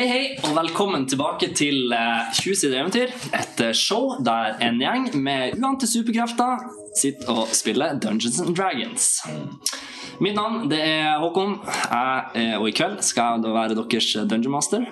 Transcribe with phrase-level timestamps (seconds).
[0.00, 3.10] Hei, hei, og velkommen tilbake til eh, 20 sider eventyr.
[3.36, 6.62] Et eh, show der en gjeng med uante superkrefter
[6.96, 9.10] sitter og spiller Dungeons and Dragons.
[10.24, 14.56] Mitt navn det er Håkon, jeg, eh, og i kveld skal jeg være deres Dungeon
[14.56, 14.88] Master.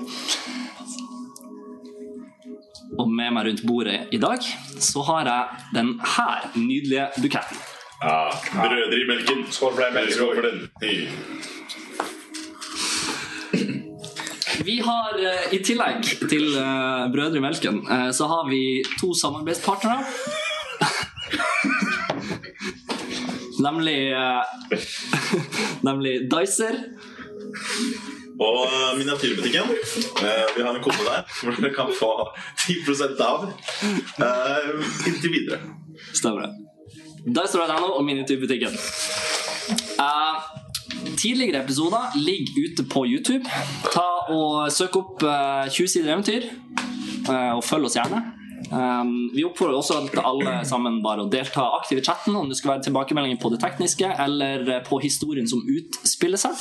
[2.98, 7.64] Og med meg rundt bordet i dag så har jeg den her nydelige buketten.
[8.04, 9.46] Ja, brødre i melken.
[9.48, 10.18] Skål for deg, melk.
[10.20, 10.68] Skål for den.
[14.68, 19.14] Vi har eh, i tillegg til eh, Brødre i melken, eh, så har vi to
[19.16, 20.04] samarbeidspartnere.
[23.66, 24.12] nemlig
[25.88, 26.76] Nemlig Dicer.
[28.38, 29.72] Og uh, miniatyrbutikken.
[30.56, 32.12] Vi har en kode der hvor dere kan få
[32.60, 35.58] 10% av uh, inntil videre.
[36.12, 36.52] Stemmer det.
[37.24, 38.76] Dicer.no og Miniatyrbutikken.
[39.98, 40.57] Eh,
[41.18, 43.44] tidligere episoder ligger ute på YouTube.
[43.92, 48.24] Ta og Søk opp eh, 20 sider eventyr, eh, og følg oss gjerne.
[48.68, 52.58] Um, vi oppfordrer også til alle sammen bare å delta aktivt i chatten om det
[52.58, 56.58] skal være tilbakemeldinger på det tekniske eller eh, på historien som utspiller seg.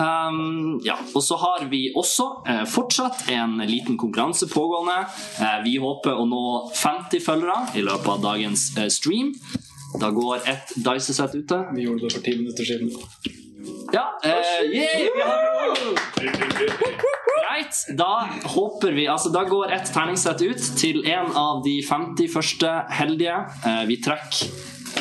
[0.00, 5.04] Um, ja, og så har vi også eh, fortsatt en liten konkurranse pågående.
[5.38, 6.44] Eh, vi håper å nå
[6.74, 9.34] 50 følgere i løpet av dagens eh, stream.
[10.00, 11.62] Da går et Dice-sett ute.
[11.76, 13.39] Vi gjorde det for ti minutter siden.
[13.92, 14.30] Ja, eh,
[14.70, 15.40] yeah, vi har
[17.40, 22.30] Greit, da håper vi Altså, da går et terningssett ut til en av de 50
[22.32, 23.36] første heldige.
[23.66, 24.50] Eh, vi trekker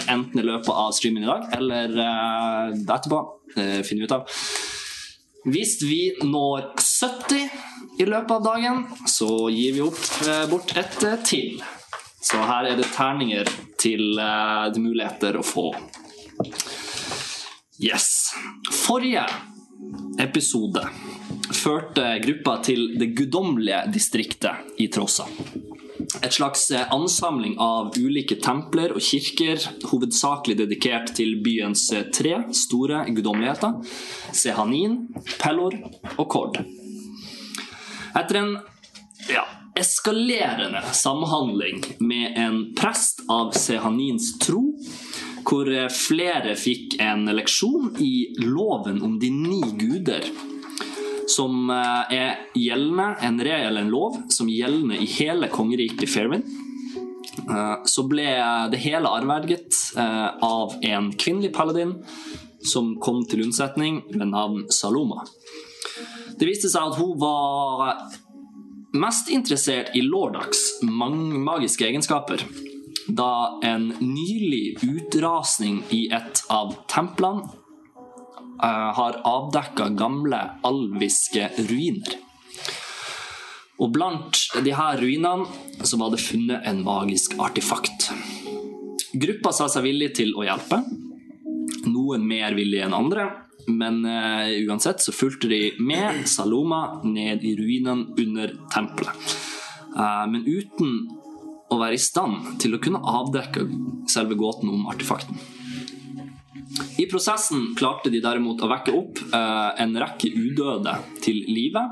[0.10, 3.22] enten i løpet av streamen i dag eller eh, etterpå.
[3.56, 4.40] Eh, finner vi ut av.
[5.50, 7.50] Hvis vi når 70
[8.00, 11.62] i løpet av dagen, så gir vi opp, eh, bort et eh, til.
[12.22, 13.48] Så her er det terninger
[13.80, 15.70] til eh, muligheter å få.
[17.80, 18.34] Yes.
[18.72, 19.22] Forrige
[20.20, 20.82] episode
[21.56, 25.24] førte gruppa til det guddommelige distriktet i Trossa.
[26.20, 33.80] Et slags ansamling av ulike templer og kirker, hovedsakelig dedikert til byens tre store guddommeligheter,
[34.36, 35.06] Sehanin,
[35.40, 35.80] Pellor
[36.18, 36.60] og Kord.
[38.12, 38.58] Etter en
[39.32, 39.46] ja,
[39.80, 44.62] eskalerende samhandling med en prest av Sehanins tro,
[45.48, 48.14] hvor eh, flere fikk en leksjon i
[48.44, 50.26] loven om de ni guder,
[51.30, 56.50] som eh, er gjeldende, en reell en lov, som gjeldende i hele kongeriket Fairwind.
[57.46, 58.28] Eh, Så ble
[58.72, 61.96] det hele arverget av en kvinnelig paladin
[62.66, 65.24] som kom til unnsetning ved navn Saloma.
[66.40, 67.96] Det viste seg at hun var
[68.92, 72.44] mest interessert i Lordax magiske egenskaper.
[73.08, 77.48] Da en nylig utrasning i et av templene
[78.64, 82.20] uh, har avdekka gamle alviske ruiner.
[83.80, 88.10] Og blant de her ruinene så var det funnet en magisk artefakt.
[89.14, 90.84] Gruppa sa seg villig til å hjelpe.
[91.88, 93.30] Noen mer villige enn andre,
[93.68, 99.38] men uh, uansett så fulgte de med Saloma ned i ruinene under tempelet.
[99.96, 101.08] Uh, men uten
[101.70, 103.68] å være i stand til å kunne avdekke
[104.10, 105.38] selve gåten om artefakten.
[107.02, 111.84] I prosessen klarte de derimot å vekke opp uh, en rekke udøde til live,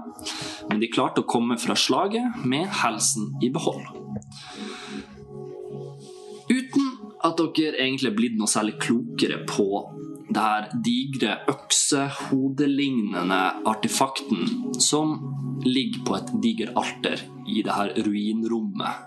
[0.69, 3.83] men de klarte å komme fra slaget med helsen i behold.
[6.47, 6.91] Uten
[7.25, 9.67] at dere egentlig er blitt noe særlig klokere på
[10.27, 13.39] det her digre øksehodelignende
[13.69, 14.47] artefakten
[14.81, 15.15] som
[15.65, 19.05] ligger på et diger alter i det her ruinrommet.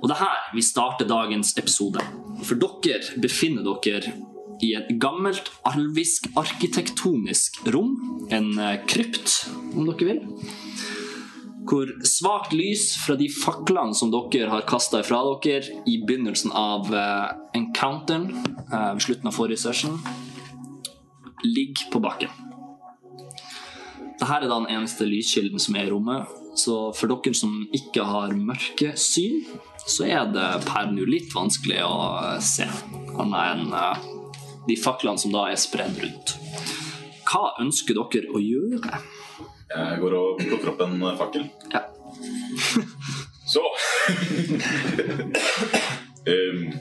[0.00, 2.02] Og det er her vi starter dagens episode.
[2.44, 4.14] For dere befinner dere
[4.62, 7.96] i et gammelt alvisk arkitektonisk rom.
[8.32, 9.42] En eh, krypt,
[9.74, 10.22] om dere vil.
[11.66, 16.90] Hvor svakt lys fra de faklene som dere har kasta ifra dere i begynnelsen av
[16.94, 18.28] uh, encounteren
[18.70, 19.98] uh, ved slutten av forrige session,
[21.42, 22.30] ligger på bakken.
[24.16, 26.30] Dette er den eneste lyskilden som er i rommet.
[26.56, 29.42] Så for dere som ikke har mørkesyn,
[29.86, 31.98] så er det per nå litt vanskelig å
[32.40, 32.64] se.
[33.18, 34.06] Annet enn uh,
[34.66, 36.38] de faklene som da er spredd rundt.
[37.26, 39.02] Hva ønsker dere å gjøre?
[39.66, 41.46] Jeg går og plukker opp en fakkel.
[41.72, 41.82] Ja.
[43.52, 43.62] Så
[46.26, 46.60] um,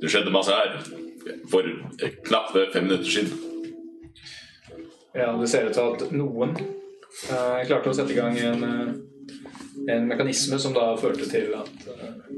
[0.00, 0.78] Det skjedde masse her
[1.50, 1.62] for
[2.28, 3.32] knapt fem minutter siden.
[5.14, 8.88] Ja, det ser ut til at noen uh, klarte å sette i gang en, eh,
[9.96, 12.28] en mekanisme som da førte til at uh,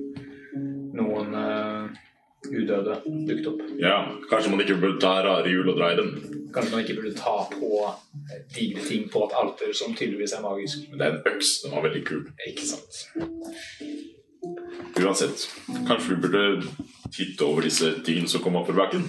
[0.96, 1.99] noen eh,
[2.50, 3.62] udøde dukket opp.
[3.80, 3.96] Ja,
[4.30, 6.12] Kanskje man ikke burde ta rare hjul og dra i dem.
[6.54, 10.44] Kanskje man ikke burde ta på eh, digre ting på et alter som tydeligvis er
[10.44, 10.86] magisk.
[10.90, 11.56] Men det er en øks.
[11.64, 12.24] Den var veldig kul.
[12.48, 13.02] Ikke sant?
[15.00, 15.46] Uansett,
[15.88, 16.44] kanskje vi burde
[17.14, 19.06] titte over disse tingene som kom opp fra bakken?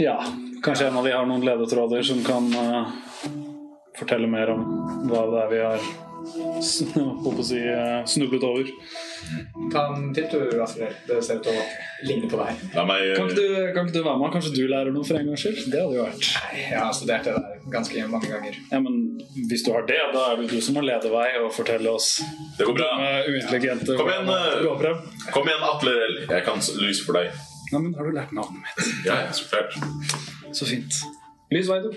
[0.00, 0.16] Ja,
[0.64, 2.88] kanskje en av de har noen ledetråder som kan uh,
[3.98, 4.64] fortelle mer om
[5.10, 8.68] hva det er vi har holdt på å si, eh, snublet over.
[9.72, 10.92] Ta en titt, du, Rafael.
[11.08, 11.64] Det ser ut til å
[12.08, 12.62] ligne på deg.
[12.74, 14.32] La meg Kan ikke, du, kan ikke du være med?
[14.34, 15.60] Kanskje du lærer noe for en gangs skyld?
[15.72, 18.58] Det hadde jo vært Jeg har studert det der ganske mange ganger.
[18.72, 18.98] Ja, men
[19.50, 22.10] Hvis du har det, da er det du som må lede vei og fortelle oss
[22.58, 22.90] Det går bra.
[23.28, 24.64] uintelligente Kom igjen, eh.
[24.64, 25.00] går.
[25.36, 26.18] Kom igjen, Atle Rell.
[26.28, 27.30] Jeg kan lyse for deg.
[27.70, 28.92] Nei, men Har du lært navnet mitt?
[29.06, 29.76] Ja, ja, så klart.
[30.56, 31.02] Så fint.
[31.54, 31.92] Lys vei, du.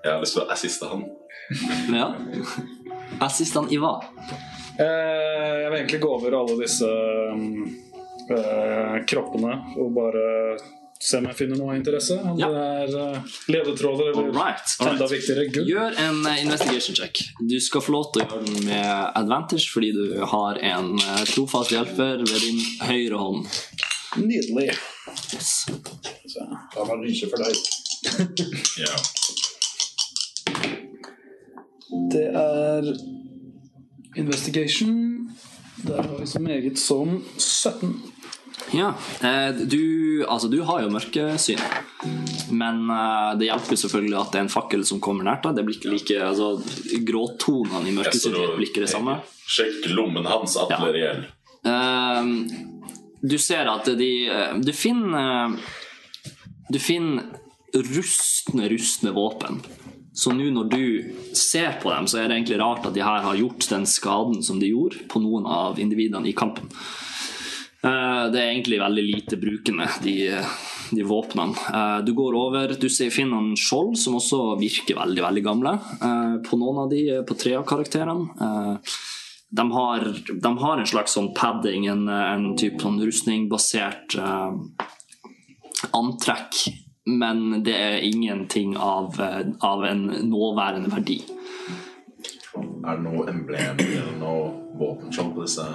[0.00, 1.04] Jeg har lyst til å assiste han.
[1.90, 2.08] Ja.
[3.20, 3.96] Assistent i hva?
[4.80, 6.88] Eh, jeg vil egentlig gå over alle disse
[8.30, 10.26] eh, kroppene og bare
[11.00, 12.16] se om jeg finner noe av interesse.
[12.20, 12.48] Om Ja.
[12.52, 13.20] det er eh,
[13.54, 15.68] ledetråder eller All right, all enda viktigere gull.
[15.68, 17.22] Gjør en uh, investigation check.
[17.40, 21.22] Du skal få lov til å gjøre den med advantage fordi du har en uh,
[21.32, 23.48] trofast hjelper ved din høyre hånd.
[24.20, 24.74] Nydelig.
[25.34, 25.52] Yes.
[26.30, 27.54] Så, Da var lyset for deg.
[28.80, 28.94] Ja.
[32.12, 32.92] Det er
[34.16, 35.30] investigation.
[35.86, 38.02] Der har vi så meget som 17.
[38.72, 41.58] Ja, eh, du, altså, du har jo mørkesyn,
[42.54, 45.56] men eh, det hjelper selvfølgelig at det er en fakkel som kommer nært deg.
[45.58, 46.52] Det blir ikke like, altså,
[47.08, 49.18] Gråtonene i mørkesyn blir ikke det samme.
[49.50, 51.14] Sjekk lommen hans, Atle ja.
[51.66, 52.34] Eh,
[53.20, 54.12] du ser at de
[54.64, 55.52] Du finner
[56.72, 57.26] Du finner
[57.74, 59.60] rustne, rustne våpen.
[60.20, 60.82] Så nå når du
[61.36, 64.42] ser på dem, så er det egentlig rart at de her har gjort den skaden
[64.44, 66.68] som de gjorde på noen av individene i kampen.
[67.82, 70.16] Eh, Det er egentlig veldig lite brukende, de,
[70.92, 71.56] de våpnene.
[71.72, 75.72] Eh, Du går over, du finner en skjold som også virker veldig veldig gamle.
[76.02, 78.78] eh, På noen av de, på tre av karakterene.
[79.50, 80.04] De har,
[80.42, 84.14] de har en slags sånn padding, en, en type sånn rustningbasert
[85.96, 86.60] antrekk.
[87.08, 91.22] Men det er ingenting av, eh, av en nåværende verdi.
[92.60, 94.48] Er det noe emblem eller noe
[94.80, 95.66] våpenskjold på disse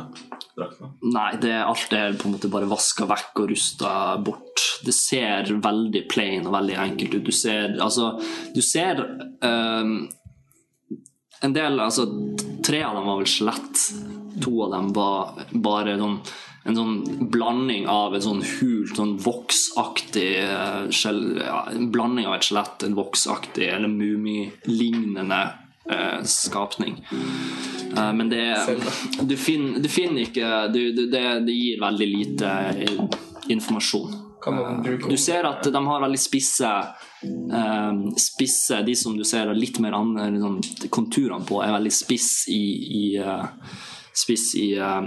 [0.58, 0.92] draktene?
[1.14, 3.92] Nei, det, alt er på en måte bare vaska vekk og rusta
[4.26, 4.64] bort.
[4.86, 7.30] Det ser veldig plain og veldig enkelt ut.
[7.30, 8.16] Du ser altså
[8.54, 9.02] Du ser
[9.42, 10.08] um,
[11.42, 12.08] en del Altså,
[12.66, 13.86] tre av dem var vel skjelett.
[14.44, 16.20] To av dem var bare sånn
[16.66, 22.48] en sånn blanding av en sånn hult, sånn voksaktig eh, ja, En blanding av et
[22.48, 25.42] skjelett, en voksaktig eller mumilignende
[25.92, 26.98] eh, skapning.
[27.94, 28.48] Eh, men det
[29.22, 33.02] du, finner, du finner ikke du, du, det, det gir veldig lite eh,
[33.54, 34.22] informasjon.
[34.46, 39.80] Bruke Du ser at de har veldig spisse eh, Spisse, De som du ser litt
[39.82, 40.60] mer an, sånn,
[40.94, 42.64] konturene på, er veldig spiss i,
[43.00, 43.46] i eh,
[44.16, 45.02] Spiss i, eh,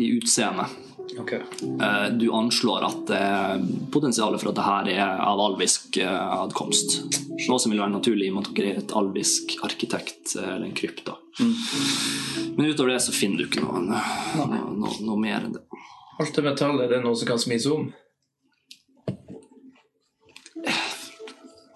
[0.00, 0.74] i utseendet.
[1.18, 1.32] Ok.
[1.32, 6.38] Eh, du anslår at det er potensialet for at det her er av alvisk eh,
[6.38, 6.96] adkomst.
[7.48, 10.48] Noe som vil være naturlig i og med at dere er et alvisk arkitekt eh,
[10.56, 11.10] eller en krypt.
[11.40, 11.52] Mm.
[12.56, 15.64] Men utover det så finner du ikke noe, noe, noe, noe mer enn det.
[16.22, 17.88] Alt det metallet, det er noe som kan smis om.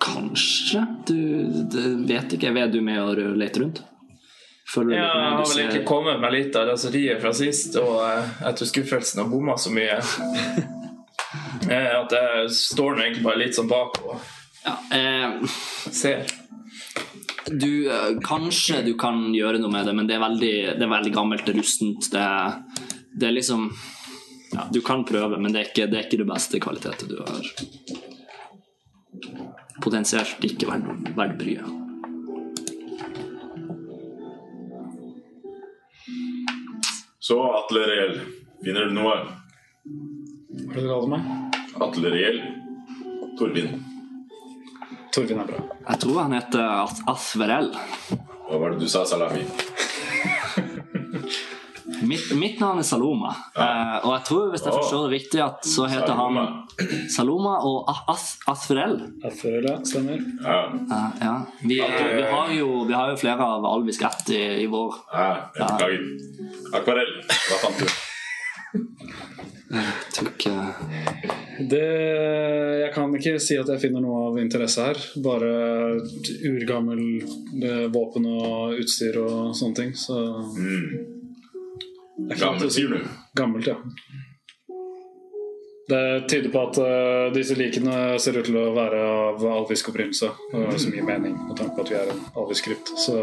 [0.09, 0.85] Kanskje?
[1.07, 1.19] Du
[1.75, 2.55] det vet ikke.
[2.55, 3.83] Vet du med å lete rundt?
[4.69, 5.23] Følger Ja, litt med?
[5.23, 8.69] jeg har vel ser- egentlig kommet med litt av raseriet fra sist, og eh, etter
[8.69, 10.01] skuffelsen og bomma så mye.
[11.69, 14.15] Eh, At jeg står nå egentlig bare litt sånn bak og
[14.65, 15.35] ja, eh,
[15.93, 16.23] ser.
[17.51, 20.93] du, eh, kanskje du kan gjøre noe med det, men det er veldig, det er
[20.95, 22.09] veldig gammelt, det er rustent.
[22.15, 22.25] Det,
[23.21, 23.67] det er liksom
[24.55, 27.19] ja, Du kan prøve, men det er ikke det, er ikke det beste kvaliteten du
[27.21, 27.53] har.
[29.85, 31.69] Potensielt ikke verdt bryet.
[37.29, 38.21] Så Atle Reel,
[38.65, 39.17] finner du noe?
[39.85, 41.27] Hva er det du kaller meg?
[41.85, 42.39] Atle Reel.
[43.37, 43.75] Torvin.
[45.13, 45.59] Torvin er bra.
[45.91, 47.69] Jeg tror han heter Asverell.
[48.47, 49.45] Hva var det du sa, Salami?
[52.03, 55.67] Mitt, mitt navn er Saloma, eh, og jeg tror hvis jeg forstår det riktig, at
[55.67, 56.39] så heter han
[57.11, 58.97] Saloma og Asfurell As Asverell.
[59.23, 60.21] Derfor, ja, stemmer.
[60.45, 60.59] Ja.
[60.75, 61.35] Uh, ja.
[61.63, 65.31] vi, vi, har jo, vi har jo flere av alvisk ett i, i vår ja,
[65.57, 66.05] jeg beklager.
[66.79, 67.15] Akvarell.
[67.27, 67.89] Hva fant du?
[69.69, 70.33] Jeg tror
[71.69, 71.83] Det,
[72.81, 75.01] jeg kan ikke si at jeg finner noe av interesse her.
[75.25, 75.51] Bare
[76.49, 79.95] urgammel eh, våpen og utstyr og sånne ting.
[79.99, 80.17] Så
[80.57, 81.18] Mm.
[82.19, 82.81] Det er ikke Gammel, lett å si.
[82.81, 82.99] sier du?
[83.39, 83.77] Gammelt, ja.
[85.89, 90.29] Det tyder på at uh, disse likene ser ut til å være av alvisk opprinnelse.
[90.53, 92.93] Og som gir mening med tanke på at vi er en alvisk krypt.
[93.01, 93.17] Så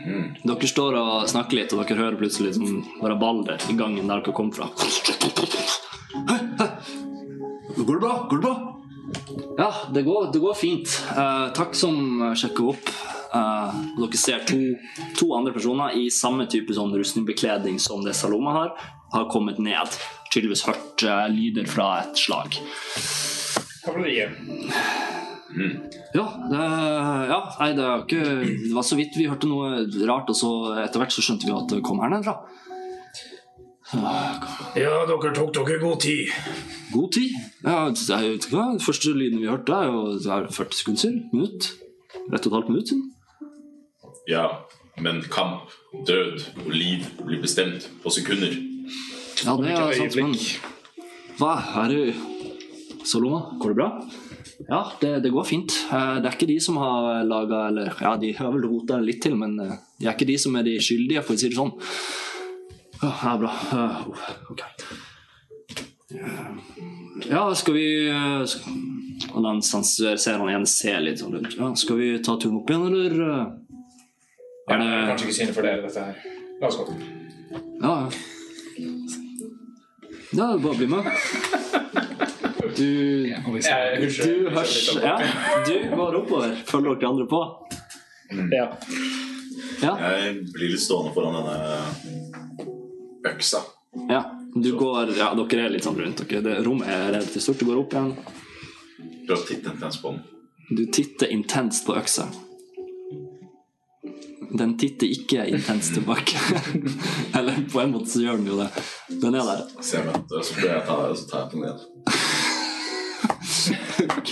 [0.00, 4.24] Dere står og snakker litt, og dere hører plutselig liksom, bare Balder i gangen der
[4.24, 4.70] dere kom fra.
[7.76, 8.14] Går det bra?
[8.30, 8.56] Går det bra?
[9.60, 10.96] Ja, det går, det går fint.
[11.12, 12.94] Uh, takk som sjekker opp.
[13.30, 14.58] Eh, dere ser to,
[15.18, 18.72] to andre personer i samme type sånn rustningbekledning som det Saloma har,
[19.14, 19.98] har kommet ned.
[20.30, 22.58] Tydeligvis hørt uh, lyder fra et slag.
[23.82, 24.36] Kavaleriet.
[26.14, 26.66] Ja, det,
[27.30, 30.50] ja nei, det, ikke, det var så vidt vi hørte noe rart, og så
[30.84, 32.36] etter hvert så skjønte vi at det kom her nedfra.
[33.90, 36.30] Ja, dere tok dere god tid.
[36.94, 37.34] God tid.
[37.66, 41.24] Ja, det er hva, første lyden vi hørte, er jo det er 40 sekunder siden.
[41.34, 41.72] Minutt.
[42.30, 43.08] Rett og et halvt minutt siden.
[44.30, 44.46] Ja,
[45.00, 45.70] men kamp,
[46.06, 48.52] død og liv blir bestemt på sekunder.
[49.42, 50.34] Ja, det er sant, men
[51.40, 53.86] Hva, er du Soloma, går det bra?
[54.68, 55.72] Ja, det, det går fint.
[55.88, 59.06] Eh, Det er ikke de som har laga Eller ja, de har vel rota det
[59.08, 61.48] litt til, men eh, de er ikke de som er de skyldige, for å si
[61.48, 61.72] det sånn.
[63.00, 63.54] Ja, det er bra.
[63.72, 63.96] Eh,
[64.52, 64.60] Ok.
[66.12, 66.44] Eh,
[67.30, 71.56] Ja, skal vi Og den ser han igjen ser litt sånn rundt.
[71.58, 73.59] Ja, skal vi ta turen opp igjen, eller?
[74.70, 74.76] Eh?
[74.76, 76.14] Ja, Er det er kanskje ikke synd for dere, dette her.
[76.60, 76.84] La oss gå.
[77.80, 78.10] Ja,
[80.36, 80.56] ja.
[80.62, 81.04] Bare bli med.
[82.76, 82.90] Du
[84.22, 85.16] Du hørs Ja,
[85.66, 86.54] du går oppover.
[86.66, 87.40] Følger dere andre på?
[88.54, 88.66] ja.
[89.82, 89.94] Ja.
[89.98, 91.56] Jeg blir litt stående foran denne
[93.32, 93.62] øksa.
[94.08, 94.22] ja.
[94.54, 96.42] Du går Ja, dere er litt sånn rundt dere.
[96.42, 97.58] Det rommet er relativt stort.
[97.58, 98.14] Du går opp igjen.
[99.26, 100.22] Du titter titte intenst på den.
[100.76, 102.28] Du titter intenst på øksa.
[104.58, 106.38] Den titter ikke intenst tilbake.
[107.38, 108.68] Eller på en måte så gjør den jo det.
[109.22, 109.62] Den er der.
[109.84, 111.80] Se meg, og så prøver jeg å ta og så tar jeg på den igjen.
[114.00, 114.30] Ok.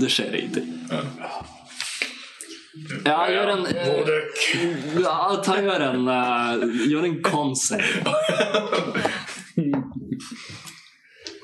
[0.00, 0.68] Det skjer ingenting.
[0.90, 1.02] Ja.
[3.04, 3.66] Ja, gjør en
[5.02, 8.02] Ja, ta gjør en uh, Gjør en con-save.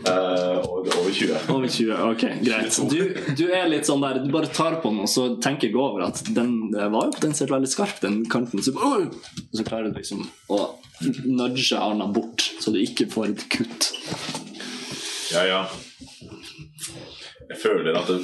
[0.09, 1.50] Eh, over, over 20.
[1.53, 1.93] Over 20.
[2.11, 2.79] Ok, greit.
[2.91, 2.99] Du,
[3.37, 6.07] du er litt sånn der Du bare tar på den, og så tenker jeg over
[6.09, 8.62] at den eh, var jo potensielt veldig skarp, den kanten.
[8.65, 9.15] Så, og
[9.53, 10.25] så klarer du liksom
[10.55, 10.62] å
[11.29, 13.91] nudge arna bort, så du ikke får et kutt.
[15.35, 15.62] Ja, ja.
[17.49, 18.23] Jeg føler at det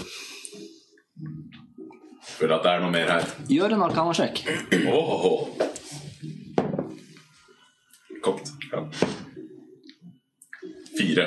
[2.35, 3.29] Føler at det er noe mer her.
[3.47, 4.41] Gjør en arkana-sjekk.
[4.91, 5.27] Åh,
[8.25, 8.51] Kokt.
[8.73, 8.81] Ja.
[10.99, 11.27] Fire.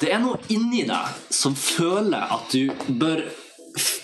[0.00, 3.22] Det er noe inni deg som føler at du bør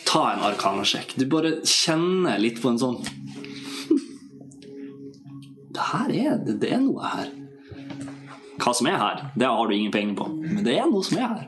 [0.09, 1.17] ta en arkana-sjekk.
[1.19, 2.99] Du bare kjenner litt på en sånn
[3.89, 4.05] «Hm,
[5.75, 7.33] Det her er det, det er noe her.
[8.59, 10.29] Hva som er her, det har du ingen penger på.
[10.43, 11.45] Men det er noe som er her.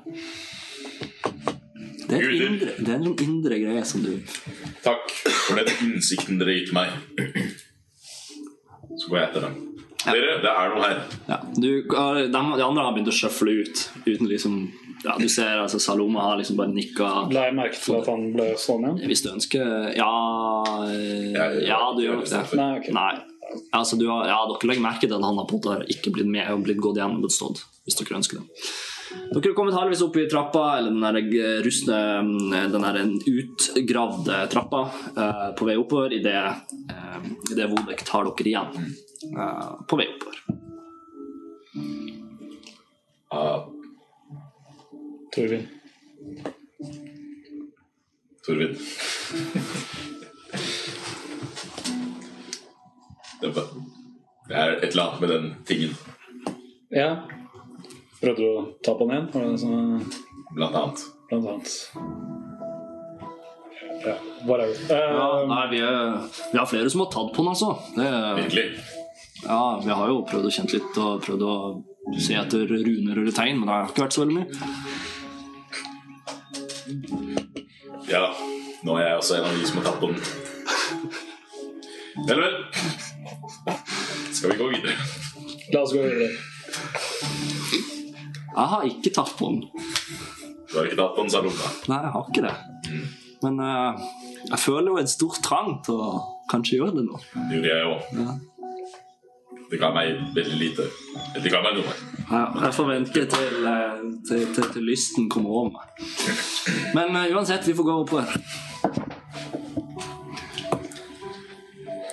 [2.10, 4.16] Det er, indre, det er en sånn indre greier som du
[4.82, 6.88] Takk for den innsikten dere gir til meg.
[8.98, 9.58] Så går jeg etter dem.
[10.06, 11.00] Dere, det er noe her.
[11.28, 14.60] Ja, du, de, de andre har begynt å sjøfle ut uten liksom
[15.04, 18.26] ja, Du ser altså Saloma har liksom bare nikka La jeg merke til at han
[18.34, 19.10] ble stående igjen?
[19.12, 20.12] Hvis du ønsker Ja,
[20.86, 22.44] eh, Ja, du gjør nok det.
[22.60, 22.90] Nei, ok.
[22.96, 23.10] Nei.
[23.74, 26.30] Altså, du har, ja, dere legger merke til at han har på en ikke blitt
[26.30, 28.64] med og blitt gått igjen og stått, hvis dere ønsker det.
[29.10, 31.98] Dere har kommet halvveis opp i trappa, eller den der eh, rustne
[32.70, 32.98] Den der
[33.32, 36.44] utgravde trappa eh, på vei oppover idet
[36.92, 38.92] uh, Vodek tar dere igjen eh,
[39.88, 40.38] på vei oppover.
[43.30, 43.60] Uh,
[45.34, 45.68] Torvin.
[48.46, 48.74] Torvin.
[53.40, 53.70] Det er
[54.50, 55.92] det er et eller annet med den tingen,
[56.90, 57.10] Ja.
[58.20, 59.28] Prøvde du å ta på den igjen?
[59.32, 60.18] Var det det
[60.56, 61.04] blant annet.
[61.30, 61.70] Blant annet.
[64.00, 64.16] Ja,
[64.48, 64.74] whatever.
[64.90, 66.18] Ja, Eh, nei, vi, er,
[66.52, 67.78] vi har flere som har tatt på den, altså.
[67.94, 68.10] Det,
[68.42, 68.66] Virkelig.
[69.44, 71.54] Ja, vi har jo prøvd å kjenne litt og prøvd å
[72.20, 74.48] se etter runer eller tegn, men det har ikke vært så veldig mye.
[78.10, 78.24] Ja,
[78.82, 80.20] nå er jeg også en av de som har tatt på den.
[82.26, 82.54] Vel, vel.
[84.34, 84.94] Skal vi gå videre?
[85.72, 86.30] la oss gå videre.
[88.50, 89.60] Jeg har ikke tatt på den.
[90.70, 91.70] Du har ikke tatt på den, sa Lomma.
[91.90, 92.54] Nei, jeg har ikke det.
[93.40, 93.92] Men uh,
[94.50, 96.10] jeg føler jo en stor trang til å
[96.50, 97.20] kanskje gjøre det nå.
[97.36, 98.00] Det gjorde jeg òg.
[99.70, 99.76] Ja.
[99.76, 100.84] Det ga meg veldig lite.
[101.38, 101.92] Det ga meg noe.
[102.30, 105.86] Jeg, jeg får vente til, eh, til, til, til lysten kommer over meg.
[106.96, 108.34] Men uh, uansett, vi får gå oppover.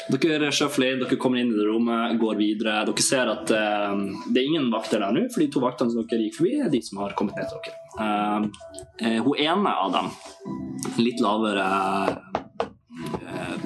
[0.08, 2.78] Dere sjøfler dere kommer inn i det rommet, går videre.
[2.88, 3.98] Dere ser at uh,
[4.30, 6.74] det er ingen vakter der nå, for de to vaktene som dere gikk forbi, er
[6.74, 7.78] de som har kommet ned til dere.
[7.98, 10.14] Uh, hun ene av dem,
[11.02, 11.66] litt lavere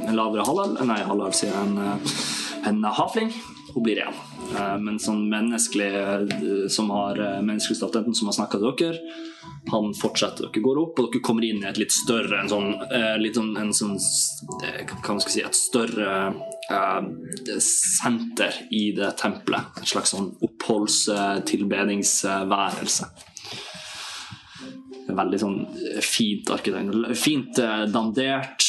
[0.02, 1.76] En lavere halal, Nei, halal sier en,
[2.68, 3.32] en havling.
[3.74, 4.14] Hun blir igjen.
[4.58, 6.22] Eh, men sånn menneskelig eh,
[6.72, 9.00] som har eh, menneskelig staten som har snakka til dere,
[9.72, 10.44] han fortsetter.
[10.50, 12.70] Dere går opp, og dere kommer inn i et litt større en sånn,
[13.22, 16.12] litt sånn, en sånn Hva skal si Et større
[17.62, 19.64] senter i det tempelet.
[19.82, 23.06] Et slags sånn oppholdstilbedingsværelse.
[25.12, 25.60] Veldig sånn
[26.06, 26.92] fint arkitekt.
[27.20, 27.54] Fint
[27.92, 28.60] dandert.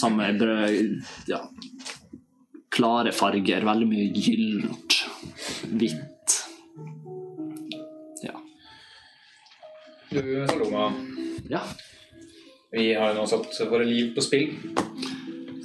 [0.00, 0.90] Samme brød
[1.28, 1.40] Ja.
[2.70, 3.64] Klare farger.
[3.66, 4.96] Veldig mye gyllent.
[5.70, 6.36] Hvitt.
[8.22, 8.34] Ja.
[10.10, 10.90] Du, Saloma,
[11.50, 11.60] ja.
[12.70, 14.56] vi har jo nå satt våre liv på spill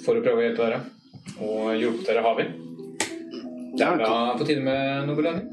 [0.06, 0.84] for å prøve å hjelpe dere.
[1.42, 2.50] Og hjulpet dere har vi.
[3.76, 5.50] Det er da på tide med noe belønning.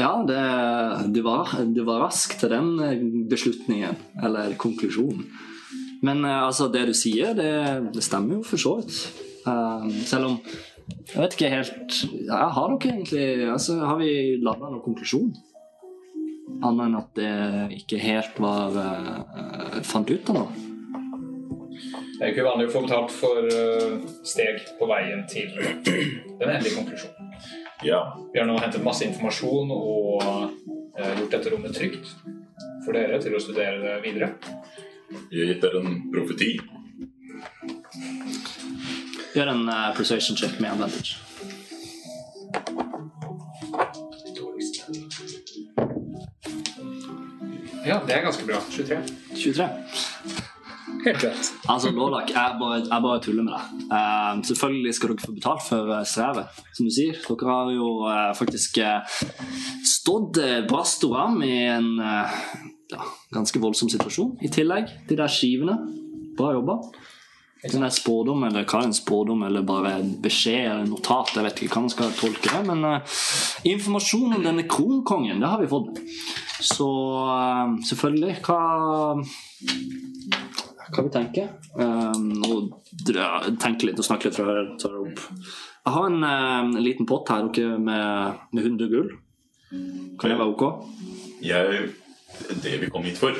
[0.00, 0.42] Ja, det,
[1.12, 5.26] du, var, du var rask til den beslutningen, eller konklusjonen.
[6.00, 7.52] Men eh, altså, det du sier, det,
[7.94, 8.98] det stemmer jo for så vidt.
[9.46, 10.40] Eh, selv om
[11.10, 11.94] Jeg vet ikke helt
[12.26, 15.30] ja, Har dere egentlig altså, Har vi landa noen konklusjon?
[16.60, 20.66] Annet enn at det ikke helt var uh, Fant ut av noe?
[22.18, 23.46] Det er ikke uvanlig å få betalt for
[24.28, 27.30] steg på veien til den endelige konklusjonen.
[27.86, 28.02] Ja.
[28.34, 30.20] Vi har nå hentet masse informasjon og
[31.00, 32.12] gjort dette rommet trygt
[32.84, 34.34] for dere til å studere det videre.
[35.10, 36.52] Vi har gitt dere en profeti.
[39.34, 41.18] Gjør en uh, persuasion check med advantage.
[47.86, 48.60] Ja, det er ganske bra.
[48.70, 48.98] 23.
[49.34, 49.68] 23.
[51.04, 51.52] Helt rett.
[51.66, 53.86] Altså, Lordak, jeg bare, jeg bare tuller med deg.
[53.90, 57.22] Uh, selvfølgelig skal dere få betalt for eh, strevet, som du sier.
[57.26, 58.78] Dere har jo uh, faktisk
[59.90, 61.96] stått brast og ram i en
[62.92, 64.36] ja, ganske voldsom situasjon.
[64.44, 65.76] I tillegg, de der skivene.
[66.38, 66.80] Bra jobba.
[67.60, 71.34] Den der spådom, eller hva er en spådom, eller bare en beskjed eller en notat,
[71.36, 73.18] jeg vet ikke hva man skal tolke det, men uh,
[73.68, 76.00] informasjon om denne kronkongen, det har vi fått.
[76.64, 78.60] Så uh, selvfølgelig, hva
[80.90, 81.50] hva vi tenker.
[81.76, 83.12] Um, og
[83.60, 85.24] tenke litt og snakke litt før jeg tar det opp.
[85.80, 87.46] Jeg har en, eh, en liten pott her
[87.78, 89.10] med, med 100 gull.
[89.70, 90.64] Kan det være ok?
[91.40, 91.86] Jeg,
[92.62, 93.36] det vi kom hit for,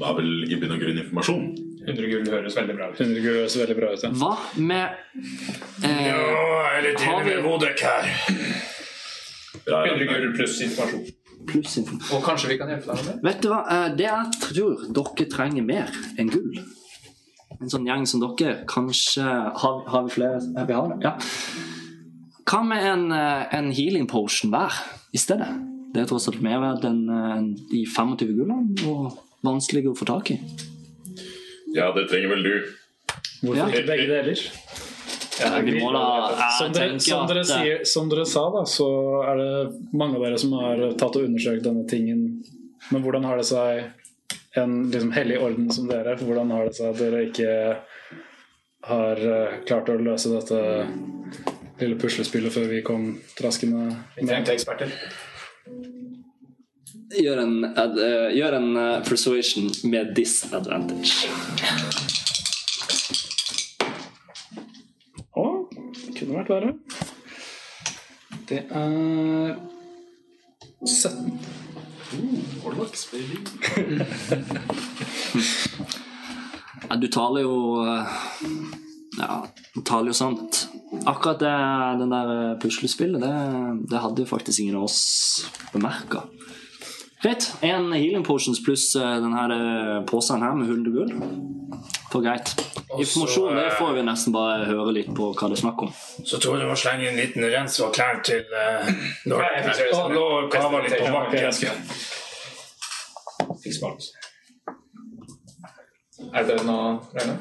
[0.00, 1.46] var vel i bunn og grunn informasjon.
[1.82, 3.00] 100 gull høres veldig bra ut.
[3.02, 4.04] 100 gull høres veldig bra ut.
[4.06, 4.10] Ja.
[4.20, 4.86] Hva med
[5.82, 8.12] eh, jeg er litt inne med Modek her.
[9.66, 11.02] 100 gull pluss informasjon.
[11.50, 12.14] pluss informasjon.
[12.16, 13.16] Og kanskje vi kan hjelpe deg med det?
[13.26, 13.60] Vet du hva?
[13.74, 16.62] Eh, Det jeg tror dere trenger mer enn gull.
[17.60, 18.62] En sånn gjeng som dere.
[18.70, 20.40] Kanskje Har, har vi flere?
[20.66, 21.02] Vi har det.
[21.04, 21.16] Ja.
[22.48, 24.80] Hva med en, eh, en healing potion hver
[25.14, 25.50] i stedet?
[25.92, 27.40] Det er tross alt mer verdt enn eh,
[27.72, 30.38] de 25 gullene, og vanskelig å få tak i.
[31.74, 32.54] ja, det trenger vel du.
[33.42, 33.66] Hvorfor Ja.
[33.68, 34.42] ikke begge deler?
[35.40, 36.02] Ja, vi må da,
[36.58, 38.88] Som dere, som, dere eh, sier, som dere sa, da, så
[39.26, 42.44] er det mange av dere som har tatt og undersøkt denne tingen.
[42.92, 43.88] Men hvordan har det seg
[44.60, 46.14] en liksom, hellig orden som dere?
[46.20, 47.50] Hvordan har det seg at dere ikke
[48.92, 50.62] har eh, klart å løse dette
[51.80, 54.92] lille puslespillet før vi kom traskende Vi trengte eksperter.
[57.12, 61.28] Gjør en, ad, uh, gjør en uh, persuasion med disadvantage.
[65.36, 65.68] Å,
[66.16, 66.72] kunne vært verre.
[68.48, 69.56] Det er
[70.86, 71.40] 17.
[76.92, 78.08] Ja, du taler jo eh,
[79.16, 80.66] Ja, du taler jo sant.
[81.08, 81.52] Akkurat det,
[82.02, 83.32] den der puslespillet, det,
[83.88, 84.98] det hadde jo faktisk ingen av oss
[85.72, 86.26] bemerka.
[87.22, 87.52] Greit.
[87.62, 91.12] En healing potions pluss denne her eh, posen her med 100 gull.
[92.10, 92.50] For greit.
[92.98, 95.92] Informasjon det får vi nesten bare høre litt på hva det er snakk om.
[96.28, 98.90] Så tror jeg du må slenge en liten rens og klær til uh,
[99.30, 101.40] når jeg lå og kava litt på bakken.
[106.32, 107.38] Er det noe Reine?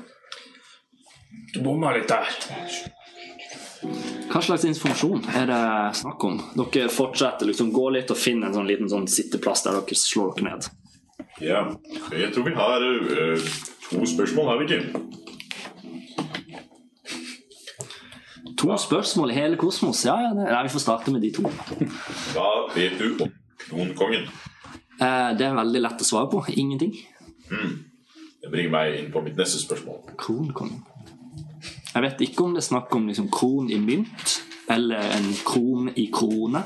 [1.52, 2.28] Du bomma litt der.
[3.82, 5.62] Hva slags informasjon er det
[5.98, 6.38] snakk om?
[6.58, 10.36] Dere fortsetter liksom gå litt og finne en sånn liten sånn sitteplass der dere slår
[10.38, 10.70] dere ned.
[11.42, 11.64] Ja,
[12.14, 13.50] jeg tror vi har uh,
[13.90, 14.82] to spørsmål, har vi ikke?
[18.62, 20.04] To spørsmål i hele kosmos.
[20.06, 21.50] Ja, ja, ja, vi får starte med de to.
[22.36, 23.32] Hva vet du om
[23.64, 24.28] kronkongen?
[25.02, 26.44] Eh, det er veldig lett å svare på.
[26.54, 26.94] Ingenting.
[27.50, 30.04] Det bringer meg inn på mitt neste spørsmål.
[30.22, 30.84] Kronkongen.
[31.92, 34.38] Jeg vet ikke om det er snakk om liksom kron i mynt
[34.72, 36.64] eller en kron i krone.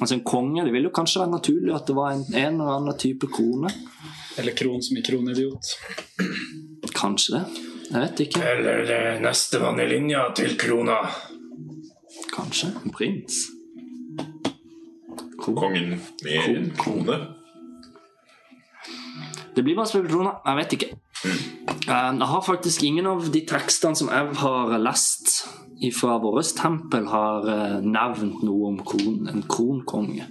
[0.00, 2.76] Altså En konge Det ville jo kanskje være naturlig at det var en, en eller
[2.76, 3.70] annen type krone.
[4.38, 5.72] Eller kron som i kronidiot.
[6.94, 7.44] Kanskje det.
[7.90, 8.42] Jeg vet ikke.
[8.42, 10.98] Eller det nestemann i linja til krona.
[12.34, 12.72] Kanskje.
[12.84, 13.40] En prins.
[15.40, 15.56] Kron.
[15.56, 17.18] Kongen med en krone.
[19.56, 20.42] Det blir bare spekulasjoner.
[20.46, 20.90] Jeg vet ikke.
[21.24, 21.36] Eh,
[21.86, 25.46] Jeg har faktisk ingen av de tekstene som jeg har lest
[25.94, 30.26] fra vårt tempel, har eh, nevnt noe om kron, en kronkonge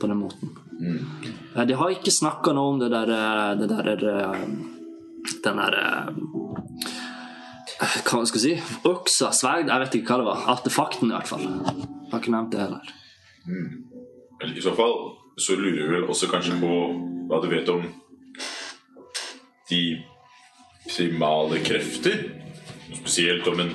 [0.00, 0.54] på den måten.
[0.78, 1.66] Mm.
[1.66, 3.10] De har ikke snakka noe om det der,
[3.58, 3.88] det der
[5.42, 6.06] Den der eh,
[8.06, 8.76] Hva skal jeg si?
[8.86, 10.44] Øksa, sverd, jeg vet ikke hva det var.
[10.54, 11.46] Artefakten, i hvert fall.
[11.46, 12.92] Jeg har ikke nevnt det heller.
[13.46, 13.70] Mm.
[14.54, 14.94] I så fall
[15.38, 16.70] så lurer vi vel også kanskje på
[17.28, 17.82] hva du vet om
[19.70, 19.82] de
[20.88, 22.24] primale krefter.
[23.02, 23.74] Spesielt om en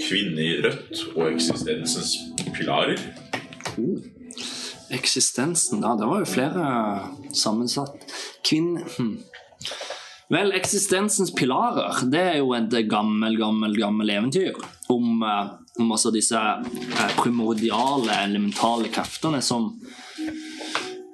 [0.00, 2.16] kvinne i rødt og eksistensens
[2.56, 3.00] pilarer.
[4.92, 5.96] Eksistensen, da.
[5.98, 6.68] Det var jo flere
[7.34, 7.96] sammensatt.
[8.46, 8.76] Kvinn...
[8.98, 9.16] hm.
[10.26, 14.56] Vel, eksistensens pilarer, det er jo et gammel, gammel, gammel eventyr
[14.90, 19.68] om, eh, om altså disse eh, primordiale, elementale kreftene som,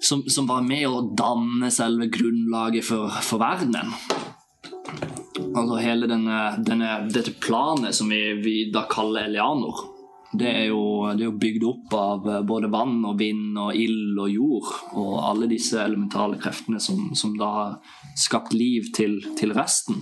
[0.00, 3.92] som, som var med å danne selve grunnlaget for, for verdenen.
[5.52, 9.88] Altså hele denne, denne, dette planet som vi, vi da kaller Elianor.
[10.32, 13.76] Det er, jo, det er jo bygd opp av eh, både vann og vind og
[13.76, 14.70] ild og jord.
[14.96, 17.74] Og alle disse elementale kreftene som, som da har
[18.16, 20.00] skapt liv til, til resten.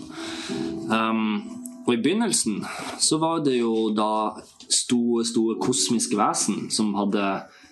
[0.86, 1.40] Um,
[1.82, 2.60] og i begynnelsen
[3.02, 4.36] så var det jo da
[4.70, 7.24] store, store kosmiske vesen som hadde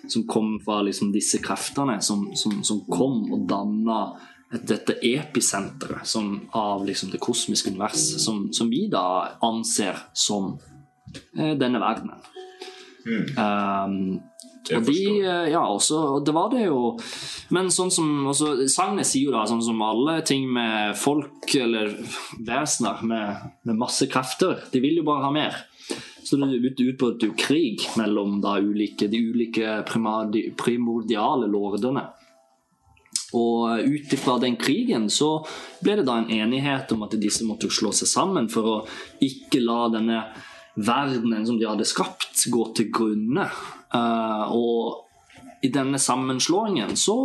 [0.09, 3.99] som kom fra liksom disse kreftene, som, som, som kom og danna
[4.49, 10.55] dette episenteret som, av liksom det kosmiske univers, som, som vi da anser som
[11.37, 12.17] eh, denne verdenen.
[13.37, 14.19] Um,
[14.69, 16.91] og de, eh, ja, også, og det var det jo
[17.55, 21.95] Men sånn som også, Sagnet sier jo da, sånn som alle ting med folk eller
[22.45, 25.57] vesener med, med masse krefter, de vil jo bare ha mer.
[26.21, 32.03] Så det ut, ut på et krig mellom da ulike, de ulike primordiale lordene.
[33.37, 35.39] Og ut ifra den krigen så
[35.83, 38.77] ble det da en enighet om at disse måtte slå seg sammen for å
[39.25, 40.23] ikke la denne
[40.79, 43.45] verdenen som de hadde skapt, gå til grunne.
[43.93, 45.05] Eh, og
[45.61, 47.17] i denne sammenslåingen så,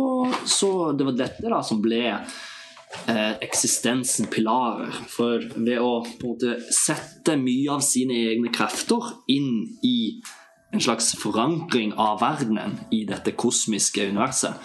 [0.45, 4.91] så Det var dette da som ble eh, eksistensen pilarer.
[5.09, 10.19] For ved å på en måte sette mye av sine egne krefter inn i
[10.75, 14.59] en slags forankring av verdenen i dette kosmiske universet,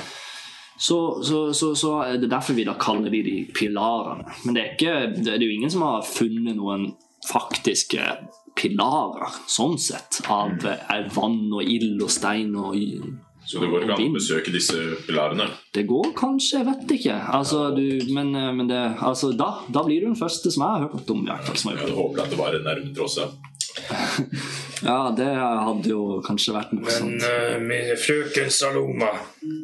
[0.80, 4.24] så, så, så, så er det derfor vi da kaller de de pilarene.
[4.46, 6.94] Men det er, ikke, det er jo ingen som har funnet noen
[7.28, 8.06] faktiske
[8.56, 12.72] pilarer, sånn sett, av eh, vann og ild og stein og
[13.44, 15.50] Så det går ikke an å besøke disse pilarene.
[15.74, 17.20] Det går kanskje, jeg vet ikke.
[17.36, 17.84] Altså, du,
[18.16, 21.12] men eh, men det, altså, da, da blir du den første som jeg har hørt
[21.12, 21.28] om.
[21.28, 23.20] Jeg, Jeg håper at det var en nærme tross.
[24.82, 25.10] Ja.
[25.16, 25.26] det.
[25.36, 27.24] Hadde jo kanskje vært Men morsomt.
[27.26, 29.10] uh, min frøken Saloma,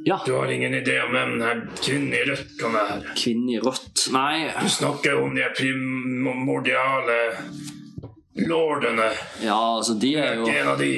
[0.07, 3.15] Ja, du har ingen idé om hvem den kvinnen i rødt kan være?
[3.17, 4.09] Kvinnen i rødt.
[4.13, 7.17] Nei, Du snakker om de primordiale
[8.47, 9.09] lordene.
[9.43, 10.93] ja, altså, de er jo en av de.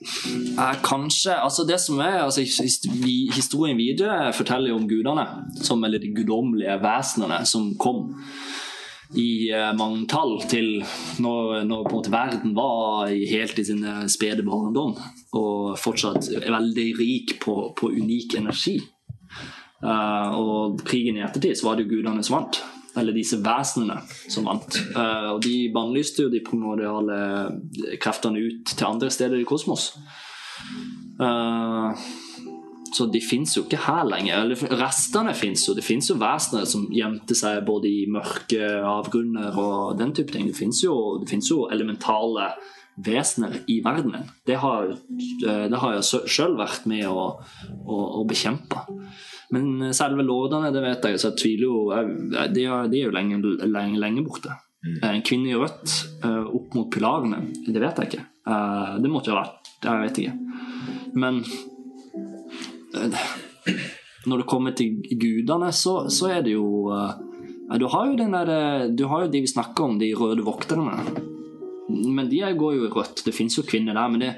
[0.00, 2.40] Eh, kanskje altså Det som er altså,
[3.36, 5.26] Historien videre forteller jo om gudene,
[5.60, 8.14] som, eller de guddommelige vesenene som kom
[9.18, 10.84] i mange manntall til
[11.18, 14.94] når, når på en måte verden var helt i sin eh, spede barndom
[15.36, 18.78] og fortsatt er veldig rik på, på unik energi.
[19.80, 22.60] Uh, og krigen i ettertid så var det jo gudene som vant.
[22.98, 24.76] Eller disse vesenene som vant.
[24.92, 27.20] Uh, og de bannlyste jo de primordiale
[28.02, 29.94] kreftene ut til andre steder i kosmos.
[31.20, 31.92] Eh,
[32.96, 34.42] så de fins jo ikke her lenger.
[34.44, 35.74] Eller restene fins jo.
[35.76, 40.48] Det fins jo vesener som gjemte seg både i mørke avgrunner og den type ting.
[40.50, 40.94] Det fins jo,
[41.48, 42.50] jo elementale
[43.00, 44.26] vesener i verdenen.
[44.46, 47.28] Det har, eh, det har jeg sjøl vært med å,
[47.86, 48.82] å, å bekjempe.
[49.54, 51.78] Men selve lordene, det vet jeg, så jeg tviler jo
[52.54, 54.52] De er, de er jo lenge, lenge, lenge borte.
[55.04, 58.26] En kvinne i rødt eh, opp mot pilarene, det vet jeg ikke.
[58.48, 60.36] Eh, Det måtte jo ha vært Jeg vet ikke.
[61.20, 61.58] Men eh,
[64.26, 67.12] når det kommer til gudene, så, så er det jo eh,
[67.80, 70.42] Du har jo den der, eh, du har jo de vi snakker om, de røde
[70.44, 70.96] vokterne.
[71.90, 73.24] Men de er- går jo i rødt.
[73.26, 74.34] Det fins jo kvinner der, men det,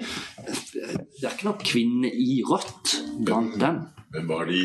[0.46, 2.94] det er ikke noen kvinner i rødt
[3.26, 3.82] blant dem.
[4.12, 4.60] Hvem var de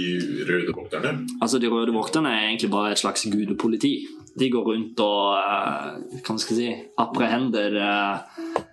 [0.48, 1.12] røde vokterne?
[1.42, 3.94] Altså, De røde vokterne er egentlig bare et slags gudepoliti.
[4.38, 8.64] De går rundt og Kan hva skal jeg si, apprehender eh,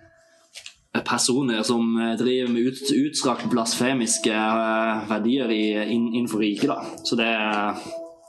[1.03, 6.69] personer som eh, driver med ut, utstrakt blasfemiske eh, verdier i, in, innenfor riket.
[6.69, 6.81] da.
[7.03, 7.31] Så det,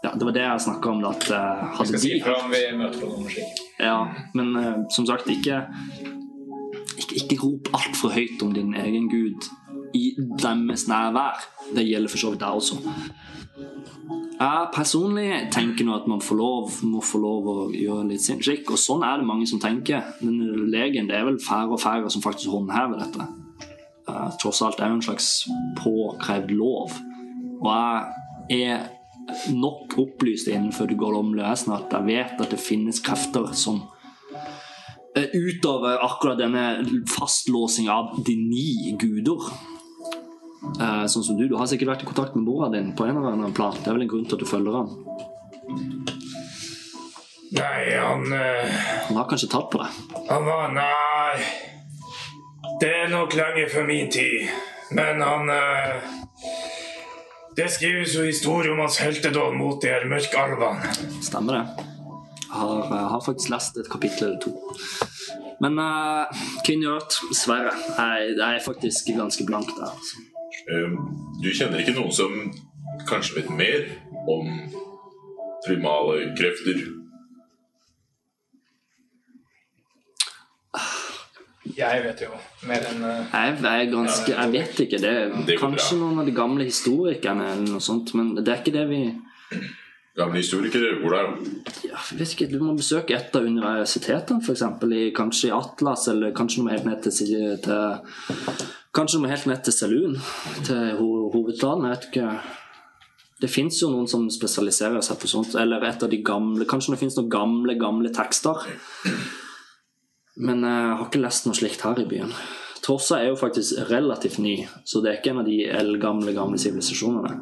[0.02, 1.04] ja, det var det jeg snakka om.
[1.04, 3.62] da, at hadde Vi skal si fra om vi møter på noen slik.
[3.78, 5.66] Ja, men eh, som sagt, ikke
[7.16, 9.48] Ikke, rop altfor høyt om din egen gud
[9.96, 11.40] i deres nærvær.
[11.74, 12.80] Det gjelder for så vidt deg også.
[14.36, 18.42] Jeg personlig tenker nå at man får lov, må få lov å gjøre litt sin
[18.44, 20.04] skikk, og sånn er det mange som tenker.
[20.20, 23.28] Men legen, det er vel færre og færre som faktisk håndhever dette.
[24.06, 25.30] Uh, tross alt er jo en slags
[25.80, 26.98] påkrevd lov.
[27.64, 28.84] Og jeg er
[29.56, 33.80] nok opplyst innenfor det guddommelige vesenet at jeg vet at det finnes krefter som
[35.16, 39.48] utover akkurat denne fastlåsing av de ni guder.
[40.80, 43.16] Eh, sånn som du, du har sikkert vært i kontakt med mora din på en
[43.16, 43.76] eller annen plan.
[43.78, 44.92] Det er vel en grunn til at du følger han.
[47.56, 48.72] Nei, han eh,
[49.06, 50.00] Han har kanskje tatt på deg.
[50.28, 51.44] Han var Nei.
[52.82, 54.50] Det er nok lenge før min tid.
[54.96, 56.10] Men han eh,
[57.56, 60.96] Det skrives jo historie om hans heltedåd mot de her mørkalvene.
[61.24, 61.92] Stemmer det.
[62.56, 64.52] Har, har faktisk lest et kapittel eller to.
[65.60, 66.26] Men uh,
[66.66, 67.72] Queen Yacht, dessverre.
[67.98, 69.90] Jeg, jeg er faktisk ganske blank der.
[69.92, 70.24] Altså.
[70.72, 70.96] Um,
[71.42, 72.34] du kjenner ikke noen som
[73.08, 73.86] kanskje vet mer
[74.28, 74.50] om
[75.66, 76.84] primale krefter?
[81.76, 82.36] Jeg vet jo
[82.68, 85.00] mer enn uh, Jeg, jeg er ganske Jeg vet ikke.
[85.02, 86.04] Det er Det kanskje bra.
[86.04, 89.00] noen av de gamle historikerne eller noe sånt, men det er ikke det vi
[90.16, 91.22] Gamle historikere, hvor da?
[91.84, 94.62] ja, jeg vet ikke, Du må besøke et av universitetene, f.eks.
[95.16, 98.62] Kanskje i Atlas, eller kanskje noe helt ned til, til
[98.96, 100.16] Kanskje noe helt ned til Selun,
[100.64, 101.84] til ho hovedstaden.
[101.84, 102.30] Jeg vet ikke.
[103.44, 105.52] Det fins jo noen som spesialiserer seg på sånt.
[105.60, 108.64] Eller et av de gamle Kanskje det fins noen gamle, gamle tekster.
[110.40, 112.32] Men jeg har ikke lest noe slikt her i byen.
[112.86, 116.58] Trossa er jo faktisk relativt ny, så det er ikke en av de eldgamle gamle
[116.60, 117.32] sivilisasjonene.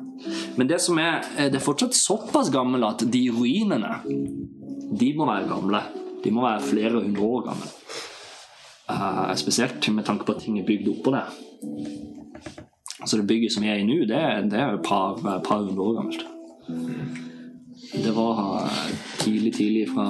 [0.56, 3.98] Men det som er, eh, det er fortsatt såpass gammel at de ruinene
[4.96, 5.82] de må være gamle.
[6.24, 7.68] De må være flere hundre år gamle.
[8.88, 11.28] Uh, spesielt med tanke på at ting er bygd oppå der.
[13.04, 15.82] Så det bygget som vi er i nå, det, det er et par, par hundre
[15.82, 16.24] år gammelt.
[18.04, 20.08] Det var eh, tidlig, tidlig fra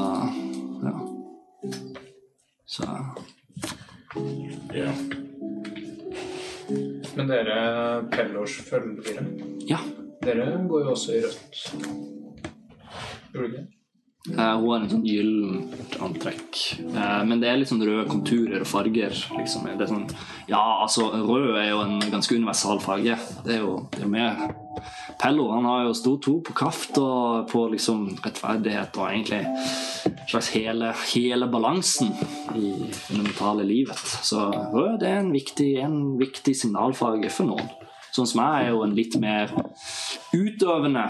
[0.85, 0.95] Ja.
[2.67, 2.87] Så
[4.75, 4.93] Ja.
[7.15, 7.57] Men dere
[8.11, 9.23] Pellors følgere,
[9.69, 9.79] ja.
[10.25, 11.63] dere går jo også i rødt.
[13.33, 13.67] Gjorde dere ikke det?
[14.31, 16.61] Eh, hun har en sånn gyllent antrekk.
[16.81, 19.13] Eh, men det er litt sånn røde konturer og farger.
[19.13, 19.67] Liksom.
[19.69, 20.07] Det er sånn,
[20.49, 23.19] ja, altså, rød er jo en ganske universal farge.
[23.45, 24.47] Det er jo det er med
[25.21, 30.27] Pello han har jo stor tro på kraft og på liksom rettferdighet og egentlig en
[30.29, 32.11] slags hele, hele balansen
[32.59, 34.01] i det mentale livet.
[34.27, 37.71] Så rød er en viktig, en viktig signalfarge for noen.
[38.15, 39.55] Sånn som jeg er jo en litt mer
[40.35, 41.07] utøvende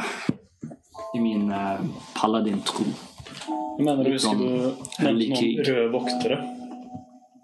[1.14, 1.80] i min eh,
[2.16, 2.84] paladin-tro.
[3.78, 6.38] Jeg mener du husker du nevnte noen røde voktere.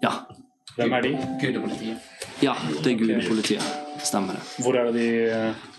[0.03, 0.13] Ja.
[0.77, 1.09] Hvem er de?
[1.41, 1.97] Gudepolitiet.
[2.41, 2.53] ja,
[2.83, 3.65] det er gudepolitiet.
[4.01, 4.45] Stemmer det.
[4.63, 5.09] Hvor er det de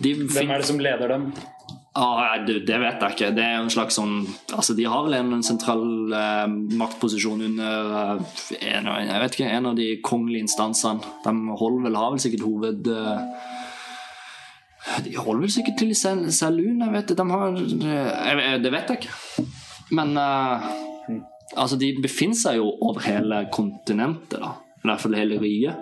[0.05, 1.25] De Hvem fin- er det som leder dem?
[1.95, 3.27] Ah, det, det vet jeg ikke.
[3.35, 4.13] Det er en slags sånn
[4.55, 5.83] Altså, de har vel en, en sentral
[6.17, 6.47] eh,
[6.79, 11.03] maktposisjon under eh, en, jeg vet ikke, en av de kongelige instansene.
[11.25, 12.87] De holder vel, har vel sikkert hoved...
[12.89, 13.51] eh,
[15.03, 17.13] de holder vel sikkert til i jeg vet.
[17.17, 19.45] De har eh, Det vet jeg ikke.
[19.91, 20.63] Men uh,
[21.55, 24.53] altså, de befinner seg jo over hele kontinentet, da.
[24.83, 25.75] I hvert fall hele riket.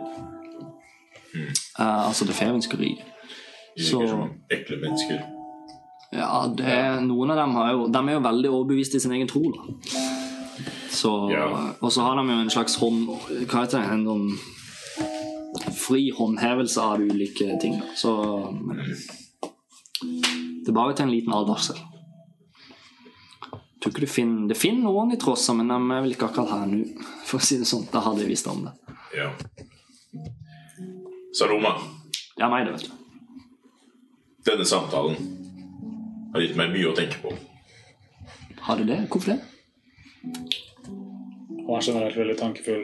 [1.80, 3.06] Uh, altså det fevenske riket.
[3.78, 5.22] De Så- virker som ekle mennesker.
[6.12, 9.30] Ja, det noen av dem har jo, de er jo veldig overbevist i sin egen
[9.32, 9.42] tro.
[9.56, 10.00] Da.
[10.92, 11.46] Så, Ja.
[11.82, 13.08] Og så har de jo en slags hånd
[13.48, 13.92] Hva heter det?
[13.94, 14.40] En sånn
[15.76, 17.82] fri håndhevelse av ulike ting.
[17.96, 18.12] Så
[20.02, 21.78] Det er bare til en liten advarsel.
[23.82, 26.52] Tror ikke du finner, Det finner noen i Trossa, men de er vel ikke akkurat
[26.54, 26.84] her nå.
[27.26, 27.88] For å si det sånn.
[27.92, 28.74] Da hadde jeg visst om det.
[29.18, 29.32] Ja.
[31.34, 31.78] Saloma,
[32.38, 32.92] Ja, nei, det vet du.
[34.46, 35.16] denne samtalen
[36.34, 37.34] har gitt meg mye å tenke på.
[38.62, 39.00] Har det det?
[39.10, 39.40] Hvorfor det?
[41.68, 42.84] Han er generelt veldig tankefull,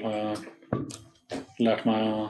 [1.59, 2.27] lært meg å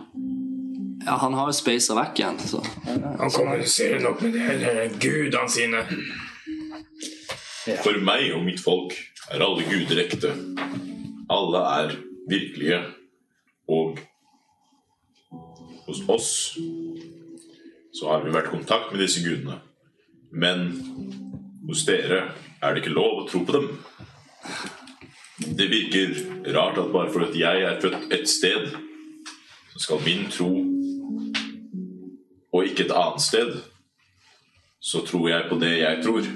[1.06, 5.84] Ja, Han har jo spacer vekk igjen, så Han kommuniserer nok med her gudene sine.
[7.84, 8.96] For meg og mitt folk
[9.32, 10.34] er alle guder ekte.
[11.32, 11.96] Alle er
[12.32, 12.82] virkelige.
[13.68, 14.00] Og
[15.88, 16.32] hos oss
[17.98, 19.60] så har vi vært i kontakt med disse gudene.
[20.32, 20.70] Men
[21.68, 22.32] hos dere
[22.62, 23.70] er det ikke lov å tro på dem.
[25.38, 26.16] Det virker
[26.56, 28.72] rart at bare fordi jeg er født et sted,
[29.78, 30.52] skal min tro
[32.54, 33.54] og ikke et annet sted,
[34.82, 36.28] så tror jeg på det jeg tror.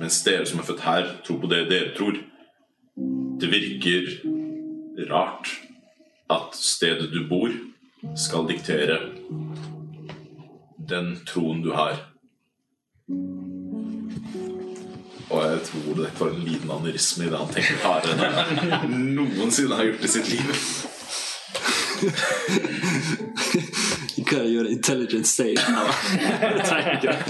[0.00, 2.18] Mens dere som er født her, tror på det dere tror.
[3.40, 4.10] Det virker
[5.10, 5.50] rart
[6.30, 7.52] at stedet du bor,
[8.16, 8.98] skal diktere
[10.88, 11.98] den troen du har.
[15.28, 18.94] Og jeg tror det var en liten anerisme i det han tenker hardere enn han
[19.18, 20.62] noensinne har gjort i sitt liv.
[24.16, 25.56] Du kan gjøre intelligent save.
[26.56, 27.22] Det trenger ikke det.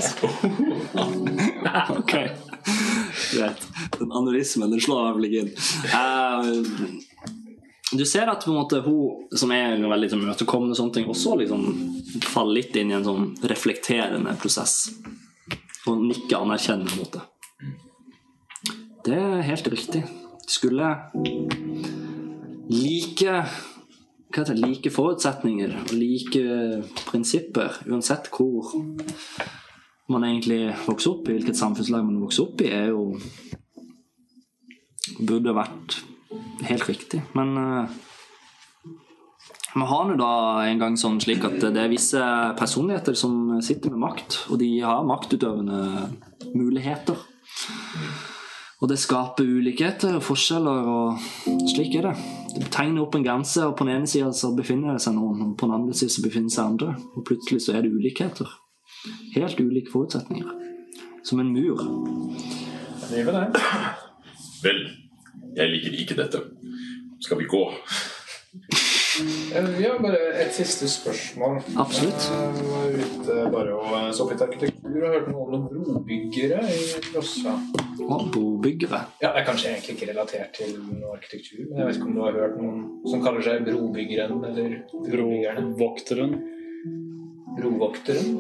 [1.99, 2.15] Ok.
[3.33, 3.67] Greit.
[3.99, 5.53] Den anorismen den slår vel ikke inn.
[5.93, 6.47] Uh,
[7.93, 11.09] du ser at på en måte hun som er veldig sånn imøtekommende, og sånne ting,
[11.09, 11.63] også liksom
[12.29, 14.91] faller litt inn i en sånn reflekterende prosess.
[15.89, 17.25] Og nikker anerkjennende mot det.
[19.09, 20.03] Det er helt riktig.
[20.49, 20.95] Skulle
[22.69, 23.43] like
[24.29, 26.43] hva heter like forutsetninger og like
[27.09, 28.75] prinsipper, uansett hvor
[30.13, 33.13] man egentlig vokser opp i, hvilket samfunnslag man vokser opp i, er jo
[35.19, 35.97] Burde vært
[36.69, 37.23] helt riktig.
[37.35, 37.57] Men
[39.73, 40.33] vi har nå da
[40.69, 42.21] en gang sånn slik at det er visse
[42.59, 46.11] personligheter som sitter med makt, og de har maktutøvende
[46.53, 47.19] muligheter.
[48.79, 52.15] Og det skaper ulikheter og forskjeller, og slik er det.
[52.55, 55.43] Det tegner opp en grense, og på den ene sida så befinner det seg noen,
[55.45, 56.95] og på den andre sida så befinner seg andre.
[57.17, 58.49] Og plutselig så er det ulikheter.
[59.35, 60.55] Helt ulike forutsetninger.
[61.25, 61.83] Som en mur.
[63.11, 63.25] Det.
[64.63, 64.81] Vel,
[65.57, 66.43] jeg liker ikke dette.
[67.21, 67.63] Skal vi gå?
[69.19, 71.57] Eh, Vi har bare et siste spørsmål.
[71.77, 72.27] Absolutt.
[72.31, 75.65] Jeg var ute bare og eh, så på litt arkitektur og hørte noe om noen
[75.73, 77.55] brobyggere i Rossa.
[78.07, 79.01] Og brobyggere.
[79.23, 82.15] Ja, det er kanskje egentlig ikke relatert til noe arkitektur, men jeg vet ikke om
[82.19, 84.79] du har hørt noen som kaller seg brobyggeren eller?
[85.09, 86.37] Brovokteren.
[87.59, 88.39] Brovokteren?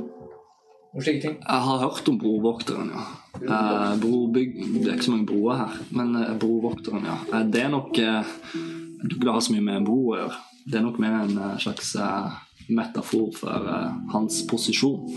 [0.94, 3.06] Jeg har hørt om brovokteren, ja.
[3.38, 7.18] Eh, brobygg Det er ikke så mange broer her, men eh, brovokteren, ja.
[7.34, 10.38] Eh, det er nok Du Jeg ha har så mye med en bro å gjøre.
[10.68, 12.32] Det er nok mer en eh, slags eh,
[12.68, 15.14] metafor for eh, hans posisjon.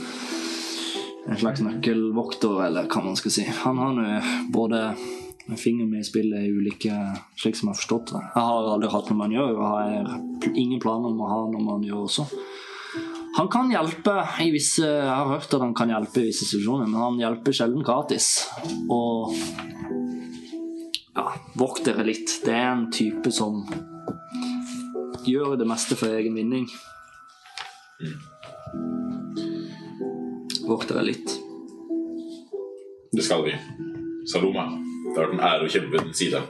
[1.28, 3.44] En slags nøkkelvokter, eller hva man skal si.
[3.66, 4.06] Han har nå
[4.54, 6.96] både fingeren finger med i spillet i ulike
[7.36, 8.22] Slik som jeg har forstått det.
[8.36, 11.64] Jeg har aldri hatt noe man gjør, og har ingen planer om å ha noe
[11.66, 12.28] man gjør også.
[13.36, 16.88] Han kan hjelpe i visse Jeg har hørt at han kan hjelpe i visse situasjoner,
[16.88, 18.32] men han hjelper sjelden gratis.
[18.88, 19.36] Og
[21.16, 21.28] ja,
[21.60, 22.40] vokt litt.
[22.46, 23.66] Det er en type som
[25.27, 26.67] gjør det meste for egen vinning.
[30.67, 31.36] Vokter jeg litt.
[33.12, 33.55] Det skal vi.
[34.31, 34.69] Saloma,
[35.12, 36.41] det har vært en ære å kjempe ved din side.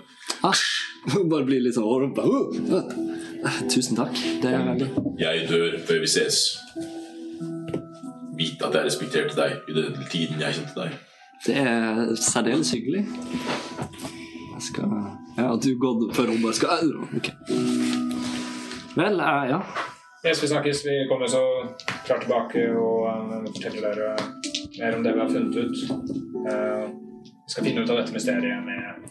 [0.46, 0.68] Æsj!
[1.32, 2.26] Bare blir litt sånn overrumpa.
[3.72, 4.14] Tusen takk.
[4.44, 6.42] Det er veldig Jeg dør før vi ses.
[8.38, 11.00] Vite at jeg respekterte deg i den tiden jeg kjente deg.
[11.42, 13.08] Det er særdeles hyggelig.
[14.52, 14.94] Jeg skal
[15.40, 17.34] Ja, du går hun bare skal Ok.
[18.96, 19.62] Vel, uh, ja.
[20.28, 20.86] Yes, vi snakkes.
[20.86, 21.42] Vi kommer så
[22.06, 24.10] klart tilbake og eh, forteller dere
[24.78, 25.78] mer om det vi har funnet ut.
[26.52, 26.84] Eh,
[27.26, 29.08] vi skal finne ut av dette mysteriet med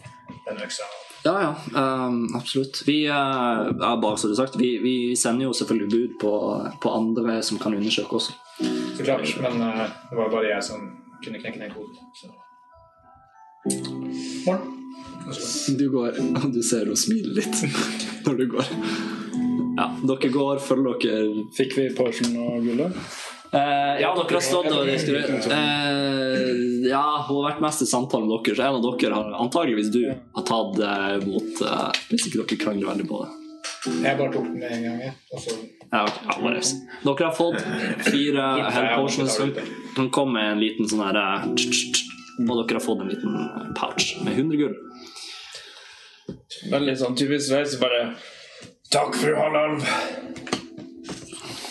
[0.46, 0.86] denne øksa.
[1.24, 1.54] Ja, ja.
[1.80, 2.82] ehm, absolutt.
[2.86, 3.12] Vi, eh,
[3.80, 6.32] ja, bare så det er sagt, vi, vi sender jo selvfølgelig bud på,
[6.82, 8.36] på andre som kan undersøke også.
[8.96, 10.86] Så klart, men eh, det var bare jeg som
[11.24, 11.96] kunne knekke den koden.
[12.20, 12.30] Så.
[14.46, 14.76] Morgen.
[15.78, 17.64] Du går, og du ser hun smiler litt
[18.26, 18.72] når du går.
[19.80, 22.96] Ja, dere går, følger dere Fikk vi Potion og gullet?
[23.50, 25.48] Eh, ja, dere har stått og diskutert.
[25.50, 26.50] Eh,
[26.86, 29.90] ja, hun har vært mest i samtale med dere, så en av dere har antageligvis
[29.94, 33.36] du har tatt eh, mot eh, Hvis ikke dere krangler veldig på det.
[34.04, 35.14] Jeg bare tok den med en gang, jeg.
[35.40, 35.56] Så
[35.90, 36.26] Ja, okay.
[36.28, 36.62] ja, bare.
[37.08, 37.60] Dere har fått
[38.06, 39.38] fire hell potions.
[39.96, 41.48] Den kom med en liten sånn her eh.
[42.40, 44.76] Og dere har fått en liten eh, pouch med 100 gull.
[46.70, 47.80] Veldig sånn typisk Sveits.
[47.82, 48.12] Bare
[48.91, 49.82] Takk, fru Hallalv.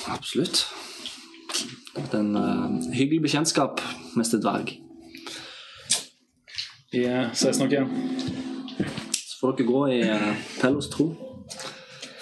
[0.07, 0.67] Absolutt.
[1.95, 3.81] Det er en uh, hyggelig bekjentskap,
[4.15, 4.71] mester dverg.
[6.93, 7.89] Vi eh, ses nok igjen,
[9.11, 10.29] Så får dere gå i uh,
[10.61, 11.09] Pellos tro.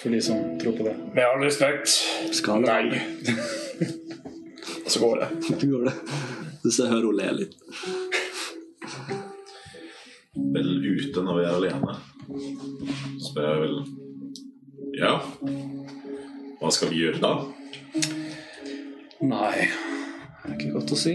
[0.02, 0.96] for de som tror på det.
[1.14, 1.94] Med all respekt.
[2.32, 2.66] Skal?
[2.66, 2.98] Nei.
[4.86, 5.28] Så går det.
[5.60, 5.94] Så går det.
[6.64, 7.54] Du ser hører hun le litt.
[10.58, 11.96] Vel ute når vi er alene.
[13.30, 13.80] Spør jeg vel
[14.98, 15.12] Ja,
[16.58, 17.28] hva skal vi gjøre da?
[19.22, 19.68] Nei,
[20.42, 21.12] det er ikke godt å si.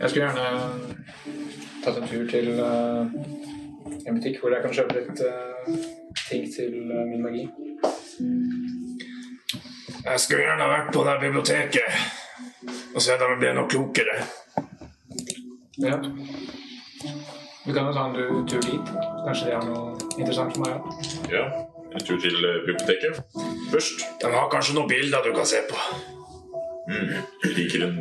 [0.00, 0.48] Jeg skulle gjerne
[1.80, 3.08] tatt en tur til uh,
[4.04, 5.72] en butikk hvor jeg kan kjøpe litt uh,
[6.26, 7.46] ting til uh, min magi.
[10.04, 14.20] Jeg skulle gjerne ha vært på det biblioteket og sett om jeg ble noe klokere.
[15.80, 15.96] Ja.
[17.64, 18.96] Vi kan jo ta en tur- dit.
[19.24, 20.82] Kanskje det er noe interessant for meg òg.
[21.32, 21.48] Ja.
[21.94, 23.22] En tur til eh, biblioteket
[23.72, 24.04] først.
[24.22, 25.78] Den har kanskje noen bilder du kan se på.
[26.90, 27.16] Mm.
[27.44, 27.98] Jeg liker en,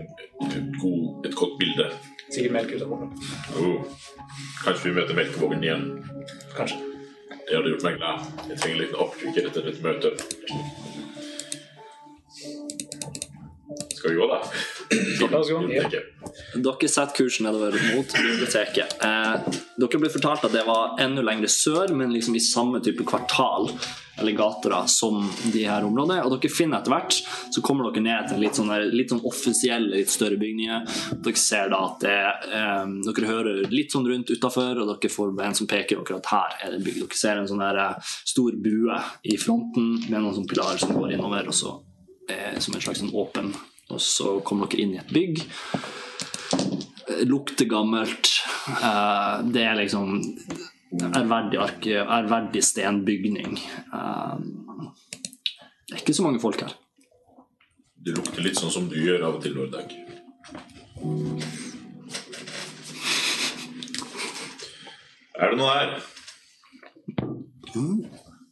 [0.50, 1.90] et, god, et godt bilde.
[2.30, 2.84] Sikkert melk ut.
[3.58, 3.82] Oh.
[4.64, 5.88] Kanskje vi møter melkevognen igjen.
[6.58, 6.78] Kanskje.
[7.50, 8.28] Det hadde gjort meg glad.
[8.50, 10.26] Jeg trenger en liten oppkvikker etter dette møtet.
[14.00, 14.40] Skal vi gå, da?
[15.30, 15.60] La oss gå.
[16.56, 18.94] Dere setter kursen nedover mot biblioteket.
[19.04, 23.04] Eh, dere ble fortalt at det var enda lengre sør, men liksom i samme type
[23.08, 23.68] kvartal
[24.20, 25.20] eller gater da, som
[25.54, 26.22] de her områdene.
[26.24, 27.18] Og dere finner etter hvert,
[27.56, 30.88] så kommer dere ned til litt sånn, der, litt sånn offisielle, litt større bygninger.
[31.26, 32.16] Dere ser da at det,
[32.60, 36.32] eh, dere hører litt sånn rundt utafor, og dere får en som peker dere at
[36.34, 37.04] her er det bygg.
[37.04, 40.96] Dere ser en sånn der eh, stor bue i fronten med noen sånn pilarer som
[40.96, 41.76] går innover, og så
[42.30, 43.54] eh, som en slags sånn åpen.
[43.90, 45.44] Og så kom dere inn i et bygg
[47.26, 48.30] lukter gammelt.
[48.68, 50.20] Eh, det er liksom
[51.16, 53.58] ærverdig, arke, ærverdig stenbygning.
[53.94, 54.38] Eh,
[55.88, 56.76] det er ikke så mange folk her.
[58.00, 59.92] Det lukter litt sånn som du gjør av og til, Nordag.
[65.40, 66.00] Er det noe her?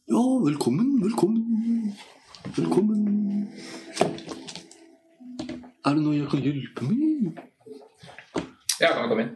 [0.08, 1.96] Ja, velkommen, velkommen.
[2.56, 3.48] Velkommen.
[5.88, 7.44] Er det noe jeg kan hjelpe med?
[8.82, 9.36] Ja, kan du komme inn?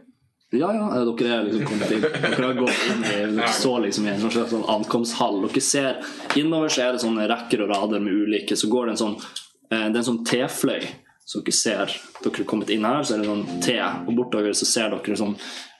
[0.52, 2.02] Ja, ja, eh, dere er liksom kommet inn.
[2.02, 5.38] Dere har gått inn i så liksom i en slags sånn ankomsthall.
[5.46, 6.02] Dere ser
[6.36, 8.58] Innover så er det sånne rekker og rader med ulike.
[8.58, 10.84] Så går det en sånn eh, Det er en sånn tefløy.
[11.24, 13.78] Så dere ser Dere er kommet inn her, så er det sånn te.
[13.80, 15.38] Og bortover så ser dere sånn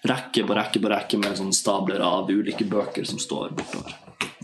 [0.09, 3.99] rekke på rekke på rekke med sånn stabler av ulike bøker som står bortover.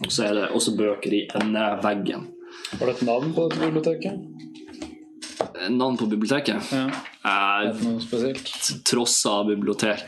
[0.05, 2.29] Og så er det også bøker i endeveggen.
[2.77, 4.68] Var det et navn på dette biblioteket?
[5.41, 6.73] Eh, Navn på biblioteket?
[6.73, 6.87] Ja.
[6.89, 8.51] Eh, Er det noe spesielt?
[8.89, 10.05] Trossa bibliotek.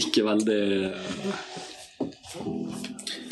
[0.00, 0.92] Ikke veldig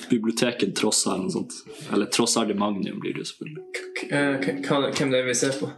[0.08, 1.52] Biblioteket Trossa eller noe sånt.
[1.92, 3.64] Eller Trossardi Magnum blir det jo selvfølgelig.
[4.08, 5.68] Eh, Hvem det er vi ser på?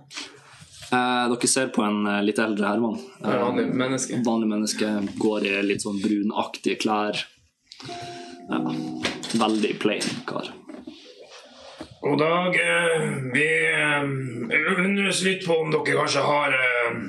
[0.91, 2.97] Eh, dere ser på en eh, litt eldre Herman.
[3.24, 4.22] Er vanlig menneske?
[4.26, 4.93] Vanlig menneske.
[5.22, 7.18] Går i litt sånn brunaktige klær.
[8.51, 8.62] Ja,
[9.39, 10.51] veldig plain kar.
[12.01, 12.55] God dag.
[12.55, 17.01] eh, Vi eh, undres litt på om dere kanskje har eh,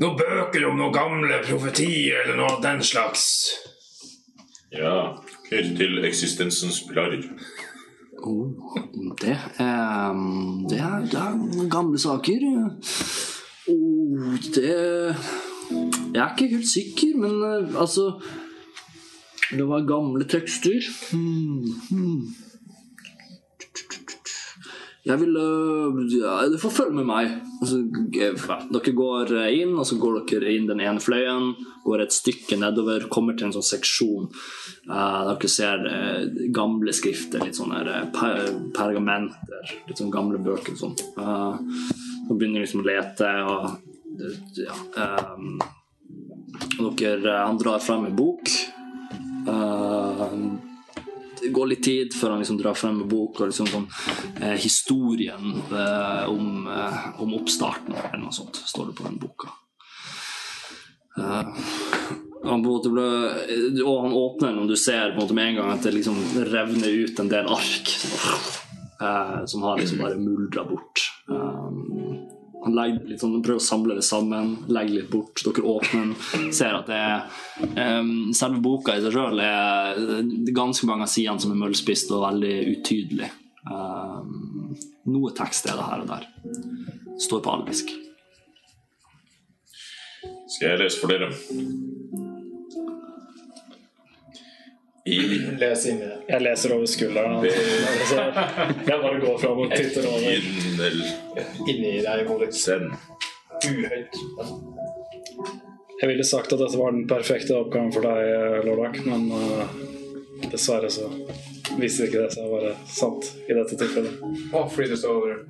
[0.00, 3.26] noen bøker om noen gamle profetier eller noe av den slags.
[4.72, 5.18] Ja.
[5.48, 7.26] Knyttet til eksistensens pilarer.
[8.22, 8.76] Oh,
[9.20, 10.14] det er
[10.70, 12.46] Det er, det er gamle saker.
[13.68, 14.70] Oh, det
[16.12, 18.22] Jeg er ikke helt sikker, men eh, altså
[19.50, 20.80] Det var gamle tekster.
[21.10, 22.22] Hmm, hmm.
[25.02, 25.34] Jeg vil
[26.14, 27.32] ja, Du får følge med meg.
[27.58, 27.80] Altså,
[28.14, 31.52] eh, dere går eh, inn, og så går dere inn den ene fløyen.
[31.82, 34.30] Går et stykke nedover, kommer til en sånn seksjon.
[34.86, 40.76] Eh, dere ser eh, gamle skrifter, litt sånne eh, per pergamenter, litt sånn gamle bøker
[40.76, 40.96] og sånn.
[41.18, 41.58] Uh,
[42.28, 43.62] så begynner liksom å lete, og
[44.54, 45.70] ja, eh,
[46.80, 48.50] og dere, Han drar frem en bok.
[49.48, 50.71] Eh, det
[51.50, 53.88] går litt tid før han liksom drar frem en bok og liksom sånn
[54.40, 59.52] eh, historien eh, om, eh, om oppstarten eller noe sånt, står det på den boka.
[61.18, 61.52] Eh,
[62.42, 63.06] han på en måte ble,
[63.84, 65.94] og han åpner den, og du ser på en måte med en gang at det
[65.94, 66.18] liksom
[66.50, 67.92] revner ut en del ark
[69.02, 71.04] eh, som har liksom bare muldra bort.
[71.30, 72.11] Eh,
[72.62, 75.42] han legger litt sånn, prøver å samle det sammen, legger litt bort.
[75.42, 79.98] Dere åpner den, ser at det er um, Selve boka i seg sjøl er
[80.54, 83.32] ganske mange av sidene som er møllspist og veldig utydelig.
[83.66, 84.76] Um,
[85.10, 86.28] noe tekst er det her og der.
[87.22, 87.94] Står på alvisk.
[90.52, 91.32] Skal jeg lese for dere?
[95.04, 95.18] I
[95.58, 96.18] Les inni det.
[96.28, 97.40] Jeg leser over skulderen.
[97.42, 98.18] Altså,
[98.86, 100.20] jeg bare går fram og titter over.
[101.66, 102.68] Inni deg, Moritz.
[102.70, 104.20] Uhøyt.
[106.02, 109.74] Jeg ville sagt at dette var den perfekte oppgaven for deg, Lordak, men uh,
[110.50, 111.10] dessverre så
[111.78, 114.22] viste ikke det seg å være sant i dette tilfellet.
[114.50, 115.44] Oh, fordi det står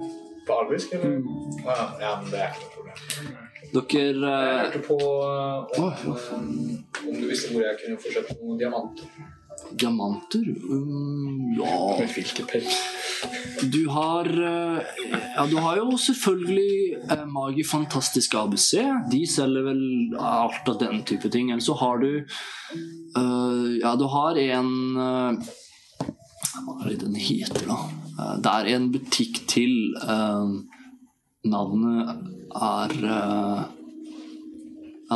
[0.47, 1.21] på alvisk, eller?
[1.65, 3.39] Ja, ja, men det er ikke noe problem.
[3.73, 5.87] Dere Jeg eh, hørte på uh, om,
[6.37, 6.49] um,
[7.09, 9.09] om du visste hvor jeg kunne få kjøpt noen diamanter.
[9.73, 10.45] Diamanter?
[10.71, 12.73] Um, ja Hvilke penger?
[13.73, 14.83] Du har eh,
[15.37, 18.75] Ja, du har jo selvfølgelig eh, Magi Fantastisk ABC.
[19.11, 21.51] De selger vel alt av den type ting.
[21.51, 22.27] Eller så har du
[23.17, 27.79] uh, Ja, du har en Hva er det den heter, da?
[28.19, 29.95] Uh, det er en butikk til.
[30.03, 30.49] Uh,
[31.47, 32.09] navnet
[32.55, 33.65] er Ja,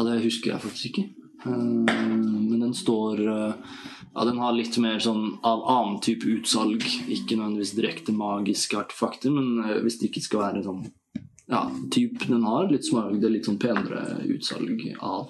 [0.04, 1.06] det husker jeg faktisk ikke.
[1.46, 3.16] Men den står
[4.16, 6.80] Ja, den har litt mer sånn av annen type utsalg.
[7.04, 10.86] Ikke nødvendigvis direkte magiske artefakter, men eh, hvis det ikke skal være sånn
[11.46, 15.28] Ja, typ den har litt smaragd, litt sånn penere utsalg av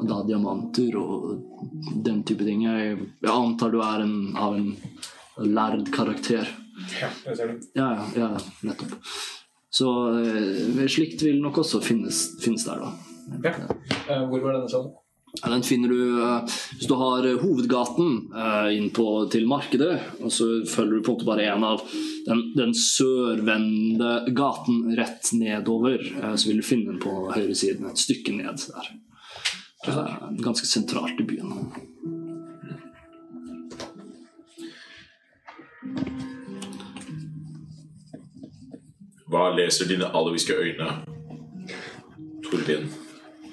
[0.00, 2.64] da diamanter og den type ting.
[2.64, 4.72] Jeg, jeg antar du er en, av en
[5.52, 6.48] lærd karakter.
[7.02, 7.68] Ja, det ser du.
[7.76, 8.96] Ja, ja, ja, nettopp.
[9.70, 9.92] Så
[10.24, 12.90] eh, slikt vil nok også finnes, finnes der, da.
[13.44, 13.52] Ja.
[14.08, 14.96] Eh, hvor var denne salen?
[15.32, 20.32] Den finner du eh, hvis du har eh, hovedgaten eh, inn på, til markedet, og
[20.34, 21.84] så følger du på en måte bare en av
[22.26, 26.02] den, den sørvendte gaten rett nedover,
[26.34, 28.90] så vil du finne den på høyresiden, et stykke ned der.
[30.42, 31.54] Ganske sentralt i byen.
[39.30, 40.90] Hva leser dine alviske øyne?
[42.50, 42.90] Torbjørn.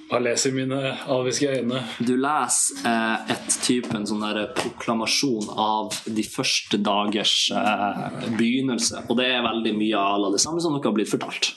[0.08, 0.78] Jeg leser mine
[1.12, 1.82] alviske øyne.
[2.00, 8.06] Du leser eh, et type sånn der proklamasjon av de første dagers eh,
[8.40, 9.04] begynnelse.
[9.10, 11.52] Og det er veldig mye av det samme som dere har blitt fortalt.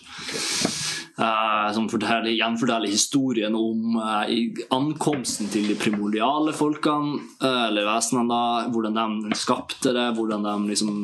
[1.20, 8.30] Eh, som forteller, gjenforteller historien om eh, ankomsten til de primordiale folkene, eh, eller vesenene,
[8.30, 8.98] da, hvordan
[9.28, 10.94] de skapte det, hvordan de liksom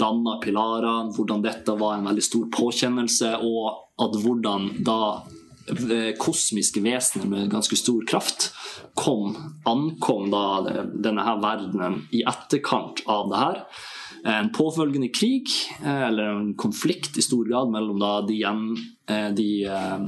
[0.00, 4.98] danna pilarene, hvordan dette var en veldig stor påkjennelse, og at hvordan da
[6.20, 8.50] kosmiske vesener med ganske stor kraft
[8.98, 9.36] kom,
[9.68, 10.44] ankom da
[10.90, 13.64] denne her verdenen i etterkant av det her.
[14.24, 15.48] En påfølgende krig,
[15.84, 18.42] eh, eller en konflikt i stor grad mellom de,
[19.08, 19.98] eh, de eh,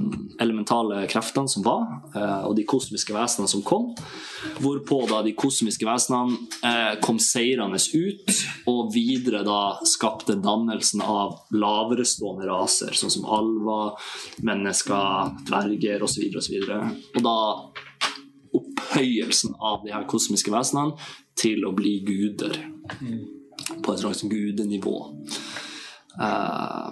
[0.41, 1.87] elementale kreftene som var,
[2.47, 3.95] og de kosmiske vesenene som kom.
[4.61, 12.47] Hvorpå da de kosmiske vesenene kom seirende ut, og videre da skapte dannelsen av laverestående
[12.51, 13.97] raser, sånn som alver,
[14.43, 16.29] mennesker, dverger osv.
[16.37, 16.81] Og, så videre.
[17.17, 17.37] og da
[18.53, 20.99] opphøyelsen av de her kosmiske vesenene
[21.39, 22.59] til å bli guder.
[23.83, 24.97] På et slags gudenivå.
[26.19, 26.91] Uh,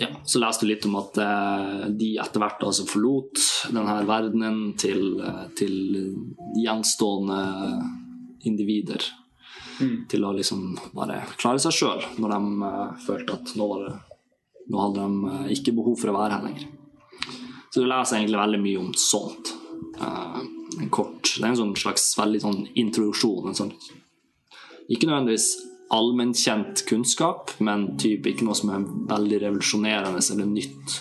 [0.00, 4.70] ja, så leste du litt om at eh, de etter hvert altså forlot denne verdenen
[4.80, 5.74] til, eh, til
[6.56, 7.40] gjenstående
[8.48, 9.04] individer.
[10.08, 10.62] Til å liksom
[10.96, 12.70] bare klare seg sjøl når de
[13.04, 13.92] følte at nå, var det,
[14.72, 16.66] nå hadde de ikke behov for å være her lenger.
[17.68, 19.52] Så du leser egentlig veldig mye om sånt.
[20.00, 23.52] En kort, det er en sånn slags veldig sånn introduksjon.
[23.52, 23.72] En sånn,
[24.88, 25.52] ikke nødvendigvis
[25.90, 31.00] allmennkjent kunnskap, men typ ikke noe som er veldig revolusjonerende eller nytt.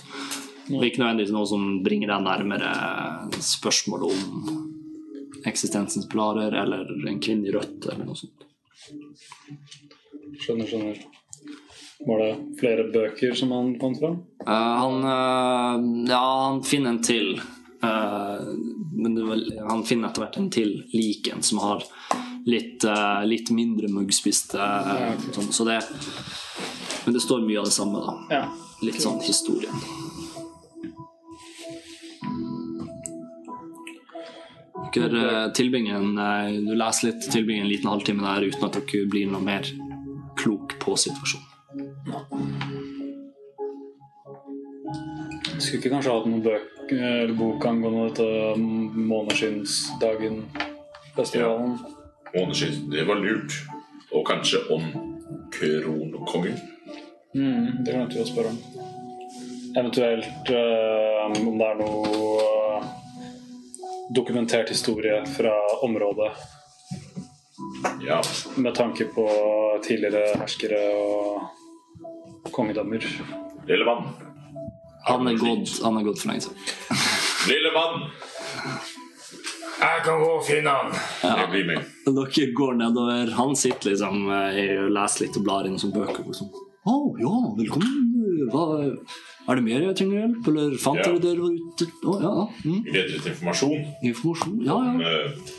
[0.70, 2.74] Og ikke nødvendigvis noe som bringer deg nærmere
[3.44, 8.46] spørsmålet om eksistensens pilarer eller en kvinne i rødt eller noe sånt.
[10.40, 11.00] Skjønner, skjønner.
[12.08, 14.20] Var det flere bøker som han fant fram?
[14.46, 17.34] Uh, han uh, Ja, han finner en til.
[17.84, 18.56] Uh,
[18.96, 21.84] men det var, han finner etter hvert en til lik en som har
[22.46, 24.56] litt, eh, litt mindre muggspist.
[24.56, 25.84] eh, sånn, så det
[27.06, 28.14] Men det står mye av det samme, da.
[28.30, 28.46] Ja.
[28.84, 29.74] Litt sånn historien.
[34.94, 38.74] Dere eh, tilbringer en eh, Du leser litt, tilbringer en liten halvtime der uten at
[38.80, 39.64] dere blir noe mer
[40.40, 41.46] klok på situasjonen.
[45.60, 48.28] Skulle ikke kanskje hatt noen bøk, eller bok angående dette
[49.12, 51.72] Måneskinnsdagen-festivalen?
[52.36, 53.56] Måneskinn, det var lurt.
[54.12, 54.86] Og kanskje om
[55.54, 56.58] kronkongen.
[57.36, 58.60] Mm, det glemte vi å spørre om.
[59.78, 62.88] Eventuelt øh, om det er noe eh,
[64.18, 65.54] dokumentert historie fra
[65.86, 66.32] området
[68.02, 68.18] Ja,
[68.58, 69.28] med tanke på
[69.86, 73.06] tidligere herskere og kongedømmer.
[73.70, 74.10] lille mann.
[75.06, 76.58] Han er gått, han er gått for lenge siden.
[77.52, 78.10] Lille mann!
[79.80, 80.92] Jeg kan gå og finne han.
[81.52, 81.86] Blir med.
[82.06, 83.32] Dere går nedover.
[83.38, 86.26] Han sitter liksom eh, og leser litt og blar i noen bøker.
[86.36, 86.50] Sånn.
[86.90, 88.06] Å, ja, velkommen.
[88.52, 88.66] Hva,
[89.50, 90.50] er det mer jeg trenger hjelp?
[90.52, 91.06] Eller fant Ja.
[91.08, 91.88] dere dere var ute?
[92.04, 92.46] oh, ja, ja.
[92.66, 92.82] Mm.
[92.86, 94.58] Vi leder etter informasjon Informasjon?
[94.66, 95.56] Ja, om uh,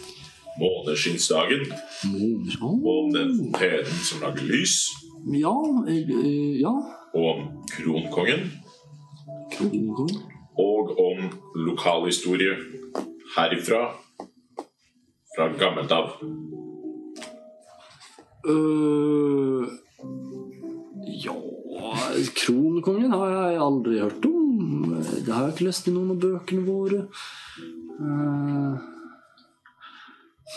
[0.60, 1.64] måneskinnsdagen.
[2.10, 2.60] måneskinnsdagen.
[2.64, 2.74] Oh.
[2.74, 4.76] Og om den fontenen som lager lys.
[5.36, 5.54] Ja,
[5.88, 6.74] jeg, eh, ja.
[7.14, 8.46] Og om kronkongen.
[9.56, 10.22] Kronkongen.
[10.60, 11.26] Og om
[11.68, 12.56] lokalhistorie
[13.36, 13.84] herifra.
[15.40, 16.10] Fra gammelt av.
[18.44, 19.68] øh,
[21.24, 21.36] Ja
[22.36, 24.90] Kronkongen har jeg aldri hørt om.
[25.24, 27.00] Det har jeg ikke lest i noen av bøkene våre.
[28.00, 28.76] Uh,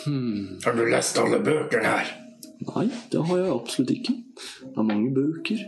[0.02, 0.60] hmm.
[0.66, 2.12] Har du lest alle bøkene her?
[2.68, 4.18] Nei, det har jeg absolutt ikke.
[4.66, 5.64] Det er mange bøker.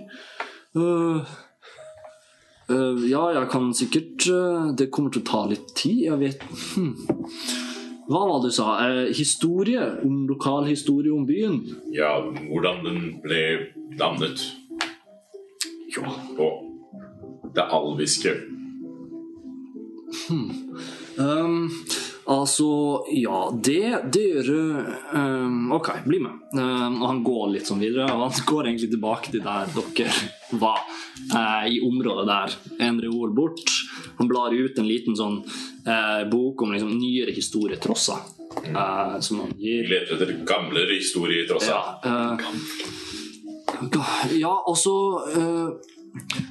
[0.77, 1.37] Øh,
[2.67, 6.01] Uh, ja, jeg kan sikkert uh, Det kommer til å ta litt tid.
[6.09, 6.41] Jeg vet
[6.75, 6.97] hm.
[8.07, 8.69] Hva var det du sa?
[8.87, 9.83] Eh, historie?
[10.05, 11.59] Om lokalhistorie om byen?
[11.91, 13.43] Ja, hvordan den ble
[13.99, 14.45] dannet.
[15.97, 16.13] Ja.
[16.39, 18.37] Og det alviske.
[21.19, 21.71] Um,
[22.31, 22.69] altså,
[23.11, 23.83] ja, det,
[24.13, 24.51] det gjør
[25.17, 26.47] um, Ok, bli med.
[26.55, 30.61] Um, og han går litt sånn videre, og han går egentlig tilbake til der dere
[30.63, 30.85] var.
[31.33, 32.59] Uh, I området der.
[32.87, 33.67] En reol bort.
[34.19, 35.43] Han blar ut en liten sånn
[35.87, 38.19] eh, bok om liksom, nyere historietrosser.
[38.65, 39.89] eh, som han Vi gir.
[39.91, 41.75] leter etter gamlere historietrosser.
[41.75, 42.39] Ja, eh,
[44.41, 44.93] ja, altså
[45.37, 45.69] eh,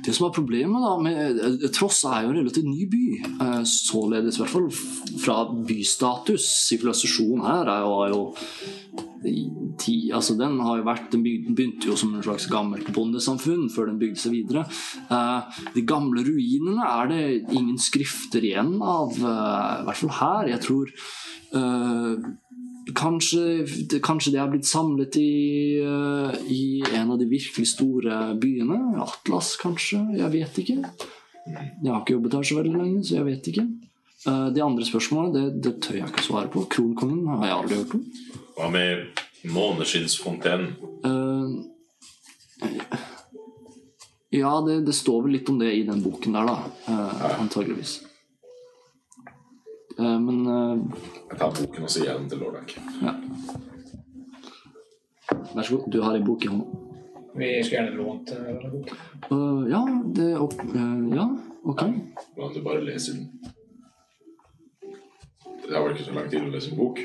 [0.06, 3.06] Det som er problemet da med eh, Trossa er jo en relativt ny by.
[3.42, 4.70] eh, således i hvert fall
[5.24, 6.46] fra bystatus.
[6.68, 9.44] Sivilisasjonen her er jo, er jo i
[9.82, 13.88] ti, altså den har jo vært Den begynte jo som en slags gammelt bondesamfunn før
[13.92, 14.66] den bygde seg videre.
[15.10, 17.24] Eh, de gamle ruinene er det
[17.56, 20.48] ingen skrifter igjen av, eh, i hvert fall her.
[20.56, 20.92] Jeg tror
[21.54, 22.32] eh,
[22.94, 28.38] Kanskje, det- kanskje det er blitt samlet i, eh, i en av de virkelig store
[28.40, 28.78] byene?
[29.02, 30.16] Atlas, kanskje?
[30.16, 30.78] Jeg vet ikke.
[31.48, 33.66] Jeg har ikke jobbet her så veldig lenge, så jeg vet ikke.
[34.28, 36.68] Eh, De andre spørsmålene det, det tør jeg ikke svare på.
[36.70, 38.06] Kronkongen har jeg aldri hørt om.
[38.56, 40.74] Hva med måneskinnsfontenen?
[41.06, 41.66] Uh,
[44.36, 46.56] ja, det, det står vel litt om det i den boken der, da.
[46.88, 47.98] Uh, antageligvis.
[50.00, 50.80] Uh, men eh,
[51.32, 52.74] Jeg tar boken og så gir jeg den til Lordak.
[53.04, 53.14] ja.
[55.56, 56.82] Vær så god, du har en bok i hånda.
[57.36, 58.98] Vi skulle gjerne lånt eh, denne boken.
[59.24, 59.82] Eh, ja,
[60.18, 61.26] det opp, eh, Ja,
[61.64, 61.82] ok.
[62.36, 63.30] Ja, du bare leser den?
[65.66, 67.00] Det har vel ikke så lang tid å lese en bok?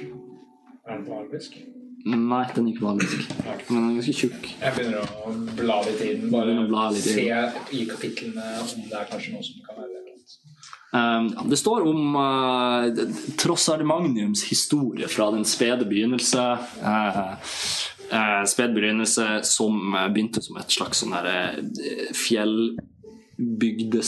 [0.90, 1.54] Er den på arabisk?
[2.04, 3.34] Nei, den er ikke vanligsk.
[3.68, 4.46] Men den er ganske tjukk.
[4.58, 6.30] Jeg begynner å bla litt i den.
[6.32, 6.54] Bare
[6.96, 7.26] litt se
[7.76, 10.38] i kapitlene om det er kanskje noe som kan være relevant.
[10.90, 13.04] Um, det står om uh,
[13.38, 16.46] Tross Magniums historie fra den spede begynnelse.
[16.82, 17.36] Uh,
[18.50, 21.14] sped begynnelse som begynte som et slags sånn
[23.40, 24.02] derre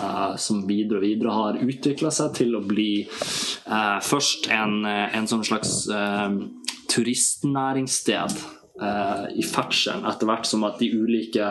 [0.00, 5.16] uh, som videre og videre har utvikla seg til å bli uh, først en, eh,
[5.18, 6.30] en sånn slags uh,
[6.88, 8.38] turistnæringssted
[8.78, 11.48] i ferdselen, etter hvert som at de ulike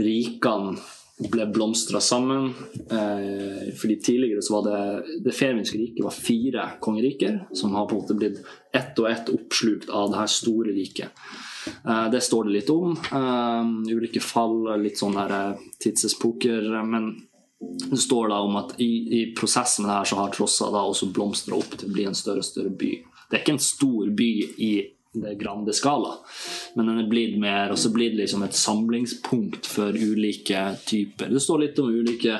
[0.00, 0.78] rikene
[1.28, 2.54] ble blomstra sammen.
[2.90, 7.94] Eh, fordi tidligere så var det Det femiske riket var fire kongeriker, som har på
[7.94, 8.40] en måte blitt
[8.72, 11.08] ett og ett oppslukt av det her store riket.
[11.86, 12.92] Eh, det står det litt om.
[12.92, 16.70] Eh, ulike fall, litt sånn eh, tidsepoker.
[16.86, 17.12] Men
[17.60, 18.90] det står da om at i,
[19.20, 22.08] i prosessen med det her så har Trossa da også blomstra opp til å bli
[22.08, 22.94] en større og større by.
[23.28, 24.32] Det er ikke en stor by
[24.64, 24.72] i
[25.12, 26.12] det grande skala,
[26.78, 31.32] men den er blitt mer, og så blir det liksom et samlingspunkt for ulike typer.
[31.34, 32.36] Det står litt om ulike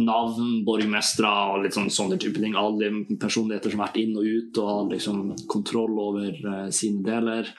[0.00, 2.56] navn, borgmestere og litt sånn, sånne type ting.
[2.56, 2.88] Alle
[3.20, 7.50] personligheter som har vært inn og ut og liksom kontroll over uh, sine deler.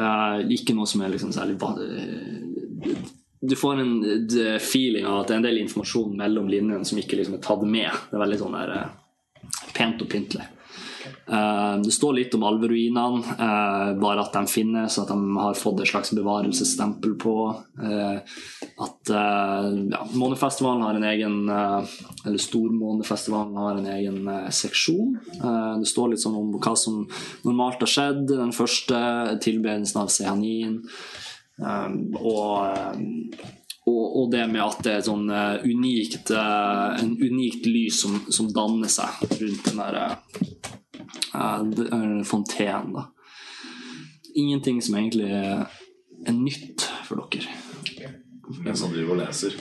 [0.00, 2.94] Eh, ikke noe som er liksom særlig eh,
[3.40, 7.00] Du får en eh, feeling av at det er en del informasjon mellom linjene som
[7.00, 7.90] ikke liksom er tatt med.
[8.08, 10.46] Det er veldig sånn der uh, pent og pyntelig.
[11.06, 15.80] Eh, det står litt om alveruinene, eh, bare at de finnes, at de har fått
[15.80, 17.36] et slags bevarelsesstempel på.
[17.82, 18.18] eh,
[18.80, 25.18] at ja, Månefestivalen har en egen Eller Stormånefestivalen har en egen seksjon.
[25.80, 27.06] Det står litt sånn om hva som
[27.44, 28.26] normalt har skjedd.
[28.28, 30.82] Den første tilbedelsen av Sehanin.
[31.60, 31.88] eh,
[32.20, 33.40] og
[33.90, 35.24] og, det med at det er sånn
[35.64, 39.96] unikt, en unikt lys som, som danner seg rundt den der
[41.00, 42.94] eh, fontenen.
[42.94, 43.06] Da.
[44.36, 45.66] Ingenting som egentlig er,
[46.26, 47.56] er nytt for dere.
[48.64, 49.56] Mens han driver og leser,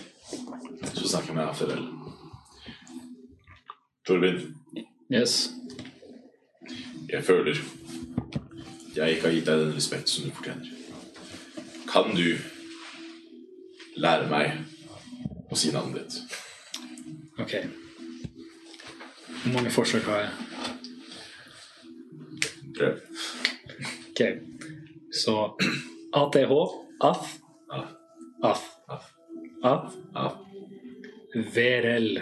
[0.93, 1.83] så snakker jeg med FRL.
[4.07, 4.55] Torvin,
[5.09, 5.49] Yes.
[7.09, 7.55] jeg føler
[8.95, 10.65] jeg ikke har gitt deg den respekt som du fortjener.
[11.89, 12.35] Kan du
[13.99, 14.57] lære meg
[15.49, 16.37] å si navnet ditt?
[17.39, 17.53] Ok.
[19.43, 20.78] Hvor mange forsøk har jeg?
[22.79, 22.93] Prøv.
[24.09, 24.21] Ok.
[25.23, 25.63] Så
[26.13, 26.51] ATH,
[27.01, 27.39] AF,
[27.71, 27.85] Af,
[29.63, 30.31] AF, af.
[31.35, 32.17] VRL.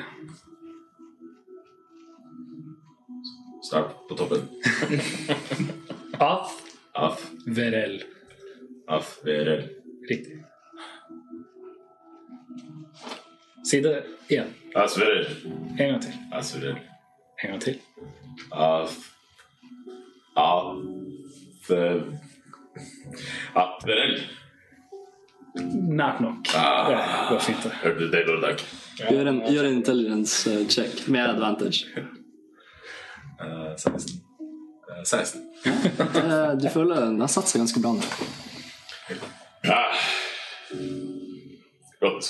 [3.70, 4.50] Start på toppen.
[6.20, 6.52] AF,
[6.96, 7.12] Af,
[7.48, 8.02] VRL.
[8.88, 9.70] af, VRL.
[10.12, 10.34] Riktig.
[13.70, 14.56] Si det igjen.
[14.76, 15.28] Asverel.
[15.70, 16.14] En gang til.
[16.34, 16.78] Asverel.
[17.44, 17.80] En gang til.
[18.52, 18.88] Af,
[20.38, 20.76] af,
[21.76, 22.02] eh,
[23.56, 24.18] Atverel.
[25.98, 26.52] Nært nok.
[26.56, 26.92] Ah.
[26.92, 27.66] Ja, det går fint.
[27.82, 28.62] Hørte du det, Lordak?
[28.98, 31.86] Gjør en, gjør en intelligence eh, check med advantage.
[33.42, 34.22] Uh, 16.
[34.90, 35.42] Uh, 16.
[35.66, 38.02] Eh, Du føler den har satt seg ganske bra nå.
[39.66, 39.98] Ah.
[42.02, 42.30] Godt.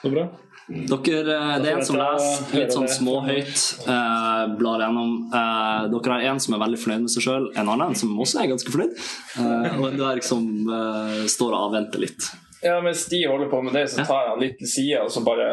[0.00, 0.26] Så bra.
[0.70, 5.16] Dere, eh, det er en som leser litt sånn småhøyt, eh, blar gjennom.
[5.34, 8.38] Eh, dere har en som er veldig fornøyd med seg sjøl, en annen som også
[8.44, 12.30] er ganske fornøyd, eh, og en dverg som eh, står og avventer litt.
[12.62, 15.24] Ja, Mens de holder på med det, så tar han litt til sida, og så
[15.26, 15.48] bare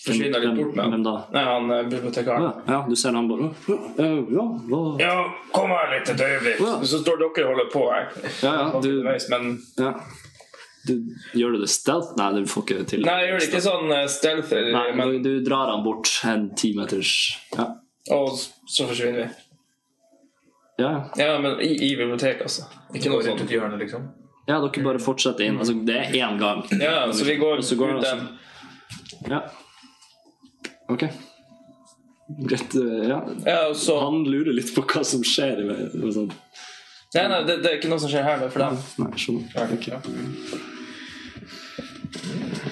[0.00, 1.12] forsvinner litt bort med Hvem da?
[1.36, 2.42] Nei, han eh, bibliotekaren.
[2.42, 3.50] Ja, ja, du ser han bare
[4.00, 4.80] Ja, hva?
[4.98, 5.14] Ja,
[5.52, 6.64] kom her litt et øyeblikk.
[6.88, 8.10] Så står dere og holder på her.
[8.42, 8.90] ja, ja, du,
[9.30, 9.94] Men ja.
[10.86, 10.94] Du
[11.36, 12.14] Gjør du det stealth?
[12.16, 13.00] Nei, du får ikke det til.
[13.04, 15.84] Nei, jeg gjør det ikke sånn eh, stealth, eller- Nei, men, du, du drar han
[15.84, 17.12] bort en timeters
[17.56, 17.66] Ja,
[18.16, 19.28] og så forsvinner vi.
[20.80, 20.90] ja.
[21.16, 21.26] ja.
[21.26, 22.64] Ja, men i, i biblioteket, altså.
[22.94, 23.42] Ikke noe rundt sånt.
[23.50, 24.08] et hjørne, liksom.
[24.48, 25.58] Ja, dere bare fortsetter inn.
[25.60, 26.64] Altså, det er én gang.
[26.80, 28.24] Ja, så vi går så går ut den.
[29.30, 29.42] Ja.
[30.88, 31.04] Ok.
[32.48, 32.74] Greit.
[32.74, 33.20] eh, Ja.
[33.46, 35.60] Ja, så Han lurer litt på hva som skjer.
[35.60, 36.32] i- i Sånn.
[37.10, 38.76] Nei, nei, det, det er ikke noe som skjer her, det er for dem.
[39.02, 39.46] Nei, skjønner.
[39.74, 39.96] Okay.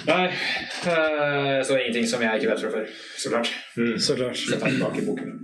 [0.09, 2.93] Nei, eh, så det er ingenting som jeg ikke vet fra før.
[3.18, 3.51] Så klart.
[3.99, 4.45] Så klart.
[4.53, 5.34] Tar tilbake boken.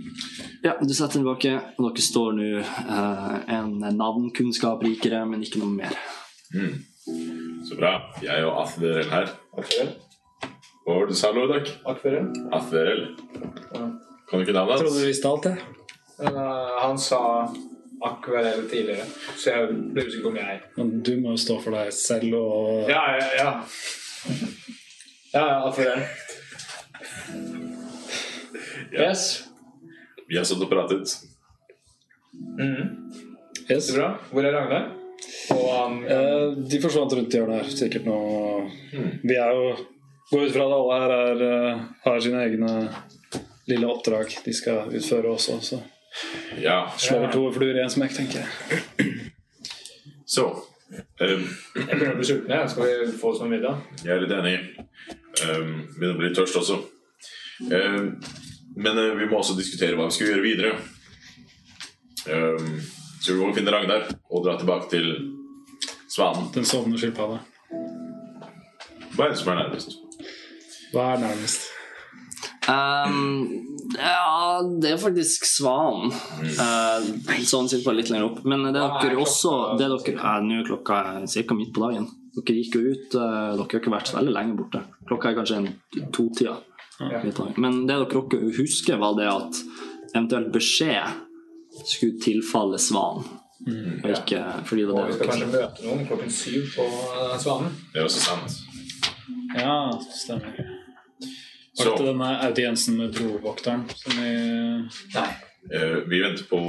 [0.63, 5.59] Ja, du setter den tilbake, og dere står nå uh, en navnkunnskap rikere, men ikke
[5.65, 5.99] noe mer.
[7.67, 7.97] Så bra.
[8.23, 9.35] Jeg og Atverel her.
[9.59, 9.93] Akvarell.
[10.85, 11.75] Hva var det du sa, Lordak?
[11.83, 12.31] Akvarell.
[13.75, 13.85] Ja.
[14.25, 15.57] Kan du ikke navnet Trodde du visste alt, jeg.
[16.15, 17.19] Uh, han sa
[18.03, 19.05] akvarell tidligere,
[19.37, 22.89] så jeg ble usikker om jeg Men du må jo stå for deg selv og
[22.91, 23.51] Ja, ja, ja.
[25.35, 26.03] Ja, ja, for det.
[28.95, 29.43] Yes.
[30.27, 31.17] Vi har stått og pratet.
[33.69, 33.89] Yes.
[33.89, 34.07] er bra.
[34.31, 34.85] Hvor er Ragnar?
[35.55, 37.73] Og um, Eh, de forsvant rundt i hjørnet her.
[37.73, 38.17] Sikkert nå
[39.23, 39.75] Vi er jo
[40.31, 42.69] Går ut fra at alle her er, eh, har sine egne
[43.69, 45.59] lille oppdrag de skal utføre også.
[45.61, 45.77] Så
[46.61, 46.77] Ja.
[46.97, 49.21] slår to fluer i en smekk, tenker jeg.
[50.25, 50.45] Så.
[51.19, 51.45] um,
[51.75, 52.69] Jeg begynner å bli sulten.
[52.71, 53.81] Skal vi få oss noe middag?
[54.03, 54.55] jeg er litt enig.
[55.45, 56.79] Um, begynner å bli tørst også.
[57.67, 58.07] Um,
[58.75, 60.73] men uh, vi må også diskutere hva vi skal gjøre videre.
[62.25, 62.79] Um,
[63.19, 65.11] skal vi og finne Ragnar og dra tilbake til
[66.09, 66.49] Svanen?
[66.55, 67.41] Den sovende skilpadda.
[69.15, 69.95] Hva er det som er nærmest?
[70.93, 71.69] Hva er nærmest?
[72.69, 73.49] Ehm,
[73.97, 76.13] ja, det er faktisk Svanen.
[76.57, 78.43] Uh, sånn sitter bare litt lenger opp.
[78.47, 81.57] Men det er er dere også det er dere, ja, Nå er klokka ca.
[81.57, 82.07] midt på dagen.
[82.35, 84.83] Dere gikk jo ut uh, Dere har ikke vært så veldig lenge borte.
[85.07, 86.57] Klokka er kanskje en to-tida.
[87.59, 89.63] Men det dere dere husker, var det at
[90.15, 91.23] eventuelt beskjed
[91.83, 93.27] skulle tilfalle Svanen.
[93.65, 97.35] Og ikke fordi det Og var vi skal kanskje møte noen klokken syv på eh,
[97.41, 97.77] Svanen.
[97.93, 98.57] Det er også sant.
[99.55, 99.77] Ja,
[100.11, 100.74] stemmer.
[101.77, 104.31] Var dette denne audiensen med brovokteren som vi
[105.15, 105.27] Nei.
[105.65, 106.59] Uh, vi venter på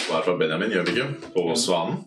[0.00, 1.30] svar fra Benjamin, gjør vi ikke?
[1.34, 2.00] På Svanen.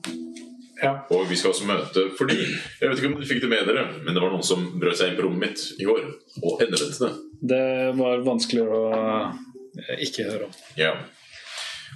[0.81, 0.95] Ja.
[1.13, 3.85] Og vi skal også møte fordi Jeg vet ikke om du fikk det med dere,
[4.03, 6.01] men det var noen som brøt seg inn på rommet mitt i går
[6.41, 7.11] og endret det.
[7.53, 7.65] Det
[7.99, 10.57] var vanskelig å eh, ikke høre om.
[10.79, 10.95] Ja.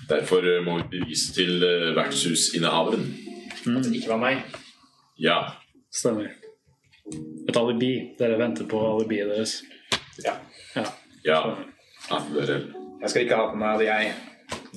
[0.08, 1.66] Derfor eh, må vi bevise til
[1.98, 3.74] vertshusinnehaveren mm.
[3.74, 4.60] At det ikke var meg.
[5.20, 5.40] Ja.
[5.92, 6.30] Stemmer.
[7.48, 7.92] Et alibi.
[8.20, 9.60] Dere venter på alibiet deres.
[10.26, 10.34] Ja.
[10.76, 10.86] Ja.
[11.24, 11.40] Ja.
[13.02, 14.14] Jeg skal ikke ha på meg at jeg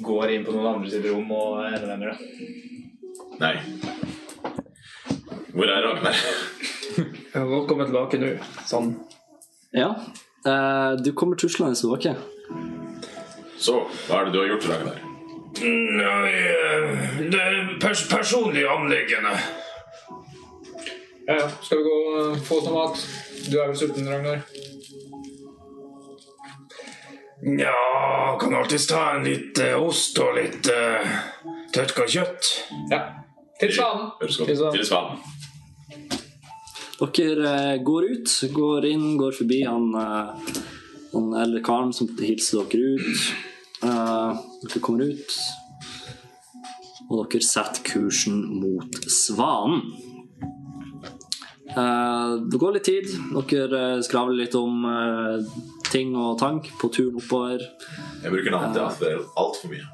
[0.04, 2.18] går inn på noen andre sitt rom og endevender det.
[3.40, 3.54] Nei.
[5.54, 6.18] Hvor er Ragnar?
[7.70, 8.34] Komme tilbake nå.
[8.68, 8.92] Sånn.
[9.76, 9.92] Ja.
[10.46, 12.14] Eh, du kommer tuslende tilbake.
[13.60, 15.00] Så, hva er det du har gjort, Ragnar?
[15.60, 17.00] Nei, eh,
[17.32, 19.34] det er pers personlig anliggende.
[21.26, 21.48] Ja, ja.
[21.62, 23.06] Skal vi gå og få oss noe mat?
[23.46, 24.44] Du er vel sulten, Ragnar?
[27.42, 31.12] Ja, kan alltids ta en litt uh, ost og litt uh,
[31.72, 32.50] tørka kjøtt.
[32.92, 33.02] Ja.
[33.60, 34.10] Til Svanen.
[34.20, 35.20] Til Svanen.
[37.00, 40.58] Dere uh, går ut, går inn, går forbi han, uh,
[41.14, 43.30] han eldre karen som hilser dere ut.
[43.80, 45.36] Eh, dere kommer ut,
[47.08, 49.86] og dere setter kursen mot Svanen.
[51.70, 53.08] Eh, det går litt tid.
[53.48, 54.84] Dere skravler litt om
[55.92, 57.64] ting og tank på turen oppover.
[58.22, 59.88] Jeg bruker navn til Asperell altfor mye.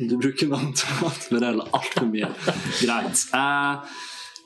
[0.00, 2.30] Du bruker navn til Asperell altfor mye.
[2.80, 3.26] Greit.
[3.36, 4.00] Eh,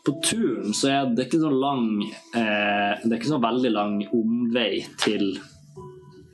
[0.07, 3.97] på turen så er det ikke så lang eh, Det er ikke så veldig lang
[4.15, 5.33] omvei til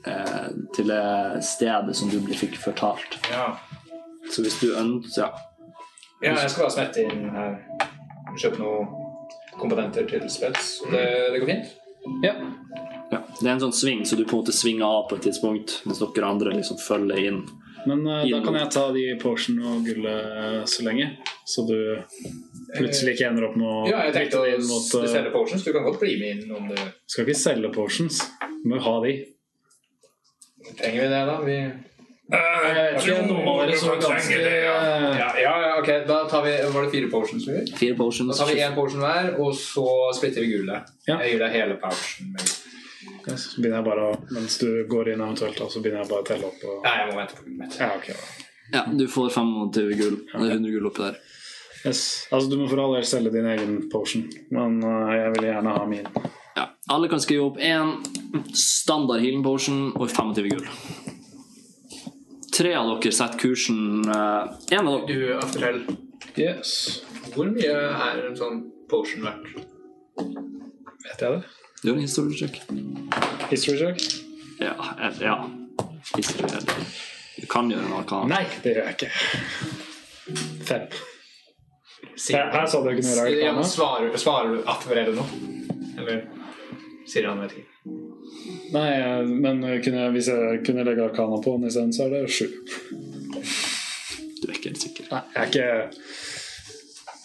[0.05, 3.17] eh, til det stedet som du fikk fortalt.
[3.31, 3.55] Ja.
[4.29, 5.31] Så hvis du ønsker ja.
[6.21, 7.57] ja, jeg skal bare smette inn her.
[8.37, 8.93] Kjøpe noen
[9.59, 10.75] komponenter til spels.
[10.89, 11.73] Det, det går fint.
[12.23, 12.37] Ja.
[13.13, 13.21] Ja.
[13.39, 15.81] Det er en sånn sving, så du på en måte svinger av på et tidspunkt,
[15.87, 17.43] mens dere andre liksom følger inn.
[17.85, 21.09] Men eh, da kan jeg ta de Porschen og gullet så lenge.
[21.45, 21.77] Så du
[22.77, 25.33] plutselig ikke ender opp med å Ja, jeg tenkte bytte å mot uh, eh, selge
[25.35, 25.65] potions.
[25.65, 28.21] Du kan godt bli med inn om du Skal ikke selge potions.
[28.63, 29.17] Du må ha de.
[30.79, 31.39] Trenger vi det, da?
[31.43, 31.57] Vi...
[32.33, 34.13] Jeg tror noen av dere så det, ja.
[34.15, 34.37] ganske
[35.19, 35.89] Ja, ja, ja, ok.
[36.07, 37.59] Da tar vi Var det fire potions vi?
[37.77, 40.93] Fire Da tar vi én potion hver, og så splitter vi gullet.
[41.03, 41.19] Ja.
[41.19, 42.31] Jeg gir deg hele pouchen.
[43.25, 46.21] Med- Så begynner jeg bare å Mens du går inn eventuelt, så begynner jeg bare
[46.21, 46.63] å telle opp.
[46.63, 46.81] Og...
[46.83, 47.77] Nei, jeg må vente på gullet mitt.
[47.79, 48.15] Ja, okay.
[48.73, 50.17] Ja, du får 25 gull.
[50.31, 51.17] Det er 100 gull oppi der.
[51.85, 52.03] Yes.
[52.31, 54.23] Altså, du må for all del selge din egen potion,
[54.55, 56.07] men uh, jeg vil gjerne ha min.
[56.55, 56.69] Ja.
[56.93, 57.97] Alle kan skrive opp én
[58.55, 60.67] standard healing potion og 25 gull.
[62.53, 65.79] Tre av dere setter kursen Én av dere Du, Aftertell,
[66.37, 67.01] Yes.
[67.33, 69.47] hvor mye er en sånn potion verdt?
[71.03, 71.41] Vet jeg det?
[71.83, 72.61] Gjør en history check.
[73.49, 74.03] History check?
[74.59, 74.73] Ja.
[75.21, 75.49] ja.
[76.15, 76.47] History,
[77.41, 78.29] Du kan gjøre en arkan.
[78.31, 79.09] Nei, det gjør jeg ikke.
[80.63, 80.85] Fem.
[82.15, 83.35] Sier Her her sa du ikke noe rart.
[83.35, 85.25] Ja, svarer, svarer du Aftertell nå?
[85.97, 86.21] Eller
[87.09, 87.97] sier han vet ikke?
[88.73, 92.31] Nei, eh, men kunne, hvis jeg kunne legge arkana på den isteden, så er det
[92.31, 92.47] sju.
[94.39, 95.11] Du er ikke helt sikker.
[95.11, 95.67] Nei, jeg er ikke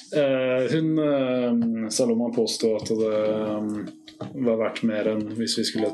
[0.08, 3.90] Uh, Hun uh, Saloma påsto at det eh,
[4.34, 5.92] var verdt mer enn hvis vi skulle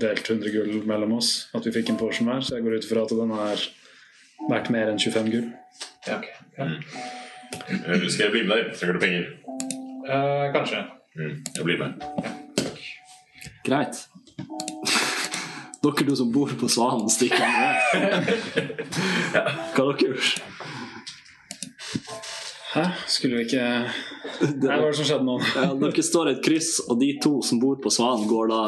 [0.00, 1.48] delt 100 gull mellom oss.
[1.54, 3.64] At vi fikk en potion hver, så jeg går ut ifra at den er
[4.50, 5.48] verdt mer enn 25 gull.
[6.06, 6.28] Ja, ok.
[6.58, 6.70] Ja.
[7.68, 8.74] Eller Skal jeg bli med deg?
[8.78, 9.28] Trenger du penger?
[10.06, 10.82] Eh, kanskje.
[11.16, 11.92] Mm, jeg blir med.
[13.66, 14.06] Greit.
[15.82, 18.30] Dere to som bor på Svanen, stikker med.
[19.76, 20.42] Hva har dere gjort?
[22.76, 22.84] Hæ?
[23.08, 23.66] Skulle vi ikke
[24.60, 25.36] det, hva er det som skjedde nå?
[25.56, 28.60] Ja, dere står i et kryss, og de to som bor på Svanen, går da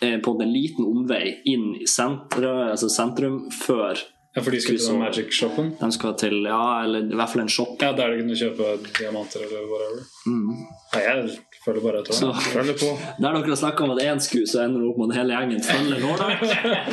[0.00, 4.00] eh, på en liten omvei inn i sentrum, altså sentrum før
[4.34, 5.68] Ja, for de skal til magic-shoppen?
[5.78, 7.76] de skal til Ja, eller i hvert fall en shop.
[7.84, 10.00] Ja, der du kunne kjøpe diamanter eller whatever?
[10.26, 10.48] Mm.
[10.96, 12.18] Nei, jeg føler bare etter.
[12.18, 12.90] Så- følger på.
[13.22, 15.38] Der dere har snakka om at én sku, så ender det opp med at hele
[15.38, 16.44] gjengen følger Lordak.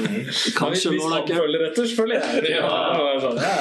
[0.59, 2.55] Kanskje Hvis han Lordak følger etter, så følger jeg.
[2.55, 3.55] Ja, var sånn, ja.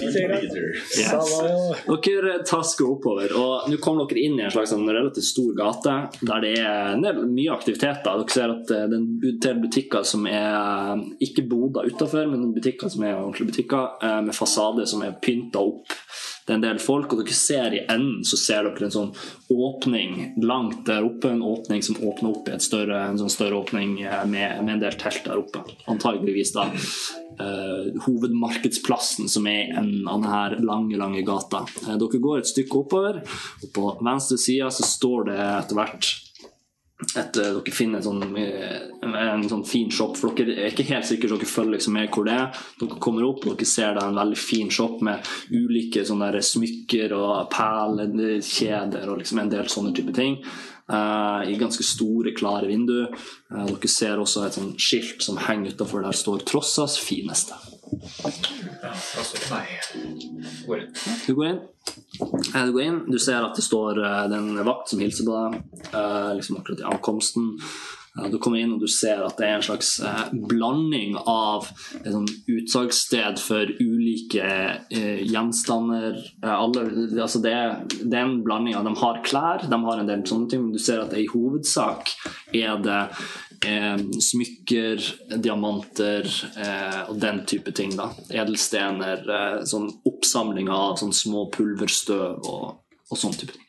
[0.00, 1.00] Yes.
[1.00, 1.96] Ja.
[2.00, 5.96] Dere tasker oppover, og nå kommer dere inn i en slags en relativt stor gate
[6.20, 8.18] der det er mye aktivitet aktiviteter.
[8.18, 12.26] Dere ser at eh, det er en del butikker som er eh, ikke boder utafor,
[12.30, 15.96] men butikker som er ordentlige butikker, eh, med fasade som er pynta opp.
[16.50, 19.10] Det er en del folk, og dere ser i enden så ser dere en sånn
[19.54, 21.30] åpning langt der oppe.
[21.30, 24.82] En åpning som åpner opp i større, en sånn større åpning eh, med, med en
[24.82, 25.62] del telt der oppe.
[25.86, 31.62] Antageligvis da eh, hovedmarkedsplassen som er i enden av denne lange, lange gata.
[31.84, 33.22] Eh, dere går et stykke oppover,
[33.62, 36.10] og på venstre side så står det etter hvert
[37.16, 41.06] et, eh, dere finner sånn, eh, en sånn fin shop, for dere er ikke helt
[41.08, 42.58] sikre, så dere følger liksom med hvor det er.
[42.78, 47.12] Dere kommer opp og dere ser det er en veldig fin shop med ulike smykker
[47.16, 50.38] og perlekjeder og liksom en del sånne type ting.
[50.90, 53.12] Uh, I ganske store, klare vinduer.
[53.50, 57.79] Uh, dere ser også et skilt som henger utafor der står 'Trossas fineste'.
[61.26, 61.60] Du går inn.
[62.54, 63.98] Eh, Du går inn, du ser at det står
[64.30, 65.50] Den det er en vakt som hilser på deg
[65.94, 67.56] eh, liksom akkurat i ankomsten.
[68.30, 71.68] Du kommer inn og du ser at det er en slags eh, blanding av
[72.02, 74.48] sånn utsalgssted for ulike
[74.90, 76.18] eh, gjenstander.
[76.42, 76.84] Alle,
[77.14, 77.54] altså det,
[78.02, 80.74] det er en blanding av De har klær, de har en del sånne ting, men
[80.74, 82.10] du ser at i hovedsak
[82.56, 83.00] er det
[83.70, 85.06] eh, smykker,
[85.38, 87.94] diamanter eh, og den type ting.
[87.98, 92.80] da Edelstener, eh, sånn oppsamling av sånn små pulverstøv og,
[93.10, 93.59] og sånn type ting.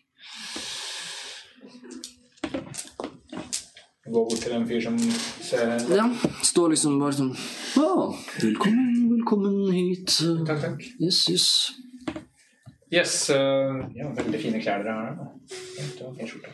[4.05, 4.95] Gå bort til en fyr som
[5.45, 6.07] ser Ja,
[6.47, 7.35] står liksom bare sånn
[7.77, 7.89] Å,
[8.41, 10.15] velkommen, velkommen hit.
[10.47, 10.87] Takk, takk.
[10.97, 11.45] Yes, yes.
[12.91, 13.13] Yes.
[13.29, 15.29] Uh, ja, veldig fine klær dere har.
[16.17, 16.49] fin skjorte.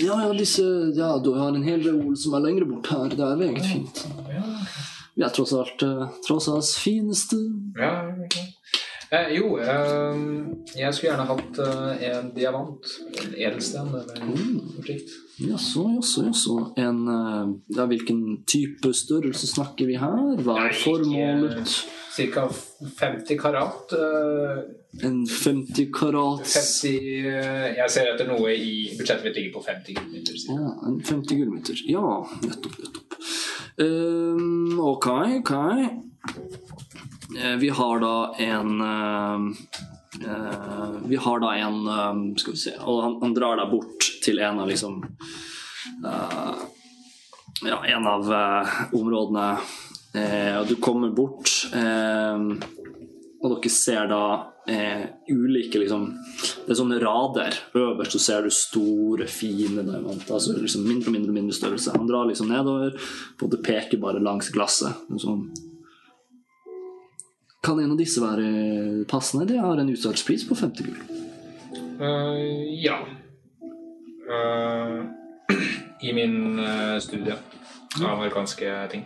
[0.00, 0.64] Ja, ja, disse
[0.96, 3.12] Ja, du har en hel reol som er lengre bort her.
[3.12, 4.02] Det er meget fint.
[4.32, 4.46] Ja,
[5.16, 7.36] Vi er tross alt uh, tross alt fineste.
[7.76, 7.92] ja,
[8.24, 8.46] ja.
[9.14, 10.16] Eh, jo, eh,
[10.74, 12.88] jeg skulle gjerne hatt eh, en diamant.
[13.22, 15.12] En edelsten eller noe slikt.
[15.38, 16.54] Jaså, jaså, jaså.
[16.80, 20.36] En eh, Ja, hvilken type størrelse snakker vi her?
[20.40, 21.74] Hva er formålet?
[22.16, 22.46] Ca.
[22.96, 23.92] 50 karat.
[23.92, 24.62] eh,
[25.04, 29.98] En 50 karat 50 eh, Jeg ser etter noe i budsjettet mitt ligger på 50
[29.98, 30.40] gullmynter.
[30.48, 31.82] Ja, en 50 gullmynter.
[31.92, 32.06] Ja,
[32.46, 33.18] nettopp, nettopp.
[33.84, 35.06] Ehm, ok,
[35.42, 35.52] ok.
[37.60, 38.80] Vi har da en
[41.06, 44.40] Vi har da en ehm, Skal vi se Og han, han drar da bort til
[44.42, 46.64] en av liksom eh,
[47.66, 49.46] Ja, en av eh, områdene.
[50.16, 54.22] Eh, og du kommer bort, og dere ser da
[54.66, 56.06] eh, ulike liksom
[56.66, 57.54] Det er sånne rader.
[57.78, 60.34] Øverst så ser du store, fine diamanter.
[60.34, 61.94] Altså liksom mindre og mindre mindre størrelse.
[61.94, 62.96] Han drar liksom nedover,
[63.38, 65.06] på det peker bare langs glasset.
[65.12, 65.46] Og Sånn.
[67.66, 69.48] Kan en av disse være passende?
[69.50, 71.00] Det har en utsalgspris på 50 gull.
[71.98, 73.00] Uh, ja.
[74.30, 75.02] Uh,
[76.06, 79.02] I min uh, studie av amerikanske ting.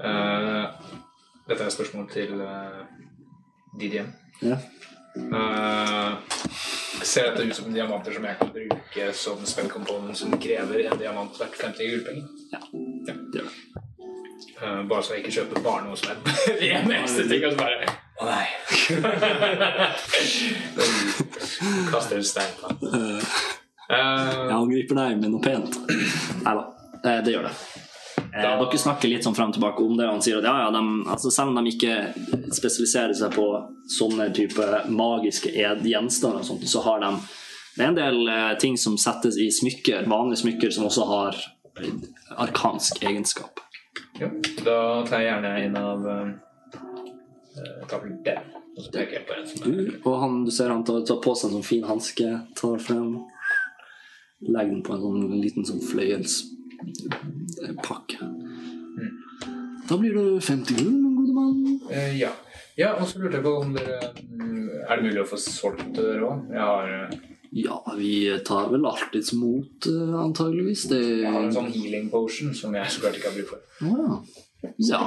[0.00, 2.86] Dette er et spørsmål til uh,
[3.76, 4.08] DDM.
[4.40, 4.56] Ja.
[7.04, 11.36] Ser dette ut som diamanter som jeg kan bruke som spillkomponent som krever en diamant
[11.36, 12.30] hvert 50 gullpenger?
[12.54, 13.59] Ja, det gjør det.
[14.62, 16.16] Eh, bare så jeg ikke kjøper bare noe som er
[16.60, 17.76] ren eneste ting, og så bare
[18.20, 18.46] Å nei.
[21.90, 22.76] Kaster en stein på den.
[22.92, 23.20] Uh,
[23.90, 25.72] Jeg angriper deg med noe pent.
[26.44, 26.64] Nei da,
[27.00, 27.54] eh, det gjør det.
[28.30, 30.52] Da- Dere snakker litt sånn frem og tilbake om det, og han sier at ja,
[30.66, 31.94] ja, de, altså selv om de ikke
[32.54, 33.46] spesialiserer seg på
[33.96, 37.10] sånne type magiske gjenstander, og sånt, så har de
[37.74, 38.18] det er en del
[38.60, 41.32] ting som settes i smykker, vanlige smykker, som også har
[42.44, 43.60] arkansk egenskap.
[44.20, 44.28] Ja,
[44.64, 46.10] da tar jeg gjerne en av uh,
[48.24, 48.40] der.
[48.76, 49.72] Og så peker jeg på en som er Du,
[50.04, 53.08] og han, du ser han tar, tar på seg en sånn fin hanske, tar frem
[54.40, 58.18] Legger den på en sånn liten sånn fløyelspakke.
[59.90, 61.58] Da blir du 50 gull, min gode mann.
[61.92, 62.32] Eh, ja.
[62.78, 65.90] ja, og så lurte jeg på om dere mm, Er det mulig å få solgt
[65.96, 66.36] det dere òg?
[66.54, 67.08] Jeg har, eh,
[67.52, 70.84] Ja, vi tar vel alltids mot, eh, antageligvis.
[70.88, 73.58] Det jeg har en sånn healing potion som jeg så klart ikke har bruk for.
[73.82, 74.20] Ah,
[74.62, 74.70] ja.
[74.90, 75.02] Ja.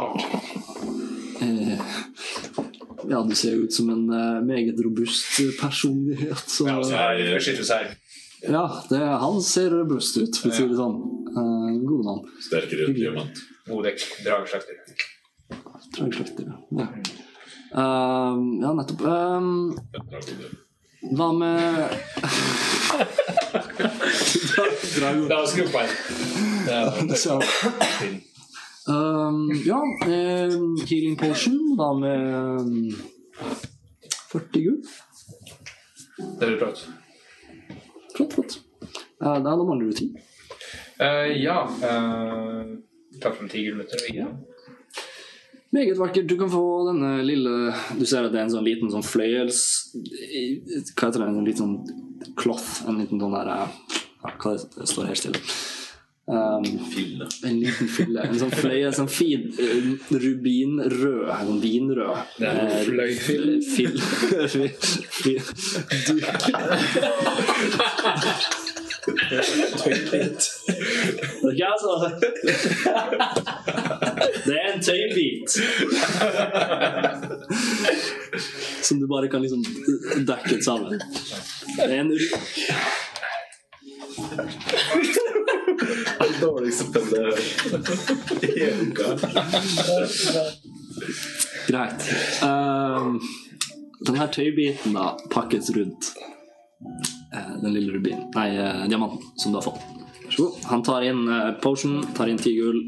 [1.42, 1.80] Eh,
[3.10, 7.38] ja, du ser jo ut som en eh, meget robust personlighet, så Ja, altså, jeg
[7.38, 7.96] beskytter seg.
[8.44, 11.00] Ja, det, han ser robust ut, for å si det sånn.
[11.32, 12.24] Eh, gode mann.
[12.44, 13.40] Sterkere diamant.
[13.72, 14.84] Modek, dragslakter.
[15.96, 16.90] Dragslakter, ja.
[17.74, 19.02] Um, ja, nettopp.
[19.08, 20.60] Um,
[21.12, 21.90] hva med
[25.30, 25.90] Da skru på en.
[28.88, 31.58] Um, Ja, um, healing potion.
[31.78, 32.20] Hva med
[32.62, 32.96] um,
[34.32, 34.80] 40 gull?
[36.40, 36.86] Det blir flott.
[38.16, 38.58] Flott, flott.
[39.24, 40.10] Uh, da da mangler du ti.
[41.02, 42.64] Eh, ja uh,
[43.22, 44.04] Takk for ti gullmøter.
[44.08, 44.36] dem.
[45.74, 46.28] Meget vakkert.
[46.30, 46.62] Du kan få
[46.92, 49.60] denne lille Du ser at det er en sånn liten sånn fløyels...
[50.94, 51.28] Hva heter det?
[51.32, 51.78] En liten sånn
[52.40, 52.70] cloth.
[52.88, 53.48] En liten sånn der
[54.22, 55.42] Hva det det står helt stille.
[56.26, 57.26] Um, Fille.
[57.44, 58.22] En liten fille.
[58.24, 62.16] En sånn fløye, sånn fin eh, rubinrød, en sånn vinrød.
[62.38, 63.58] Det er en eh, fløyfille.
[63.68, 64.00] Fill.
[64.48, 64.72] fi-
[65.20, 65.44] fi-
[66.08, 66.16] du.
[69.04, 69.44] Det er
[71.52, 72.00] ikke jeg som
[74.46, 75.50] Det er en tøybit.
[78.82, 79.64] Som du bare kan liksom
[80.28, 81.02] dekke sammen.
[81.78, 82.34] Det er en ruk
[86.20, 87.40] Det dårligste pennet
[88.44, 89.18] i uka.
[91.68, 92.02] Greit.
[92.44, 93.20] Um,
[94.18, 96.12] her tøybiten da pakkes rundt
[97.34, 99.82] eh, den lille rubinen Nei, eh, diamanten som du har fått.
[100.66, 102.82] Han tar inn eh, potion, tar inn ti gull.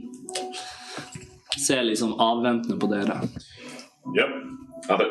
[1.57, 3.19] Ser liksom avventende på dere.
[4.15, 4.27] Ja.
[4.89, 5.09] Ha det.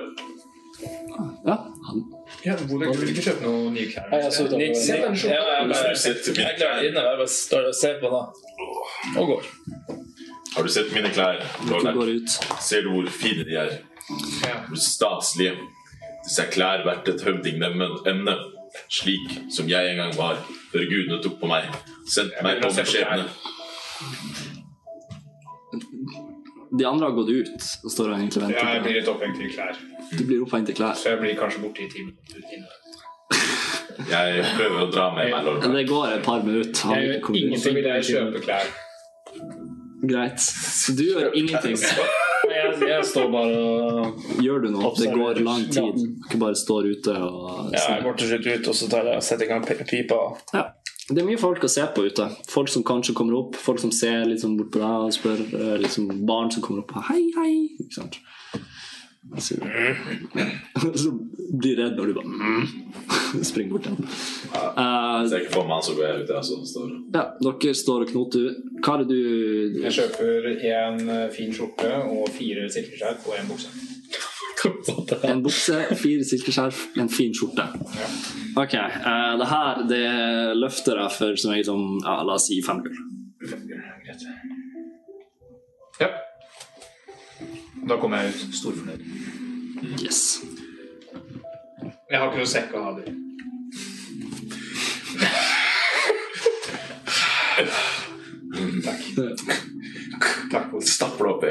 [1.44, 2.04] Ja, han
[2.44, 4.02] Ja, Godek, du vil ikke kjøpe noen nye?
[4.10, 7.04] Nei, jeg jeg Sett mine jeg klarer klar inne.
[7.06, 8.22] Jeg bare står og ser på da.
[9.20, 9.46] Og går.
[10.56, 11.40] Har du sett mine klær?
[11.68, 12.36] går ut.
[12.62, 13.78] Ser du hvor fine de er?
[14.68, 15.56] Hvor staselige.
[16.24, 18.36] Disse er klær verdt et høvdingnemne.
[18.90, 20.40] Slik som jeg en gang var,
[20.72, 21.68] før gudene tok på meg.
[22.10, 23.24] Sendte meg Jeg på min skjebne.
[26.78, 29.50] De andre har gått ut og står og egentlig Ja, jeg blir litt opphengt i
[29.52, 29.76] klær.
[30.10, 30.96] Du blir opphengt i klær.
[30.98, 32.80] Så jeg blir kanskje borte i ti minutter.
[34.10, 35.62] Jeg prøver å dra med meg, lord.
[35.76, 36.88] Det går et par minutter.
[36.90, 37.94] Han Jeg gjør ingenting med det.
[37.94, 38.74] Jeg kjøpe klær?
[40.04, 40.40] Greit.
[40.42, 41.78] Så du gjør ingenting.
[41.78, 44.90] Jeg jeg, står bare og Gjør du noe?
[44.98, 46.02] Det går lang tid.
[46.26, 49.22] Ikke bare står ute og Ja, jeg går til slutt ut, og så tar jeg,
[49.24, 50.20] setter jeg i gang pipa.
[50.54, 50.66] Ja.
[51.04, 52.26] Det er mye folk å se på ute.
[52.48, 55.42] Folk som kanskje kommer opp, folk som ser liksom bort på deg og spør.
[55.52, 57.68] eh, Liksom barn som kommer opp og 'hei, hei'.
[57.80, 58.20] Ikke sant?
[59.38, 59.54] Så,
[61.02, 61.10] så
[61.60, 62.66] blir redd når du bare mm.
[63.50, 64.04] springer bort igjen.
[64.54, 66.32] Eh, Hvis jeg ikke for meg han, som går jeg ut.
[66.34, 66.90] Jeg, så står.
[67.14, 68.54] ja, dere står og knoter.
[68.84, 73.48] Hva er det du Jeg kjøper en eh, fin skjorte og fire silkeskjerf og en
[73.52, 73.68] bukse.
[75.28, 77.66] En bukse, fire silkeskjerf, en fin skjorte.
[78.56, 80.04] Ok, Uh, det her det
[80.56, 82.96] løfter jeg for som jeg som ja, la oss si fem gull.
[83.44, 84.24] Greit.
[86.00, 86.08] Ja.
[87.88, 89.04] Da kommer jeg ut storfornøyd.
[90.00, 90.40] Yes.
[92.10, 93.14] Jeg har ikke noe sekk å ha det i.
[100.50, 101.50] Takk for Stappel det oppi.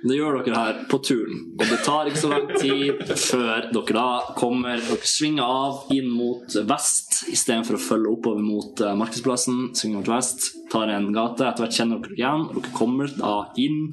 [0.00, 3.96] Det gjør dere her på turen, og det tar ikke så lang tid før dere
[3.98, 4.04] da
[4.38, 9.58] kommer Dere svinger av inn mot vest istedenfor å følge oppover mot eh, Markedsplassen.
[9.76, 11.44] Svinger mot vest, tar en gate.
[11.44, 13.90] Etter hvert kjenner dere igjen, dere kommer da inn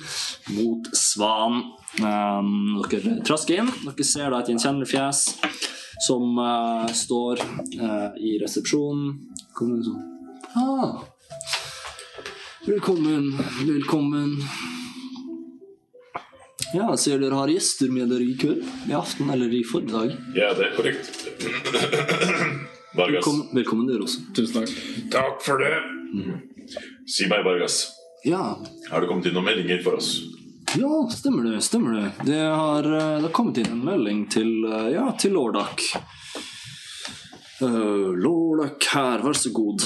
[0.55, 1.59] mot Svan.
[1.99, 3.73] Um, dere trasker inn.
[3.83, 5.25] Dere ser da et gjenkjennelig fjes
[6.07, 9.11] som uh, står uh, i resepsjonen.
[9.57, 9.99] Kommer sånn
[10.55, 11.03] ah,
[12.67, 13.31] Velkommen,
[13.65, 14.35] velkommen.
[16.73, 18.63] Ja, ser dere har gjester med dere i kveld?
[18.89, 20.15] I aften eller i forrige dag?
[20.35, 21.11] Ja, det er korrekt.
[22.97, 23.13] Vargas.
[23.13, 24.23] Velkommen, velkommen dere også.
[24.35, 24.73] Tusen takk.
[25.13, 25.73] Takk for det.
[27.07, 27.79] Si meg, Vargas.
[28.25, 28.57] Ja,
[28.89, 30.17] Har det kommet inn noen meldinger for oss?
[30.75, 31.61] ja stemmer det.
[31.63, 35.31] stemmer Det Det har, eh, det har kommet inn en melding til, eh, ja, til
[35.37, 35.81] Lordak.
[37.61, 39.81] Uh, Lordak her, vær så god.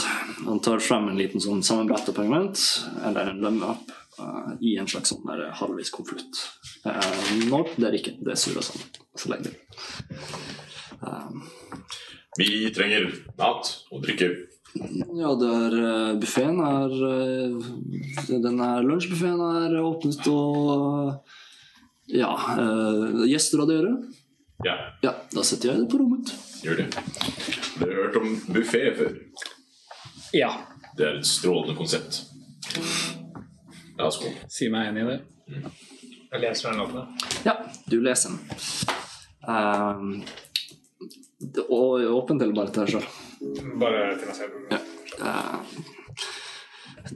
[0.45, 2.59] Han tar frem en liten sånn sammenbrettet pergament,
[3.05, 6.41] eller en lømmelapp, eh, i en slags sånn der halvvis konvolutt.
[6.86, 8.16] Uh, Nå, det er ikke.
[8.20, 8.88] Det er surra sammen.
[9.16, 9.57] Så lenge det.
[12.39, 14.30] Vi trenger mat og drikke.
[15.20, 17.66] Ja, det er uh, buffeen er uh,
[18.32, 21.28] Den er lunsjbuffeen er åpnet og
[22.12, 22.32] Ja.
[22.55, 23.91] Uh, gjester av dere?
[24.64, 26.32] Ja, Ja, da setter jeg det på rommet.
[26.64, 26.88] gjør det.
[27.82, 29.16] Dere har hørt om buffé før?
[30.38, 30.51] Ja.
[30.95, 32.22] Det er et strålende konsept.
[34.02, 34.34] Ja, skål.
[34.49, 35.20] Si meg enig i det.
[36.32, 37.02] Jeg leser den låten.
[37.45, 37.54] Ja,
[37.91, 38.39] du leser den.
[39.45, 40.24] Um,
[41.41, 43.08] det- og åpent eller bare til deg sjøl?
[43.82, 44.52] Bare til meg selv.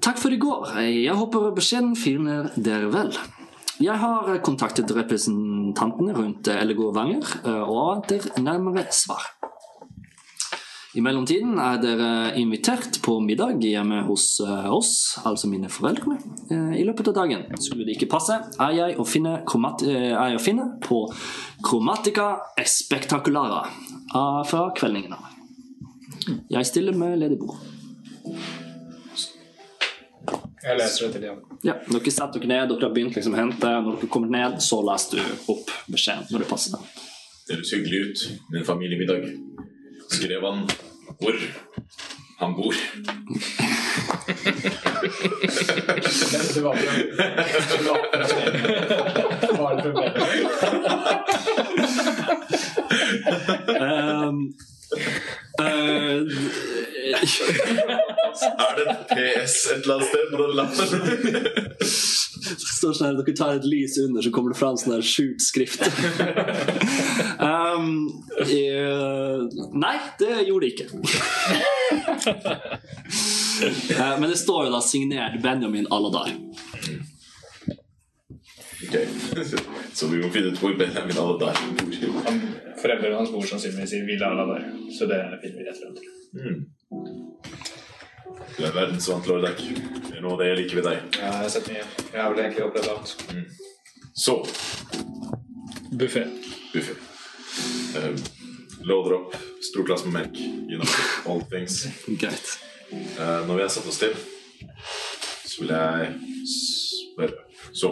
[0.01, 0.75] Takk for i går.
[0.83, 3.11] Jeg håper beskjeden finner dere vel.
[3.81, 9.25] Jeg har kontaktet representantene rundt Ellegård Vanger eh, og avventer nærmere svar.
[10.95, 14.93] I mellomtiden er dere invitert på middag hjemme hos eh, oss,
[15.27, 16.15] altså mine foreldre,
[16.47, 17.43] eh, i løpet av dagen.
[17.59, 21.01] Skulle det ikke passe, er jeg å finne, eh, er jeg å finne på
[21.65, 22.29] Chromatica
[22.63, 23.65] Spectaculara
[24.15, 25.27] ah, fra kveldingen av.
[26.55, 27.59] Jeg stiller med ledig bord.
[30.63, 31.45] Jeg leser det til igjen.
[31.67, 33.67] Ja, dere setter dere ned, dere har begynt liksom å hente.
[33.83, 37.05] Når dere kommer ned, så leser du opp beskjeden når det passer deg.
[37.45, 39.33] Det høres hyggelig ut med en familiemiddag.
[40.09, 40.69] Skrev han
[41.19, 41.35] hvor
[42.39, 42.73] han bor.
[53.73, 54.74] Det
[55.61, 56.19] Eh,
[58.35, 60.89] Er det PS et eller annet sted på den lappen?
[62.45, 65.05] det står sånn her, Dere tar et lys under, så kommer det fram sånn her
[65.05, 65.81] skjult skrift.
[67.49, 67.87] um,
[68.41, 69.39] uh,
[69.73, 70.87] nei, det gjorde det ikke.
[73.95, 76.33] Uh, men det står jo da signert Benjamin Aladar.
[78.85, 78.95] Ok,
[79.93, 82.19] Så vi må finne ut hvor Benjamin alle der bor.
[82.27, 82.41] Han,
[82.81, 84.65] foreldrene hans bor sannsynligvis i Villa Aladar,
[84.97, 86.11] så det finner vi rett frem til.
[88.57, 89.59] Du er verdensvant, Lordak.
[89.59, 91.17] Det er noe av det jeg liker ved deg.
[91.17, 91.85] Ja, jeg har sett mye.
[92.11, 93.15] Jeg har vel egentlig opplevd alt.
[94.15, 94.37] Så,
[95.91, 96.23] Buffé.
[96.73, 96.95] buffé.
[97.95, 98.15] Uh,
[98.85, 100.39] Låder opp, stor glass med melk.
[100.69, 100.87] You know,
[101.25, 101.81] all things.
[102.21, 102.59] Greit.
[102.91, 104.15] Uh, når vi har satt oss til,
[105.45, 106.11] så vil jeg
[106.45, 107.43] spørre
[107.73, 107.89] Så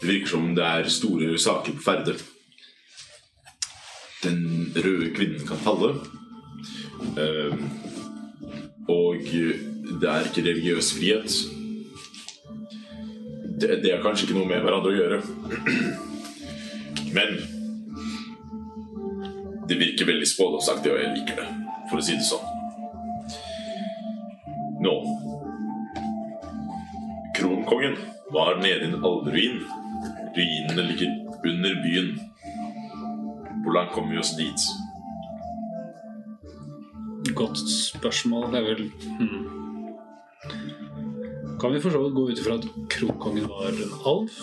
[0.00, 2.14] Det virker som det er store saker på ferde.
[4.24, 5.94] Den røde kvinnen kan falle.
[7.16, 7.54] Eh,
[8.88, 9.16] og
[10.00, 11.30] det er ikke religiøs frihet.
[13.60, 15.22] Det, det har kanskje ikke noe med hverandre å gjøre.
[17.14, 17.28] Men
[19.68, 21.48] det virker veldig spådomsaktig, og jeg liker det,
[21.90, 22.50] for å si det sånn.
[24.84, 24.98] Nå
[27.34, 27.96] Kronkongen
[28.32, 29.60] var nede i en alveruin.
[30.36, 31.10] Ruinene ligger
[31.44, 32.20] under byen.
[33.62, 34.60] Hvordan kommer vi oss dit?
[37.34, 38.52] Godt spørsmål.
[38.52, 39.44] Det er vel hmm.
[41.60, 44.40] Kan vi for så vidt gå ut ifra at kronkongen var en alv?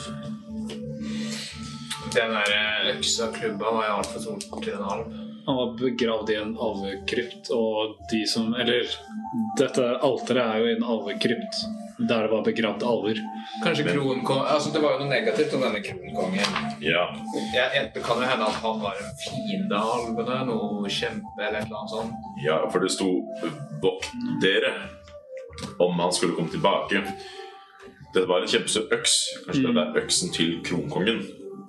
[2.11, 5.11] Den der eh, øksa klubba var jo altfor stor til en alv.
[5.45, 8.89] Han var begravd i en alvekrypt, og de som Eller
[9.59, 11.61] dette alteret er jo i en alvekrypt,
[12.09, 13.17] der det var begravd alver.
[13.63, 16.55] Kanskje kronkongen Altså, det var jo noe negativt om denne kronkongen.
[16.81, 17.03] Ja,
[17.53, 21.37] Jeg, jeg, det kan jo hende at han var en fiende av alvene, noe kjempe
[21.45, 22.31] eller et eller annet sånt.
[22.45, 23.09] ja for det sto
[23.83, 24.09] 'vokt
[24.41, 24.73] dere'
[25.79, 27.03] om han skulle komme tilbake.
[28.13, 29.13] Det var en kjempestor øks.
[29.45, 31.21] Kanskje det er øksen til kronkongen.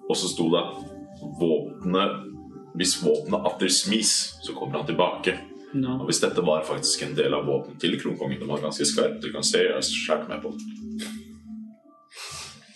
[0.08, 0.62] Og så sto det
[1.40, 2.28] våpenet
[2.74, 5.34] Hvis våpenet atter smis, så kommer han tilbake.
[5.72, 5.96] Ja.
[5.98, 9.22] Og hvis dette var faktisk en del av våpenet til kronkongen, det var ganske skarpt.
[9.24, 10.62] Du kan se, jeg har skjært meg på det.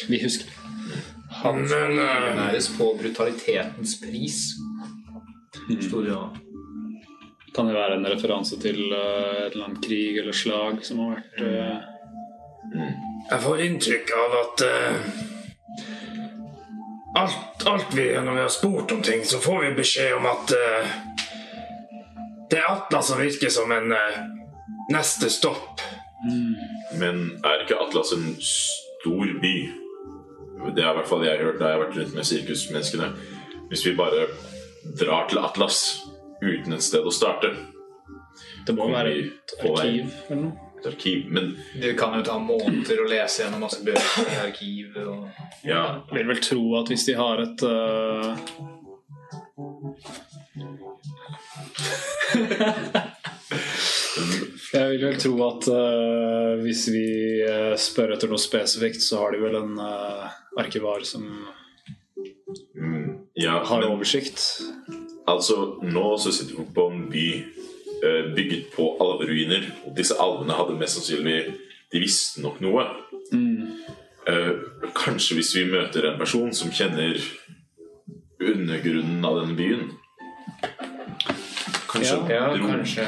[0.07, 0.53] Vi husker.
[1.43, 1.91] Han eh,
[2.39, 4.41] næres på brutalitetens pris.
[5.83, 6.23] Sto det jo.
[7.57, 11.15] Kan det være en referanse til uh, et eller annet krig eller slag som har
[11.17, 11.79] vært eh,
[13.31, 15.09] jeg får inntrykk av at uh,
[17.23, 20.53] alt, alt vi, Når vi har spurt om ting, så får vi beskjed om at
[20.55, 20.97] eh,
[22.51, 24.19] det er Atlas som virker som en eh,
[24.93, 25.81] neste stopp.
[27.01, 29.55] Men er ikke Atlas en stor by?
[30.75, 33.11] Det er i hvert fall jeg har hørt da jeg har vært rundt med sirkusmenneskene.
[33.71, 34.27] Hvis vi bare
[34.99, 35.81] drar til Atlas
[36.43, 37.55] uten et sted å starte,
[38.67, 40.63] Det må være et arkiv eller noe?
[40.77, 41.47] et arkiv Men
[41.81, 44.99] Det kan jo ta måneder å lese gjennom masse bøker i arkivet.
[45.07, 45.29] Og...
[45.65, 48.35] ja, Jeg vil vel tro at hvis de har et eh,
[54.77, 57.07] Jeg vil vel tro at uh, hvis vi
[57.47, 60.27] uh, spør etter noe spesifikt, så har de vel en uh,
[60.61, 61.25] arkivar som
[62.75, 63.07] mm,
[63.41, 64.43] ja har men, oversikt.
[65.29, 67.29] altså Nå så sitter vi på en by
[68.37, 69.65] bygget på alveruiner.
[69.87, 71.39] Og disse alvene hadde mest sannsynlig
[71.93, 72.85] De visste nok noe.
[74.27, 74.55] Eh,
[74.95, 77.15] kanskje hvis vi møter en person som kjenner
[78.43, 79.85] undergrunnen av denne byen
[81.97, 83.05] Kanskje Ja, dro kanskje.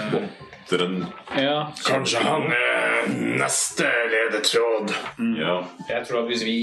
[0.69, 3.07] Ja, Kanskje han er
[3.41, 4.91] neste ledetråd.
[5.39, 5.55] Ja.
[5.89, 6.57] Jeg tror at hvis vi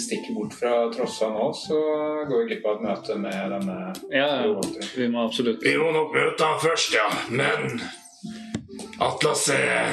[0.00, 1.76] stikker bort fra Trossa nå, så
[2.30, 3.76] går vi glipp av et møte med denne
[4.08, 4.30] ja.
[4.96, 7.08] Vi må absolutt Vi må nok møte han først, ja.
[7.28, 7.82] Men
[9.04, 9.92] Atlas er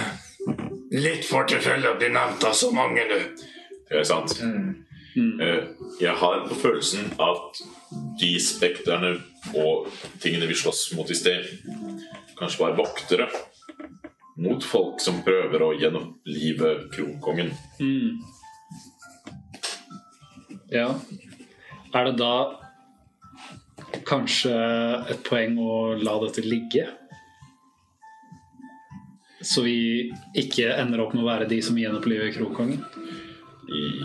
[0.96, 3.20] litt for tilfeldig å bli nevnt av så mange nå.
[3.90, 4.40] Det er sant.
[4.40, 5.62] Eh,
[6.00, 7.60] Jeg har på følelsen at
[8.20, 9.16] de spekterne
[9.58, 9.90] og
[10.22, 11.48] tingene vi slåss mot i sted,
[12.38, 13.30] kanskje var voktere
[14.40, 17.52] mot folk som prøver å gjenopplive kronkongen.
[20.72, 20.94] Ja.
[21.90, 22.34] Er det da
[24.08, 24.54] kanskje
[25.10, 26.86] et poeng å la dette ligge?
[29.42, 32.84] Så vi ikke ender opp med å være de som gjenoppliver kronkongen?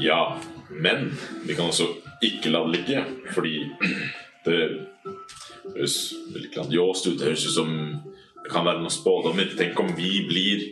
[0.02, 0.36] Ja,
[0.70, 1.12] men
[1.44, 1.90] vi kan også
[2.28, 3.56] ikke la det ligge, fordi
[4.44, 4.58] det
[5.74, 5.98] høres
[6.34, 7.18] veldig grandiost ut.
[7.18, 7.74] Det høres ut som
[8.44, 9.54] det kan være noen spådommer.
[9.56, 10.64] Tenk om vi blir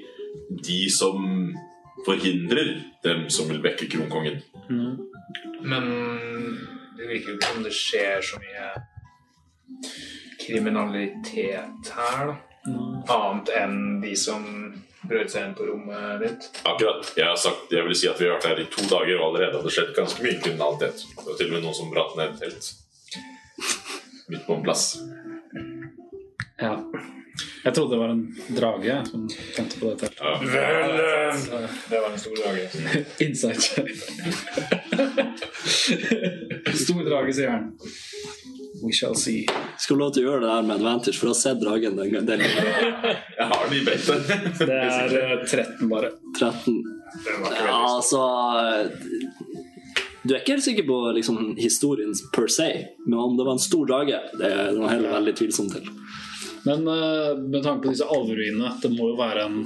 [0.62, 1.16] de som
[2.06, 2.74] forhindrer
[3.04, 4.42] dem som vil vekke kronkongen.
[5.62, 5.84] Men
[6.98, 8.72] det virker jo ikke som det skjer så mye
[10.42, 12.38] kriminalitet her, da.
[13.10, 14.44] Annet enn de som
[15.08, 16.42] brøt seg inn på rommet ditt.
[16.68, 17.02] Akkurat.
[17.18, 19.24] Jeg har sagt, jeg vil si at vi har vært her i to dager, og
[19.30, 20.96] allerede har det skjedd ganske mye kriminalitet.
[21.16, 22.64] Det var til og med noen som brant ned et telt.
[24.32, 24.84] Midt på en plass.
[26.62, 26.74] Ja.
[27.64, 29.20] Jeg trodde det var en drage som
[29.56, 30.06] tente på dette.
[30.18, 30.32] Ja.
[30.42, 31.34] Vel eh,
[31.90, 32.64] Det var en stor drage.
[33.24, 33.62] Insight
[36.82, 37.64] Stor drage, sier han.
[38.82, 39.46] We shall see.
[39.78, 42.10] Skal lov til å gjøre det der med advantage, for å se sett dragen den
[42.10, 42.26] gang.
[42.26, 42.48] Gangen.
[43.38, 44.32] Jeg har den i beltet.
[44.58, 46.12] Det er eh, 13, bare.
[46.38, 46.80] 13.
[47.12, 48.20] Den var ikke Ja, altså
[50.22, 52.68] Du er ikke helt sikker på liksom, historien per se,
[53.06, 55.88] men om det var en stor drage, det er noe heller veldig tvilsomt til.
[56.66, 59.62] Men eh, med tanke på disse alveruinene, det må jo være en,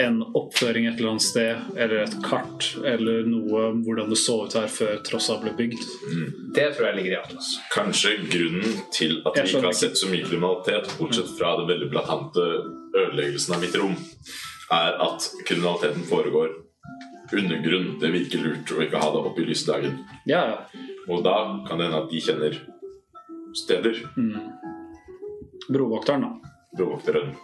[0.00, 4.56] en oppføring et eller annet sted, eller et kart, eller noe hvordan det så ut
[4.56, 5.82] her før Trossa ble bygd.
[6.56, 7.50] Det tror jeg ligger i Atlas.
[7.74, 11.90] Kanskje grunnen til at vi ikke har sett så mye kriminalitet, bortsett fra den veldig
[11.92, 12.46] blatante
[12.96, 13.96] ødeleggelsen av mitt rom,
[14.72, 16.54] er at kriminaliteten foregår
[17.32, 17.88] under grunn.
[18.00, 19.98] Det virker lurt å ikke ha det oppe i lyse dagen.
[20.28, 20.86] Ja, ja.
[21.10, 21.36] Og da
[21.66, 22.56] kan det hende at de kjenner
[23.58, 23.98] steder.
[25.68, 26.54] Brovokteren, da.
[26.76, 27.34] Brovokteren.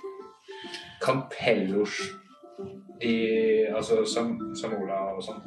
[1.03, 1.99] Kan Pellos
[3.03, 3.15] de,
[3.75, 5.43] altså som Ola og sånn,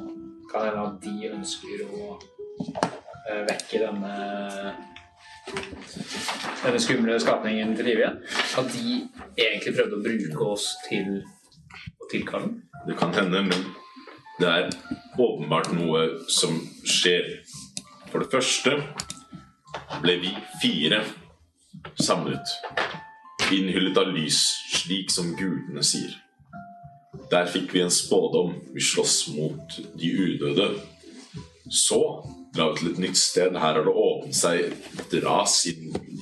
[0.50, 4.16] kan hende at de ønsker å uh, vekke denne
[6.62, 8.18] denne skumle skapningen til live igjen.
[8.58, 8.98] At de
[9.36, 11.16] egentlig prøvde å bruke oss til
[11.98, 12.60] å tilkalle den.
[12.86, 13.64] Det kan hende, men
[14.40, 14.70] det er
[15.18, 16.54] åpenbart noe som
[16.86, 17.42] skjer.
[18.10, 18.78] For det første
[20.02, 21.02] ble vi fire
[22.00, 22.56] samlet.
[23.52, 26.21] Innhyllet av lys, slik som gudene sier.
[27.32, 28.54] Der fikk vi en spådom.
[28.74, 30.68] Vi slåss mot de udøde.
[31.70, 33.56] Så dra vi til et nytt sted.
[33.56, 34.66] Her har det åpnet seg
[35.00, 35.72] et ras i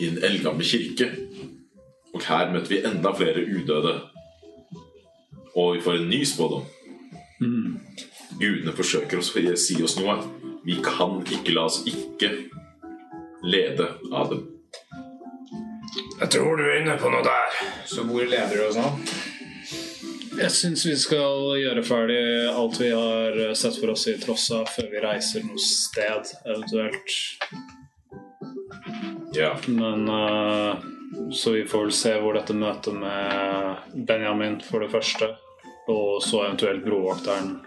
[0.06, 1.10] en eldgammel kirke.
[2.14, 3.96] Og her møter vi enda flere udøde.
[5.56, 6.62] Og vi får en ny spådom.
[8.38, 10.20] Gudene forsøker å si oss noe.
[10.62, 12.30] Vi kan ikke la oss ikke
[13.42, 14.46] lede av dem.
[16.20, 17.60] Jeg tror du er inne på noe der.
[17.88, 19.29] Så hvor leder du oss nå?
[20.40, 24.86] Jeg syns vi skal gjøre ferdig alt vi har sett for oss i Trossa, før
[24.88, 27.16] vi reiser noe sted, eventuelt.
[29.36, 30.80] Ja, Men uh,
[31.32, 35.28] Så vi får vel se hvor dette møtet med Benjamin for det første,
[35.92, 37.58] og så eventuelt brovokteren,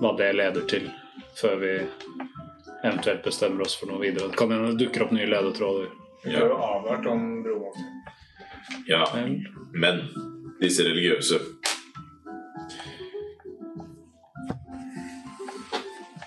[0.00, 0.88] hva det leder til,
[1.36, 1.74] før vi
[2.84, 4.30] eventuelt bestemmer oss for noe videre.
[4.32, 5.92] Det kan hende det dukker opp nye ledetråder.
[6.24, 7.90] Vi har jo avhørt om brovåkning.
[8.88, 9.04] ja.
[9.74, 10.06] Men
[10.62, 11.40] disse religiøse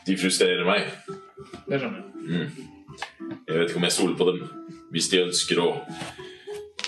[0.07, 0.85] De frustrerer meg.
[1.67, 2.67] Det skjønner jeg.
[3.47, 4.37] Jeg vet ikke om jeg stoler på dem.
[4.93, 5.65] Hvis de ønsker å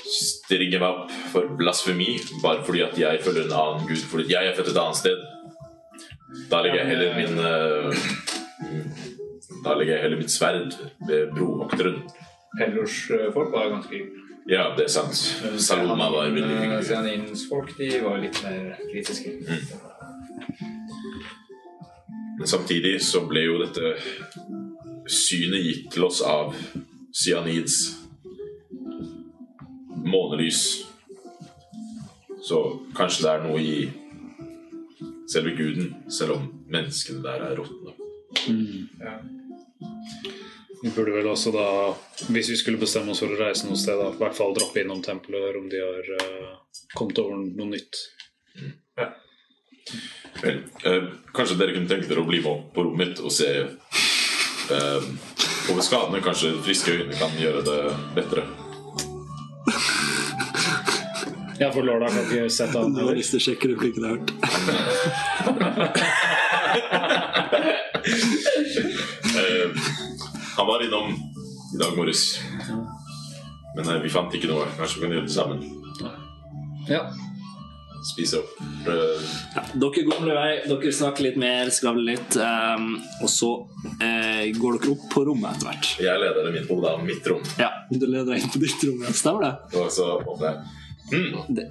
[0.09, 2.13] stringe meg opp for blasfemi
[2.43, 5.19] bare fordi at jeg følger en annen gud, fordi jeg er født et annet sted,
[6.49, 8.07] da legger jeg heller min uh,
[9.65, 10.75] Da legger jeg heller mitt sverd
[11.07, 12.01] ved brovokteren.
[12.55, 13.01] Pellors
[13.35, 13.99] folk var ganske.
[14.49, 15.19] Ja, det er sant.
[15.61, 16.85] Saloma var veldig hyggelig.
[16.87, 19.35] Sianins folk de var litt mer kritiske.
[22.39, 23.93] Men samtidig så ble jo dette
[25.09, 26.55] synet gitt til oss av
[27.13, 27.77] cyanids
[30.09, 30.63] månelys.
[32.41, 32.63] Så
[32.97, 33.89] kanskje det er noe i
[35.29, 37.93] selve guden, selv om menneskene der er råtne.
[38.97, 39.19] Ja.
[40.83, 41.65] Vi burde vel også da,
[42.31, 44.79] hvis vi skulle bestemme oss for å reise noe sted, da, i hvert fall droppe
[44.79, 46.53] innom tempelet og høre om de har uh,
[46.95, 47.99] kommet over noe nytt.
[50.39, 51.03] Vel, eh,
[51.35, 55.01] kanskje dere kunne tenke dere å bli med opp på rommet mitt og se eh,
[55.73, 56.23] over skadene.
[56.23, 57.79] Kanskje friske øyne kan gjøre det
[58.15, 58.41] bedre.
[61.59, 63.19] Ja, for Lorda kan ikke sette han Det var heller.
[63.19, 64.29] listesjekker jeg har hørt.
[70.59, 71.11] Eh, han var innom
[71.75, 72.39] i dag morges.
[73.75, 74.67] Men nei, vi fant ikke noe.
[74.77, 75.61] Kanskje vi kan gjøre det sammen.
[76.89, 77.03] Ja.
[78.09, 78.55] Spise opp.
[78.87, 84.45] Eh, Ja, dere går vei, dere snakker litt mer, skravler litt, Um, og så uh,
[84.55, 85.89] går dere opp på rommet etter hvert.
[85.99, 87.43] jeg leder dem inn på da, mitt rom.
[87.59, 89.13] Ja, du leder deg inn på ditt rom, ja.
[89.13, 89.53] stemmer det?
[89.79, 90.57] Og så åpner jeg.
[91.11, 91.55] Mm.
[91.59, 91.67] det?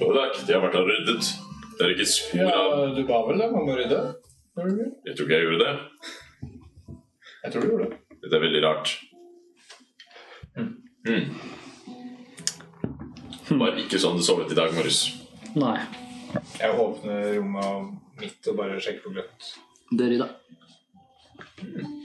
[0.00, 1.32] God dag, de har vært og ryddet.
[1.78, 4.00] Det er ikke spor ja, av du ba vel dem om å rydde?
[4.58, 5.74] Jeg tror ikke jeg gjorde det.
[7.44, 7.98] Jeg tror du gjorde det.
[8.22, 8.92] Dette er veldig rart.
[10.58, 11.24] Hmm.
[13.62, 15.00] Var ikke sånn du så ut i dag morges.
[15.56, 15.78] Nei.
[16.58, 19.52] Jeg åpner rommet mitt og bare sjekker for gløtt.
[19.88, 20.28] Det er rydda.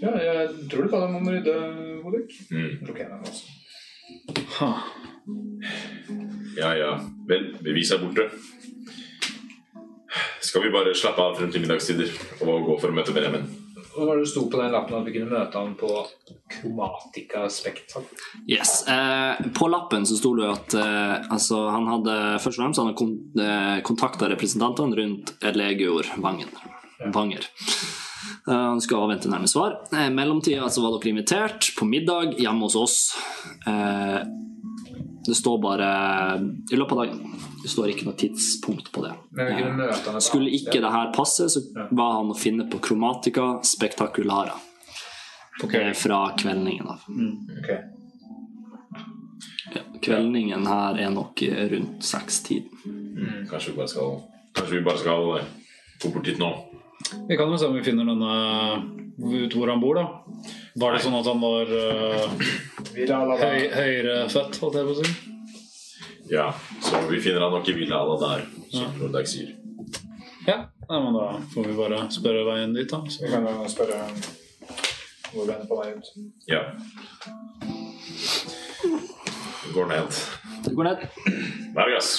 [0.03, 1.55] Ja, jeg tror du ba dem om å rydde,
[2.05, 2.37] Bodek.
[2.53, 2.69] Mm.
[2.87, 3.45] Lukker jeg også.
[4.59, 4.71] Ha.
[6.57, 6.93] Ja, ja.
[7.27, 8.29] Vel, bevis er borte.
[10.43, 12.09] Skal vi bare slappe av frem til middagstider
[12.45, 13.47] og gå for å møte Benjamin?
[13.93, 15.89] Hva var det sto på den lappen at vi kunne møte han på
[16.49, 18.05] Chromatica Spectrum?
[18.49, 18.87] Yes.
[18.89, 22.89] Eh, på lappen så sto det at eh, altså, han hadde først og fremst han
[22.89, 26.49] hadde kon eh, kontakta representantene rundt Elegior Vangen.
[27.13, 27.45] Vanger.
[28.47, 29.77] Eh, han skulle avvente nærme svar.
[29.91, 32.97] I eh, mellomtida så var dere invitert på middag hjemme hos oss.
[33.67, 34.19] Eh,
[35.23, 35.89] det står bare
[36.71, 37.52] i løpet av dagen.
[37.63, 39.13] Det står ikke noe tidspunkt på det.
[40.25, 41.61] Skulle ikke det her passe, så
[41.95, 44.57] var han å finne på Chromatica Spectaculara.
[45.63, 45.93] Okay.
[45.95, 47.05] Fra kveldningen av.
[47.61, 47.79] Okay.
[49.73, 53.47] Ja, kveldningen her er nok rundt sekstiden.
[53.49, 54.15] Kanskje vi bare skal,
[54.57, 55.51] kanskje vi bare skal eh,
[56.03, 56.51] gå bort dit nå?
[57.29, 58.33] Vi kan jo se om vi finner denne
[59.23, 60.07] ut hvor han bor, da.
[60.81, 62.47] Var det sånn at han var uh,
[62.97, 65.32] høy, høyere født, holdt jeg på å si?
[66.29, 69.55] Ja, så vi finner han nok i Villa Alla der, som Nordag sier.
[70.47, 70.57] Ja.
[70.89, 72.99] Nei, men da får vi bare spørre veien dit, da.
[73.07, 73.99] Vi kan jo spørre
[75.33, 76.09] hvor vi er på vei ut.
[76.47, 76.63] Ja.
[79.63, 80.17] Det går ned.
[80.65, 81.07] Det går ned.
[81.75, 82.15] Vargas,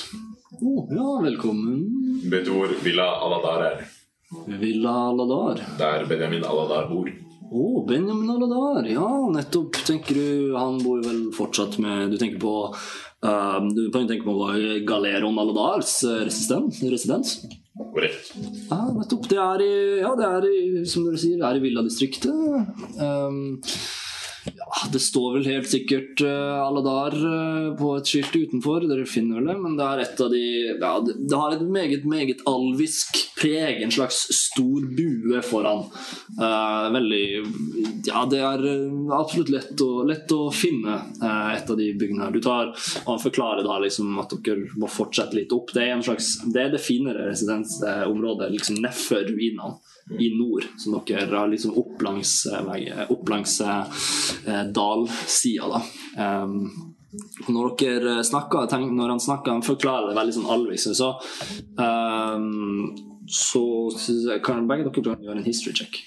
[0.64, 1.80] Oh, ja, velkommen.
[2.30, 3.80] Vet du hvor Villa Aladar er?
[4.60, 5.58] Villa Aladar.
[5.78, 7.10] Der Benjamin Aladar bor.
[7.50, 8.86] Å, Benjamin Aladar.
[8.88, 9.76] Ja, nettopp.
[9.84, 12.54] Tenker du Han bor vel fortsatt med Du tenker på
[13.24, 14.36] uh, Du tenke på
[14.86, 16.82] Galeron Aladars eh, residens?
[16.82, 17.36] residens?
[17.74, 18.32] Korrekt.
[18.70, 19.28] Ja, nettopp.
[19.30, 22.30] Det er i, ja, det er i, som dere sier, det er i villadistriktet.
[23.00, 23.56] Um,
[24.44, 28.84] ja, det står vel helt sikkert uh, Aladar uh, på et skilt utenfor.
[28.88, 30.42] Dere finner vel det, men det er et av de
[30.80, 33.80] ja, det, har et meget, meget alvisk preg.
[33.84, 35.86] En slags stor bue foran.
[36.36, 37.24] Uh, veldig
[38.04, 38.66] Ja, det er
[39.16, 40.98] absolutt lett å, lett å finne
[41.54, 42.34] et av de byggene her.
[42.34, 45.72] Du tar og forklarer da liksom at dere må fortsette litt opp.
[45.72, 49.78] Det er en slags Det er det finere residensområdet liksom nedfor ruinene
[50.10, 52.46] i nord, som dere har liksom opp langs,
[53.08, 55.68] opp langs eh, dalsida.
[55.70, 55.80] da.
[56.42, 56.94] Um,
[57.48, 61.12] når dere snakker, tenk, når han snakker, han forklarer det veldig sånn alvis, så
[61.78, 62.94] um,
[63.30, 63.64] så
[64.44, 66.02] kan begge dere gjøre en history check.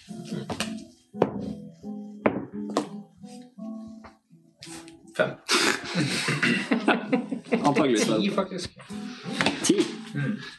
[5.18, 5.34] Fem.
[7.64, 8.06] Antakeligvis.
[8.06, 8.78] Ti, faktisk.
[9.66, 9.82] Ti.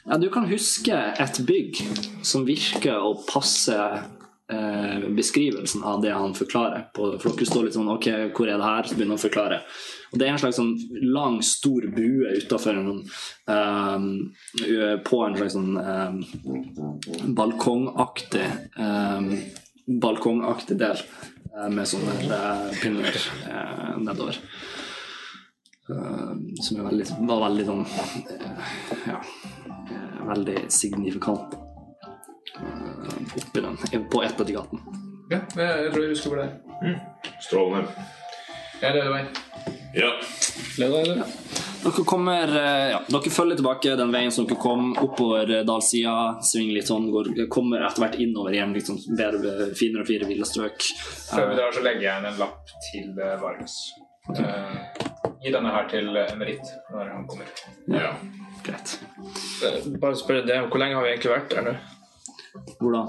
[0.06, 1.82] Ja, du kan huske et bygg
[2.26, 3.76] som virker å passe
[4.52, 6.89] eh, beskrivelsen av det han forklarer.
[6.94, 8.89] På, for dere står litt sånn Ok, hvor er det her?
[8.89, 9.60] Så begynner han å forklare.
[10.09, 10.74] Og Det er en slags sånn
[11.12, 13.02] lang, stor bue utafor en sånn
[13.52, 16.12] eh, På en slags sånn eh,
[17.36, 19.32] balkongaktig eh,
[19.89, 23.22] Balkongaktig del eh, med sånne eh, pinner
[24.01, 24.40] nedover.
[25.89, 26.32] Eh,
[26.62, 27.85] som er veldig, var veldig sånn
[29.09, 29.23] Ja
[30.28, 31.55] Veldig signifikant
[32.59, 33.78] eh, oppi den,
[34.12, 34.98] på ett av de gatene.
[35.32, 36.98] Ja, jeg, jeg tror jeg husker hvor det er.
[37.40, 38.09] Strålende.
[38.82, 39.23] Ja, det er det vei.
[39.97, 40.10] Ja.
[40.78, 41.36] Leder, eller?
[41.82, 46.16] Dere kommer eh, ja, Dere følger tilbake den veien som dere kom, oppover eh, dalsida.
[46.44, 48.74] Svinger litt sånn, går, kommer etter hvert innover igjen.
[48.85, 50.90] Sånn bedre, finere og finere villastrøk.
[51.31, 53.78] Før vi drar, så legger jeg igjen en lapp til uh, Vargas.
[54.36, 55.07] Eh,
[55.43, 57.47] gi denne her til Emerit når han kommer.
[57.94, 58.12] ja.
[58.66, 58.97] Greit.
[59.65, 61.74] Eh, Bare spørre det, hvor lenge har vi egentlig vært der nå?
[62.81, 63.02] Hvor da?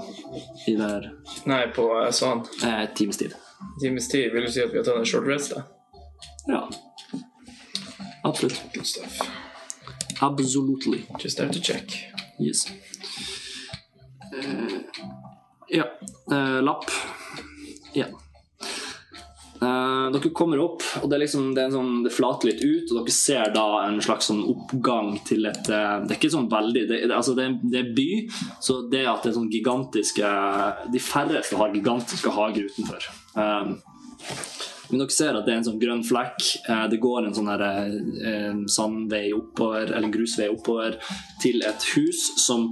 [0.70, 1.08] I der
[1.50, 3.34] Nei, på eh, sånn eh, times tid.
[3.82, 4.30] times tid.
[4.32, 5.64] Vil du si at vi har tatt en short rest, da?
[6.46, 6.62] Ja.
[8.24, 8.60] Absolutt.
[8.74, 9.18] Good stuff.
[10.22, 11.02] Absolutely.
[11.18, 11.90] Just have to check.
[12.38, 12.66] Yes.
[14.30, 14.78] Uh,
[15.68, 15.84] ja.
[16.30, 16.84] Uh, lapp.
[17.94, 18.06] Ja.
[19.60, 23.12] Eh, dere kommer opp, og det, liksom, det, sånn, det flater litt ut, og dere
[23.12, 27.00] ser da en slags sånn oppgang til et uh, Det er ikke sånn veldig Det,
[27.12, 28.08] altså det, er, by,
[28.64, 30.30] så det at det er sånn gigantiske
[30.94, 33.04] De færreste har gigantiske hager utenfor.
[33.36, 33.74] Eh,
[34.90, 36.40] men dere ser at det er en sånn grønn flekk.
[36.64, 37.66] Uh, Det går en sånn her,
[38.64, 40.96] sandvei oppover, eller en grusvei oppover
[41.44, 42.70] til et hus som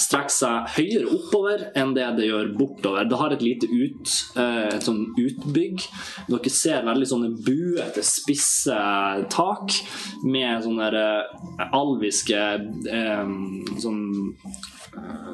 [0.00, 3.06] strekker seg høyere oppover enn det det gjør bortover.
[3.08, 5.86] Det har et lite ut, eh, et sånn utbygg.
[6.30, 8.80] Dere ser veldig sånne buete, spisse
[9.32, 9.76] tak
[10.24, 12.42] med sånne eh, alviske
[12.90, 13.32] eh,
[13.84, 14.02] sånn,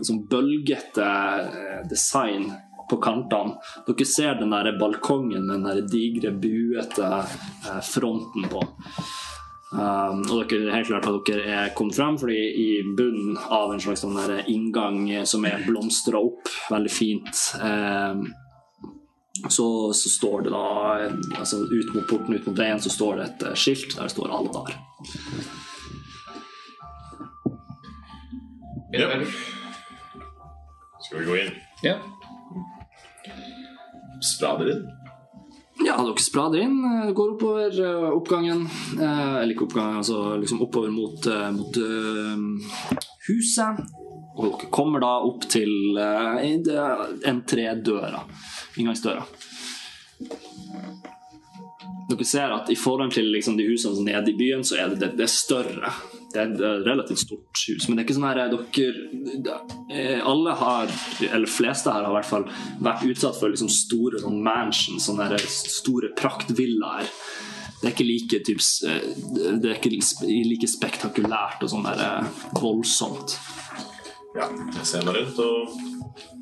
[0.03, 1.11] sånn bølgete
[1.91, 2.51] design
[2.91, 3.57] på kantene.
[3.87, 7.23] Dere ser den der balkongen med den der digre, buete
[7.87, 8.63] fronten på.
[9.67, 12.67] Um, og dere er helt klart at dere er kommet frem, fordi i
[12.97, 18.29] bunnen av en slags sånn inngang som er blomstra opp veldig fint, um,
[19.49, 20.67] så, så står det da
[21.39, 24.15] altså Ut mot porten, ut mot veien, så står det et eh, skilt der det
[24.15, 24.79] står Aladar.
[28.97, 29.11] ja.
[31.07, 31.53] Skal vi gå inn?
[31.85, 31.99] Ja.
[34.25, 34.87] Sprader inn?
[35.85, 38.65] Ja, dere sprader inn, eh, går oppover eh, oppgangen.
[39.01, 41.77] Eh, eller ikke oppgangen, altså liksom oppover mot, mot
[43.29, 43.83] huset.
[44.37, 45.99] Og dere kommer da opp til
[47.29, 48.25] entrédøra.
[48.77, 49.25] Inngangsdøra.
[52.07, 54.79] Dere ser at i forhold til liksom, de husene som er nede i byen, så
[54.81, 55.93] er det, det, det er større.
[56.37, 57.87] Det er et relativt stort hus.
[57.89, 59.55] Men det er ikke sånn her dere
[59.89, 60.93] eh, Alle har,
[61.31, 62.47] eller fleste her har i hvert fall
[62.85, 67.09] vært utsatt for liksom store sånn mansions, sånne her store praktvillaer.
[67.81, 69.09] Det er ikke like, typ, eh,
[69.63, 69.95] det er ikke
[70.53, 73.39] like spektakulært og sånn der eh, voldsomt.
[74.37, 74.51] Ja.
[74.77, 76.36] Jeg ser meg rundt og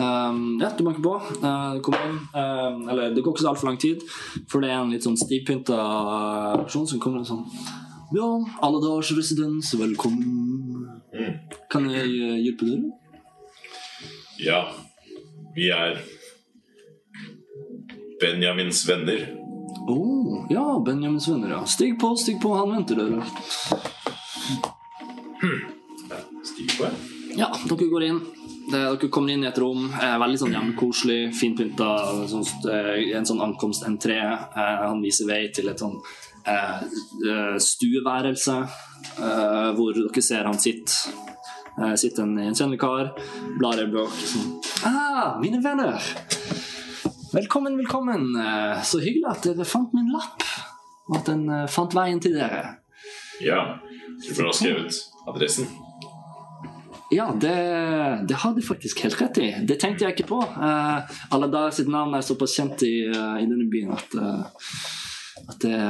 [0.00, 1.14] Um, ja, du banker på.
[1.42, 2.16] Uh, kom inn.
[2.32, 4.04] Um, eller det går ikke så altfor lang tid,
[4.48, 5.76] for det er en litt sånn stivpynta
[6.62, 7.44] person som kommer inn sånn
[8.16, 8.28] Ja,
[8.64, 10.88] Aladars residens, velkommen.
[11.72, 12.94] Kan jeg uh, hjelpe dere?
[14.40, 14.62] Ja.
[15.54, 16.00] Vi er
[18.22, 19.26] Benjamins venner.
[19.80, 21.62] Å, oh, Ja, Benjamins venner, ja.
[21.68, 23.24] Stig på, stig på, han venter dere.
[26.46, 26.92] Stig på, ja.
[27.40, 28.20] Ja, dere går inn.
[28.70, 29.88] Det, dere kommer inn i et rom.
[29.90, 31.88] Eh, veldig sånn hjemmekoselig, finpynta.
[32.30, 34.18] Sånn, eh, en sånn ankomstentré.
[34.20, 35.96] Eh, han viser vei til et sånn
[36.46, 36.78] eh,
[37.26, 41.16] eh, stueværelse eh, hvor dere ser han sitter.
[41.80, 43.12] Eh, sitter en gjenkjennelig kar,
[43.58, 44.14] blar i bok.
[44.34, 44.54] Sånn.
[44.86, 45.98] Ah, mine venner!
[47.34, 48.30] Velkommen, velkommen.
[48.38, 50.46] Eh, Så hyggelig at dere fant min lapp,
[51.10, 52.76] og at den eh, fant veien til dere.
[53.42, 53.80] Ja.
[54.20, 54.98] Du burde ha skrevet
[55.30, 55.66] adressen.
[57.10, 57.54] Ja, det,
[58.28, 59.48] det har du faktisk helt rett i.
[59.66, 60.38] Det tenkte jeg ikke på.
[60.38, 61.02] Uh,
[61.34, 64.68] Aladar sitt navn er såpass kjent i, uh, i denne byen at, uh,
[65.42, 65.80] at det,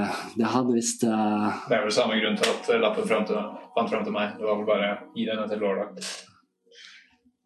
[0.40, 1.60] det hadde visst uh...
[1.68, 3.36] Det er vel samme grunn til at lappen fram til,
[3.76, 4.32] fant fram til meg.
[4.40, 6.10] Det var vel bare gi denne til lørdag.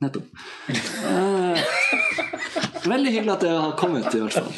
[0.04, 0.24] Nettopp.
[0.68, 1.58] Eh,
[2.84, 4.50] veldig hyggelig at dere har kommet, i hvert fall.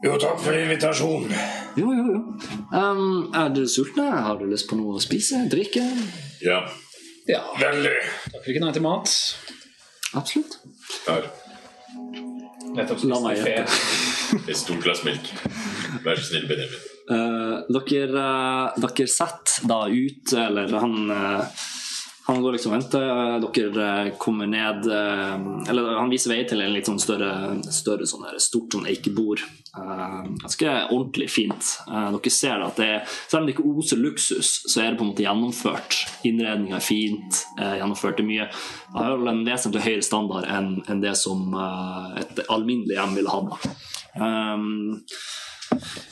[0.00, 1.34] Jo, takk for invitasjonen.
[1.78, 2.20] Jo, jo, jo.
[2.72, 4.08] Um, er dere sultne?
[4.24, 5.44] Har du lyst på noe å spise?
[5.52, 5.84] Drikke?
[6.44, 6.64] Ja.
[7.30, 7.42] Ja.
[7.60, 7.96] Veldig.
[8.32, 9.12] Takker ikke nei til mat.
[10.18, 10.58] Absolutt.
[11.06, 11.28] Der.
[12.74, 13.66] Nettopp La meg gjette.
[14.50, 15.30] Et stort glass melk.
[16.04, 16.86] Vær så snill, Benjamin.
[17.10, 21.62] Eh, dere, eh, dere setter da ut, eller han eh,
[22.30, 23.04] han går liksom og venter.
[23.04, 25.34] eh, Dere eh, kommer ned eh,
[25.70, 27.32] Eller han viser vei til en litt sånn større,
[27.72, 29.42] større sånn der, stort sånn eikebord.
[29.70, 31.68] Ganske ordentlig fint.
[31.86, 35.06] Dere ser at det er, selv om det ikke oser luksus, så er det på
[35.06, 35.98] en måte gjennomført.
[36.26, 37.42] Innredninga er fint.
[37.58, 38.48] Gjennomført det mye.
[38.90, 41.54] Det har en vesentlig høyere standard enn det som
[42.18, 43.70] et alminnelig hjem ville hatt.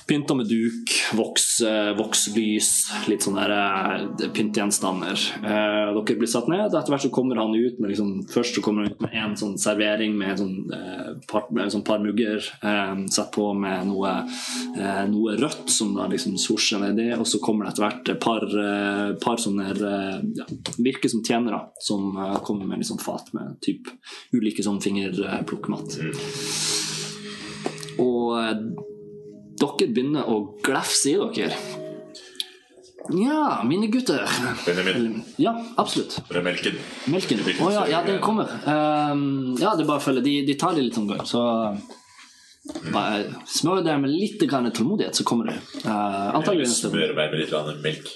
[0.08, 2.70] Pynta med duk, voks, eh, vokslys,
[3.10, 5.18] litt sånne der, eh, pyntegjenstander.
[5.42, 6.72] Eh, dere blir satt ned.
[6.72, 9.36] Etter hvert så kommer han ut med liksom, Først så kommer han ut med en
[9.36, 12.38] sånn servering med en sånn, eh, par, med en sånn par mugger.
[12.62, 14.24] Eh, satt på med noe,
[14.78, 17.12] eh, noe rødt som da liksom svosjer ned i.
[17.12, 18.40] Og så kommer det etter hvert et par,
[19.20, 19.68] par sånne
[20.34, 20.44] ja,
[20.78, 22.12] Virker som tjenere som
[22.44, 23.88] kommer med liksom fat med typ
[24.32, 25.98] ulike sånn fingerplukkmat.
[27.98, 28.60] Og eh,
[29.60, 31.58] dere begynner å glefse i dere.
[33.08, 34.24] Ja, mine gutter.
[34.66, 36.18] Benjamin, Ja, absolutt.
[36.28, 36.76] Det er melken?
[37.08, 37.40] Melken.
[37.64, 38.50] Å ja, ja, den kommer.
[38.68, 40.24] Um, ja, det er bare å følge.
[40.26, 41.40] De, de tar det litt om gang, så
[42.92, 45.56] bare smør deg med litt grann tålmodighet, så kommer det.
[45.86, 48.10] Uh, antagelig neste meg med litt grann melk.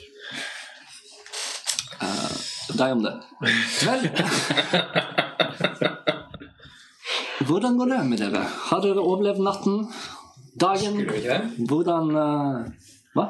[2.73, 3.13] Deg om det.
[3.85, 4.07] Vel
[7.49, 8.43] Hvordan går det med dere?
[8.69, 9.75] Har dere overlevd natten?
[10.61, 10.97] Dagen?
[10.97, 11.69] Husker du ikke det?
[11.69, 12.65] Hvordan uh,
[13.17, 13.29] Hva?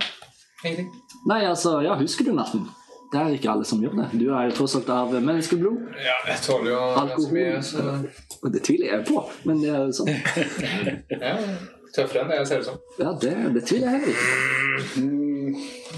[0.64, 0.88] Ingenting.
[1.26, 2.66] Nei, altså, ja, husker du natten?
[3.12, 4.06] Det er ikke alle som gjør det.
[4.16, 5.80] Du er jo tross alt av menneskeblod.
[6.00, 7.82] Ja, jeg tåler jo ganske mye, så
[8.40, 10.08] Og det tviler jeg på, men det er jo sånn.
[11.26, 11.34] ja,
[11.92, 12.78] tøffere enn det jeg ser ut som.
[13.02, 15.20] Ja, det, det tviler jeg heller ikke.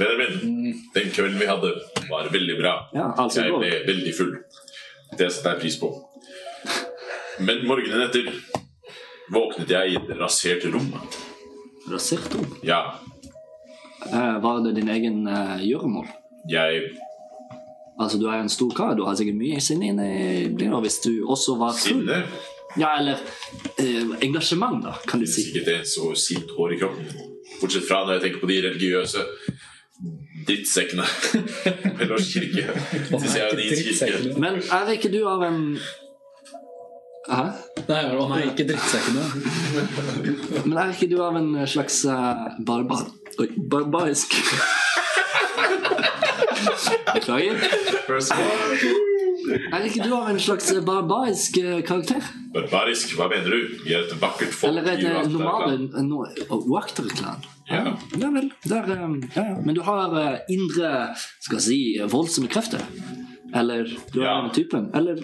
[0.00, 1.70] Benjamin, den kvelden vi hadde,
[2.10, 2.74] var veldig bra.
[2.96, 4.34] Ja, altså, Jeg ble veldig full.
[5.14, 5.92] Det setter jeg pris på.
[7.46, 8.32] Men morgenen etter
[9.32, 10.92] våknet jeg i et rasert rom.
[11.90, 12.56] Rasert rom.
[12.64, 12.82] Ja,
[14.12, 16.06] Eh, var det din egen eh, gjøremål?
[16.50, 16.82] jeg
[18.00, 20.98] Altså, du er en stor kar, du har sikkert mye sinne inne i nå hvis
[21.04, 22.24] du også var full Sinne
[22.76, 23.20] Ja, eller
[23.78, 25.44] eh, engasjement, da, kan du si.
[25.46, 27.06] Sikkert en så sint hår i kroppen.
[27.60, 29.24] Bortsett fra når jeg tenker på de religiøse
[30.48, 31.06] drittsekkene
[32.02, 32.66] Eller kirke.
[33.38, 34.40] Jeg din kirke.
[34.42, 35.60] Men er ikke du av en
[37.24, 37.44] Hæ?
[37.88, 39.22] Nei, å nei, ikke drittsekkene.
[40.68, 43.06] Men er ikke du av en slags uh, barbar...
[43.40, 44.34] Oi, barbarisk
[47.14, 47.54] Beklager.
[49.72, 52.22] Er ikke du av en slags barbarisk eh, karakter?
[52.54, 53.58] Barbarisk, hva mener du?
[53.84, 54.70] Vi er et vakkert folk.
[54.70, 55.88] Eller et eh, klan.
[56.70, 57.38] Wakter-klan?
[57.70, 57.82] Ja.
[58.20, 58.48] Ja vel.
[58.68, 59.00] Der, eh,
[59.36, 59.56] ja, ja.
[59.64, 61.78] Men du har eh, indre skal jeg si,
[62.12, 62.82] voldsomme krefter?
[63.54, 63.82] Eller
[64.12, 64.32] du er Ja.
[64.46, 64.82] den typen?
[64.94, 65.14] Eller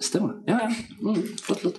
[0.00, 0.38] Stemmer.
[0.46, 0.70] Ja, ja.
[1.02, 1.78] Mm, flott, flott.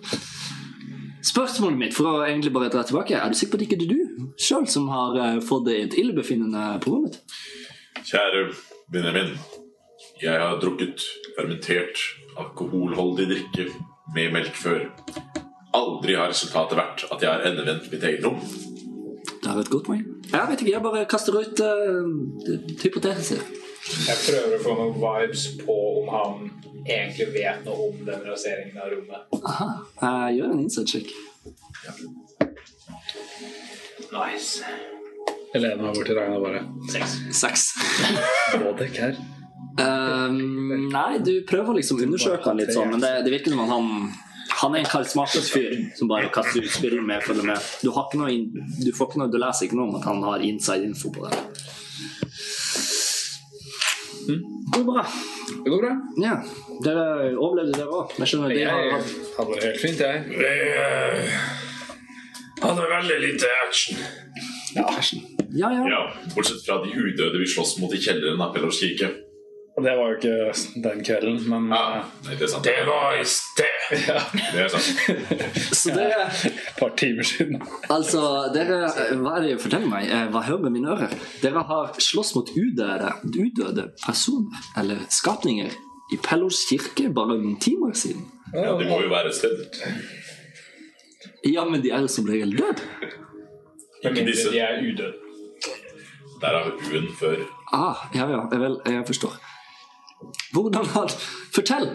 [1.26, 3.80] Spørsmålet mitt, for å egentlig bare dra tilbake, er du sikker på at det ikke
[3.80, 7.20] er du sjøl som har eh, fått et illebefinnende på rommet?
[8.08, 8.46] Kjære
[8.92, 9.36] Benjamin.
[10.20, 11.04] Jeg har drukket
[11.36, 12.00] fermentert
[12.40, 13.68] alkoholholdig drikke
[14.16, 14.88] med melk før.
[15.76, 18.40] Aldri har resultatet vært at jeg har endevendt mitt eget rom.
[19.40, 20.04] Det er et godt poeng.
[20.32, 23.44] Jeg vet ikke, jeg bare kaster ut uh, hypoteser.
[23.88, 26.50] Jeg prøver å få noen vibes på om han
[26.84, 29.40] egentlig vet noe om den raseringen av rommet.
[29.40, 29.70] Aha.
[30.04, 31.12] Jeg gjør en insight-sjekk.
[34.10, 34.64] Nice.
[35.54, 36.64] Helene har borti regna bare.
[37.34, 37.70] Seks.
[38.60, 39.20] Rådekk her.
[39.80, 43.70] Um, nei, du prøver liksom å undersøke han litt sånn, men det, det virker som
[43.70, 43.94] han
[44.60, 47.68] Han er en karismatisk fyr som bare kaster ut spill med følger med.
[47.80, 48.34] Du, har ikke noe
[48.82, 51.24] du, får ikke noe, du leser ikke noe om at han har inside info på
[51.30, 51.38] det.
[54.30, 55.06] Det går bra.
[55.64, 55.94] Det går bra.
[56.24, 56.36] Ja.
[56.86, 58.14] Dere overlevde, dere òg.
[58.20, 59.02] Jeg skjønner det har Jeg
[59.38, 60.24] hadde det helt fint, jeg.
[60.30, 61.40] Vi uh,
[62.66, 64.04] hadde veldig lite action.
[65.58, 65.86] Ja, ja.
[65.90, 66.02] Ja,
[66.36, 69.10] Bortsett fra de udøde vi slåss mot i kjelleren av Pellers kirke.
[69.80, 70.54] Og det var jo ikke
[70.84, 72.66] den kvelden, men Ja, nei, det er sant.
[72.68, 73.76] Det var i sted.
[74.10, 74.18] Ja.
[74.36, 75.46] Det er sant.
[75.80, 77.62] Så dere et par timer siden.
[77.90, 78.20] Altså,
[78.54, 78.82] dere,
[79.22, 80.10] hva er det jeg forteller meg?
[80.14, 81.16] Eh, Hva hører med mine ører?
[81.42, 85.72] Dere har slåss mot udøde, udøde personer, eller skapninger,
[86.14, 88.28] i Pellos kirke bare noen timer siden.
[88.54, 89.64] Ja, de må jo være et sted.
[91.48, 92.84] Ja, men de er jo som regel døde.
[94.04, 94.52] Men disse.
[94.52, 95.14] de er udøde.
[96.42, 97.42] Der har vi U-en før.
[97.74, 99.34] Ah, ja, ja, vel, jeg forstår.
[100.54, 101.12] Hvordan har
[101.54, 101.92] Fortell!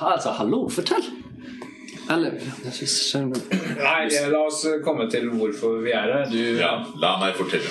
[0.00, 1.04] Altså, hallo, fortell!
[2.10, 2.36] Eller.
[3.80, 6.28] Nei, la oss komme til hvorfor vi er her.
[6.30, 7.70] Du, Ja, la meg fortelle.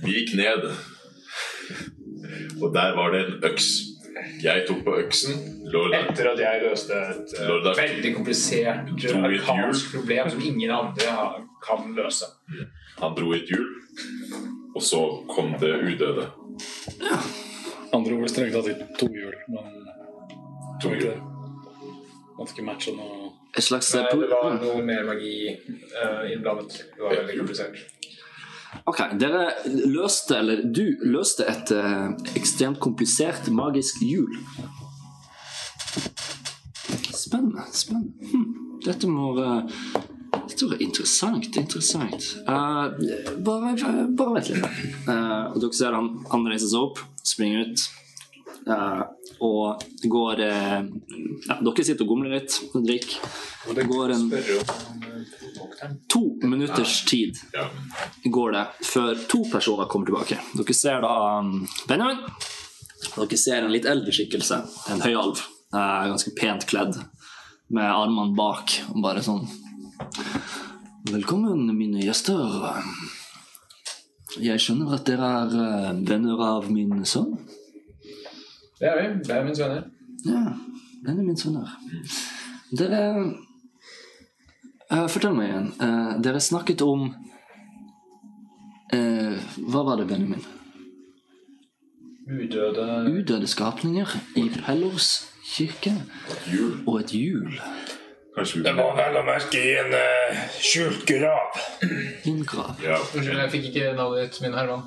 [0.00, 0.70] Vi gikk ned,
[2.62, 3.68] og der var det en øks.
[4.40, 5.36] Jeg tok på øksen,
[5.72, 5.82] lå.
[5.96, 8.88] Etter at jeg løste et eh, veldig komplisert
[9.20, 11.18] arkansk problem som ingen andre
[11.66, 12.30] kan løse.
[13.02, 13.68] Han dro i et hjul,
[14.74, 16.26] og så kom det udøde.
[17.92, 19.70] Andre ord strengt tatt i to hjul, men
[20.80, 21.20] tror ikke det.
[22.46, 26.76] ikke matche noe Et slags Nei, det var noe mer magi uh, innblandet.
[26.94, 27.80] Det var veldig komplisert.
[28.86, 29.48] Ok, dere
[29.90, 34.38] løste, eller du løste et uh, ekstremt komplisert magisk hjul.
[37.10, 38.30] Spennende, spennende.
[38.30, 38.46] Hm.
[38.86, 39.34] Dette må
[40.30, 42.26] være Dette var interessant, interessant.
[42.48, 42.90] Uh,
[43.38, 43.74] bare,
[44.08, 44.64] bare vent litt.
[45.06, 47.86] Uh, og dere ser han, han reiser seg opp, springer ut.
[48.66, 49.02] Uh,
[49.40, 53.14] og det går ja, Dere sitter og gomler litt og drikker.
[53.72, 54.26] Det går en
[56.12, 57.38] to minutters tid
[58.24, 60.36] går det før to personer kommer tilbake.
[60.58, 62.20] Dere ser da um, Benjamin.
[63.14, 64.60] Dere ser en litt eldre skikkelse.
[64.92, 65.40] En høyalv.
[65.72, 67.00] Ganske pent kledd.
[67.72, 68.76] Med armene bak.
[68.92, 69.46] Og bare sånn
[71.10, 72.38] Velkommen, mine gjester.
[74.40, 77.32] Jeg skjønner at dere er eh, venner av min sønn.
[78.80, 79.06] Det er vi.
[79.26, 79.88] Det er min venner.
[80.24, 80.42] Ja,
[81.04, 81.68] Benjamins sønner.
[82.76, 83.00] Dere
[84.92, 85.68] uh, Fortell meg igjen.
[85.80, 87.08] Uh, dere snakket om
[88.94, 89.36] uh,
[89.66, 90.44] Hva var det, Benjamin?
[92.30, 95.08] Udøde Udøde skapninger i Pellors
[95.50, 95.96] kirke
[96.86, 97.56] og et hjul.
[98.34, 101.58] Kanskje vi Det var vel å merke i en eh, skjult grav.
[101.82, 102.34] i.
[102.84, 102.98] Ja.
[103.00, 104.84] Unnskyld, jeg fikk ikke navnet ditt, min herremann.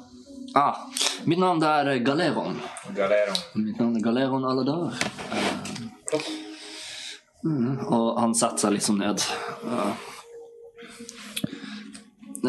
[0.56, 0.78] Ah,
[1.26, 2.60] mitt navn det er Galeron.
[2.96, 3.34] Galero.
[3.56, 4.96] Mitt navn er Galeron Aladar.
[5.34, 6.30] Eh,
[7.44, 9.26] mm, og han setter seg liksom ned.
[9.66, 9.92] Eh,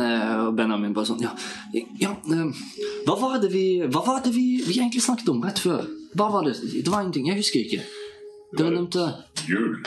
[0.05, 1.33] eh, og Benjamin bare sånn Ja,
[2.03, 2.63] ja eh,
[3.09, 5.89] hva var det, vi, hva var det vi, vi egentlig snakket om rett før?
[6.15, 6.55] Hva var det?
[6.61, 7.33] Det var ingenting.
[7.33, 7.83] Jeg husker ikke.
[8.55, 9.11] Dere nevnte
[9.49, 9.81] Hjul.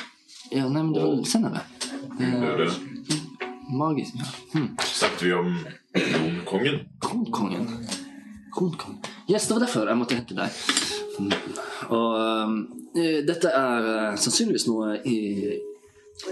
[0.51, 1.63] Ja, Nei, men det var senere.
[2.17, 2.71] Udøde.
[3.67, 4.15] Magisk.
[4.15, 4.25] Ja.
[4.53, 4.67] Hm.
[4.79, 5.57] Snakket vi om
[5.93, 6.79] Kronkongen?
[7.01, 7.67] Kronkongen.
[8.53, 8.99] Kronkongen.
[9.29, 10.49] Yes, det var derfor jeg måtte hente deg.
[11.89, 12.57] Og øhm,
[12.95, 15.17] eh, dette er eh, sannsynligvis noe i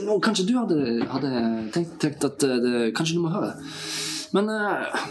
[0.06, 0.78] noe Kanskje du hadde,
[1.10, 1.32] hadde
[1.74, 3.54] tenkt, tenkt at eh, det, Kanskje du må høre.
[4.36, 5.06] Men uh,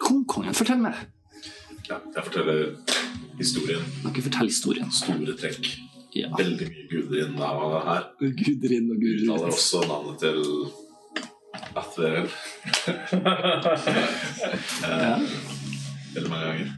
[0.00, 0.96] Kronkongen, fortell mer.
[1.88, 2.76] Ja, jeg forteller
[3.38, 3.82] historien.
[4.08, 4.92] Ikke fortell historien.
[4.94, 5.72] Store trekk.
[6.14, 6.30] Ja.
[6.38, 8.02] Veldig mye Gudrin av det her.
[8.20, 9.52] Gudrinn og Uttaler gudrinn.
[9.52, 10.38] også navnet til
[11.76, 12.26] Athel.
[14.90, 15.14] Ja.
[16.14, 16.68] Veldig mange ganger.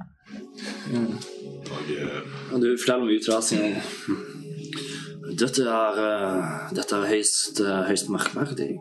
[1.73, 3.77] Og uh, Og du forteller om utrasingen.
[5.39, 8.81] Dette er, eh, dette er høyst, eh, høyst merkverdig.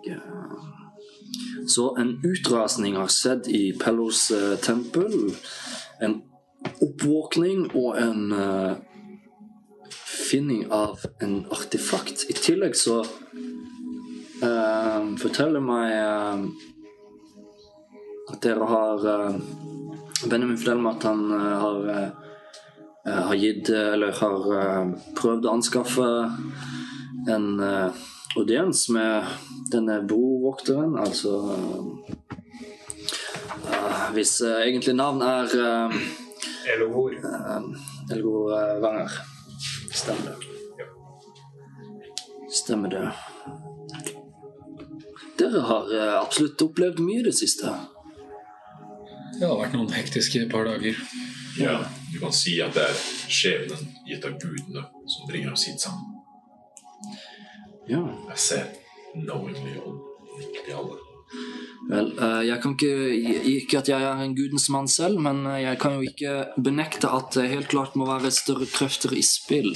[1.68, 5.36] Så en utrasning har skjedd i Pellos eh, tempel.
[6.02, 6.22] En
[6.82, 8.34] oppvåkning og en
[10.22, 12.26] eh, finning av en artefakt.
[12.30, 13.02] I tillegg så
[14.44, 16.46] uh, forteller meg uh,
[18.32, 19.36] at dere har uh,
[20.30, 21.78] Benjamin forteller meg at han har
[23.02, 24.44] har gitt Eller har
[25.18, 26.10] prøvd å anskaffe
[27.34, 27.48] en
[28.38, 29.26] audiens med
[29.74, 31.58] denne brovokteren, altså
[34.14, 35.50] Hvis egentlig navn er
[36.70, 37.18] Elovor.
[38.12, 39.12] Elgo eh, Wanger.
[39.94, 40.36] Stemmer det.
[42.52, 43.12] Stemmer det.
[45.38, 47.72] Dere har eh, absolutt opplevd mye i det siste.
[49.40, 50.98] Det har vært noen hektiske par dager.
[51.60, 51.80] ja,
[52.14, 53.00] du kan si at det er
[53.32, 56.20] skjebnen gitt av gudene som bringer oss hit sammen.
[57.90, 58.04] Ja.
[58.30, 58.68] Jeg ser
[59.16, 59.98] knowingly og
[60.38, 61.00] nikker til alle.
[61.90, 62.94] Vel, eh, jeg kan ikke
[63.56, 67.10] Ikke at jeg er en gudens mann selv, men eh, jeg kan jo ikke benekte
[67.10, 69.74] at det helt klart må være større krefter i spill.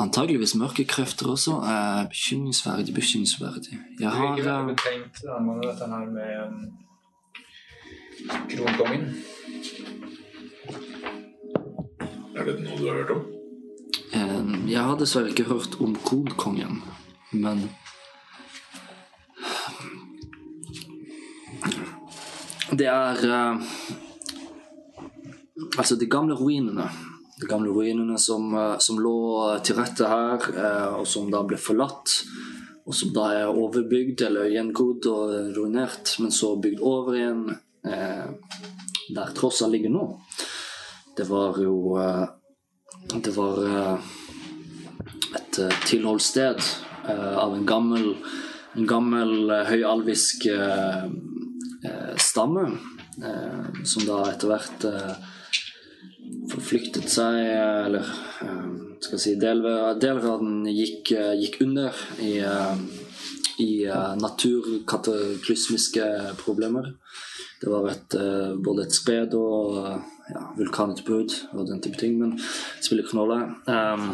[0.00, 1.56] Antageligvis mørke krefter også.
[1.64, 3.78] Eh, bekymringsverdig, bekymringsverdig.
[4.00, 6.60] Jeg har eh, veldig betenkt angående dette her med um,
[8.52, 9.08] kronkongen.
[12.38, 13.22] Er det noe du har hørt om?
[14.14, 16.82] eh, Jeg har dessverre ikke hørt om kronkongen,
[17.32, 17.68] men
[22.70, 23.60] Det er uh,
[25.78, 26.84] Altså, de gamle ruinene.
[27.40, 29.14] De gamle ruinene som, uh, som lå
[29.64, 32.14] til rette her, eh, og som da ble forlatt.
[32.88, 37.42] Og som da er overbygd eller gjengrodd og ruinert, men så bygd over igjen
[39.14, 40.06] der Trossa ligger nå.
[41.16, 41.94] Det var jo
[43.12, 43.60] Det var
[45.36, 46.64] et tilholdssted
[47.12, 48.16] av en gammel,
[48.74, 50.48] en gammel høyalvisk
[52.18, 52.64] stamme,
[53.22, 55.14] eh, som da etter hvert eh,
[56.52, 58.04] forflyktet seg, eh, eller
[58.44, 58.68] eh,
[59.04, 61.94] skal si, deler, av den gikk, eh, gikk under
[62.24, 62.76] i, eh,
[63.62, 66.06] i eh, naturkataklysmiske
[66.42, 66.94] problemer.
[67.60, 69.98] Det var et, eh, både et skred og eh,
[70.34, 73.40] ja, vulkanutbrudd og den type ting, men det spiller ikke noen rolle.
[73.66, 74.12] Um,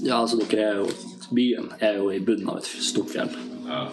[0.00, 0.90] ja, altså dere er jo
[1.30, 3.30] Byen er jo i bunnen av et stort fjell.
[3.66, 3.88] Ja.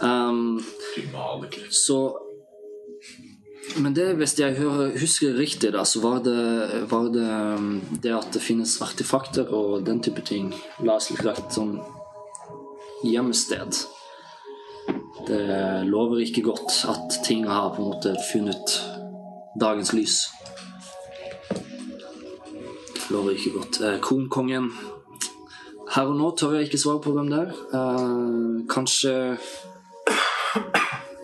[0.00, 0.64] Um,
[1.70, 2.18] så
[3.76, 8.12] Men det, hvis jeg hører, husker riktig, da, så var det, var det um, det
[8.14, 10.52] at det finnes artefakter og den type ting.
[10.84, 11.78] La oss litt lagt sånn
[13.04, 13.80] hjemsted.
[15.24, 15.44] Det
[15.88, 18.76] lover ikke godt at ting har på en måte funnet
[19.60, 20.18] dagens lys.
[23.10, 23.80] Lover ikke godt.
[23.80, 24.70] Eh, Kronkongen
[25.94, 27.50] Her og nå tør jeg ikke svare på hvem det er.
[27.78, 29.12] Eh, kanskje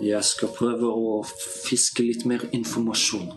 [0.00, 3.32] jeg skal prøve å fiske litt mer informasjon.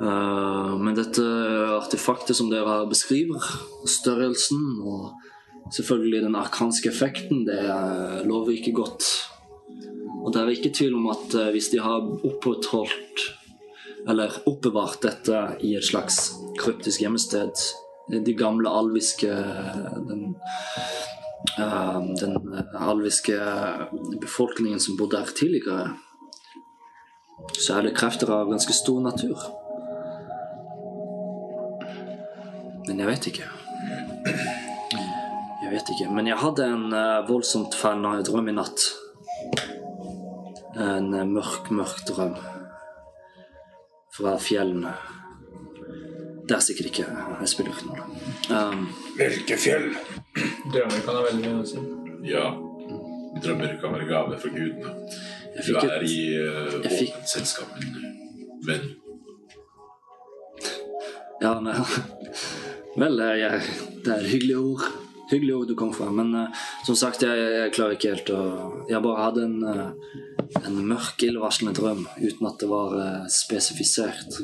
[0.00, 1.24] Eh, men dette
[1.76, 3.44] artefaktet som dere beskriver,
[3.84, 5.10] størrelsen og
[5.76, 7.60] selvfølgelig den arkanske effekten, det
[8.28, 9.10] lover ikke godt.
[10.22, 13.26] Og det er ikke tvil om at eh, hvis de har opprettholdt
[14.08, 17.60] eller oppbevart dette i et slags kryptisk gjemmested,
[18.08, 19.28] de gamle alviske
[20.08, 20.34] den
[21.58, 23.38] eh, den alviske
[24.20, 25.90] befolkningen som bodde her tidligere,
[27.58, 29.38] så er det krefter av ganske stor natur.
[32.88, 33.48] Men jeg vet ikke.
[35.62, 36.08] Jeg vet ikke.
[36.14, 38.86] Men jeg hadde en eh, voldsomt fæl na- drøm i natt.
[40.78, 42.32] En eh, mørk, mørk drøm.
[44.16, 44.94] Fra fjellene.
[46.48, 47.06] Det er sikkert ikke
[47.42, 48.04] Jeg spiller ikke noe.
[48.56, 48.86] Um,
[49.18, 49.90] Hvilke fjell?
[50.72, 51.82] Drømmer kan ha veldig mye å si.
[52.30, 52.46] Ja.
[53.44, 54.94] Drømmer kan være gave fra gudene.
[55.58, 58.16] jeg Du er i uh, jeg fikk- åpent selskap med en
[58.68, 58.88] venn.
[61.42, 61.74] Ja, nei.
[62.98, 63.60] Vel, eh, jeg,
[64.06, 64.86] det er hyggelige ord.
[65.30, 66.08] Hyggelige ord du kom fra.
[66.10, 68.40] Men uh, som sagt, jeg, jeg klarer ikke helt å
[68.88, 74.40] Jeg bare hadde en, uh, en mørk, illevarslende drøm uten at det var uh, spesifisert.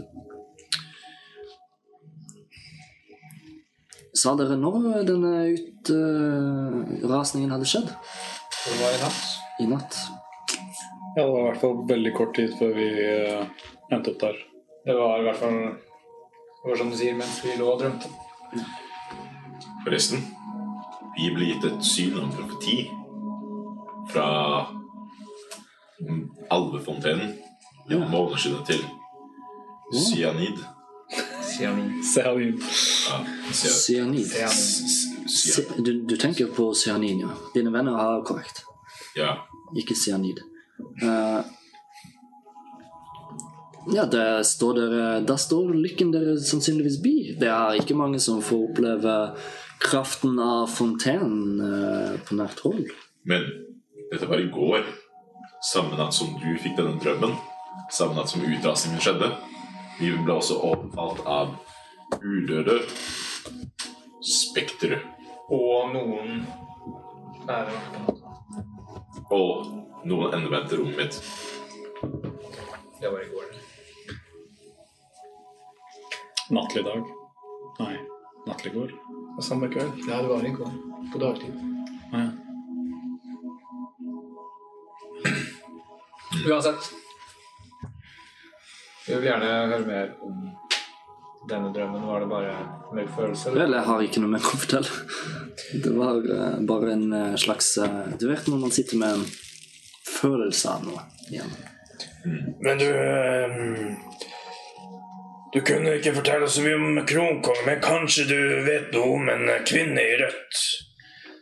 [4.14, 7.88] Sa dere når denne utrasningen hadde skjedd?
[7.90, 9.22] Det var i natt.
[9.60, 9.96] I natt?
[11.16, 13.42] Ja, det var i hvert fall veldig kort tid før vi eh,
[13.94, 14.38] endte opp der.
[14.86, 15.58] Det var i hvert fall
[16.64, 18.08] Det var som du sier, mens vi lå og drømte.
[19.84, 20.22] Forresten,
[21.18, 22.78] vi ble gitt et syn om profeti
[24.12, 24.28] fra
[26.54, 27.34] alvefontenen
[27.90, 27.98] Ja.
[28.08, 28.80] måneder siden til
[29.92, 30.56] cyanid.
[31.58, 32.02] Cyanin.
[32.02, 32.60] Cyanin.
[33.52, 34.26] Cyanin.
[35.84, 37.28] du, du tenker på cyanin, ja.
[37.54, 38.64] Dine venner har korrekt.
[39.14, 39.36] Ja.
[39.76, 40.40] Ikke cyanid.
[41.02, 41.42] Uh,
[43.94, 47.36] ja, der står dere Der står lykken dere sannsynligvis bi.
[47.40, 49.14] Det er ikke mange som får oppleve
[49.84, 52.86] kraften av fontenen uh, på nært hold.
[53.24, 53.46] Men
[54.12, 54.84] dette var i går.
[55.64, 57.36] Samme natt som du fikk denne drømmen.
[57.92, 59.30] Samme natt som utrasingen skjedde.
[59.98, 61.54] Vi ble også overfalt av
[62.22, 62.78] udøde
[64.24, 65.00] spektre.
[65.52, 66.44] Og noen
[67.44, 67.64] Nei,
[69.34, 69.66] Og
[70.08, 71.18] noen endevendte rommet mitt.
[73.00, 73.50] det var i går.
[76.56, 77.10] Nattlig dag.
[77.80, 77.98] Nei,
[78.46, 78.94] nattlig går.
[79.36, 80.00] Og samme kveld?
[80.08, 80.72] Ja, det var i går.
[81.12, 81.54] På dagtid.
[82.12, 82.24] Ja.
[86.48, 86.92] Uansett.
[89.06, 90.36] Vi vil gjerne høre mer om
[91.48, 92.06] denne drømmen?
[92.08, 92.52] Var det bare
[93.00, 93.50] en følelse?
[93.50, 93.60] Eller?
[93.60, 95.00] Vel, jeg har ikke noe mer å fortelle.
[95.84, 99.26] Det var eh, bare en eh, slags eh, Du vet når man sitter med en
[100.08, 101.52] følelse av noe igjen.
[102.64, 102.88] Men du
[105.54, 109.44] Du kunne ikke fortelle så mye om kronkongen, men kanskje du vet noe om en
[109.68, 110.62] kvinne i rødt?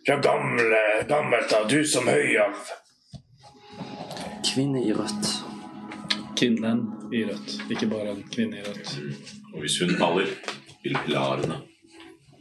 [0.02, 2.74] Fra gamle, gammelt av, du som høyalv.
[4.50, 5.30] Kvinne i rødt.
[6.36, 6.82] Kvinnen
[7.12, 8.92] i rødt, ikke bare en kvinne i rødt.
[9.54, 10.30] Og hvis hun faller,
[10.84, 11.58] vil pilarene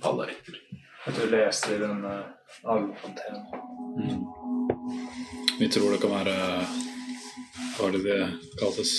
[0.03, 0.59] falle etter.
[1.05, 2.13] At du leste i denne
[2.63, 3.43] alvefontenen?
[5.59, 6.35] Vi tror det kan være
[7.77, 8.19] Hva er det det
[8.59, 8.91] kalles?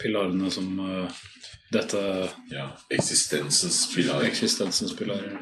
[0.00, 1.10] Pilarene som uh,
[1.72, 2.00] dette
[2.52, 4.22] Ja, eksistensens pilar.
[4.26, 5.38] eksistensens pilarer.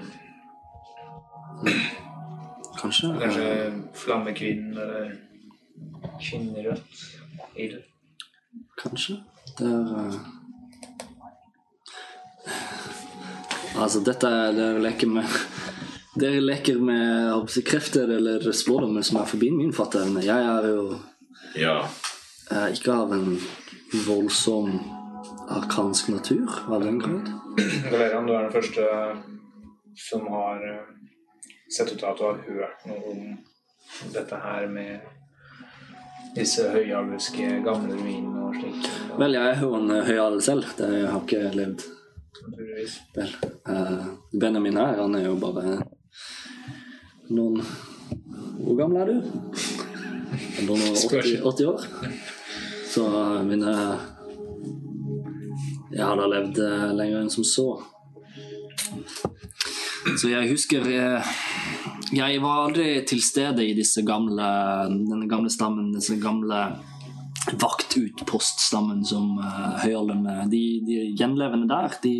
[2.80, 3.12] Kanskje.
[3.20, 3.46] Kanskje
[3.94, 5.12] Flammekvinnen eller
[6.20, 7.02] Kvinnerødt?
[7.56, 7.68] i
[8.78, 9.14] Kanskje.
[9.14, 10.14] Det er eh,
[13.82, 15.36] Altså, dette er Dere leker med
[16.20, 20.24] Dere leker med si, krefter eller spådommer som er forbi min fatteevne.
[20.24, 20.98] Jeg er jo
[21.56, 21.78] Ja,
[22.50, 23.38] eh, ikke av en
[24.06, 24.74] voldsom
[25.52, 27.32] arkansk natur av den grad.
[27.90, 28.86] Valerian, du er den første
[29.96, 30.84] som har eh,
[31.72, 35.00] sett ut av at du har hørt noe om dette her med
[36.36, 38.88] disse høyalviske gamle ruinene og slikt.
[39.20, 40.68] Vel, jeg er jo en høyal selv.
[40.78, 41.86] Det jeg har ikke levd
[43.14, 43.34] vel.
[43.68, 45.76] uh, Benjamin her, han er jo bare
[47.32, 47.60] noen
[48.62, 49.30] Hvor gammel er du?
[50.66, 51.86] Noen og 80, 80 år?
[52.92, 53.72] Så eh, mine
[55.92, 57.66] Jeg hadde levd eh, lenger enn som så.
[60.18, 61.32] Så jeg husker eh,
[62.12, 64.48] Jeg var aldri til stede i disse gamle
[64.90, 66.58] denne gamle stammen, disse gamle
[67.58, 72.14] vaktutpoststammen som uh, høyalderne de, de gjenlevende der, de,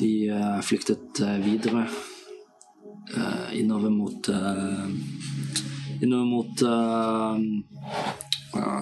[0.00, 1.84] de uh, flyktet uh, videre
[3.14, 4.32] uh, innover mot
[6.00, 7.36] Innover mot uh,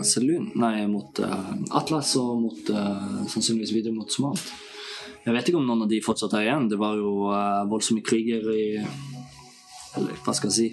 [0.02, 4.52] Selun Nei, mot eh, Atlas og mot eh, sannsynligvis videre mot Somalt.
[5.24, 6.68] Jeg vet ikke om noen av de fortsatt er igjen.
[6.70, 8.64] Det var jo eh, voldsomme kriger i
[9.96, 10.68] Eller hva skal jeg si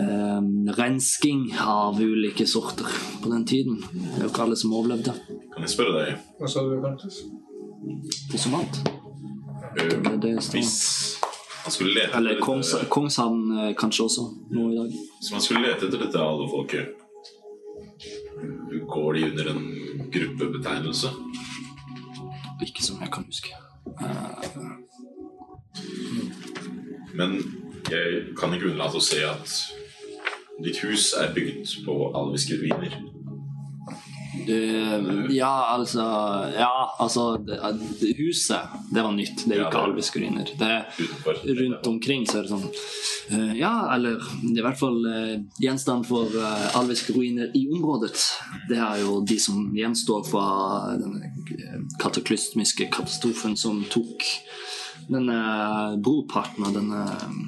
[0.00, 2.90] um, Rensking av ulike sorter
[3.22, 3.78] på den tiden.
[3.92, 5.14] Det er jo ikke alle som overlevde
[5.52, 7.16] kan jeg spørre deg Hva sa du, Kantus?
[8.40, 8.78] Som alt.
[8.82, 10.58] Um, Det er det står.
[10.58, 10.74] Hvis
[11.64, 14.96] man skulle lete Eller Kongs, Kongshavn eh, kanskje også, nå i dag.
[15.20, 16.86] Hvis man skulle lete etter dette alvefolket,
[18.90, 19.62] går de under en
[20.16, 21.12] gruppebetegnelse?
[22.66, 23.54] Ikke som jeg kan huske.
[24.02, 24.42] Eh,
[27.18, 27.38] Men
[27.90, 29.56] jeg kan ikke unnlate å se at
[30.62, 33.00] ditt hus er bygd på alviske ruiner.
[34.46, 36.00] Du, ja, altså
[36.56, 37.58] Ja, altså det,
[38.00, 38.58] det, Huset,
[38.94, 39.44] det var nytt.
[39.44, 40.48] Det er Ja, ikke alviske ruiner.
[40.58, 40.70] Det,
[41.60, 42.64] rundt omkring så er det sånn
[43.36, 47.66] eh, Ja, eller det er i hvert fall eh, gjenstand for uh, alviske ruiner i
[47.76, 48.16] området.
[48.70, 50.46] Det er jo de som gjenstår fra
[51.02, 54.26] den eh, kataklysmiske katastrofen som tok
[55.14, 55.38] denne
[56.02, 57.04] brorparten av denne,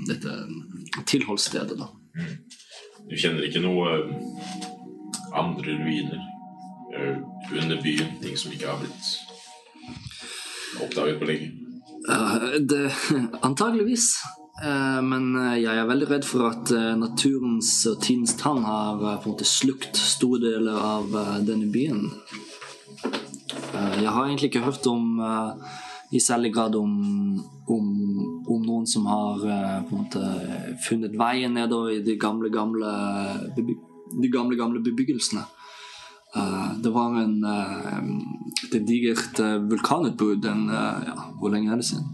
[0.08, 0.36] dette
[1.10, 1.78] tilholdsstedet.
[1.78, 1.90] da.
[3.08, 4.68] Du kjenner ikke noe eh,
[5.36, 6.20] andre ruiner
[6.94, 7.18] eh,
[7.52, 8.14] under byen?
[8.22, 9.10] Ting som ikke har blitt
[10.84, 11.50] oppdaget på lenge?
[12.08, 12.86] Uh, det,
[13.48, 14.14] antageligvis.
[14.64, 19.00] Uh, men eh, jeg er veldig redd for at eh, naturens og tidens tann har
[19.02, 22.06] eh, på en måte slukt store deler av eh, denne byen.
[23.74, 25.74] Eh, jeg har egentlig ikke hørt om eh,
[26.14, 26.92] i særlig grad om,
[27.66, 27.86] om,
[28.46, 30.22] om noen som har eh, måte
[30.86, 32.90] funnet veien nedover i de gamle, gamle,
[33.56, 35.42] de gamle, gamle bebyggelsene.
[36.38, 42.06] Eh, det var en, eh, et digert vulkanutbrudd en, ja, Hvor lenge er det siden?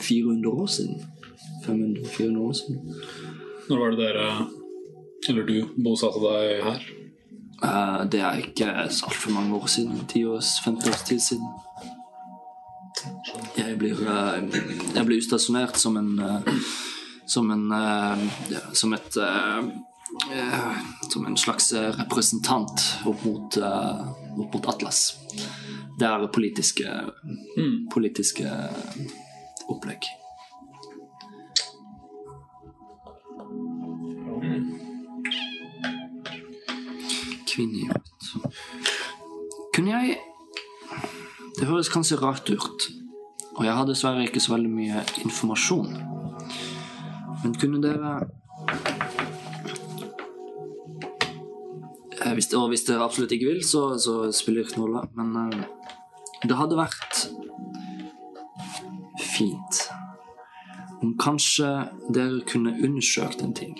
[0.00, 1.02] 400 år siden?
[1.66, 2.96] 500-400 år siden?
[3.68, 4.30] Når var det dere,
[5.28, 6.88] eller du, bosatte deg her?
[8.10, 10.00] Det er ikke så altfor mange år siden.
[10.08, 11.52] 10 års, 50 års tid siden.
[13.56, 14.42] Jeg blir, eh,
[14.94, 16.52] jeg blir ustasjonert som en eh,
[17.26, 19.18] Som en eh, ja, Som et
[21.12, 25.14] Som en slags representant opp mot, opp mot Atlas.
[25.98, 26.88] Det er politiske
[27.92, 28.50] Politiske
[29.72, 30.04] opplegg.
[37.48, 38.02] Kvinne.
[39.72, 40.20] Kunne jeg
[41.62, 42.88] Det høres kanskje rart ut,
[43.54, 45.92] og jeg har dessverre ikke så veldig mye informasjon.
[47.44, 48.16] Men kunne dere
[52.26, 55.02] Eh, hvis, Og hvis dere absolutt ikke vil, så, så spiller det ikke noen rolle.
[55.18, 55.64] Men eh,
[56.46, 57.24] det hadde vært
[59.22, 59.82] fint
[61.02, 61.68] om kanskje
[62.14, 63.74] dere kunne undersøkt en ting.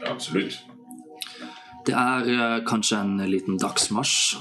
[0.00, 0.62] Ja, absolutt.
[1.86, 4.38] Det er eh, kanskje en liten dagsmarsj.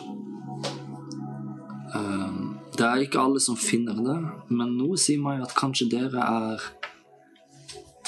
[1.96, 2.34] Eh,
[2.78, 4.18] det er ikke alle som finner det,
[4.54, 6.66] men noe sier meg at kanskje dere er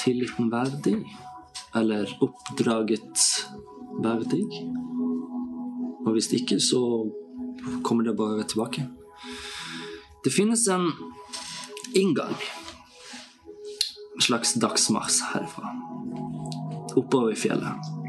[0.02, 1.00] tilliten verdig?
[1.78, 3.26] Eller oppdraget
[4.04, 4.42] verdig?
[6.02, 6.82] Og hvis ikke, så
[7.86, 8.86] kommer det bare tilbake.
[10.24, 10.90] Det finnes en
[11.94, 12.36] inngang.
[14.14, 15.72] En slags dagsmarsj herfra.
[16.96, 18.01] Oppover i fjellet.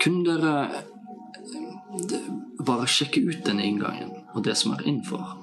[0.00, 2.28] Kunne dere eh,
[2.66, 5.36] bare sjekke ut denne inngangen og det som er innenfor?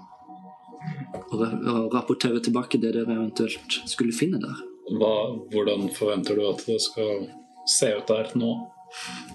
[1.34, 4.64] Og, og rapportere tilbake det dere eventuelt skulle finne der?
[4.98, 5.14] Hva,
[5.52, 7.28] hvordan forventer du at det skal
[7.68, 8.52] se ut der nå?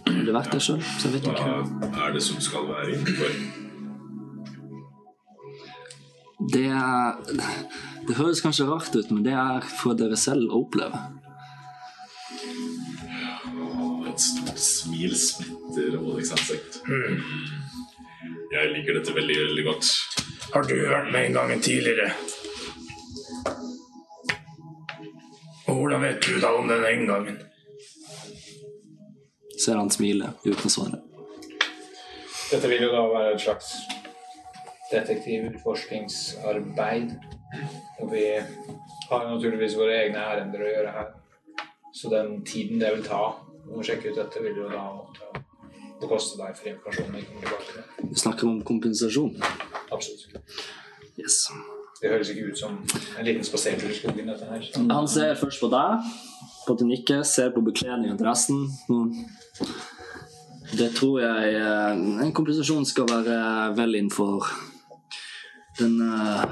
[0.06, 1.56] Har det vært der sjøl, så jeg vet ikke.
[1.82, 3.34] Hva er det som skal være innenfor?
[6.52, 7.20] Det er
[8.08, 10.98] Det høres kanskje rart ut, men det er for dere selv å oppleve.
[14.62, 16.72] Smil spretter over Alex ansikt.
[18.52, 19.84] Jeg liker dette veldig, veldig godt.
[20.52, 22.08] Har du hørt meg en gang tidligere?
[25.66, 27.36] Og hvordan vet du da om denne gangen?
[29.58, 30.98] Ser han smile uten å svare.
[32.52, 33.68] Dette vil jo da være et slags
[34.90, 37.10] detektivutforskningsarbeid.
[38.02, 41.08] Og vi har jo naturligvis våre egne ærender å gjøre her.
[41.92, 43.24] Så den tiden det vil ta
[43.70, 45.42] om å sjekke ut dette, vil jo da måtte
[46.02, 49.36] bekoste deg for informasjonen vi snakker om kompensasjon.
[49.94, 50.34] Absolutt.
[51.16, 51.46] Yes.
[52.02, 52.74] Det høres ikke ut som
[53.18, 54.64] en liten spasertur i skogen, dette her.
[54.90, 56.08] Han ser først på deg,
[56.66, 58.66] på at du nikker, ser på bekledningen til resten.
[60.72, 61.90] Det tror jeg eh,
[62.24, 63.38] En kompensasjon skal være
[63.76, 64.46] vel innenfor
[65.76, 66.44] den eh,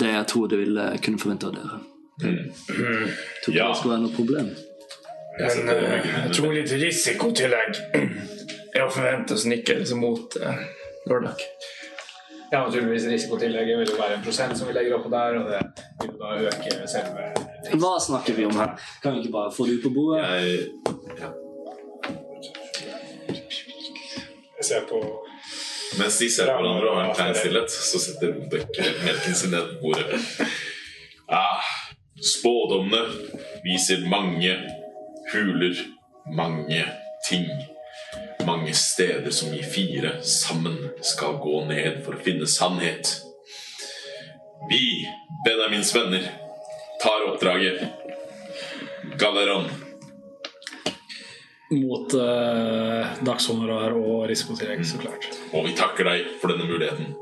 [0.00, 1.80] Det jeg tror det ville kunne forvente av dere.
[2.22, 3.68] Tror ikke Ja.
[3.68, 4.48] det skal være noe problem.
[5.38, 9.38] Men eh, jeg tror litt risikotillegg er å forvente.
[9.38, 10.64] Så nikke liksom mot uh,
[11.10, 11.44] Lordak.
[12.52, 15.62] Ja, naturligvis risikotillegget vil jo være en prosent som vi legger oppå der, og det
[16.02, 17.30] vil jo da øke selve
[17.80, 18.74] Hva snakker vi om her?
[19.00, 20.26] Kan vi ikke bare få det ut på bordet?
[20.28, 20.58] Jeg,
[24.62, 25.00] Jeg ser på
[25.98, 29.50] mens de ser på hverandre og har en klein stillhet, så setter Rudek melken sin
[29.52, 30.20] ned på bordet.
[31.28, 31.66] Ah,
[32.16, 33.02] spådommene
[33.64, 34.54] viser mange
[35.32, 35.76] huler,
[36.36, 36.84] mange
[37.28, 37.46] ting.
[38.46, 43.14] Mange steder som vi fire sammen skal gå ned for å finne sannhet.
[44.70, 44.82] Vi,
[45.46, 46.26] Benjamins venner,
[47.02, 47.84] tar oppdraget.
[49.18, 49.70] Galeron.
[51.72, 55.30] Mot eh, dagshonorar og risikotillegg, så klart.
[55.56, 57.14] Og vi takker deg for denne muligheten.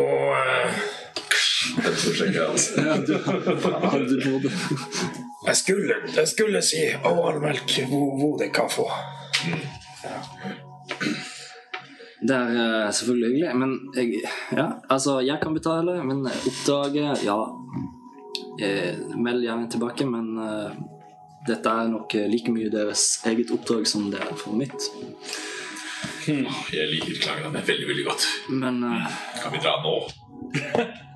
[0.00, 0.82] Og eh,
[1.84, 2.64] Den som sjekker alt.
[5.46, 8.86] jeg, skulle, jeg skulle si ovalmelk hvor, hvor det kan få.
[12.22, 14.22] Det er eh, selvfølgelig hyggelig, men jeg,
[14.54, 17.38] ja, altså, jeg kan betale, men oppdraget Ja.
[18.62, 20.70] Eh, meld gjerne tilbake, men uh,
[21.48, 24.90] dette er nok eh, like mye deres eget oppdrag som det er for mitt.
[26.26, 28.26] Jeg liker klagene veldig, veldig godt.
[28.50, 29.08] Men uh,
[29.40, 29.96] Kan vi dra nå?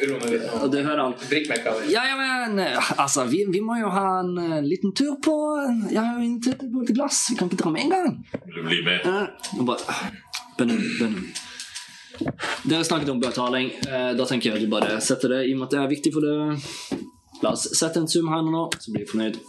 [0.00, 0.68] Og nå.
[0.72, 1.14] du hører han.
[1.90, 5.34] Ja, ja, men eh, altså, vi, vi må jo ha en uh, liten tur på
[5.90, 7.26] Jeg har jo invitert deg på et glass.
[7.30, 8.10] Vi kan ikke dra med en gang.
[8.46, 9.04] Vil du bli med?
[9.04, 9.98] Uh, bare
[10.58, 11.30] Benjamin, Benjamin.
[12.64, 13.72] Dere snakket om betaling.
[13.86, 15.94] Uh, da tenker jeg at du bare setter det i og med at det er
[15.94, 17.00] viktig for det.
[17.44, 19.40] La oss sette en sum her nå, så blir vi fornøyd.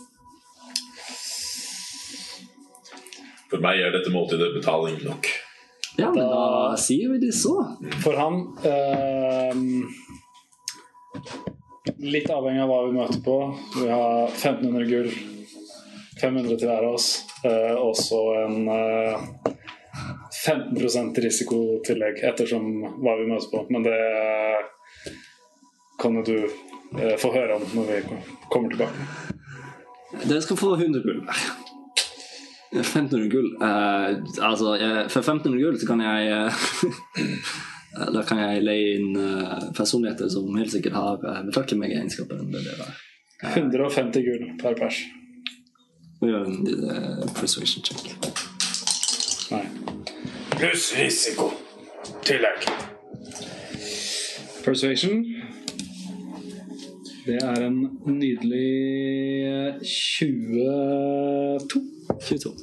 [3.52, 5.28] For meg er dette måltidet betaling nok.
[5.98, 7.56] Ja, men da sier vi det så.
[8.04, 9.56] For han eh,
[12.02, 13.36] Litt avhengig av hva vi møter på.
[13.76, 15.12] Vi har 1500 gull.
[16.22, 17.10] 500 til hver av oss.
[17.46, 19.24] eh, og så en eh,
[20.46, 22.70] 15% risikotillegg ettersom
[23.04, 23.66] hva vi møter på.
[23.74, 23.98] Men det
[26.02, 26.38] kan jo du
[27.02, 28.00] eh, få høre om når vi
[28.54, 29.10] kommer tilbake.
[30.26, 31.70] Dere skal få 100 gull hver.
[32.72, 33.56] 1500 gull.
[33.61, 34.15] uh,
[34.49, 36.53] altså, jeg, for 1500 gull så kan jeg uh,
[38.15, 41.18] Da kan jeg leie inn uh, personligheter som helt sikkert har
[41.48, 42.61] betraktelig meg egenskaper enn det
[43.41, 45.02] 150 gull per pers.
[46.22, 46.68] Vi gjør en
[47.35, 47.98] persuasion check.
[49.52, 49.65] Nei.
[50.56, 51.52] Pluss risiko.
[52.23, 52.72] Tillegg.
[54.64, 55.26] Persuasion.
[57.26, 62.01] Det er en nydelig 22.
[62.20, 62.56] 22.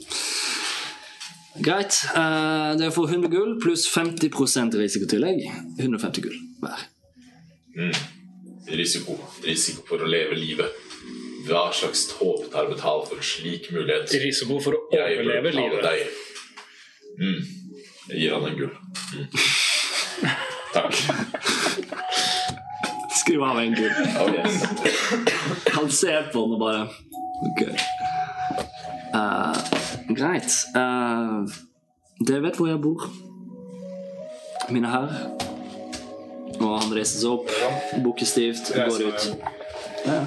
[1.65, 2.03] Greit.
[2.15, 5.43] Eh, dere får 100 gull pluss 50% risikotillegg.
[5.79, 6.85] 150 gull hver.
[8.69, 9.17] Risiko.
[9.47, 10.85] Risiko for å leve livet.
[11.49, 14.13] Hva slags håp tar betalt for en slik mulighet?
[14.23, 15.83] Risiko for å overleve livet.
[15.83, 15.99] deg.
[17.19, 17.41] Mm.
[18.11, 18.75] Jeg gir han en gull.
[19.15, 19.27] Mm.
[20.75, 20.93] Takk.
[23.23, 23.95] Skriv av en gull.
[24.21, 24.63] Oh, yes.
[25.75, 26.87] Han ser på den og bare
[27.49, 27.61] Ok.
[29.19, 29.57] Eh,
[30.09, 30.53] greit.
[30.77, 31.49] Uh,
[32.27, 33.07] dere vet hvor jeg bor,
[34.75, 35.29] mine herrer.
[36.59, 37.53] Og han reiser seg opp,
[38.03, 39.29] bukker stivt, går ut.
[40.07, 40.21] Ja.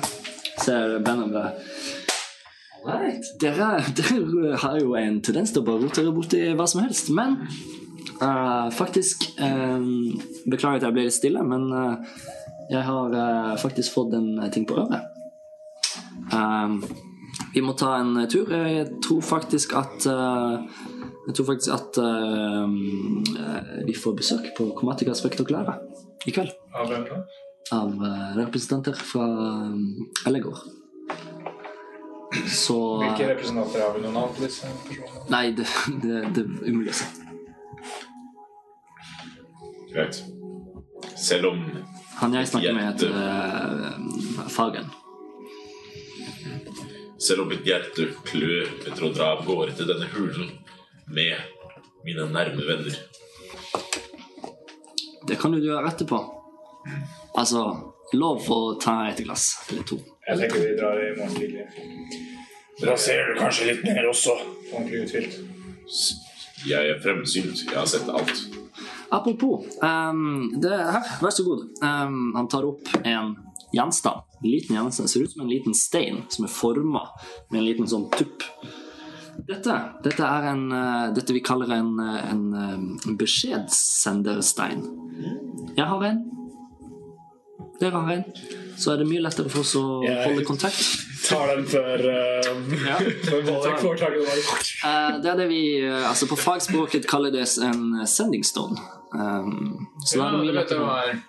[0.61, 1.49] Ser bandet bra.
[2.85, 3.27] Right.
[3.41, 7.35] Dere, dere har jo en tendens til å bare rotere borti hva som helst, men
[8.23, 9.83] uh, faktisk eh,
[10.49, 12.23] Beklager at jeg ble litt stille, men uh,
[12.71, 15.11] jeg har uh, faktisk fått en ting på øret.
[16.31, 16.79] Um,
[17.53, 18.49] vi må ta en tur.
[18.51, 20.61] Jeg tror faktisk at uh,
[21.27, 21.99] Jeg tror faktisk at
[23.85, 25.75] vi får besøk på Chromatica Spektakulære
[26.25, 26.51] i kveld.
[26.75, 27.21] Av hvem da?
[27.71, 30.59] Av uh, representanter fra um, Ellegård.
[32.47, 35.25] Så Hvilke representanter har vi noen navn på disse personene?
[35.31, 35.67] Nei, det,
[36.03, 37.09] det, det er umulig å si.
[39.91, 40.21] Greit.
[41.19, 41.63] Selv om
[42.21, 44.91] Han jeg snakker med, heter uh, Fagen.
[47.21, 50.55] Selv om mitt hjerte klør etter å dra av gårde til denne hulen
[51.13, 51.37] med
[52.05, 52.95] mine nærme venner.
[55.29, 56.17] Det kan du gjøre etterpå.
[57.37, 57.61] Altså,
[58.17, 59.99] lov å ta et glass eller to.
[60.25, 61.67] Jeg tenker vi drar i morgen tidlig.
[62.81, 64.33] Da ser du kanskje litt mer også.
[64.71, 65.37] Ordentlig uthvilt.
[66.65, 67.67] Jeg er fremsynt.
[67.67, 68.33] Jeg har sett alt.
[69.13, 71.67] Apropos, um, det her, vær så god.
[71.83, 73.35] Um, han tar opp en
[73.75, 74.30] gjenstand.
[74.43, 75.09] En liten gjenstand.
[75.09, 77.03] Ser ut som en liten stein som er forma
[77.49, 78.43] med en liten sånn tupp.
[79.47, 84.83] Dette, dette er en, eh, dette vi kaller en, eh, en, eh, en beskjedsenderstein.
[85.77, 86.19] Jeg har en.
[87.79, 88.23] Dere har en.
[88.77, 91.07] Så er det mye lettere for oss å Jeg- holde kontakt.
[91.27, 92.97] Tar den før, uh, ja.
[92.97, 94.25] Får tak i den.
[94.25, 98.75] Eh, det er det vi altså på fagspråket kaller det en sending stone.
[99.13, 101.21] Um, så da er det mye lettere.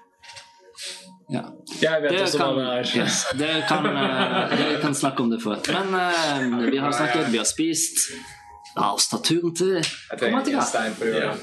[1.31, 1.43] Ja.
[1.83, 2.93] Jeg vet også kan, hva det er.
[3.03, 5.59] yes, dere, kan, eh, dere kan snakke om det før.
[5.75, 8.07] Men uh, vi har snakket, vi har spist.
[8.77, 10.31] La oss ta turen til gjøre
[11.13, 11.35] Ja.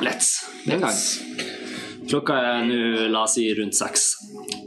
[0.00, 0.30] Let's.
[0.64, 1.00] Den gang.
[2.10, 2.78] Klokka er nå,
[3.12, 4.06] la oss si, rundt seks.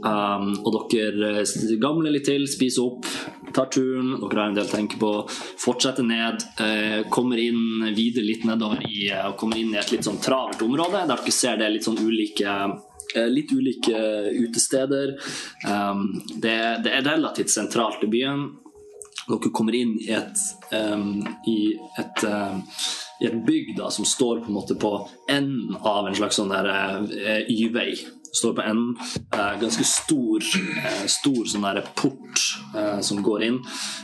[0.04, 3.08] Um, og dere eh, gamler litt til, spiser opp,
[3.56, 4.14] tar turen.
[4.22, 5.12] Dere har en del å tenke på.
[5.60, 6.44] Fortsetter ned.
[6.60, 10.62] Uh, kommer inn videre litt nedover i, uh, kommer inn i et litt sånn travelt
[10.64, 12.54] område, der dere ser det er litt sånn ulike
[13.30, 13.98] Litt ulike
[14.34, 15.14] utesteder.
[15.68, 16.08] Um,
[16.42, 16.54] det,
[16.90, 18.48] er relativt sentralt i byen.
[19.28, 20.40] Dere kommer inn i et,
[20.74, 21.58] um, i
[22.00, 22.60] et, um,
[23.22, 24.96] i et bygg da, som står på en måte på
[25.30, 27.94] enden av en slags sånn eh, Y-vei.
[28.34, 28.84] Står på en
[29.34, 30.42] Eh, ganske stor,
[30.86, 32.42] eh, stor sånn der port
[32.76, 33.58] eh, som går inn.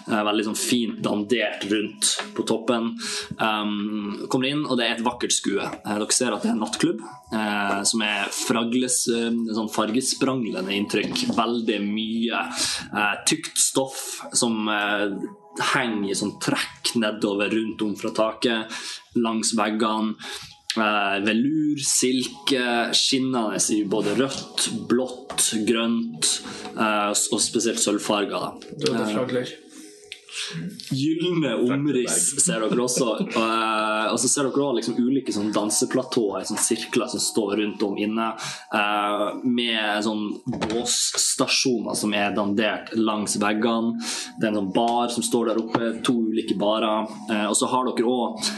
[0.09, 2.93] Eh, veldig sånn fint dandert rundt på toppen.
[3.39, 5.63] Um, kommer inn, og det er et vakkert skue.
[5.63, 7.03] Eh, dere ser at det er en nattklubb
[7.33, 11.29] eh, som er fragles, sånn fargespranglende inntrykk.
[11.37, 12.43] Veldig mye
[13.29, 14.01] tykt stoff
[14.37, 14.67] som
[15.75, 18.81] henger i sånn trekk nedover rundt om fra taket,
[19.21, 20.17] langs veggene.
[20.79, 26.29] Eh, velur, silke, skinnende i både rødt, blått, grønt
[26.77, 28.39] eh, og spesielt sølvfarger.
[28.39, 28.77] da.
[28.85, 29.59] Døde flagler.
[30.95, 33.09] Gylne omriss ser dere også.
[33.35, 37.83] Uh, og så ser dere også liksom ulike sånn danseplatåer sånn sirkler som står rundt
[37.87, 38.29] om inne.
[38.75, 40.23] uh, med sånn
[40.71, 43.99] båsstasjoner som er dandert langs veggene.
[44.39, 45.93] Det er en sånn bar som står der oppe.
[46.07, 47.11] To ulike barer.
[47.27, 48.51] Uh, og så har dere òg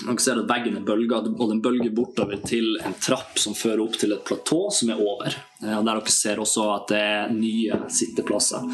[0.00, 3.82] dere ser at veggen er bølga, og den bølger bortover til en trapp som fører
[3.84, 5.36] opp til et platå som er over.
[5.60, 8.66] Eh, der dere ser også at det er nye sitteplasser.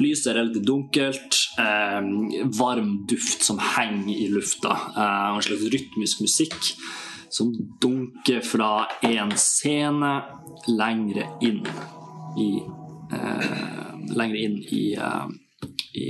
[0.00, 1.40] Lyset er relativt dunkelt.
[1.62, 2.10] Eh,
[2.58, 4.74] varm duft som henger i lufta.
[4.94, 6.72] Eh, og en slags rytmisk musikk
[7.34, 7.50] som
[7.82, 10.14] dunker fra en scene
[10.70, 11.64] lengre inn
[12.38, 12.48] i
[14.14, 14.96] Lengre inn i,
[16.00, 16.06] i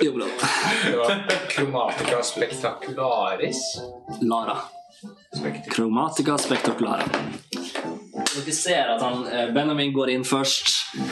[0.00, 0.26] Jo, bra.
[0.90, 3.80] Det var Chromatica Spectacularis.
[4.20, 4.56] Lara.
[5.74, 7.02] Chromatica spectaculara.
[8.36, 10.68] Dere ser at han, eh, Benjamin går inn først.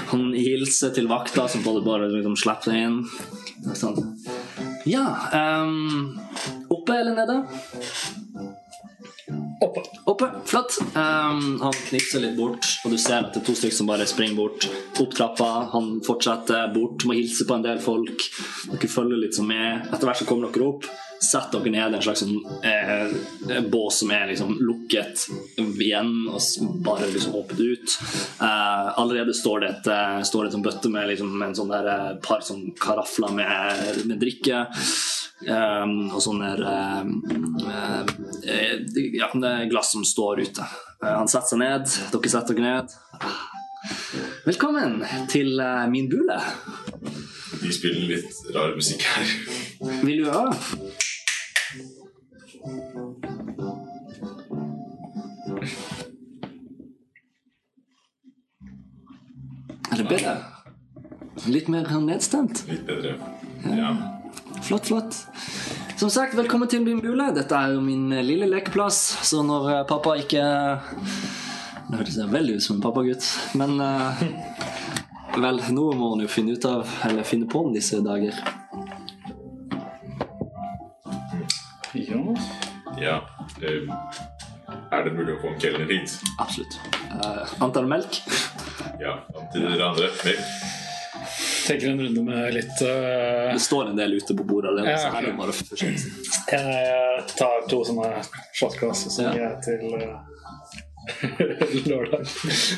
[0.09, 3.03] Han hilser til vakta, som både bare liksom slipper inn.
[3.75, 4.01] Sånn.
[4.85, 6.19] Ja um,
[6.69, 7.39] Oppe eller nede?
[9.61, 9.83] Oppe.
[10.05, 10.79] Oppe, flott.
[10.95, 14.07] Um, han knipser litt bort, og du ser at det er to stykker som bare
[14.09, 14.67] springer bort.
[15.01, 18.29] Opp trappa, han fortsetter bort, må hilse på en del folk.
[18.69, 19.89] Dere følger litt som med.
[19.89, 20.91] Etter hvert så kommer dere opp.
[21.25, 22.37] Sett dere ned i en slags sånn,
[22.69, 25.25] eh, bås som er liksom lukket
[25.57, 27.97] igjen og bare liksom åpnet ut.
[28.45, 32.15] Eh, allerede står det et, eh, står sånn bøtte med liksom en sånn der, eh,
[32.21, 34.67] par sånn karafler med, med drikke.
[35.45, 37.03] Um, og sånne uh,
[39.15, 40.65] ja, det er glass som står ute.
[41.03, 41.86] Eh, han setter seg ned.
[42.12, 42.97] Dere setter dere ned.
[44.45, 44.99] Velkommen
[45.31, 46.39] til eh, min bule.
[47.62, 49.35] De spiller litt rar musikk her.
[50.05, 50.55] Vil du høre?
[59.93, 60.35] Er det bedre?
[61.47, 62.65] Litt mer nedstemt?
[62.70, 63.15] Litt bedre.
[63.69, 63.95] Ja.
[64.65, 65.23] Flott, flott.
[65.97, 67.29] Som sagt, velkommen til min bule.
[67.37, 70.43] Dette er jo min eh, lille lekeplass, så når eh, pappa ikke
[71.85, 73.27] Nå høres jeg veldig ut som en pappagutt,
[73.61, 74.23] men uh,
[75.37, 78.35] Vel, noe må han jo finne ut av, eller finne på om disse dager.
[81.95, 82.23] Ja.
[82.99, 83.16] ja.
[84.91, 86.16] Er det mulig å få en kelner hit?
[86.43, 86.79] Absolutt.
[87.12, 88.23] Uh, antall melk?
[88.99, 89.21] Ja.
[89.31, 90.11] Antall dere andre.
[90.25, 90.83] Mer?
[91.66, 94.99] Tenker en runde med litt uh, Det står en del ute på bordet allerede, Ja,
[95.01, 95.99] så her er det bare å forsyne.
[96.53, 98.11] Jeg tar to sånne
[98.53, 99.32] shotglass og så Ja.
[99.41, 100.01] jeg til uh,
[101.91, 102.23] lørdag.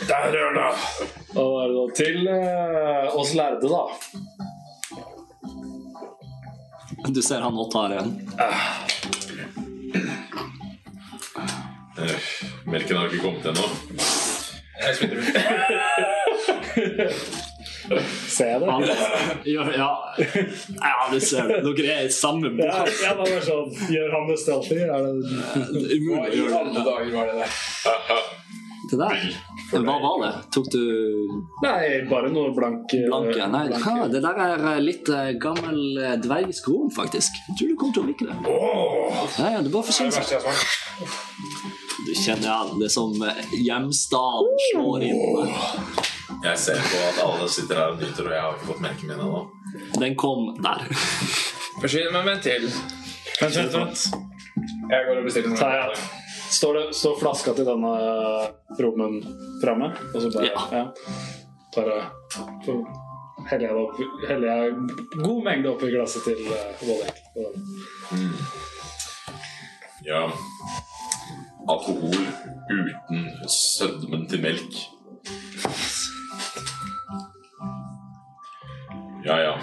[0.07, 0.75] Det er lørdag!
[1.35, 3.85] Og da er det da til uh, oss lærde, da.
[7.13, 8.09] Du ser han nå tar en.
[11.97, 12.17] Eh,
[12.67, 13.67] melken har ikke kommet ennå.
[18.29, 18.71] Ser jeg det?
[18.71, 18.83] Han,
[19.47, 19.91] ja, ja.
[20.81, 21.61] ja, du ser det.
[21.67, 22.97] Dere er i samme Ja, båt.
[23.05, 23.71] ja, det var sånn.
[23.95, 24.81] Gjør han det stealthy?
[24.87, 25.13] Er det
[25.77, 26.85] Det er umulig å I gjøre det.
[26.91, 28.27] dager var det der.
[28.87, 29.23] Det der?
[29.83, 30.29] Hva var det?
[30.55, 30.83] Tok du
[31.65, 33.49] Nei, bare noe blank eh, blanke?
[33.51, 37.35] Nei, blank- ha, det der er eh, litt uh, gammel eh, dvergskrom, faktisk.
[37.49, 38.37] Jeg tror du kommer til å like det.
[39.41, 40.47] Ja, ja, det bare Det er forsyne det seg.
[42.07, 45.19] Du kjenner ja, det som eh, hjemstaden slår inn.
[46.45, 49.11] Jeg ser på at alle sitter her og nyter, og jeg har ikke fått melken
[49.11, 49.43] min ennå.
[50.01, 50.85] Den kom der.
[51.81, 52.69] Forsyn meg med en til.
[53.41, 54.07] Vent, vent, vent.
[54.91, 55.73] Jeg går og bestiller noe.
[55.81, 56.07] Jeg.
[56.57, 57.93] Står, det, står flaska til denne
[58.81, 59.19] rommen
[59.63, 59.91] framme?
[60.15, 60.85] Og så bare Ja.
[61.77, 61.97] Bare
[62.65, 62.77] så
[63.51, 63.99] heller jeg det opp
[64.29, 64.71] Heller jeg
[65.25, 67.03] god mengde oppi glasset til uh,
[68.17, 68.33] mm.
[70.07, 70.23] Ja.
[71.69, 72.17] Alkohol
[72.71, 74.79] uten sødmen til melk.
[79.27, 79.59] Ja, ja.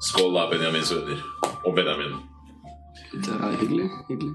[0.00, 1.22] Skål da, Benjamins venner.
[1.64, 2.16] Og Benjamin.
[3.12, 3.90] Det er hyggelig.
[4.08, 4.34] hyggelig.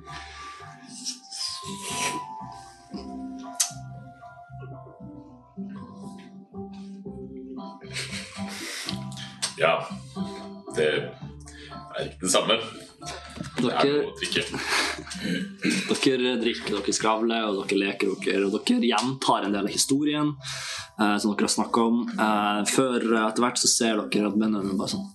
[9.60, 9.74] Ja.
[10.76, 10.88] Det
[11.98, 12.54] er ikke det samme.
[13.60, 14.60] Er Dere.
[16.00, 20.32] Dere drikker, dere skravler, og dere leker dere, og dere gjentar en del av historien
[20.32, 21.98] eh, som dere har snakka om.
[22.14, 25.08] Eh, før eh, etter hvert så ser dere at Benjamin bare sånn.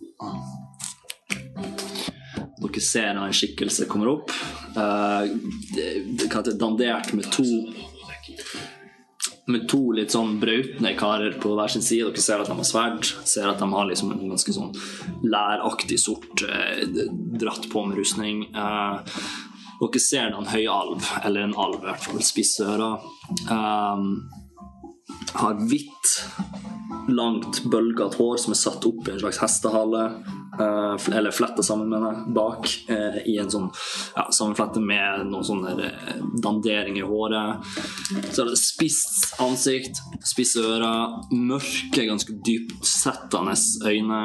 [2.60, 4.34] Dere ser en skikkelse kommer opp.
[4.76, 5.22] Eh,
[6.52, 7.46] dandert med to
[9.50, 12.08] med to litt sånn brautende karer på hver sin side.
[12.08, 13.08] Dere ser at de har sverd.
[13.28, 14.72] Ser at de har liksom en ganske sånn
[15.24, 16.84] læraktig sort eh,
[17.40, 18.46] dratt på med rustning.
[18.54, 19.18] Eh,
[19.82, 23.04] dere ser da en høyalv, eller en alv i hvert fall, spisse ører.
[23.44, 24.08] Eh,
[25.34, 26.14] har hvitt,
[27.12, 30.06] langt, bølgete hår som er satt opp i en slags hestehale.
[30.60, 33.70] Eh, eller fletta sammen med det bak eh, i en sånn
[34.14, 35.74] ja, sammenflette med noen sånne
[36.42, 37.56] dandering danderinger i håret.
[38.32, 43.56] Så er det spisst ansikt, spisse ører, mørke, ganske dyptsettende
[43.86, 44.20] øyne.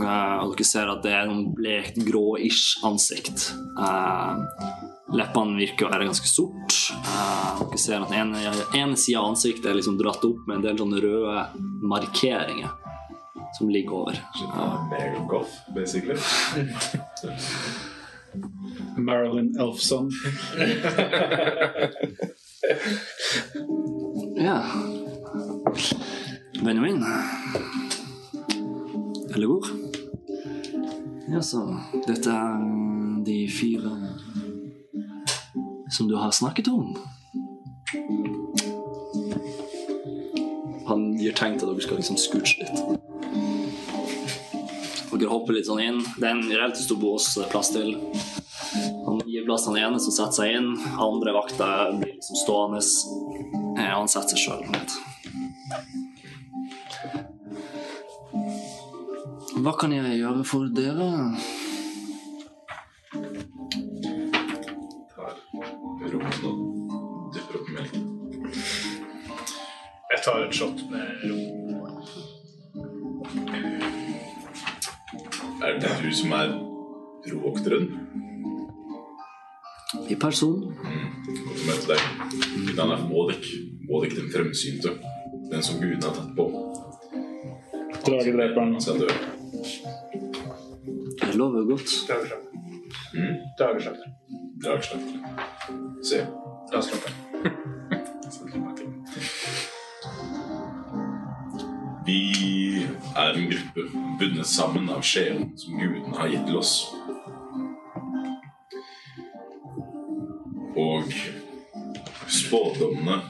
[0.00, 3.50] Eh, og dere ser at det er noen blekt, grå-ish ansikt.
[3.76, 4.68] Eh,
[5.16, 6.76] leppene virker å være ganske sort.
[6.94, 8.44] Eh, dere ser at ene,
[8.78, 11.48] ene sida av ansiktet er liksom dratt opp med en del sånne røde
[11.90, 12.79] markeringer
[13.58, 14.16] som ligger over.
[14.90, 15.44] Mega
[15.74, 16.16] basically.
[18.96, 20.10] Marilyn Elfson.
[24.36, 24.62] Ja.
[26.64, 27.04] Benjamin.
[29.34, 29.66] Eller hvor?
[31.28, 32.62] Ja, så Dette er
[33.24, 33.92] de fire
[35.90, 36.96] som du har snakket om.
[40.90, 42.78] Han gir tegn til at dere skal liksom scooche litt.
[45.10, 45.98] Dere hopper litt sånn inn.
[46.16, 47.92] Det er en relativt stor bås er plass til.
[49.04, 49.66] Han gir plass.
[49.66, 52.80] til den ene som setter seg inn, andre vakter blir liksom stående.
[53.78, 54.88] Eh, Han setter seg sjøl ned.
[59.60, 61.10] Hva kan jeg gjøre for dere?
[65.14, 65.34] Tar
[66.14, 66.79] rommet og
[70.20, 71.36] Jeg tar et shot med ro.
[75.64, 76.50] Er det du som er
[77.30, 77.86] rovokteren?
[80.12, 80.58] I person.
[81.24, 82.04] Godt å møte deg.
[82.66, 83.48] Mitt navn er Vådek.
[83.88, 84.92] Vådek den fremsynte.
[85.48, 86.44] Den som gudene har tatt på.
[88.04, 88.76] Dragedreperen.
[88.76, 89.08] Han skal dø.
[91.22, 91.96] Jeg lover godt.
[92.10, 92.60] Drageslakter.
[93.16, 93.40] Mm.
[93.56, 94.12] Drageslakter.
[94.68, 95.16] Dragslakter.
[96.12, 96.22] Se.
[96.68, 97.20] Drageslakter.
[102.10, 103.82] Vi er en gruppe
[104.18, 106.72] bundet sammen av sjelen som gudene har gitt til oss.
[110.80, 111.12] Og
[112.40, 113.20] spådommene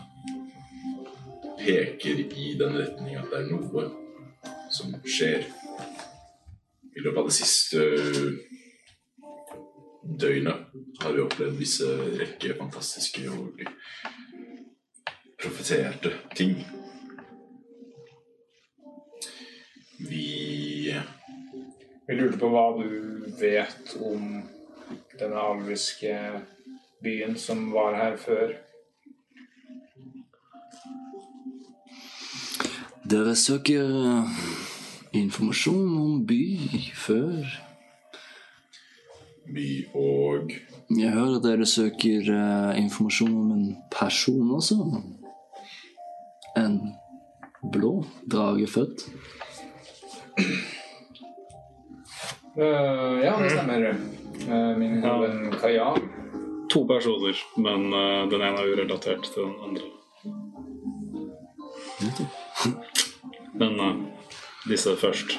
[1.61, 3.85] peker i den retning at det er noe
[4.73, 5.45] som skjer.
[6.97, 7.87] I løpet av det siste
[10.25, 10.69] døgnet
[11.05, 13.61] har vi opplevd visse rekke fantastiske og
[15.41, 16.63] profeterte ting.
[20.09, 20.95] Vi
[22.07, 22.89] Vi lurte på hva du
[23.39, 24.41] vet om
[25.19, 26.15] denne alviske
[27.03, 28.55] byen som var her før.
[33.11, 34.41] Dere søker eh,
[35.19, 36.43] informasjon om by
[36.95, 37.55] før.
[39.51, 39.69] By
[39.99, 40.53] og
[40.99, 44.79] Jeg hører dere søker eh, informasjon om en person også.
[46.57, 46.81] En
[47.73, 49.07] blå dragefødt.
[52.57, 53.97] Eh, ja, det stemmer.
[54.49, 55.19] Uh, min Ja.
[55.19, 55.97] venn Kaja.
[56.71, 59.83] To personer, men uh, den ene er urelatert til den andre.
[63.61, 64.05] Men
[64.69, 65.39] disse først.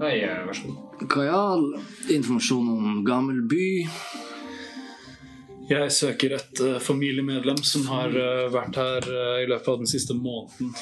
[0.00, 1.08] Nei, vær så god.
[1.10, 1.64] Kajal,
[2.10, 3.66] informasjon om gammel by.
[5.70, 8.14] Jeg søker et familiemedlem som har
[8.50, 9.10] vært her
[9.42, 10.72] i løpet av den siste måneden.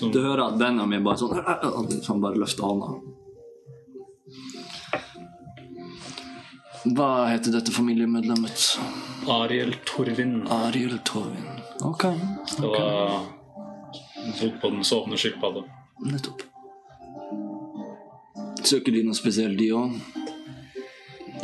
[0.00, 1.36] Du hører at vennene mine bare sånn
[2.08, 2.94] Han bare løfter hånda.
[6.82, 8.64] Hva heter dette familiemedlemmet?
[9.30, 10.40] Ariel Torvin.
[10.50, 11.60] Ariel Torvin.
[11.86, 12.08] Ok.
[12.56, 13.20] Det var
[14.22, 15.62] Hun tok på den sovende skilpadde.
[16.06, 16.42] Nettopp.
[18.62, 19.94] Søker de noe spesielt, de òg?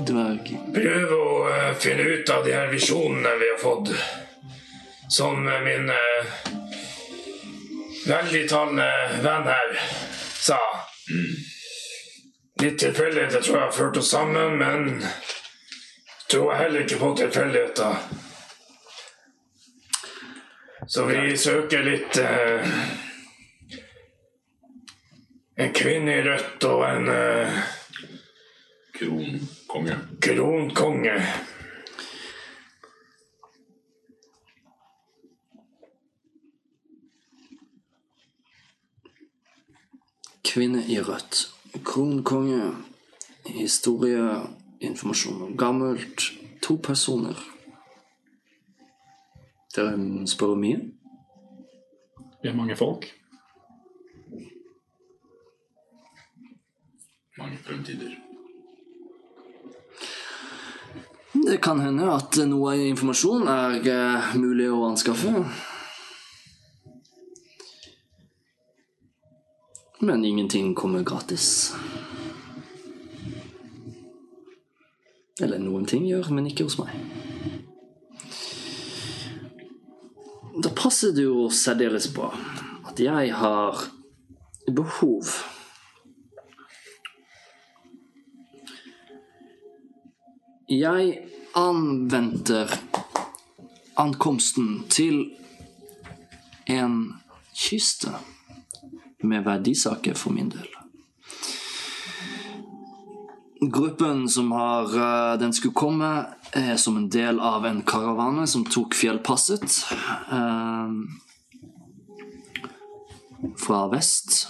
[0.06, 0.52] Dverg.
[0.74, 3.90] Prøv å uh, finne ut av de her visjonene vi har fått.
[5.10, 6.47] Som uh, min uh,
[8.08, 8.90] veldigtalende
[9.22, 9.74] venn her
[10.38, 10.60] sa.
[12.62, 15.04] Litt tilfeldigheter tror jeg har ført oss sammen, men
[16.30, 18.00] tror jeg heller ikke på tilfeldigheter.
[20.88, 22.72] Så vi søker litt eh,
[25.58, 27.56] En kvinne i rødt og en eh,
[28.94, 29.96] kronkonge.
[30.22, 31.16] kronkonge.
[40.48, 41.50] Kvinne i rødt.
[41.84, 42.72] Kronkonge.
[43.46, 44.40] Historie.
[44.80, 46.32] Informasjon om gammelt.
[46.62, 47.34] To personer.
[49.76, 50.78] Dere spør om mye?
[52.42, 53.06] Vi er mange folk.
[57.38, 58.16] Mange fremtider.
[61.46, 65.44] Det kan hende at noe informasjon er eh, mulig å anskaffe.
[70.00, 71.74] Men ingenting kommer gratis.
[75.40, 76.94] Eller noen ting gjør, men ikke hos meg.
[80.58, 82.32] Da passer det jo særdeles bra
[82.88, 83.84] at jeg har
[84.74, 85.30] behov
[90.68, 91.12] Jeg
[91.56, 92.74] anventer
[93.96, 95.22] ankomsten til
[96.68, 96.98] en
[97.56, 98.12] kiste
[99.22, 100.68] med verdisaker for min del.
[103.60, 108.62] Gruppen som har eh, den skulle komme, er som en del av en karavane som
[108.64, 109.80] tok fjellpasset
[110.30, 110.92] eh,
[113.58, 114.46] fra vest,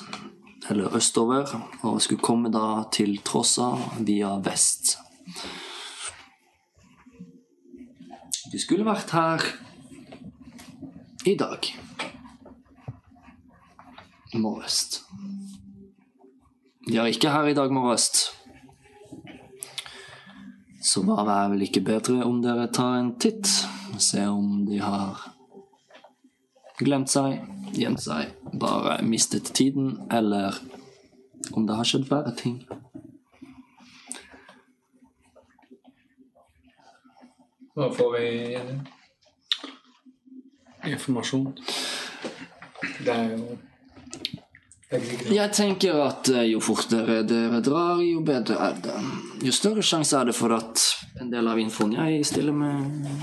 [0.68, 1.48] eller østover,
[1.80, 3.70] og skulle komme da til Trossa
[4.04, 4.98] via vest.
[8.52, 9.44] De skulle vært her
[11.28, 11.72] i dag.
[14.34, 15.02] Morgest.
[16.88, 18.28] De er ikke her i dag morges.
[20.84, 23.48] Så hva er vel ikke bedre om dere tar en titt?
[23.98, 25.24] og ser om de har
[26.78, 27.40] glemt seg,
[27.74, 30.54] gjemt seg, bare mistet tiden, eller
[31.50, 32.60] om det har skjedd verre ting.
[37.74, 38.28] Hva får vi?
[40.92, 41.50] Informasjon.
[43.02, 43.58] Det er jo.
[44.88, 48.94] Jeg tenker at eh, jo fortere dere drar, jo bedre er det.
[49.44, 50.80] Jo større sjanse er det for at
[51.20, 53.18] en del av infoen jeg stiller med,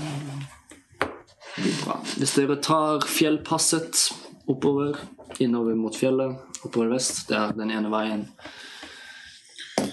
[1.56, 1.98] blir bra.
[2.20, 4.04] Hvis dere tar fjellpasset
[4.46, 4.94] oppover,
[5.42, 8.24] innover mot fjellet, oppover vest, det er den ene veien,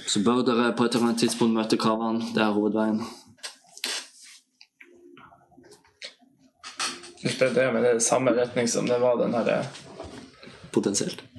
[0.05, 2.21] så bør dere på et eller annet tidspunkt møte Kavan.
[2.37, 3.01] Det er hovedveien.
[7.23, 9.55] Det er med det samme retning som det var den her
[10.73, 11.32] Potensielt.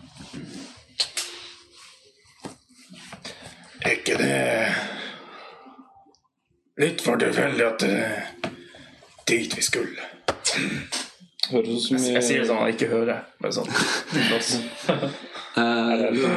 [3.84, 4.34] Er ikke det
[6.80, 8.22] litt for tilfeldig at det er
[9.28, 10.08] dit vi skulle?
[11.50, 13.18] Høres ut som Jeg, jeg sier det sånn at han ikke hører.
[13.42, 13.70] Bare sånn.
[15.54, 15.62] Eh,
[15.94, 16.32] det,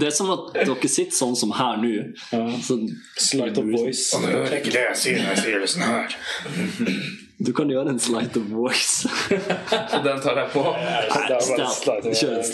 [0.00, 1.90] det er som at dere sitter sånn som her nå.
[2.64, 2.86] Sånn
[3.20, 4.06] Slight of voice.
[4.14, 6.16] Han hører ikke det jeg sier når jeg sier det sånn her.
[7.46, 9.08] Du kan gjøre en slight of voice.
[9.90, 10.64] Så den tar jeg på.
[12.12, 12.44] Kjør en.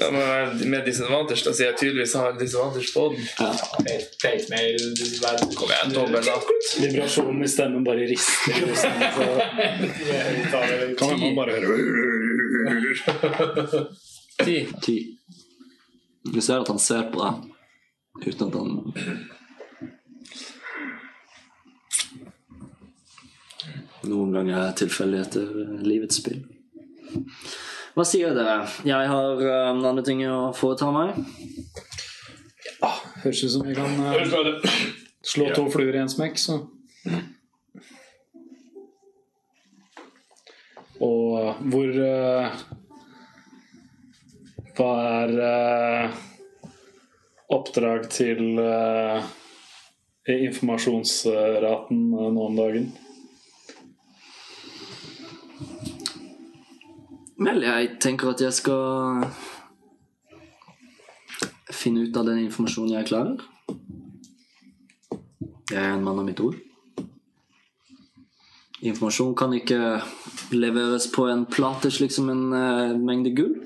[0.00, 3.20] Ja, men med disadvantage da sier jeg tydeligvis har disadvantage på den.
[4.22, 5.50] Face mail, dessverre.
[5.58, 6.48] Kom igjen, dobbel natt.
[6.80, 8.52] Vibrasjonen i stemmen bare rister.
[11.00, 11.76] Kan man bare høre
[14.40, 14.56] Ti.
[14.82, 14.96] Ti.
[16.32, 17.34] Du ser at han ser på deg
[18.24, 18.68] uten at han
[24.08, 26.42] Noen ganger er tilfeldigheter livets spill.
[27.94, 28.64] Hva sier dere?
[28.86, 31.14] Jeg har um, andre ting å foreta meg.
[33.22, 34.66] Høres ut som vi kan uh,
[35.24, 36.60] slå to fluer i en smekk, så
[41.04, 42.60] Og hvor uh,
[44.76, 46.22] Hva er uh,
[47.54, 49.24] oppdrag til eh,
[50.30, 52.92] informasjonsraten eh, nå om dagen?
[57.34, 59.24] Vel, jeg tenker at jeg skal
[61.74, 63.40] finne ut av den informasjonen jeg klarer.
[65.72, 66.60] Jeg er en mann av mitt ord.
[68.84, 69.80] Informasjon kan ikke
[70.54, 73.56] leveres på en plate slik som en uh, mengde gull.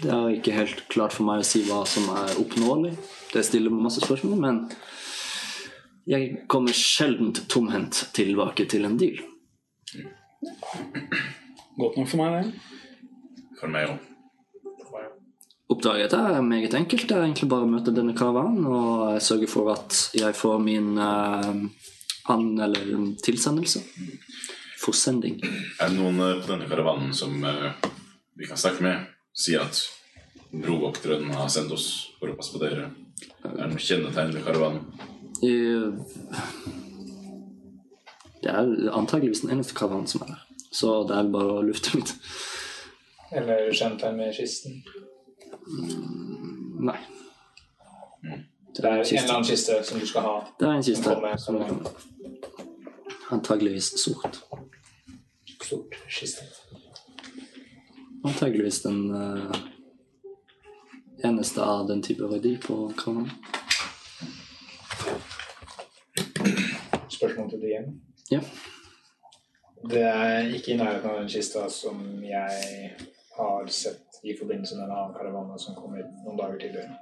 [0.00, 2.96] Det er ikke helt klart for meg å si hva som er oppnåelig.
[3.30, 4.64] Det stiller masse spørsmål, men
[6.10, 9.22] jeg kommer sjelden tomhendt tilbake til en deal.
[11.78, 12.52] Godt nok for meg, det.
[13.60, 14.10] For meg òg.
[15.74, 17.06] Oppdraget er meget enkelt.
[17.08, 20.92] Det er egentlig bare å møte denne karavanen og sørge for at jeg får min
[21.00, 21.48] uh,
[22.30, 22.92] an- eller
[23.24, 23.80] tilsendelse.
[24.84, 25.38] Forsending.
[25.80, 27.72] Er det noen eh, på denne karavanen som uh,
[28.36, 29.08] vi kan snakke med?
[29.34, 29.80] Si at
[30.52, 31.88] brovokteren har sendt oss
[32.20, 32.90] for å passe på dere.
[33.42, 34.84] Er det noe kjennetegn ved karavanen?
[35.42, 35.96] Uh,
[38.44, 40.43] Det er antageligvis den eneste karavanen som er der.
[40.74, 42.14] Så det er bare å lufte litt.
[43.34, 44.80] Eller kjent deg med kisten.
[46.84, 46.96] Nei.
[48.74, 50.34] Det er en eller annen kiste som du skal ha.
[50.58, 51.04] Det er en kiste.
[51.04, 51.90] Som kommer, som kommer.
[53.36, 54.40] Antageligvis sort.
[55.62, 56.42] Sort kiste.
[58.24, 59.54] Antageligvis den uh,
[61.22, 63.30] eneste av den type verdi på karavanen.
[67.14, 67.92] Spørsmål til DM.
[68.34, 68.42] Ja.
[69.90, 72.92] Det er ikke i nærheten av den kista som jeg
[73.36, 76.94] har sett i forbindelse med en annen karavane som kom hit noen dager tidligere.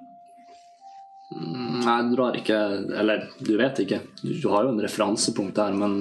[1.32, 2.56] Mm, Nei, du drar ikke
[3.00, 4.02] Eller, du vet ikke.
[4.20, 5.94] Du, du har jo en referansepunkt der, men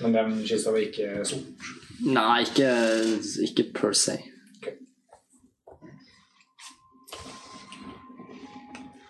[0.00, 1.68] Men den kista var ikke sort.
[2.02, 2.70] Nei, ikke,
[3.46, 4.16] ikke per se.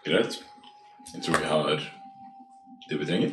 [0.04, 0.42] Greit.
[1.14, 1.70] Jeg tror vi har
[2.90, 3.32] det vi trenger.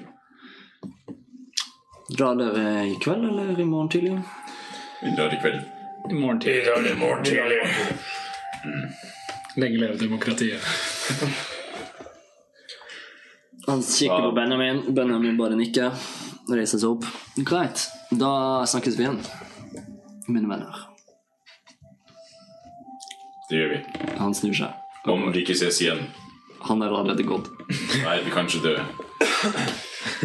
[2.17, 4.17] Drar dere i kveld eller i morgen tidlig?
[5.01, 5.61] Vi drar i kveld.
[6.09, 6.65] I morgen Vi tidlig.
[6.65, 7.59] drar i morgen tidlig.
[9.55, 10.61] Lenge leve demokratiet.
[13.67, 14.83] Han kikker på Benjamin.
[14.95, 15.91] Benjamin bare nikker.
[16.51, 17.05] Reiser seg opp.
[17.47, 18.31] Greit, da
[18.67, 19.19] snakkes vi igjen,
[20.27, 20.81] mine venner.
[23.49, 23.79] Det gjør vi.
[24.17, 24.73] Han snur seg.
[25.11, 26.01] Om vi ikke ses igjen.
[26.67, 27.47] Han er allerede gått.
[28.03, 28.75] Nei, vi kan ikke dø.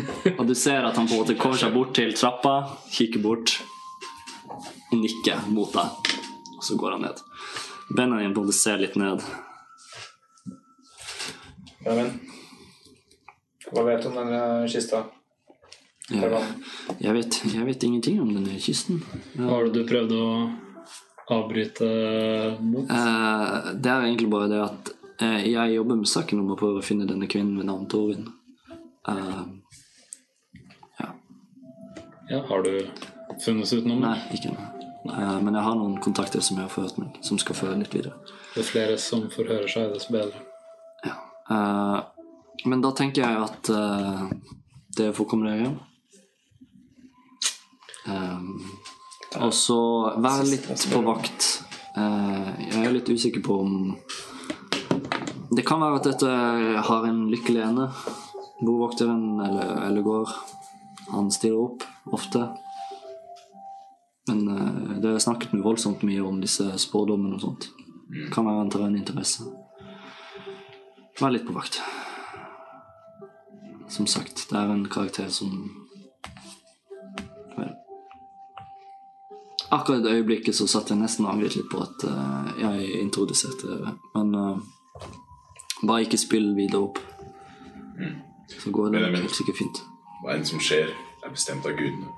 [0.39, 2.59] Og du ser at han på en måte kommer seg bort til trappa,
[2.93, 3.57] kikker bort
[4.47, 6.15] og nikker mot deg.
[6.57, 7.21] Og så går han ned.
[7.89, 9.23] Benjamin på en måte ser litt ned.
[11.87, 12.17] Ja, men
[13.71, 14.41] Hva vet du om denne
[14.71, 15.05] kista?
[16.07, 16.31] Jeg,
[17.03, 19.01] jeg, vet, jeg vet ingenting om denne kisten.
[19.35, 20.27] Hva har du prøvd å
[21.35, 21.89] avbryte
[22.63, 22.87] mot?
[22.87, 26.83] Eh, det er egentlig bare det at eh, jeg jobber med saken om å prøve
[26.83, 28.29] å finne denne kvinnen ved navn Torvin.
[29.11, 29.43] Eh,
[32.31, 32.73] Ja, har du
[33.45, 34.01] funnet ut noe?
[34.03, 34.73] nei, ikke noe.
[35.07, 37.95] Uh, men jeg har noen kontakter som jeg har forhørt meg, som skal føre litt
[37.95, 38.17] videre.
[38.57, 40.43] Jo flere som forhører seg, dess bedre.
[41.07, 41.17] Ja.
[41.47, 42.01] Uh,
[42.67, 44.27] men da tenker jeg at uh,
[44.99, 45.79] det får komme deg hjem.
[49.37, 49.79] Og så
[50.23, 51.47] vær litt på vakt.
[51.97, 53.97] Eh, jeg er litt usikker på om
[55.57, 56.31] Det kan være at dette
[56.89, 57.87] har en lykkelig ende.
[58.61, 60.33] Bovokteren eller, eller går.
[61.15, 62.49] Han stiller opp ofte.
[64.29, 67.71] Men eh, det er snakket voldsomt mye om disse spådommene og sånt.
[68.33, 69.47] Kan være en terren en interesse.
[71.21, 71.81] Vær litt på vakt.
[73.89, 75.53] Som sagt, det er en karakter som
[77.57, 77.71] Vel
[79.71, 83.71] Akkurat i det øyeblikket så satt jeg nesten angret litt på at eh, jeg introduserte
[83.71, 83.95] det.
[84.15, 85.07] Men eh,
[85.83, 87.01] bare ikke spill videre opp.
[88.47, 89.83] Så går det helt sikkert fint.
[90.23, 90.93] Hva enn som skjer,
[91.27, 92.13] er bestemt av gudene.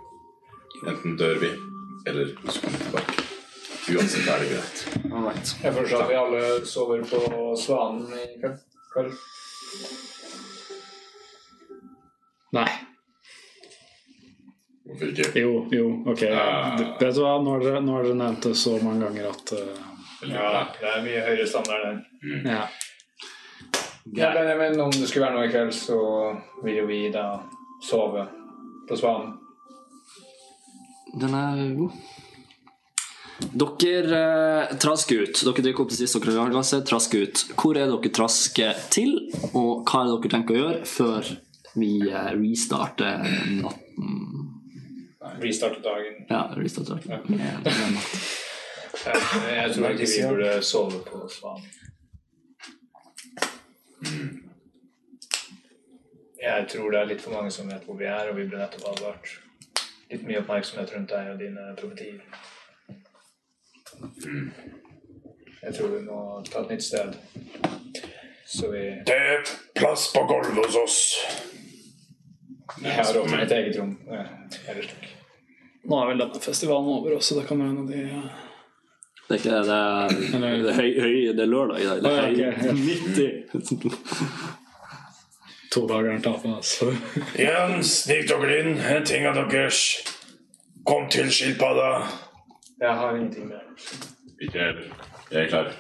[0.86, 1.50] Enten dør vi,
[2.06, 3.24] eller så kommer vi tilbake.
[3.88, 4.82] Uansett er det greit.
[5.12, 5.54] Alright.
[5.62, 7.20] Jeg foreslår at vi alle sover på
[7.56, 8.58] Svanen i kveld.
[8.92, 9.14] kveld.
[12.52, 12.68] Nei.
[14.88, 15.40] Hvorfor ikke?
[15.40, 16.22] Jo, jo, ok.
[17.00, 19.54] Vet du hva, nå har dere, nå har dere nevnt det så mange ganger at
[19.56, 19.86] uh,
[20.28, 22.66] Ja, det er mye høyere standard enn Ja.
[24.16, 25.98] Ja, men, men om det skulle være noe i kveld, så
[26.64, 27.26] vil jo vi da
[27.84, 28.24] sove
[28.88, 29.34] på Svanen.
[31.18, 31.92] Den er god.
[33.38, 35.42] Dere eh, trasker ut.
[35.46, 36.86] Dere drikker opp det siste dere har i glasset.
[36.88, 37.44] Trasker ut.
[37.54, 39.14] Hvor er dere trasker til,
[39.52, 41.30] og hva er det dere tenker å gjøre før
[41.78, 43.22] vi eh, restarter
[43.62, 44.10] natten?
[45.38, 46.24] Restarte dagen.
[46.30, 47.38] Ja, restarter dagen.
[47.38, 47.60] Ja.
[47.62, 48.12] natt.
[48.98, 49.18] Jeg,
[49.54, 51.68] jeg tror ikke vi burde sove på Svanen.
[56.48, 58.60] Jeg tror det er litt for mange som vet hvor vi er, og vi ble
[58.60, 59.32] nettopp advart.
[60.08, 62.22] Litt mye oppmerksomhet rundt deg og dine profetier.
[65.62, 66.18] Jeg tror vi må
[66.48, 67.16] ta et nytt sted.
[68.48, 69.42] Så vi Det er
[69.76, 70.98] plass på gulvet hos oss.
[72.82, 73.96] Jeg har råd til mitt eget rom.
[74.08, 74.24] Ja,
[75.88, 78.00] Nå er vel denne festivalen over også, da kan hende de
[79.28, 79.64] Det er ikke det.
[79.68, 82.02] Det er, det er, høy, høy, det er lørdag i dag.
[82.02, 82.12] Det
[82.46, 82.72] er høy,
[83.52, 84.57] 90
[85.72, 86.92] to dager han tatt med, altså.
[87.38, 89.82] Jens, Nikt dere inn, en ting av deres.
[90.88, 91.90] Kom til skilpadda.
[92.80, 93.64] Jeg har ingenting mer
[94.40, 95.06] Ikke jeg heller.
[95.30, 95.72] Jeg er klar.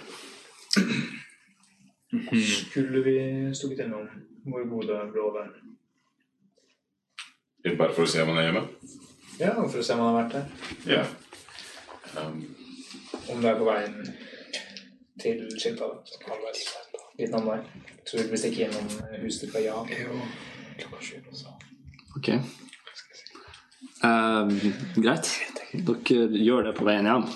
[2.70, 3.16] Skulle vi
[3.54, 4.08] stukket innom
[4.44, 5.54] vår gode blå venn?
[7.78, 8.64] Bare for å se om han er hjemme?
[9.38, 10.46] Ja, for å se om han har vært her.
[10.88, 11.04] Ja.
[12.16, 12.40] Um.
[13.28, 13.98] Om det er på veien
[15.20, 16.02] til skilpadda.
[17.18, 17.97] Litt om deg.
[18.08, 18.86] Så vil vi stikke gjennom
[19.20, 19.74] huset til Kaja.
[22.16, 22.28] Ok.
[24.08, 24.48] Eh,
[24.96, 25.28] greit.
[25.72, 27.26] Dere gjør det på veien hjem.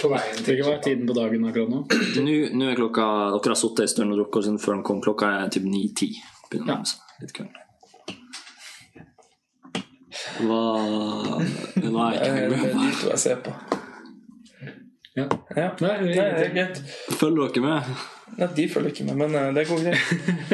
[0.00, 1.80] På veien til Hva er tiden på dagen akkurat nå?
[2.20, 3.06] Nå, nå er klokka
[3.38, 5.00] Dere har sittet en stund og drukket siden før den kom.
[5.06, 6.20] Klokka er typ 9-10.
[6.52, 7.50] Begynner å nærme seg litt kønn.
[10.44, 10.62] Hva
[11.80, 13.56] Nå er ikke Det er dyrt de to jeg ser på.
[15.16, 15.26] Ja.
[15.56, 15.68] Ja.
[15.80, 16.82] Nei, det er greit.
[17.16, 17.94] Følger dere med?
[18.40, 19.98] Nei, de følger ikke med, men eh, det går greit.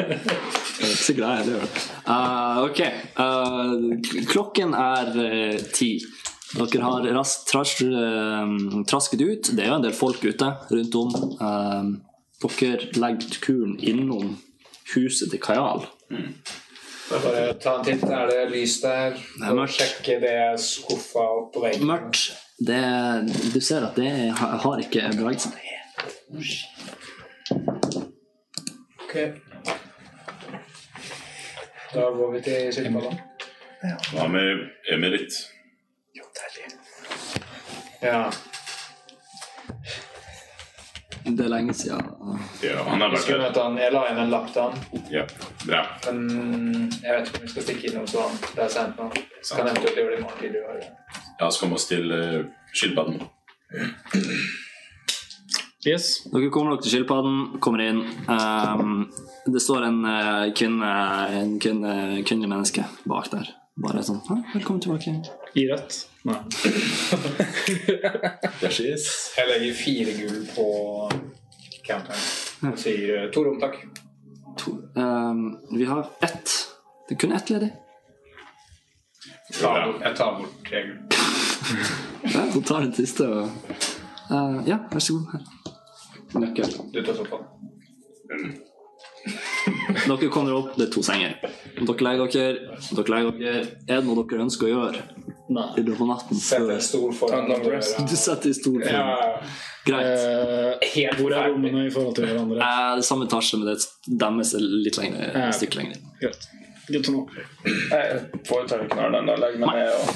[0.76, 1.76] Jeg er ikke så glad jeg heller.
[2.04, 2.80] Uh, ok.
[3.16, 6.02] Uh, klokken er uh, ti.
[6.56, 8.52] Dere har raskt tras eh,
[8.88, 9.48] trasket ut.
[9.56, 11.16] Det er jo en del folk ute rundt om.
[11.40, 11.96] Uh,
[12.44, 14.36] dere legger kuren innom
[14.94, 15.86] huset til Kajal.
[17.10, 18.04] Bare ta en titt.
[18.04, 19.18] Er det lys der?
[19.42, 19.80] er mørkt.
[19.80, 21.88] Sjekke det skuffa opp på veggen.
[21.88, 22.30] Mørkt.
[22.56, 22.80] Det,
[23.52, 25.58] du ser at det har har ikke beveget seg.
[27.50, 29.14] Ok.
[31.94, 33.12] Da går vi til skilpadda.
[34.12, 35.32] hva med Emerit?
[38.02, 38.30] Ja.
[41.26, 42.02] Det er lenge siden.
[42.62, 43.78] Ja, han er Husker du at han.
[43.78, 45.06] Jeg la igjen en lapp til han.
[45.10, 45.24] Ja,
[45.66, 45.80] bra.
[46.06, 48.36] Men jeg vet ikke om vi skal stikke innom sånn.
[48.52, 49.08] Det er sent nå.
[49.54, 50.92] Kan eventuelt gjøre det i morgen tidlig.
[51.40, 53.22] Ja, så kom oss til uh, skilpadden.
[55.86, 56.26] Yes.
[56.32, 58.00] Dere kommer nok til skilpadden, kommer inn.
[58.26, 59.04] Um,
[59.46, 60.88] det står en uh, kvinne,
[61.38, 61.92] en kvinne,
[62.26, 63.46] kvinnelig menneske bak der.
[63.78, 65.14] Bare sånn «Hei, 'Velkommen tilbake'.
[65.54, 66.00] I rødt?
[66.26, 66.40] Nei.
[68.66, 70.64] Jeg legger fire gull på
[71.86, 73.76] counteren og sier eh, to rom, takk.
[74.58, 76.48] To, um, vi har ett
[77.06, 77.70] Det er kun ett ledig.
[79.50, 81.00] Jeg tar bort, jeg tar bort tre gull.
[82.34, 83.42] Ja, hun tar den siste og
[84.32, 85.26] uh, Ja, vær så god.
[85.36, 85.55] Her.
[86.34, 86.72] Nøkkel.
[86.92, 87.44] Du tar sofaen.
[90.06, 91.32] Dere kommer opp, det er to senger.
[91.76, 92.76] Dere legger dere.
[92.94, 93.62] Dere legger dere.
[93.88, 95.00] Er det noe dere ønsker å gjøre
[95.54, 95.64] Nei.
[95.78, 96.38] i løpet av natten?
[96.42, 97.64] Sett en stol foran en.
[98.06, 99.10] Du setter i stol foran.
[99.10, 99.40] Ja.
[99.86, 100.82] Greit.
[100.82, 102.58] Eh, hvor er rommene i forhold til hverandre?
[102.62, 105.48] Eh, det er samme etasje, men det er deres er litt lenger, Ja.
[105.48, 106.00] et stykke lenger.
[106.22, 106.48] Greit.
[106.86, 110.10] Jeg foretar ikke noe annet enn å legge meg ned og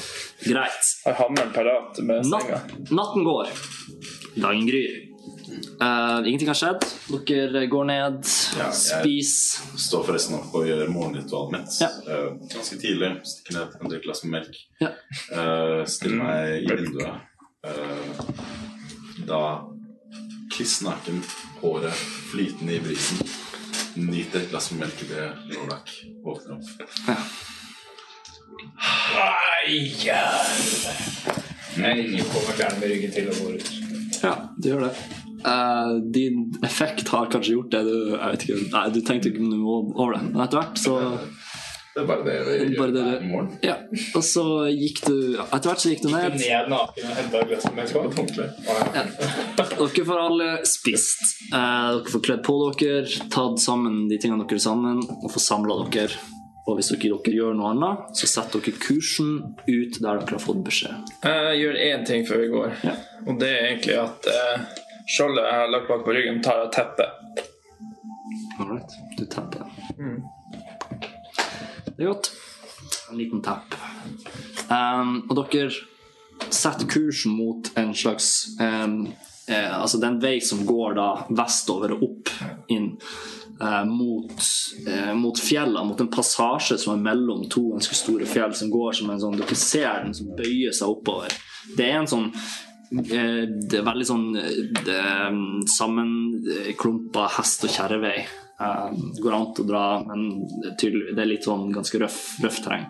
[0.46, 0.90] Greit.
[1.04, 2.60] har hammeren parat med senga.
[2.62, 3.50] Natt, natten går.
[4.38, 5.09] Dagen gryr.
[5.80, 6.84] Eh, ingenting har skjedd.
[7.26, 8.26] Dere går ned,
[8.58, 11.80] Ja, spiser Står forresten opp og gjør morgenritualet mitt.
[11.80, 11.88] Ja.
[12.06, 13.10] Uh, ganske tidlig.
[13.26, 14.60] Stikker ned en del glass med melk.
[14.80, 14.92] Ja.
[15.32, 17.26] Uh, stiller meg i vinduet.
[17.66, 18.24] Eh,
[19.28, 19.68] da
[20.52, 21.22] kliss naken,
[21.60, 21.94] håret
[22.30, 23.20] flytende i brisen.
[24.00, 25.92] Nyter et glass med melk idet Lordak.
[26.24, 26.68] Våkner opp.
[31.76, 33.72] Jeg kommer klærne med ryggen til og går ut.
[34.22, 35.19] Ja, du gjør det.
[35.46, 39.44] Eh, din effekt har kanskje gjort det du jeg vet ikke, Nei, du tenkte ikke
[39.46, 40.96] noe over det, men etter hvert så
[41.90, 43.48] Det er bare det vi gjør Bare det hver morgen.
[43.66, 43.76] Ja.
[44.14, 46.36] Og så gikk du Etter hvert så gikk du ned.
[46.38, 48.10] Ned naken og henta glasset med skål.
[48.94, 49.06] Ja.
[49.58, 51.24] Dere får alle spist.
[51.50, 55.44] Eh, dere får kledd på dere, tatt sammen de tingene dere er sammen, og får
[55.48, 56.20] samla dere.
[56.68, 59.32] Og hvis dere, dere gjør noe annet, så setter dere kursen
[59.66, 61.10] ut der dere har fått beskjed.
[61.26, 62.94] Jeg gjør én ting før vi går, Ja.
[63.26, 64.68] og det er egentlig at eh,
[65.10, 67.46] skjoldet jeg har lagt bak på ryggen, tar jeg teppet.
[68.60, 69.64] Alright, du tapper.
[71.96, 72.30] Det er godt.
[73.10, 73.74] En liten tepp.
[74.70, 75.70] Um, og dere
[76.50, 79.02] setter kursen mot en slags um,
[79.48, 82.30] eh, Altså det er en vei som går da vestover og opp
[82.70, 84.46] inn eh, mot,
[84.86, 89.00] eh, mot fjellene, mot en passasje som er mellom to ganske store fjell, som går
[89.00, 91.34] som en sånn Dere ser den som bøyer seg oppover.
[91.76, 92.30] Det er en sånn
[92.90, 98.16] det er veldig sånn eh, mm, sammenklumpa hest- og kjerrevei.
[98.60, 100.24] Eh, Det går an å dra, men
[100.78, 102.88] det er litt sånn ganske røff, røff terreng.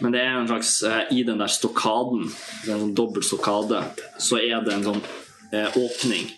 [0.00, 3.82] Men det er en slags eh, I den der er en sånn dobbelt stokkade,
[4.18, 5.02] så er det en sånn
[5.52, 6.30] eh, åpning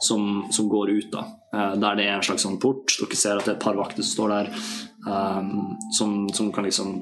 [0.00, 1.26] som, som går ut, da.
[1.52, 2.94] Eh, der det er en slags sånn port.
[3.00, 4.52] Dere ser at det er et par vakter som står der,
[5.06, 5.50] eh,
[5.98, 6.94] som, som kan liksom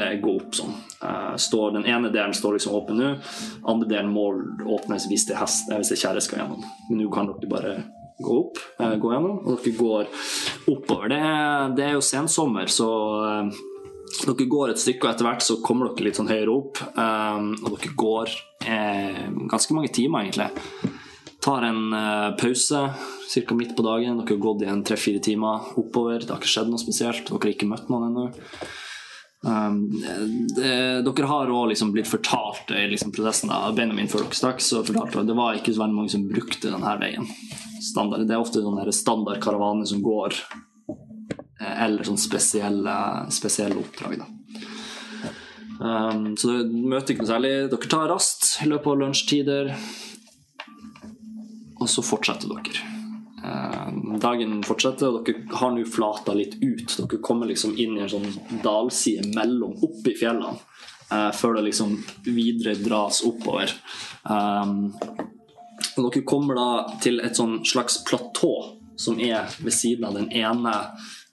[0.00, 0.74] eh, gå opp sånn.
[0.96, 3.12] Uh, står, den ene delen står liksom åpen nå,
[3.68, 4.30] andre delen må
[4.78, 6.66] åpnes hvis det er eh, hvis det kjerre skal gjennom.
[6.88, 7.76] Men nå kan dere bare
[8.18, 10.12] gå opp, eh, gå gjennom, og dere går
[10.72, 11.08] oppover.
[11.12, 12.90] Det er, det er jo sensommer, så
[13.28, 13.64] eh,
[14.24, 16.80] dere går et stykke, og etter hvert så kommer dere litt sånn høyere opp.
[16.96, 20.94] Um, og dere går eh, ganske mange timer, egentlig.
[21.46, 22.80] Tar en eh, pause
[23.34, 23.54] ca.
[23.54, 24.18] midt på dagen.
[24.18, 26.24] Dere har gått i en tre-fire timer oppover.
[26.24, 27.22] Det har ikke skjedd noe spesielt.
[27.28, 28.26] Dere har ikke møtt noen ennå.
[29.46, 29.76] Um,
[30.56, 30.70] det,
[31.06, 34.80] dere har òg liksom blitt fortalt i liksom prosessen av Benjamin før dere stakk, så
[34.82, 37.28] fortalte det var ikke så veldig mange som brukte denne veien.
[37.84, 38.24] Standard.
[38.26, 42.96] Det er ofte sånne standard karavaner som går eh, eller sånn spesielle,
[43.34, 44.18] spesielle oppdrag.
[44.24, 44.32] Da.
[45.76, 47.54] Um, så du møter ikke noe særlig.
[47.70, 49.72] Dere tar rast i løpet av lunsjtider,
[51.80, 52.92] og så fortsetter dere.
[53.46, 56.88] Um, dagen fortsetter, og dere har nå flata litt ut.
[56.96, 60.56] Dere kommer liksom inn i en sånn dalside mellom oppi fjellene.
[61.06, 61.92] eh, før det liksom
[62.24, 63.70] videre dras oppover.
[64.24, 64.88] Um,
[65.96, 68.50] og dere kommer da til et sånn slags platå
[68.98, 70.74] som er ved siden av den ene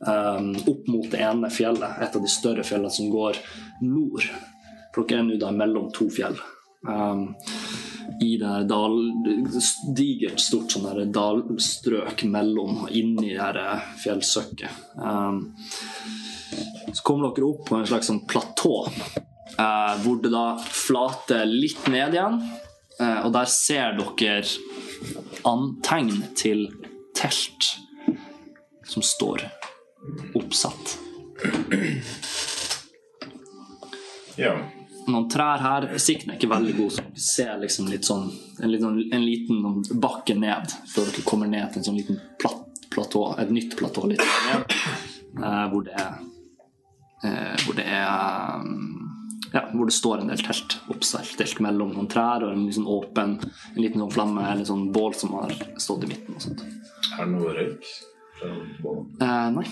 [0.04, 3.38] Opp mot det ene fjellet, et av de større fjellene som går
[3.88, 4.26] nord.
[4.92, 6.36] For dere er nå da mellom to fjell.
[6.88, 7.36] Um,
[8.22, 8.98] I det dal,
[9.96, 13.70] digert, stort sånn dalstrøk mellom inni det
[14.04, 14.82] fjellsøkket.
[15.00, 15.46] Um,
[16.94, 18.76] så kommer dere opp på en slags sånn platå,
[19.58, 22.42] uh, hvor det da flater litt ned igjen.
[23.00, 24.44] Uh, og der ser dere
[25.48, 26.68] antegn til
[27.18, 27.74] telt
[28.88, 29.48] som står
[30.36, 30.98] oppsatt.
[34.38, 34.56] Ja.
[35.08, 35.88] Noen trær her.
[36.00, 38.28] Sikten er ikke veldig god, så dere ser liksom litt sånn
[38.60, 42.86] en, liten, en liten bakke ned før dere kommer ned til en sånn liten platt,
[42.94, 44.78] platå, et nytt platå litt ned,
[45.42, 46.14] eh, hvor det er
[47.24, 49.04] eh, hvor det er um,
[49.54, 53.36] ja, hvor det står en del telt oppstelt mellom noen trær og en liksom åpen
[53.44, 56.40] en liten sånn flamme eller sånn bål som har stått i midten.
[56.40, 56.64] og sånt.
[57.20, 57.94] Er det noe røyk?
[58.40, 58.50] fra?
[59.22, 59.66] Eh, nei,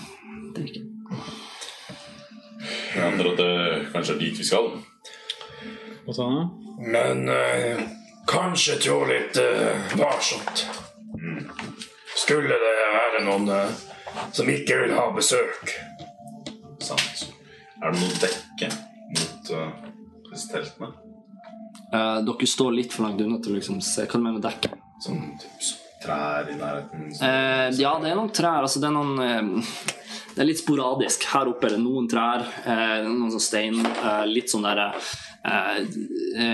[0.54, 0.84] det er ikke.
[2.94, 3.52] Jeg antar at det
[3.92, 4.70] kanskje er dit vi skal.
[6.06, 6.48] Hva sa han?
[6.92, 7.82] Men eh,
[8.26, 10.64] kanskje trå litt eh, varsomt.
[12.18, 13.76] Skulle det være noen eh,
[14.34, 15.76] som ikke vil ha besøk.
[16.82, 17.28] Sant.
[17.82, 18.72] Er det noe dekke
[19.14, 19.70] mot eh,
[20.32, 20.90] disse teltene?
[21.92, 24.46] Eh, dere står litt for langt unna til å liksom se hva du mener med
[24.48, 24.74] dekke.
[25.02, 25.70] Sånn typ
[26.02, 27.10] trær i nærheten?
[27.14, 28.64] Eh, ja, det er noen trær.
[28.66, 29.98] Altså, det er noen eh,
[30.32, 31.26] Det er litt sporadisk.
[31.28, 34.88] Her oppe er det noen trær, eh, noen sånn stein, eh, litt sånn derre
[35.44, 35.82] eh,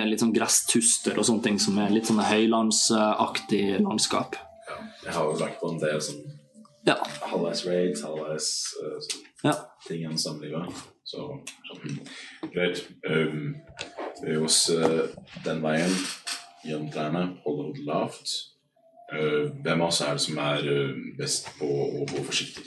[0.09, 4.35] Litt sånn gresstuster og sånne ting som er litt sånn høylandsaktig landskap.
[4.67, 6.25] Ja, jeg har jo lagt på en del sånn
[6.89, 6.97] Ja.
[7.31, 8.49] halvveis raids, halvveis
[9.07, 9.55] sånn ja.
[9.87, 10.83] ting gjennom samlivet.
[11.05, 11.23] Så
[11.69, 11.99] sånn,
[12.53, 12.83] greit.
[13.09, 13.55] Um,
[14.23, 15.07] vi er hos uh,
[15.45, 15.95] den veien
[16.65, 18.35] gjennom trærne, holde hodet lavt.
[19.13, 22.67] Uh, hvem av oss er det som er uh, best på å gå forsiktig?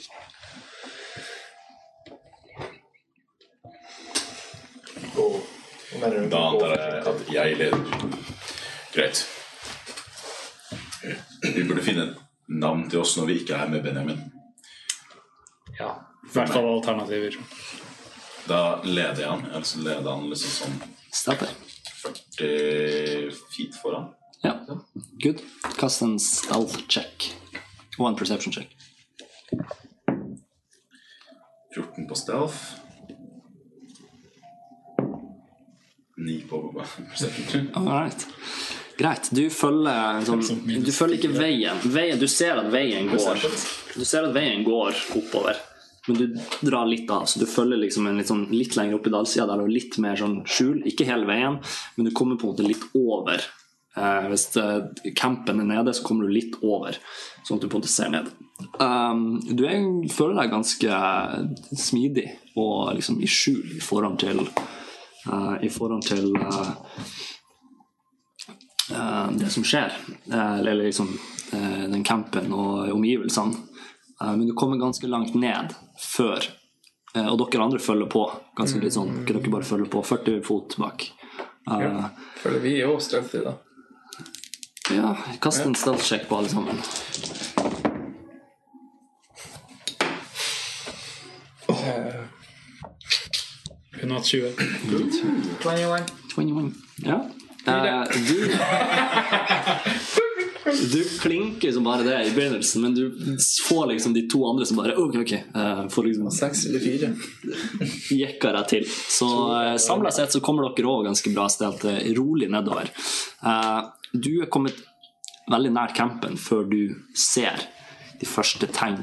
[5.14, 5.40] Gå.
[6.00, 6.28] Mener du?
[6.28, 7.78] Da antar jeg at jeg leder.
[8.94, 9.26] Greit.
[11.42, 12.16] Vi burde finne et
[12.48, 14.22] navn til oss når vi ikke er med Benjamin.
[15.78, 15.94] Ja.
[16.24, 17.36] I hvert fall alternativer.
[18.48, 19.46] Da leder jeg han.
[19.52, 20.80] Altså leder han liksom sånn
[21.12, 21.52] Stepper.
[22.02, 24.08] 40 feet foran.
[24.42, 24.56] Ja.
[25.22, 25.42] Good.
[25.78, 27.28] Kast en stealth check.
[27.98, 28.72] Og en perception check.
[31.74, 32.81] 14 på stealth.
[36.22, 36.62] 9 på.
[37.78, 38.26] All right.
[38.98, 39.30] Greit.
[39.34, 40.42] Du følger, sånn,
[40.84, 41.82] du følger ikke veien.
[41.84, 42.20] veien.
[42.20, 43.40] Du ser at veien går
[43.96, 45.58] Du ser at veien går oppover,
[46.08, 47.26] men du drar litt av.
[47.30, 49.74] Så du følger liksom en litt, sånn, litt lenger opp i dalsida der det er
[49.78, 50.84] litt mer sånn skjul.
[50.88, 51.58] Ikke hele veien,
[51.96, 53.42] men du kommer på en måte litt over.
[53.96, 56.96] Eh, hvis eh, campen er nede, så kommer du litt over,
[57.44, 58.30] sånn at du på en måte ser ned.
[58.78, 61.00] Um, du er, føler deg ganske
[61.76, 62.28] smidig
[62.60, 64.44] og liksom i skjul i forhold til
[65.26, 66.70] eh, I forhold til uh,
[68.90, 69.94] uh, det som skjer,
[70.30, 71.12] eller liksom
[71.52, 73.58] den campen og omgivelsene.
[74.22, 76.46] Men du kommer ganske langt ned før,
[77.12, 78.22] og dere andre følger på.
[78.56, 81.04] Ganske litt sånn, dere bare følger på 40 fot bak.
[81.68, 82.08] ja.
[82.40, 83.58] Føler vi òg stealthy, da.
[84.96, 85.12] ja,
[85.44, 86.80] kast en stealth-sjekk på alle sammen.
[94.02, 94.52] Hun har 20.
[96.34, 96.72] 21.
[97.06, 97.18] Ja.
[97.66, 98.50] Uh, du
[100.92, 103.36] Du klinker som bare det i begynnelsen, men du
[103.68, 105.32] får liksom de to andre som bare Ok, ok.
[105.56, 107.12] Uh, får liksom Seks eller fire.
[108.10, 108.86] jekka deg til.
[108.88, 112.90] Så uh, samla sett så kommer dere òg ganske bra stelt eh, rolig nedover.
[113.42, 114.78] Uh, du er kommet
[115.50, 116.80] veldig nær campen før du
[117.18, 117.66] ser
[118.20, 119.02] de første tegn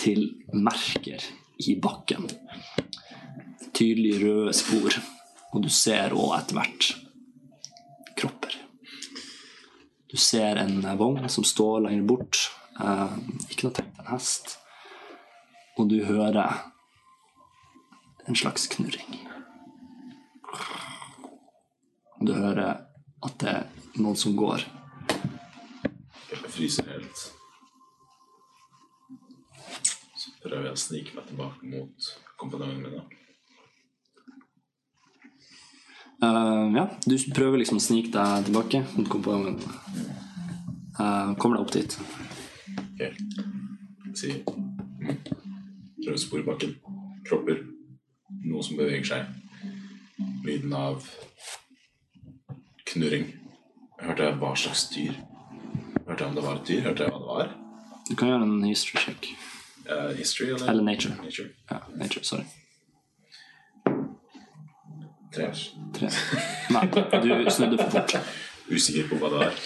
[0.00, 1.24] til merker
[1.60, 2.28] i bakken.
[3.82, 4.94] Tydelige røde spor,
[5.50, 6.84] og du ser òg etter hvert
[8.14, 8.52] kropper.
[10.06, 12.38] Du ser en vogn som står lenger bort.
[12.78, 13.16] Eh,
[13.50, 14.52] ikke noe tegn til en hest.
[15.82, 16.60] Og du hører
[18.28, 19.16] en slags knurring.
[22.20, 22.84] Og Du hører
[23.26, 24.62] at det er noen som går.
[26.30, 27.24] Jeg fryser helt.
[30.14, 33.21] Så prøver jeg å snike meg tilbake mot kompanjongene mine.
[36.22, 38.84] Eh, ja, du prøver liksom å snike deg tilbake.
[38.96, 39.58] mot kompanjongen.
[40.92, 41.94] Uh, kommer deg opp dit.
[42.92, 43.00] Ok.
[44.14, 45.16] Si mm.
[46.04, 46.76] Prøver å spore bakken.
[47.26, 47.64] Kropper.
[48.44, 49.32] Noe som beveger seg.
[50.46, 51.08] Lyden av
[52.92, 53.32] knurring.
[54.02, 55.18] Hørte jeg hva slags dyr?
[56.06, 56.82] Hørte jeg om det var et dyr?
[56.86, 57.54] Hørte jeg hva det var?
[58.10, 59.32] Du kan gjøre en history check.
[59.88, 60.68] Uh, history, eller?
[60.70, 61.16] Eller nature.
[61.24, 61.50] Nature.
[61.70, 62.46] Ja, nature, sorry.
[65.32, 65.48] Tre.
[65.96, 66.08] Tre.
[66.74, 68.16] Nei, du snudde for fort.
[68.68, 69.60] Usikker på hva det er.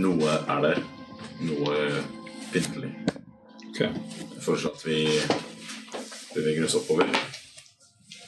[0.00, 0.80] Noe er der.
[1.44, 1.74] Noe
[2.54, 2.92] pyntelig.
[3.68, 3.82] Ok.
[3.82, 5.00] Jeg foreslår at vi
[6.36, 7.10] beveger oss oppover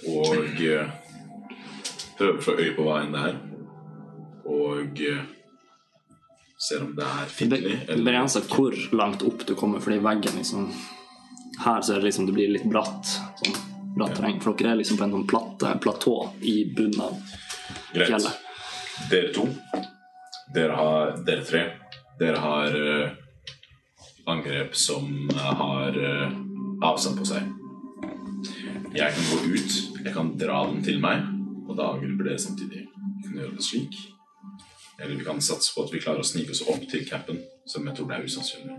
[0.08, 0.90] og eh,
[2.18, 3.40] prøver å få øye på hva enn det er.
[4.48, 5.24] Og eh,
[6.58, 10.40] ser om det er Det fiendtlig det begrenser hvor langt opp du kommer, fordi veggen
[10.40, 10.70] liksom
[11.62, 13.16] Her så er det liksom det blir litt bratt.
[13.40, 14.40] Sånn bratt terreng.
[14.42, 17.16] For dere er liksom på en sånn platte, platå i bunnen av
[17.92, 18.08] Greit.
[18.08, 18.44] fjellet.
[19.10, 19.46] Dere to,
[20.54, 21.62] dere, har, dere tre,
[22.18, 23.16] dere har eh,
[24.28, 26.36] angrep som har eh,
[26.84, 27.54] avstand på seg.
[28.96, 31.26] Jeg kan gå ut, jeg kan dra den til meg,
[31.68, 32.86] og da angriper dere samtidig.
[32.88, 33.98] Vi kan gjøre det slik.
[34.98, 37.86] Eller vi kan satse på at vi klarer å snike oss opp til capen, som
[37.86, 38.78] jeg tror det er usannsynlig.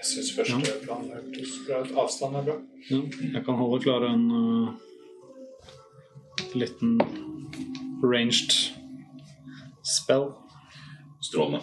[0.00, 1.90] Jeg syns første plan hørtes bra ut.
[2.00, 2.54] Avstand er bra.
[2.90, 3.00] Ja,
[3.34, 4.68] jeg kan holde klar en uh,
[6.56, 6.94] liten
[8.00, 8.52] ranged
[9.84, 10.24] spell.
[11.20, 11.60] Strålende.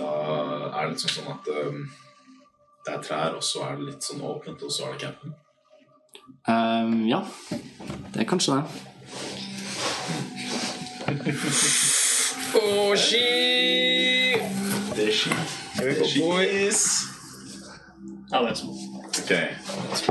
[0.00, 0.08] Da
[0.72, 1.84] er det liksom sånn at um,
[2.86, 5.36] det er trær, og så er det litt sånn åpent, og så er det campen.
[6.48, 7.20] Um, ja,
[8.16, 8.64] det er kanskje det.
[12.54, 14.42] Oh, shit!
[14.96, 15.30] Det er ski.
[15.80, 16.82] Er vi på boys?
[18.30, 18.76] Ja, det er sånn.
[19.10, 19.32] Ok.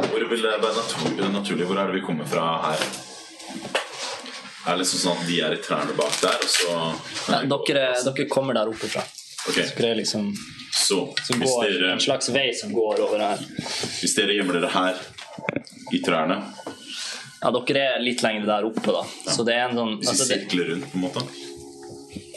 [0.10, 1.68] Hvor vil det være naturlig, naturlig?
[1.70, 2.86] Hvor er det vi kommer fra her?
[4.70, 6.78] Er det liksom sånn at de er i trærne bak der, og så
[7.34, 9.04] Nei, dere, dere kommer der oppe fra.
[9.50, 10.32] Ok, Dere er liksom
[10.76, 13.40] så som hvis går, dere, en slags vei som går over her.
[14.02, 15.00] hvis dere gjemmer dere her
[15.96, 16.38] i trærne
[17.40, 19.04] Ja, dere er litt lenger der oppe, da.
[19.32, 21.24] Så det er en sånn Hvis vi altså sirkler rundt, på en måte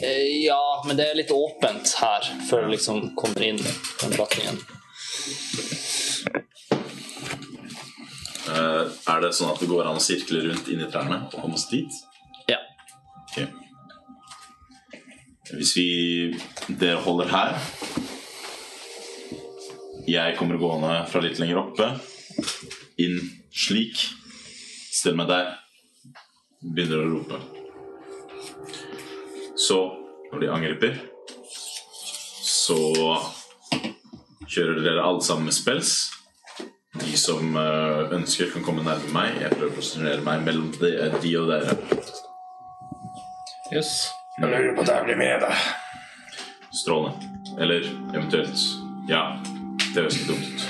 [0.03, 4.57] Ja, men det er litt åpent her før det liksom kommer inn den retningen.
[8.43, 11.37] Uh, Er det sånn at det går an å sirkle rundt inn i trærne og
[11.39, 12.01] komme oss dit?
[12.51, 12.59] Ja.
[13.29, 13.47] Okay.
[15.53, 15.87] Hvis vi
[16.67, 17.57] Dere holder her.
[20.07, 21.89] Jeg kommer gående fra litt lenger oppe.
[22.99, 23.19] Inn
[23.55, 24.03] slik.
[24.91, 25.53] Stell meg der.
[26.63, 27.52] Begynner å rope.
[29.67, 29.77] Så,
[30.31, 30.97] når de angriper,
[32.43, 32.79] så
[34.49, 35.93] kjører dere alle sammen med spels.
[36.99, 39.39] De som eh, ønsker, kan komme nærme meg.
[39.41, 40.91] Jeg prøver å posisjonere meg mellom de,
[41.23, 41.77] de og dere.
[43.73, 43.91] Yes.
[44.37, 45.55] Jeg lurer på at jeg blir med deg.
[46.73, 47.31] Strålende.
[47.61, 47.81] Eller
[48.15, 48.59] eventuelt
[49.09, 49.23] Ja,
[49.93, 50.61] det høres ikke dumt ut.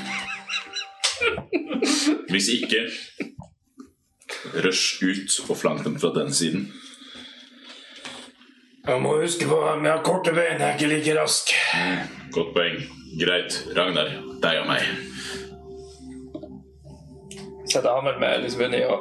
[2.34, 2.82] Hvis ikke
[4.64, 6.68] Rush ut og flank dem fra den siden.
[8.88, 11.52] Jeg må huske på at jeg har korte bein, jeg er ikke like rask.
[12.36, 12.82] Godt poeng.
[13.22, 13.68] Greit.
[13.78, 14.10] Ragnar,
[14.44, 14.82] deg og meg.
[17.72, 19.00] Setter hammeren med liksom under i og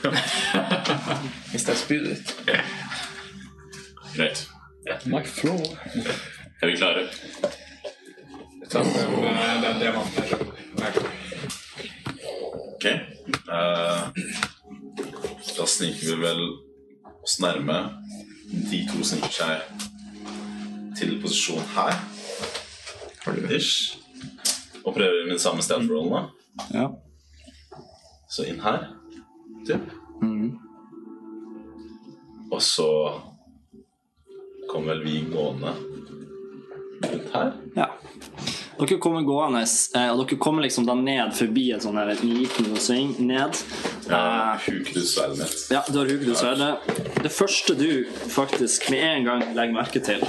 [1.52, 2.32] Hvis jeg spyr ut.
[4.16, 4.48] Greit.
[5.06, 5.62] My floor.
[6.62, 7.06] Er vi klare?
[12.74, 12.84] Ok.
[12.84, 14.02] Eh,
[15.58, 16.69] da sniker vi vel
[17.30, 17.78] oss nærme.
[18.70, 19.60] De to sniker seg
[20.98, 21.94] til posisjon her.
[23.54, 23.98] Ish.
[24.84, 26.24] Og prøver med de samme stealth-rollene.
[26.74, 26.88] Ja.
[28.30, 28.88] Så inn her.
[29.68, 29.86] Typ.
[32.50, 32.88] Og så
[34.70, 35.74] kommer vel vi gående
[37.04, 37.52] rundt her.
[37.76, 37.86] ja.
[38.80, 39.60] Dere kommer gående,
[39.94, 43.58] eh, og dere kommer liksom da ned forbi en sånn her liten sving ned.
[44.08, 44.20] Ja,
[44.54, 45.70] Eh, Huker du sverdet mitt?
[45.70, 47.22] Ja, du har huket sverdet.
[47.22, 50.20] Det første du faktisk med en gang legger merke til,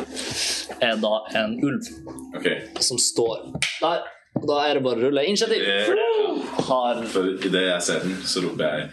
[0.81, 1.87] er da en ulv
[2.35, 2.47] Ok.
[2.81, 4.03] som står der.
[4.35, 5.59] Og da er det bare å rulle initiativ.
[5.59, 8.89] Det- Har For idet jeg ser den, så roper jeg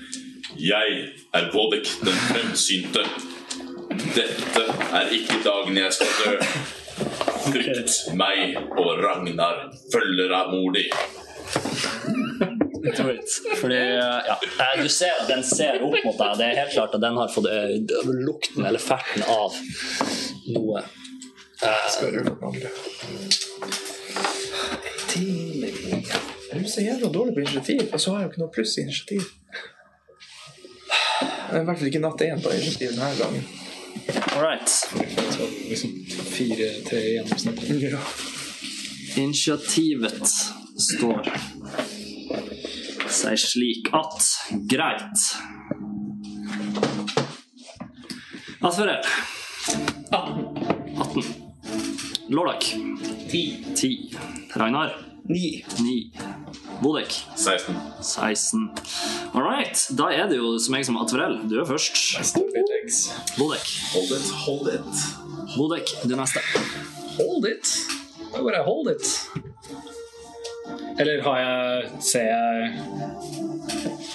[0.59, 3.05] Jeg er Vodek den fremsynte.
[4.15, 4.63] Dette
[4.93, 6.47] er ikke dagen jeg skal dø.
[7.49, 10.85] Frykt meg og Ragnar følger av mor di.
[13.59, 13.79] Fordi,
[14.29, 16.39] ja, eh, du ser at den ser opp mot deg.
[16.39, 17.75] Det er helt klart at den har fått eh,
[18.07, 19.57] lukten eller ferten av
[20.55, 20.85] noe.
[21.59, 21.71] Jeg
[26.55, 28.85] er så jævla dårlig på initiativ, og så har jeg jo ikke noe pluss i
[28.87, 29.23] initiativ.
[31.49, 33.68] I hvert fall ikke natt én på initiativ denne gangen.
[34.09, 34.69] All right.
[34.69, 37.83] Så liksom fire-tre i gjennomsnitt.
[37.83, 37.99] Ja.
[39.17, 40.29] Initiativet
[40.79, 41.29] står
[43.09, 44.29] seg slik at
[44.71, 45.25] Greit.
[48.61, 49.05] Asferel.
[50.11, 51.25] 18.
[52.29, 52.75] Lordak.
[53.31, 54.17] 10.
[54.55, 54.97] Ragnar.
[55.29, 55.65] Ni.
[55.79, 56.11] 9.
[56.83, 57.27] Bodek.
[57.37, 57.75] 16.
[58.03, 58.71] 16.
[59.35, 59.89] All right.
[59.99, 61.41] Da er det jo som jeg som Atverell.
[61.51, 61.95] Du er først.
[63.39, 63.67] Bodek.
[63.93, 65.05] Hold it, hold it.
[65.57, 66.43] Bodek, du er neste.
[67.19, 67.75] Hold it.
[68.33, 69.07] Da går jeg hold it.
[70.99, 72.73] Eller har jeg Ser jeg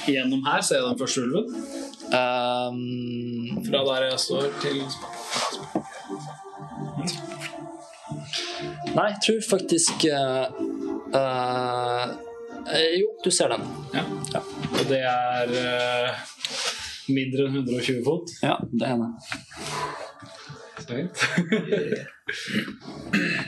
[0.06, 1.56] Gjennom her ser jeg den første ulven?
[2.14, 4.84] Um, Fra der jeg står til
[8.94, 10.46] nei, jeg tror faktisk uh,
[11.18, 12.12] eh,
[12.68, 13.62] eh, Jo, du ser den.
[13.94, 14.04] Ja.
[14.74, 16.10] Og det er eh,
[17.14, 18.34] mindre enn 120 fot.
[18.44, 19.10] Ja, det er det.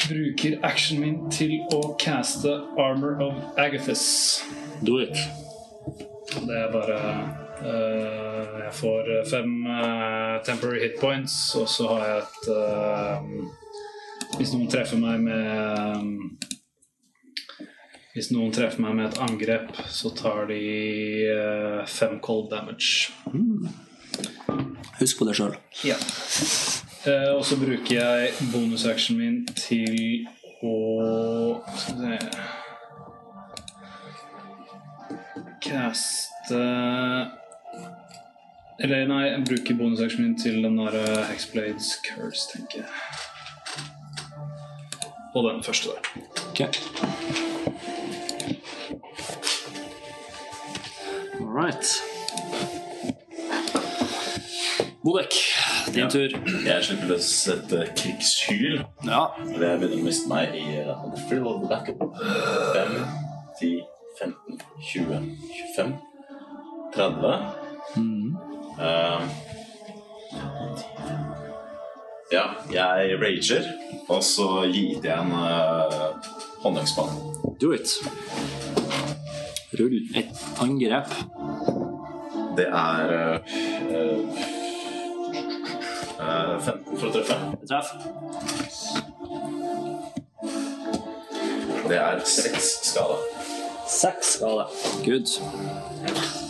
[0.07, 4.05] bruker actionen min til å caste Armor of Agathis.
[4.87, 5.17] Do it.
[6.33, 7.01] Det er bare
[7.63, 13.19] Jeg får fem eh, temporary hit points, og så har jeg et eh,
[14.39, 15.41] Hvis noen treffer meg med
[18.15, 20.63] Hvis noen treffer meg med et angrep, så tar de
[21.33, 23.13] eh, fem cold damage.
[25.01, 25.55] Husk på det sjøl.
[25.85, 25.97] Ja.
[27.09, 30.27] Eh, og så bruker jeg bonusactionen min til
[30.63, 30.75] å
[31.77, 32.61] Skal vi se
[35.63, 36.63] Caste
[38.81, 42.89] Eller nei, jeg bruker bonusactionen min til den der eh, Hexblades Curse, tenker jeg.
[45.35, 46.01] Og den første der.
[46.51, 46.61] Ok.
[51.41, 51.87] All right.
[55.05, 55.35] Bodek,
[55.95, 56.29] din tur.
[56.67, 58.85] Jeg slipper løs et uh, krigshyl.
[59.05, 59.25] Ja.
[59.49, 62.07] Eller jeg begynner å miste meg i uh, backup.
[62.77, 62.95] 5,
[63.61, 63.83] 10,
[64.21, 65.27] 15, 20,
[65.75, 65.99] 25,
[66.95, 67.63] 30
[67.97, 68.62] Eh,
[72.33, 72.43] Ja,
[72.73, 73.63] jeg rager,
[74.09, 76.17] og så gir jeg en uh,
[76.63, 77.11] håndøkspann.
[77.61, 77.93] Do it.
[79.81, 81.13] Rull et angrep.
[82.57, 83.37] Det er uh,
[83.93, 84.41] uh,
[86.21, 87.37] eh, 15 for å treffe.
[87.69, 87.93] Treff.
[91.89, 93.21] Det er seks skade.
[94.01, 94.65] Seks skade.
[95.05, 96.42] Good.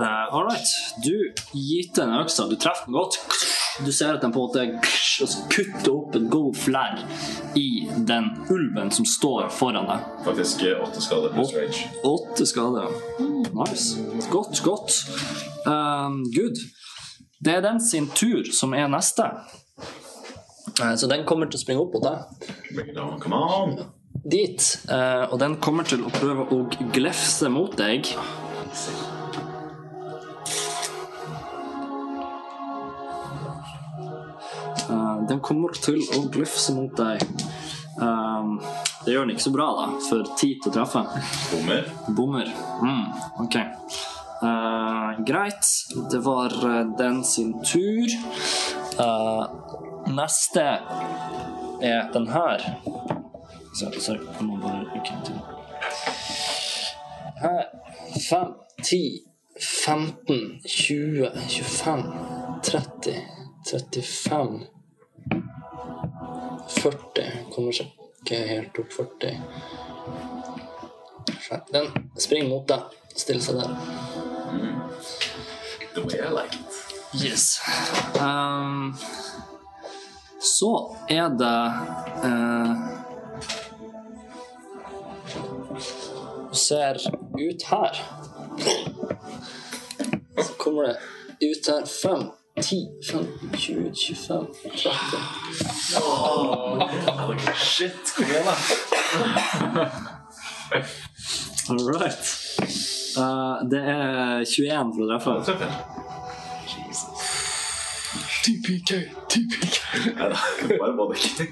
[0.00, 0.66] Uh, all right.
[1.04, 1.12] Du
[1.52, 2.46] gir den øksa.
[2.48, 3.18] Du treffer den godt.
[3.84, 4.64] Du ser at den på en måte
[5.52, 6.98] kutter opp en god flær
[7.56, 7.66] i
[8.08, 10.06] den ulven som står foran deg.
[10.24, 11.84] Faktisk 8 skader pluss rage.
[12.08, 12.88] Åtte skader.
[13.56, 14.00] Nice.
[14.32, 14.96] Godt, godt.
[15.68, 16.60] Um, good.
[17.44, 19.28] Det er den sin tur som er neste.
[20.80, 22.50] Eh, Så den kommer til å springe opp mot deg.
[22.74, 23.78] Bring it on, come on!
[24.30, 24.80] Dit.
[24.88, 26.62] eh, Og den kommer til å prøve å
[26.92, 28.12] glefse mot deg.
[35.30, 37.22] Den kommer til å glufse mot deg.
[38.02, 38.56] Um,
[39.04, 41.02] Det gjør den ikke så bra, da, for tid til å treffe.
[41.52, 41.86] Bommer.
[42.16, 42.50] Bommer.
[42.82, 43.04] Mm,
[43.44, 43.56] ok.
[44.42, 45.70] Uh, greit.
[46.10, 48.12] Det var eh, den sin tur.
[48.98, 49.46] Uh,
[50.10, 50.66] neste
[51.80, 52.66] er den her.
[53.78, 54.26] Sorry, sorry.
[54.34, 55.38] Jeg må bare rykke til.
[57.40, 57.64] Her.
[58.18, 58.52] 5,
[58.82, 59.22] 10,
[59.86, 62.04] 15, 20, 25,
[62.66, 63.24] 30,
[63.70, 64.79] 35
[66.80, 67.30] 40.
[67.54, 67.86] Kommer seg
[68.20, 69.36] ikke helt opp 40.
[71.72, 72.80] Den springer mot deg.
[73.16, 73.70] Stiller seg der.
[75.94, 76.80] The way I like it.
[77.24, 77.58] Yes.
[78.20, 78.94] Um,
[80.40, 81.72] så er det
[82.24, 82.76] eh,
[86.50, 86.94] Du ser
[87.38, 88.02] ut her.
[90.36, 90.96] Så kommer det
[91.40, 92.24] ut her 5,
[92.62, 94.80] 10, 15, 20, 25, 30
[97.56, 98.54] Shit, kom igjen, da.
[101.68, 102.36] All right.
[103.16, 105.66] Uh, det er 21 for å treffe.
[108.40, 108.90] TPK,
[109.28, 109.76] TPK.
[110.16, 110.36] Nei da,
[110.96, 111.44] bare ikke.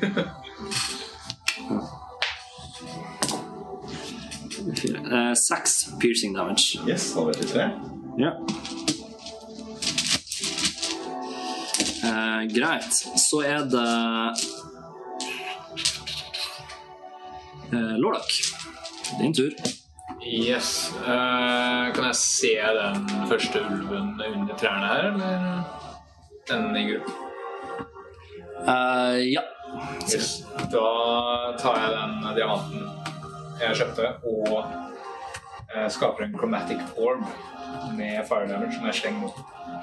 [4.69, 6.78] Eh, Seks piercing damage.
[6.87, 7.69] Yes, da vet vi tre.
[8.19, 8.33] Ja.
[12.09, 12.93] Eh, greit.
[13.17, 13.89] Så er det
[17.73, 18.33] eh, Lordak.
[19.20, 19.53] Din tur.
[20.25, 20.93] Yes.
[21.07, 25.62] Eh, kan jeg se den første ulven under trærne her, eller
[26.49, 27.15] den i gruppen?
[28.67, 29.45] Eh, ja.
[30.09, 30.45] Yes.
[30.73, 30.85] Da
[31.61, 32.89] tar jeg den diamanten
[33.59, 34.59] jeg kjøpte, og
[35.75, 37.25] eh, skaper en chromatic orb
[37.97, 39.20] med fire damage som jeg slenger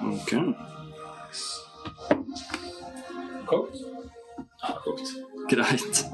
[0.01, 0.55] mot den.
[2.09, 2.17] Ok.
[3.45, 3.75] Kokt.
[4.61, 5.07] Ja, kokt.
[5.49, 6.05] Greit.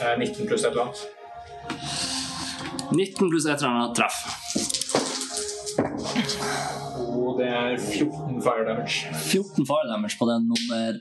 [0.00, 1.08] Eh, 19 pluss et eller annet.
[2.92, 4.18] 19 pluss et eller annet treff.
[7.10, 9.14] Og det er 14 fire damage.
[9.14, 10.98] 14 fire damage på den nummer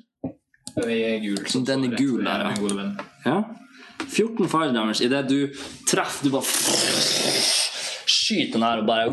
[0.76, 1.48] Den er gul.
[1.50, 2.94] Så Den er gul der.
[3.26, 3.42] Ja.
[4.08, 5.48] 14 fire damage idet du
[5.88, 6.44] treffer Du bare
[8.10, 9.06] skyter den her og bare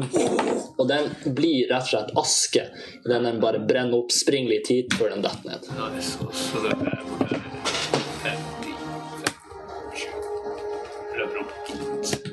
[0.77, 2.63] Og den blir rett og slett aske
[3.07, 5.63] idet den bare brenner opp, springer litt hit før den detter ned.
[5.79, 6.11] Nice.
[6.21, 7.41] Så setter jeg bort der.
[8.27, 8.77] 50,
[9.25, 10.07] 50,
[11.17, 12.27] Løper opp hit.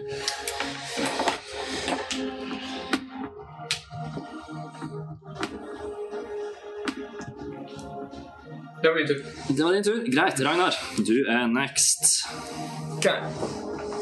[8.84, 9.20] Det var min tur.
[9.48, 10.04] Det var din tur.
[10.12, 10.76] Greit, Ragnar.
[10.98, 12.28] Du er next.
[12.98, 13.08] Ok.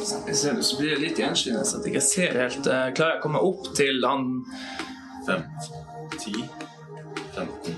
[0.02, 3.16] Jeg ser det, så blir det litt så at jeg ikke ser helt eh, Klarer
[3.16, 4.28] jeg å komme opp til han
[5.28, 5.44] 5,
[6.18, 6.46] 10,
[7.36, 7.76] 15,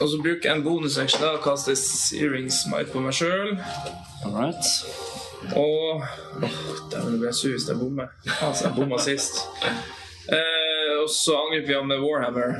[0.00, 3.54] og så bruker jeg en bonusaction da, og kaster Searing Smite på meg sjøl.
[4.26, 4.72] All right.
[5.56, 6.02] Og
[6.42, 6.50] Åh,
[6.90, 8.10] Dæven, det ble jeg sur hvis jeg bommer.
[8.42, 9.42] Altså, jeg bomma sist.
[10.28, 12.58] Eh, og så angriper vi ham med Warhammer.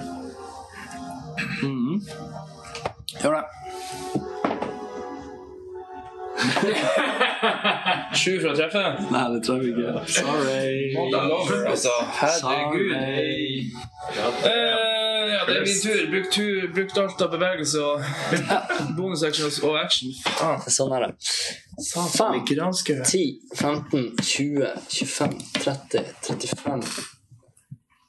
[1.63, 2.03] Mm.
[3.23, 4.32] Gjør det.
[6.63, 8.83] Sju for å treffe.
[9.11, 10.03] Nei, det tror jeg ikke.
[10.15, 10.95] Sorry.
[11.71, 12.93] Altså, herregud.
[14.47, 16.03] Eh, ja, det er min tur.
[16.13, 16.69] Bruk tur.
[16.77, 17.97] Brukt alt av bevegelse og
[18.99, 20.13] bonusaction og- action.
[20.39, 20.61] Faen.
[20.71, 21.13] Sånn er det.
[21.89, 23.25] Satan, 10,
[23.57, 26.83] 15, 20, 25, 30, 35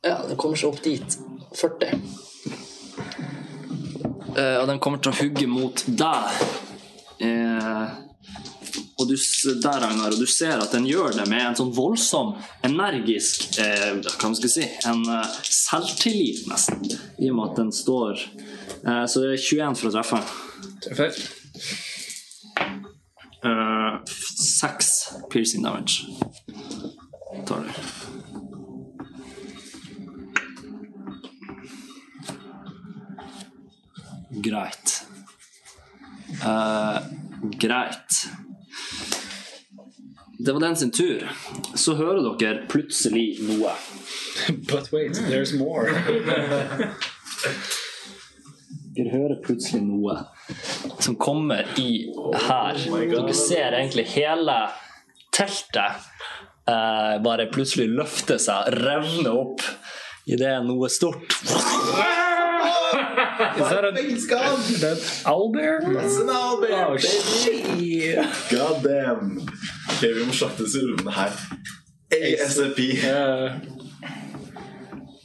[0.04, 1.18] Ja, den kommer seg opp dit.
[1.56, 1.96] 40.
[4.34, 6.44] Uh, og den kommer til å hugge mot deg.
[7.24, 7.92] Eh,
[9.00, 9.16] og du,
[9.62, 13.96] der, Ragnar, og du ser at den gjør det med en sånn voldsom, energisk eh,
[14.04, 16.84] Hva skal jeg si En eh, selvtillit, nesten,
[17.18, 20.22] i og med at den står eh, Så det er 21 for å treffe.
[20.86, 21.18] Treffer.
[23.44, 23.96] Eh,
[24.44, 24.92] Seks
[25.34, 26.06] piercing damage.
[27.48, 27.70] Tar du.
[34.44, 35.06] Greit.
[36.44, 36.98] Eh,
[37.60, 38.28] greit.
[40.44, 41.24] Det var den sin tur.
[41.76, 43.72] Så hører dere plutselig noe.
[44.68, 45.94] But wait, there's more.
[48.94, 50.18] Dere hører plutselig noe
[51.00, 52.10] som kommer i
[52.48, 52.82] her.
[53.14, 54.58] Dere ser egentlig hele
[55.34, 56.04] teltet
[56.70, 59.64] eh, bare plutselig løfte seg, revne opp
[60.30, 61.40] idet noe stort
[63.58, 63.92] Is that a,
[64.82, 65.80] that owlbear?
[66.88, 68.16] Oh, shit.
[68.52, 69.42] God damn.
[69.90, 71.32] Ok, vi må slakte disse ulvene her.
[72.12, 72.80] ASAP.
[73.04, 73.60] Uh,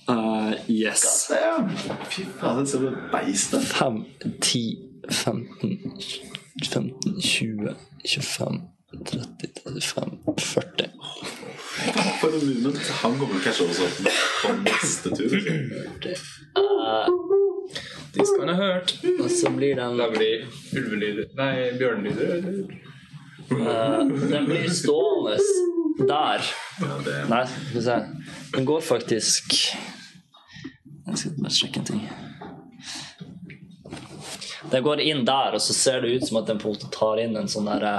[0.08, 1.28] Eh, Yes.
[1.28, 1.68] Damn.
[2.08, 3.62] Fy faen, se det beistet.
[3.62, 4.06] 5,
[4.40, 4.78] 10,
[5.10, 6.00] 15,
[6.62, 7.74] 15, 20,
[8.06, 8.62] 25,
[9.04, 10.88] 30, 35, 40.
[12.20, 12.78] For en moment.
[13.02, 13.86] Han kommer kanskje også
[14.42, 15.36] på neste tur.
[18.14, 18.94] De skal ha hørt.
[19.20, 20.46] Og så blir den Det blir
[20.80, 22.54] ulvelyder Nei, bjørnelyder, eller?
[23.48, 24.00] Eh,
[24.32, 25.36] Den blir stående
[26.08, 26.44] der.
[27.30, 27.98] Nei, skal vi se.
[28.56, 29.54] Den går faktisk
[31.08, 32.02] Jeg skal bare sjekke en ting.
[34.68, 36.90] Den går inn der, og så ser det ut som at den på en måte
[36.92, 37.94] tar inn en sånn derre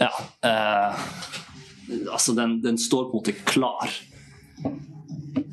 [0.00, 0.10] Ja.
[0.42, 1.06] eh,
[2.10, 3.90] altså, den, den står på en måte klar.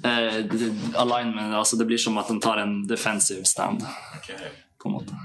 [0.03, 0.39] Uh,
[0.99, 3.83] alignment, altså det blir som at den tar en defensive stand,
[4.81, 5.15] på en måte.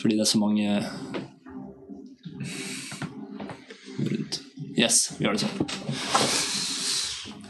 [0.00, 0.82] Fordi det er så mange
[3.98, 4.40] rundt.
[4.78, 5.58] Yes, vi gjør det sånn.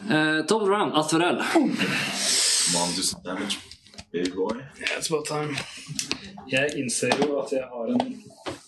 [0.05, 1.41] Uh, top round, Atverell.
[2.75, 3.59] Man, do damage,
[4.13, 4.61] big boy.
[4.99, 5.57] It's about time.
[6.51, 8.03] Jeg innser jo at jeg har en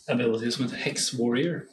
[0.08, 1.66] ability som heter Hex Warrior.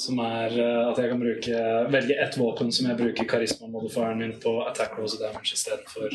[0.00, 1.62] Som er eh, at jeg kan bruke,
[1.92, 6.08] velge ett våpen som jeg bruker karisma-modifieren min på attack rolls og damage istedenfor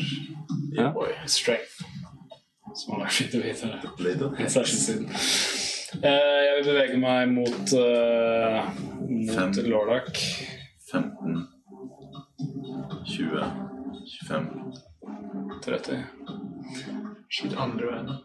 [0.76, 0.90] Ja.
[1.30, 1.84] Strength.
[2.74, 3.68] Som har vært fint å vite.
[4.50, 5.06] Særskilt siden.
[6.02, 8.66] Eh, jeg vil bevege meg mot, uh,
[9.06, 10.18] mot Lordak.
[10.90, 11.46] 15
[13.06, 13.46] 20
[14.26, 14.50] 25
[15.62, 16.02] 30.
[17.30, 18.08] Skyt andre veien.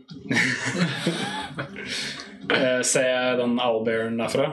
[2.51, 4.49] Eh, ser jeg den owlbearen derfra?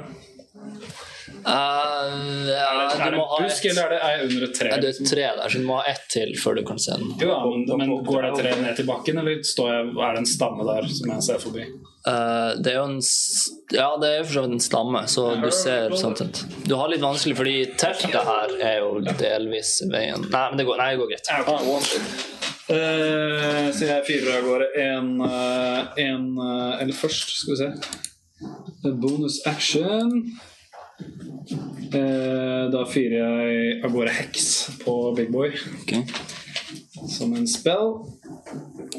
[1.45, 4.71] Uh, ja, Er du det en busk, et, eller er det, ei under et tre?
[4.71, 5.11] Er det er liksom?
[5.11, 7.13] tre der, så du må ha ett til før du kan se den.
[7.21, 10.25] Jo, ja, men, men går det tre ned til bakken, eller står jeg, er det
[10.25, 11.69] en stamme der som jeg ser forbi?
[12.09, 12.99] Uh, det er jo en
[13.75, 16.43] Ja, det er for så vidt en stamme, så du ser sånn sett.
[16.65, 20.81] Du har litt vanskelig, fordi teltet her er jo delvis veien Nei, men det går,
[20.81, 22.37] nei, det går greit.
[22.69, 28.91] Uh, så jeg fyrer av gårde en, eh, en eh, Eller først, skal vi se.
[29.01, 30.11] Bonus action.
[30.99, 34.49] Eh, da fyrer jeg av gårde heks
[34.83, 36.03] på Big Boy okay.
[37.09, 37.95] som en spell.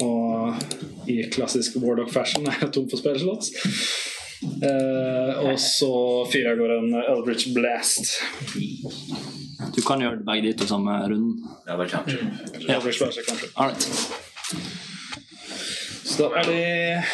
[0.00, 3.52] Og i klassisk Warlock fashion er jeg tom for spillslots.
[4.40, 5.92] Eh, og så
[6.32, 8.16] fyrer jeg av gårde en Eldritch Blast.
[9.76, 11.36] Du kan gjøre begge de to samme runden.
[11.68, 12.16] Ja, det kan du.
[12.64, 13.52] Eldritch Blast kanskje.
[16.10, 17.04] Så da er det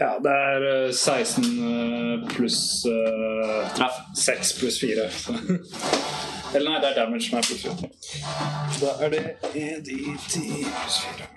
[0.00, 3.98] Ja, det er eh, 16 eh, pluss uh, Treff.
[4.16, 5.08] 6 pluss 4.
[6.54, 7.90] Eller nei, det er damage som er pluss 4.
[8.80, 9.22] Da er det
[9.52, 11.28] 1d10 pluss 4.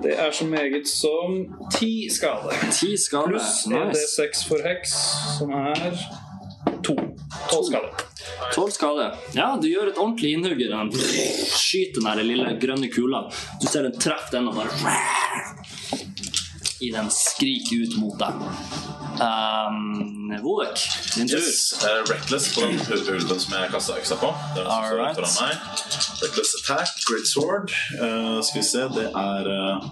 [0.00, 1.40] Det er så meget som
[1.72, 2.54] 10 skade.
[2.72, 3.32] 10 skade.
[3.32, 4.04] Pluss Nice.
[4.20, 4.94] 1d6 for heks,
[5.38, 5.96] som er
[6.84, 6.96] to.
[7.50, 7.90] Tolv skade.
[8.54, 9.10] 12 skade.
[9.36, 10.92] Ja, du gjør et ordentlig innhugg i den.
[10.96, 13.26] Skyter den der lille grønne kula.
[13.60, 16.08] Du ser den treffer den og bare
[16.80, 18.34] I den skriker ut mot deg.
[19.20, 20.80] Um, Volek,
[21.14, 21.36] din tur.
[21.36, 21.74] Yes.
[21.84, 24.30] Uh, reckless på den ul- ulven som jeg kasta øksa på.
[24.54, 25.16] Det er den som står Alright.
[25.18, 25.54] foran meg.
[26.22, 27.74] Reckless attack, great sword.
[28.00, 29.90] Uh, skal vi se, det er uh,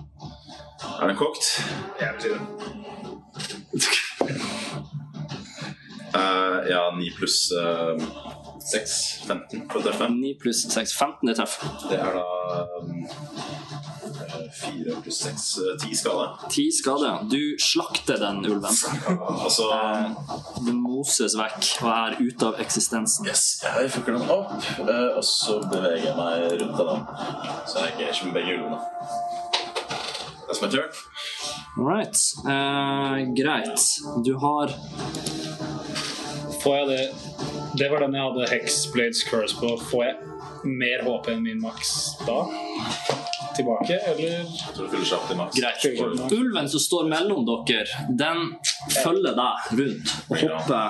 [1.03, 1.45] Er den kokt?
[2.01, 2.43] Jeg betyr det.
[6.15, 7.99] uh, ja, 9 pluss uh,
[8.73, 8.97] 6.
[9.27, 10.09] 15 for å treffe.
[10.13, 10.93] 9 pluss 6.
[10.97, 11.59] 15 det treff.
[11.91, 12.25] Det er da
[12.81, 13.05] um,
[14.55, 15.47] 4 pluss 6
[15.83, 16.29] 10 skade.
[16.51, 17.13] 10 skade.
[17.31, 18.79] Du slakter den ulven.
[19.29, 19.69] Altså
[20.67, 23.29] Den moses vekk og er ute av eksistensen.
[23.29, 27.07] Yes, jeg fucker den opp, eh, og så beveger jeg meg rundt av den.
[27.69, 28.81] Så jeg engasjerer med begge ulvene.
[30.49, 30.89] That's my turn.
[31.77, 32.17] All right.
[32.49, 33.81] Eh, greit.
[34.25, 34.73] Du har
[36.63, 37.05] Får jeg det
[37.79, 39.77] Det var den jeg hadde Hexblades Curse på.
[39.91, 40.17] Får jeg
[40.65, 41.93] mer HP enn min maks
[42.27, 42.41] da?
[43.59, 44.35] Tilbake, eller?
[44.47, 45.59] Jeg tror det fyller seg opp til maks.
[45.59, 46.33] Greit.
[46.39, 48.45] Ulven som står mellom dere, den
[49.03, 50.87] følger deg rundt og hopper.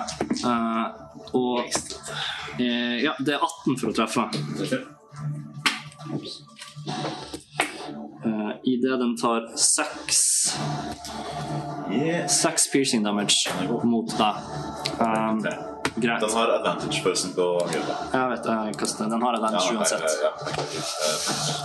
[0.53, 0.87] eh,
[1.35, 1.59] og
[2.61, 4.29] eh, Ja, det er 18 for å treffe.
[8.25, 10.57] Uh, Idet den tar 6
[11.93, 12.41] Yes.
[12.43, 13.49] Seks piercing damage
[13.85, 14.35] mot deg.
[15.01, 15.39] Um,
[15.97, 16.21] greit.
[16.21, 17.97] Den har advantage person på angrepet.
[18.13, 19.05] Jeg vet jeg kaster.
[19.15, 20.01] Den har advantage Ja, uansett.
[20.01, 20.31] ja, ja.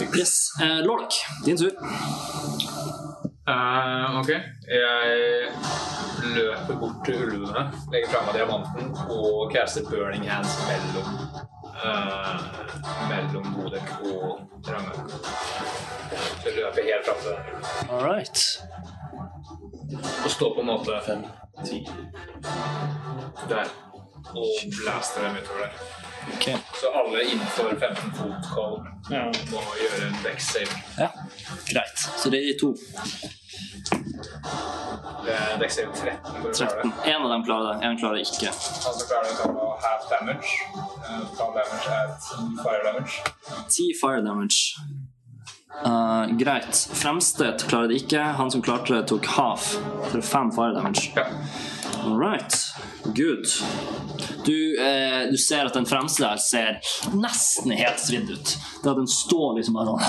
[0.02, 0.34] Eh, Yes.
[0.62, 1.14] Uh, Lork,
[1.46, 1.72] din tur.
[3.50, 4.30] Uh, ok.
[4.68, 5.52] Jeg
[6.36, 11.10] løper bort til ulvene, legger fra meg diamanten og caster Burning Hands mellom
[11.84, 12.40] uh,
[13.10, 15.12] mellom Bodek og Ragnarok.
[16.40, 17.44] Så jeg løper helt fram til den.
[17.90, 18.40] All right.
[20.24, 21.26] Og står på en måte Fem,
[21.66, 21.84] ti.
[23.50, 23.68] der
[24.30, 24.48] og
[24.80, 25.72] blaster dem utover der.
[26.36, 26.56] Okay.
[26.80, 28.76] Så alle innenfor 15 fot call
[29.12, 29.24] Ja.
[29.52, 30.78] må gjøre en dex save.
[30.98, 31.10] Ja,
[31.68, 32.00] greit.
[32.18, 32.70] Så det er de to.
[35.26, 36.94] Det er Dex save 13 13.
[37.06, 38.50] En av dem klarer det, en klarer det ikke.
[38.90, 40.50] Andre klarer det kan ha half damage.
[41.08, 43.14] Half damage er 10 fire damage.
[43.70, 44.60] 10 fire damage.
[45.86, 46.76] Uh, greit.
[46.94, 48.24] Fremstedt klarer det ikke.
[48.40, 49.74] Han som klarte det, tok half.
[50.14, 51.12] Er 5 fire damage.
[51.16, 51.26] Ja.
[52.04, 52.74] All right.
[53.04, 53.46] Good.
[54.46, 56.80] Du, eh, du ser at den fremste der ser
[57.16, 58.58] nesten helt svidd ut.
[58.84, 60.02] Det at den står liksom bare sånn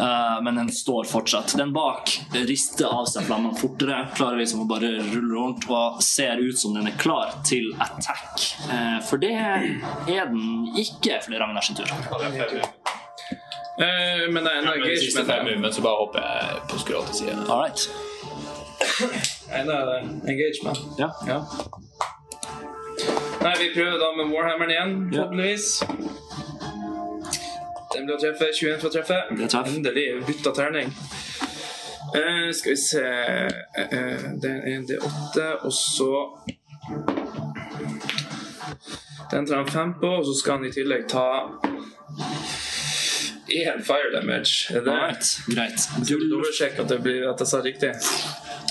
[0.00, 1.54] uh, men den står fortsatt.
[1.56, 6.36] Den bak rister av seg flammene fortere, klarer liksom å bare rulle rundt og ser
[6.44, 8.36] ut som den er klar til attack.
[8.68, 11.88] Uh, for det er den ikke for det er Ragnar sin tur.
[13.80, 15.52] Uh, men det er en Men de siste fem engagement.
[15.56, 17.44] movement så bare hopper jeg på skrål til siden.
[18.80, 19.88] Det En er
[20.28, 20.78] engagement.
[20.98, 21.08] Ja.
[21.26, 21.38] Ja.
[23.40, 25.66] Nei, vi prøver da med Warhammeren igjen, forhåpentligvis.
[27.94, 28.50] Den blir å treffe.
[28.54, 29.18] 21 for å treffe.
[29.36, 29.48] Det.
[29.72, 30.92] Endelig bytta terning.
[32.10, 36.12] Uh, skal vi se uh, Det er en D8, og så
[39.30, 41.26] Den tar han fem på, og så skal han i tillegg ta
[43.52, 44.70] én fire damage.
[44.74, 45.30] Er det right.
[45.48, 45.88] Greit.
[46.08, 47.92] Du Du, at, det blir- at jeg sa riktig.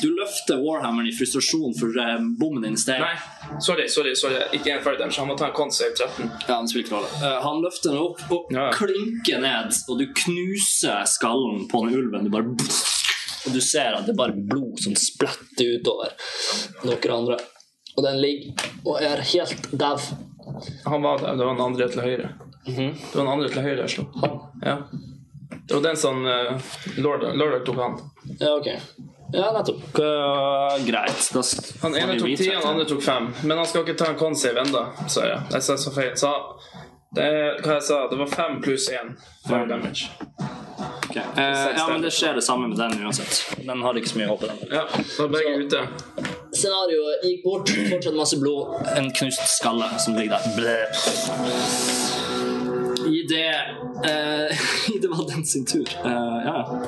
[0.01, 2.99] du løfter Warhammeren i frustrasjon for eh, bommen din sted.
[2.99, 4.39] Nei, sorry, sorry, sorry.
[4.53, 5.19] ikke en fire damage.
[5.19, 6.31] Han må ta en consave 13.
[6.47, 6.67] Ja, han.
[7.03, 8.69] Eh, han løfter den opp og Ja.
[8.71, 12.23] klinker ned, og du knuser skallen på den ulven.
[12.23, 12.55] Du bare
[13.47, 16.11] og du ser at det er bare blod som spletter utover
[16.83, 17.37] dere andre.
[17.97, 19.97] Og den ligger og er helt dau.
[20.85, 21.35] Han var der.
[21.39, 22.29] Det var den andre til høyre.
[22.67, 22.89] Mhm.
[22.95, 24.07] Det var den andre til høyre jeg slo.
[24.65, 24.77] Ja.
[25.67, 26.57] Det var den som uh,
[26.97, 27.95] Lord, Lord tok han.
[28.39, 28.67] Ja, ok.
[29.33, 29.81] Ja, nettopp.
[29.99, 31.29] Uh, greit.
[31.33, 31.43] Da
[31.81, 33.31] Han ene tok ti, han andre tok fem.
[33.43, 35.41] Men han skal ikke ta en con save ennå, sa jeg.
[35.53, 36.15] Jeg sa så feil.
[36.17, 36.33] Så
[37.15, 37.29] det,
[37.63, 39.15] hva jeg sa, det var fem pluss én
[39.47, 40.09] fire damage.
[41.09, 41.23] Okay.
[41.37, 43.57] Eh, ja, men det skjer det samme med den uansett.
[43.65, 44.59] Den har ikke så mye håp i den.
[44.69, 45.81] Ja, da er begge ute.
[46.53, 50.53] Scenarioet gikk bort, fortsatt masse blod, en knust skalle som ligger der.
[50.57, 52.38] Bleh.
[53.09, 53.55] I det
[54.09, 54.57] eh,
[54.95, 55.89] I det var den sin tur.
[56.05, 56.81] Eh, ja.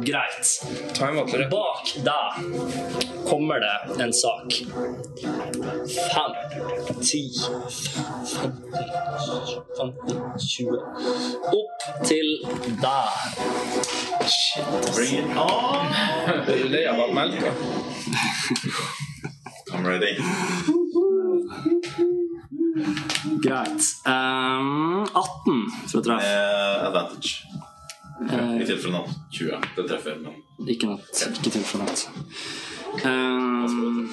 [0.00, 0.62] Greit.
[1.50, 2.44] Bak deg
[3.28, 4.54] kommer det en sak.
[6.14, 6.32] Fem,
[7.02, 7.22] ti,
[8.34, 8.88] femten,
[9.78, 10.78] femten, tjue
[11.60, 12.28] Opp til
[12.80, 13.08] deg.
[14.94, 15.86] Bring it on!
[16.26, 17.54] Er du lei av all melka?
[19.72, 20.16] I'm ready.
[23.42, 23.82] Greit.
[24.06, 26.22] Um, 18 for å treffe.
[26.22, 27.32] Med advantage.
[28.20, 29.68] Eh, I tilfelle natt 20.
[29.76, 30.18] Det treffer.
[30.22, 31.22] Men Ikke natt.
[31.32, 32.08] ikke tilfellet.
[33.04, 34.10] Um,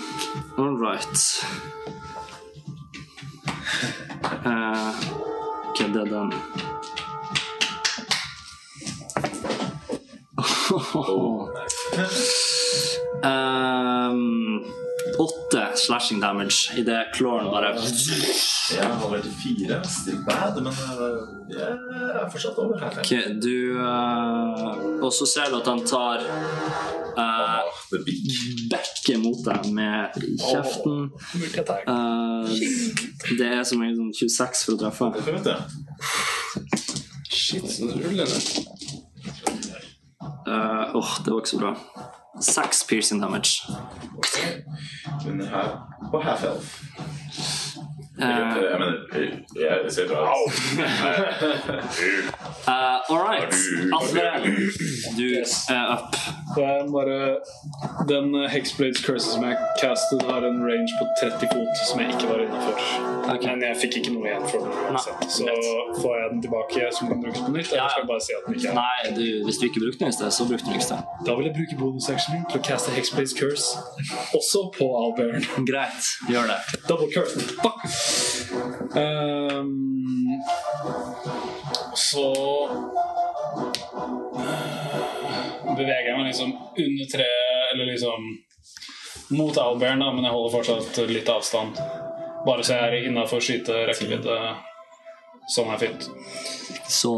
[0.58, 1.18] all right.
[4.46, 4.94] Uh,
[5.70, 6.32] ok, det er den.
[13.24, 14.64] um,
[15.18, 19.82] åtte slashing damage idet clawen bare Jeg har halvert til fire.
[19.88, 20.74] Still bad, men
[21.50, 23.00] jeg er fortsatt over her.
[23.00, 26.26] Ok, du uh, Og så ser du at han tar
[27.18, 27.64] uh,
[28.72, 31.08] bekker mot deg med kjeften.
[31.88, 32.50] Uh,
[33.40, 35.08] det er som en sånn 26 for å treffe.
[37.32, 38.42] Shit, så rullende.
[40.48, 41.74] Eh, Åh, det var ikke så bra.
[42.40, 43.50] Seks piercing damage.
[45.26, 46.84] Men her på half elf.
[48.20, 48.98] Eh, Jeg mener,
[49.62, 50.54] jeg ser bra ut.
[52.68, 53.54] eh, all right.
[53.98, 54.26] Atle,
[55.18, 55.46] du er
[55.94, 56.16] up.
[56.56, 57.18] Det er bare
[58.10, 62.28] Den Hexblades Curse som jeg castet, har en range på 30 fot som jeg ikke
[62.32, 62.82] var innafor.
[63.46, 64.98] Men jeg fikk ikke noe igjen for den.
[65.38, 65.46] Så
[66.02, 68.48] får jeg den tilbake som kan brukes på nytt, eller skal jeg bare si at
[68.48, 70.72] den ikke er Nei, du, hvis du ikke brukte den i sted, så brukte du
[70.72, 71.14] den ikke i sted.
[71.28, 73.68] Da vil jeg bruke bonusactionen til å caste Hexblades Curse
[74.40, 75.46] også på Alberen.
[75.70, 76.60] Greit, gjør det.
[76.90, 77.46] Double curse.
[77.62, 77.86] Fuck!
[78.96, 79.72] Ehm,
[81.96, 82.28] så
[85.78, 88.28] beveger jeg meg liksom under treet, eller liksom
[89.38, 91.80] mot Alberen, da, men jeg holder fortsatt litt avstand.
[92.48, 94.38] Bare så jeg er innafor skyterekkevidde.
[95.52, 96.08] Sånn er fint.
[96.88, 97.12] Så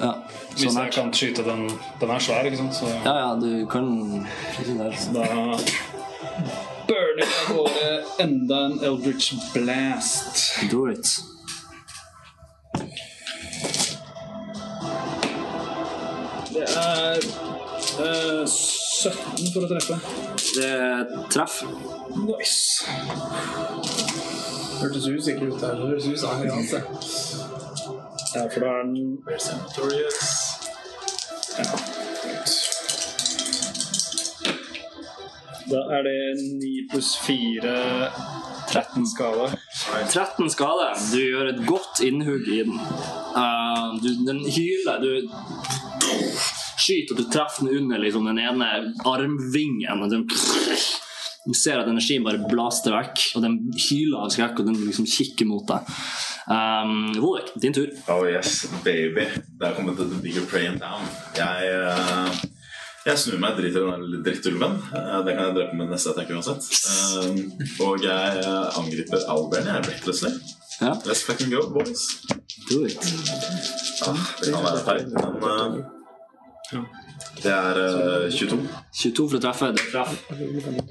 [0.00, 0.12] ja.
[0.54, 1.66] Hvis Sånn jeg kan skyte den
[2.00, 2.74] Den er svær, ikke sant?
[2.76, 3.86] Så Ja, ja, du kan
[4.56, 4.92] skyte der.
[5.14, 5.24] da
[6.88, 7.67] burner jeg gårde
[8.18, 10.58] enda en Eldritch Blast.
[10.70, 11.06] Do it.
[16.52, 17.18] Det er
[18.00, 19.98] uh, 17 for å treffe.
[20.56, 20.72] Det
[21.30, 21.60] treff.
[22.24, 22.88] Nice.
[24.80, 25.74] Hørtes usikker ut der.
[25.78, 26.82] Det høres ut som han ganske.
[28.34, 29.08] Ja, for da er den
[35.68, 37.72] Da er det 9 pluss 4
[38.68, 39.48] 13 skade.
[40.12, 40.88] 13 skade.
[41.12, 42.78] Du gjør et godt innhugg i den.
[43.36, 45.00] Uh, du, den hyler.
[45.02, 45.28] Du
[46.78, 48.70] skyter og du treffer den under liksom, den ene
[49.08, 50.02] armvingen.
[50.04, 50.26] Og den,
[51.48, 55.08] du ser at energien bare blaster vekk, og den hyler av skrekk, og den liksom
[55.08, 55.88] kikker mot deg.
[56.48, 57.92] Um, Volek, din tur.
[58.12, 59.28] Oh yes, baby.
[59.60, 61.04] Der kommer the bigger praying down.
[61.36, 62.57] Jeg, eh,
[63.12, 64.74] jeg snur meg, driter i den der drittulven.
[64.94, 66.62] Eh, Det kan jeg drepe med neste attack uansett.
[66.92, 69.66] Eh, Og jeg eh, angriper Alberen.
[69.66, 70.32] Jeg er recklessly.
[70.80, 72.04] Ja, Let's fucking go, boys.
[72.70, 72.98] do it.
[74.06, 75.08] Ah, det kan være feil,
[75.42, 75.84] men
[77.42, 78.58] det er eh, 22.
[79.02, 79.72] 22 for å treffe.
[79.74, 80.12] Det traff.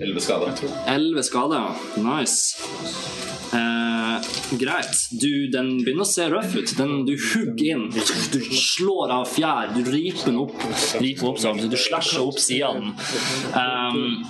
[0.01, 0.51] 11 skade.
[0.97, 1.69] 11 skader.
[2.03, 3.26] Nice.
[4.59, 5.07] Greit.
[5.11, 6.73] Du, den begynner å se røff ut.
[6.79, 7.87] Den, du hugger inn.
[8.33, 9.73] Du slår av fjær.
[9.75, 10.55] Du riper den opp.
[11.01, 12.93] Riper opp sånn, du slasher opp sidene.
[13.53, 14.23] Um,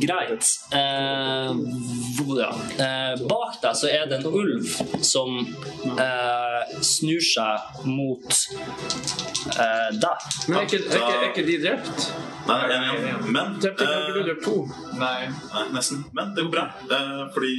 [0.00, 0.48] greit.
[0.70, 1.52] Eh,
[2.38, 2.50] ja.
[2.84, 4.68] Eh, bak deg så er det en ulv
[5.04, 8.28] som eh, snur seg mot
[9.58, 10.28] eh, deg.
[10.48, 12.06] Men er ikke, er, ikke, er ikke de drept?
[12.42, 14.56] Nei, jeg, jeg, Men Drepte ikke eh, du drept to?
[14.98, 15.28] Nei.
[15.52, 16.02] Nei, nesten.
[16.16, 16.66] Men det går bra.
[16.98, 17.54] Eh, fordi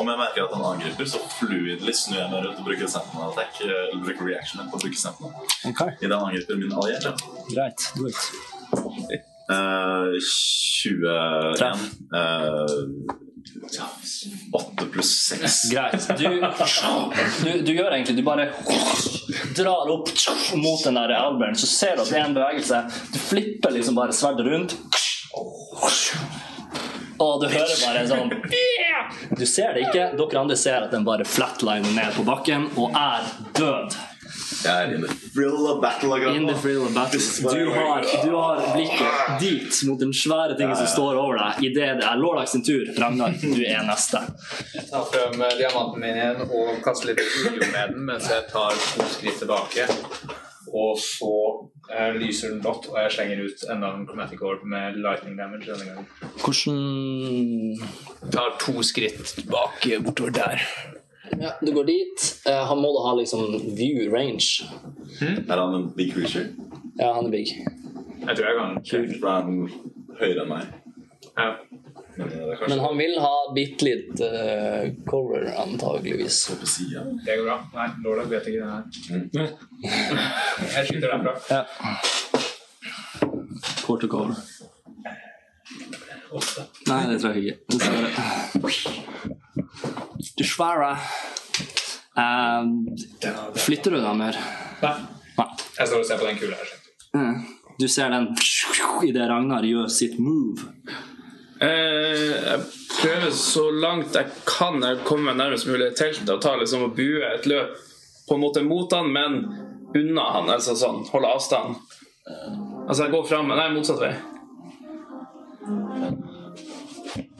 [0.00, 3.30] om jeg merker at han angriper, så fluidly snur jeg meg rundt og bruker sentinel
[3.32, 3.60] attack.
[3.64, 5.36] Eller bruker reaction på å bruke sentinel.
[5.72, 5.96] Okay.
[6.00, 7.16] Idet han angriper min allierte.
[7.52, 7.90] Greit.
[7.96, 8.08] Do
[9.48, 9.54] it.
[9.54, 10.18] Eh,
[10.84, 11.74] 21
[12.14, 12.66] uh,
[14.52, 15.70] 8 pluss 6.
[15.70, 16.08] Greit.
[16.18, 16.28] Du,
[17.44, 18.48] du, du gjør egentlig Du bare
[19.56, 20.10] drar opp
[20.54, 22.82] mot den der alberen, så ser du at det er en bevegelse.
[23.12, 24.76] Du flipper liksom bare sverdet rundt.
[27.18, 28.32] Og du hører bare sånn
[29.38, 30.10] Du ser det ikke.
[30.18, 33.96] Dere andre ser at den bare flatliner ned på bakken og er død.
[34.64, 37.20] Jeg er in the thrill of battle akkurat In the thrill of battle.
[37.52, 41.90] Du har, du har blikket dit mot den svære tingen som står over deg idet
[42.00, 42.88] det er Lordak sin tur.
[42.98, 44.22] Ragnar, du er neste.
[44.74, 47.20] Jeg tar frem eh, diamanten min igjen og kaster litt
[47.50, 49.86] olje med den mens jeg tar to skritt tilbake.
[50.74, 51.34] Og så
[51.92, 55.68] eh, lyser den blått, og jeg slenger ut enda en chromatic orb med lightning damage
[55.68, 56.08] denne gangen.
[56.40, 60.66] Hvordan tar to skritt tilbake bortover der.
[61.30, 62.42] Ja, du går dit.
[62.46, 63.46] Eh, han må da ha liksom
[63.76, 64.66] view range.
[65.20, 66.48] Er han en big creature?
[66.98, 67.54] Ja, han er big.
[68.24, 68.68] Jeg tror jeg kan
[69.24, 70.74] han er høyere enn meg.
[71.36, 71.54] ja.
[72.16, 76.44] Men eh, kanskje Men han vil ha bitte litt uh, cover, antageligvis.
[77.26, 77.56] Det går bra.
[77.74, 78.84] Nei, Lola vet ikke det her.
[80.76, 81.34] Jeg skyter derfra.
[81.50, 81.62] Ja.
[83.82, 84.38] Quarter cover.
[86.90, 87.58] Nei, det tror jeg ikke.
[87.74, 88.10] Dessverre.
[90.38, 90.92] Dessverre.
[92.18, 92.62] Eh,
[93.64, 94.38] flytter du deg mer?
[94.82, 94.94] Nei.
[95.38, 95.46] Nei.
[95.78, 96.74] Jeg står og ser på den kula her.
[97.78, 98.28] Du ser den
[99.06, 100.68] idet Ragnar gjør sitt move.
[101.62, 106.88] Eh, jeg prøver så langt jeg kan jeg komme nærmest mulig teltet og ta liksom
[106.88, 107.78] og bue et løp
[108.28, 109.40] på en måte mot han, men
[109.94, 110.50] unna han.
[110.54, 111.76] Altså sånn, holde avstand.
[112.88, 114.14] Altså jeg går fram, nei, motsatt vei.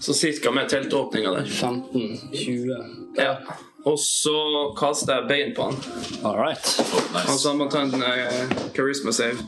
[0.04, 1.44] Så cirka med teltåpninga der.
[1.44, 2.76] 15, 20
[3.16, 3.36] Ja.
[3.84, 4.36] Og så
[4.76, 5.74] kaster jeg bein på han.
[6.24, 6.80] All right.
[7.28, 9.38] Altså han må ta en uh, charisma save.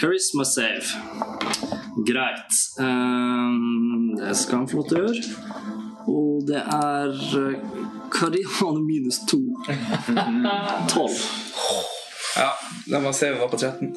[0.00, 0.84] Charisma save.
[2.08, 2.56] Greit.
[2.80, 5.22] Um, det skal han få lov til å gjøre.
[6.08, 7.08] Og det er
[8.12, 9.42] Karian minus to.
[10.94, 11.20] Tolv.
[12.36, 12.50] Ja,
[12.86, 13.92] den var save var på 13.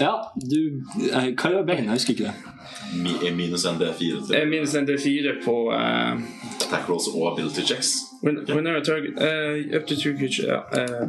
[0.00, 0.12] Ja,
[0.50, 1.84] du eh, Hva gjør bein?
[1.84, 2.34] Jeg husker ikke det.
[3.02, 6.20] Mi- Minus en D4 til Eh, Minus en D4 på uh,
[6.60, 7.92] attack rolls og ability checks.
[8.22, 11.08] when, Whenever a target uh, up to two uh, uh,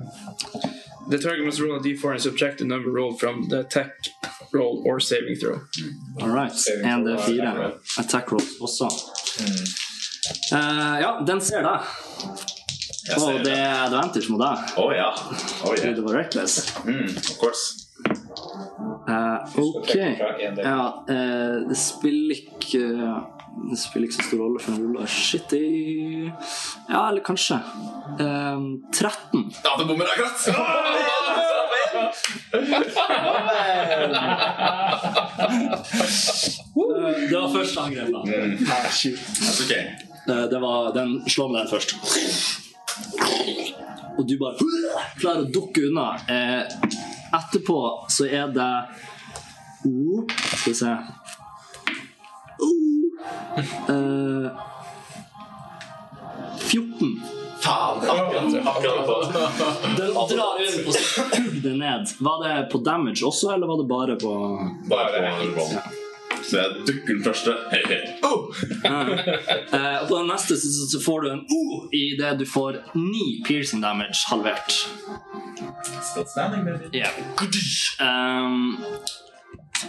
[1.09, 3.91] The target must roll a d4 and subtract the number rolled from the attack
[4.53, 5.59] roll or saving throw.
[6.21, 6.51] All right.
[6.51, 7.39] Saving En throw, D4.
[7.39, 7.73] attack roll.
[7.99, 8.87] Attack roll også.
[10.53, 11.79] Eh, ja, den ser deg.
[13.15, 14.71] Og ser det er advantage mot deg.
[14.83, 15.09] Å ja.
[15.63, 15.93] Oh, yeah.
[15.95, 16.57] Det var reckless.
[16.83, 17.86] mm, of course.
[19.07, 19.93] Eh, ok.
[20.63, 22.81] Ja, uh, det spiller ikke
[23.71, 25.63] Det spiller ikke så stor rolle for en ruller shit i
[26.89, 27.57] Ja, eller kanskje.
[28.19, 29.51] Uh, 13.
[29.63, 30.37] Ja, det bommer akkurat!
[36.77, 38.19] Eh, det var første angrep, da.
[39.63, 39.83] Okay.
[40.29, 41.95] Eh, det var, den slår med den først.
[44.17, 44.55] Og du bare
[45.19, 46.07] klarer å dukke unna.
[46.29, 46.61] Eh,
[47.47, 48.71] etterpå så er det
[49.87, 50.97] oh, Skal vi se
[53.87, 54.45] Uh...
[54.45, 54.51] eh,
[56.67, 57.21] 14.
[57.59, 57.97] Faen!
[58.09, 59.15] Akkurat, akkurat på.
[59.97, 62.11] Den drar inn og skrur det ned.
[62.19, 64.33] Var det på damage også, eller var det bare på
[64.89, 65.96] Bare på roll.
[66.47, 67.53] Så jeg dukker den første.
[67.71, 67.97] Hei, hei.
[68.23, 68.47] Oh!
[68.87, 71.63] uh, Og på den neste så, får du en O
[71.95, 74.71] i det du får ni piercing damage halvert.
[76.11, 76.87] Still standing, baby.
[76.95, 77.11] Yeah.
[77.99, 78.77] Um,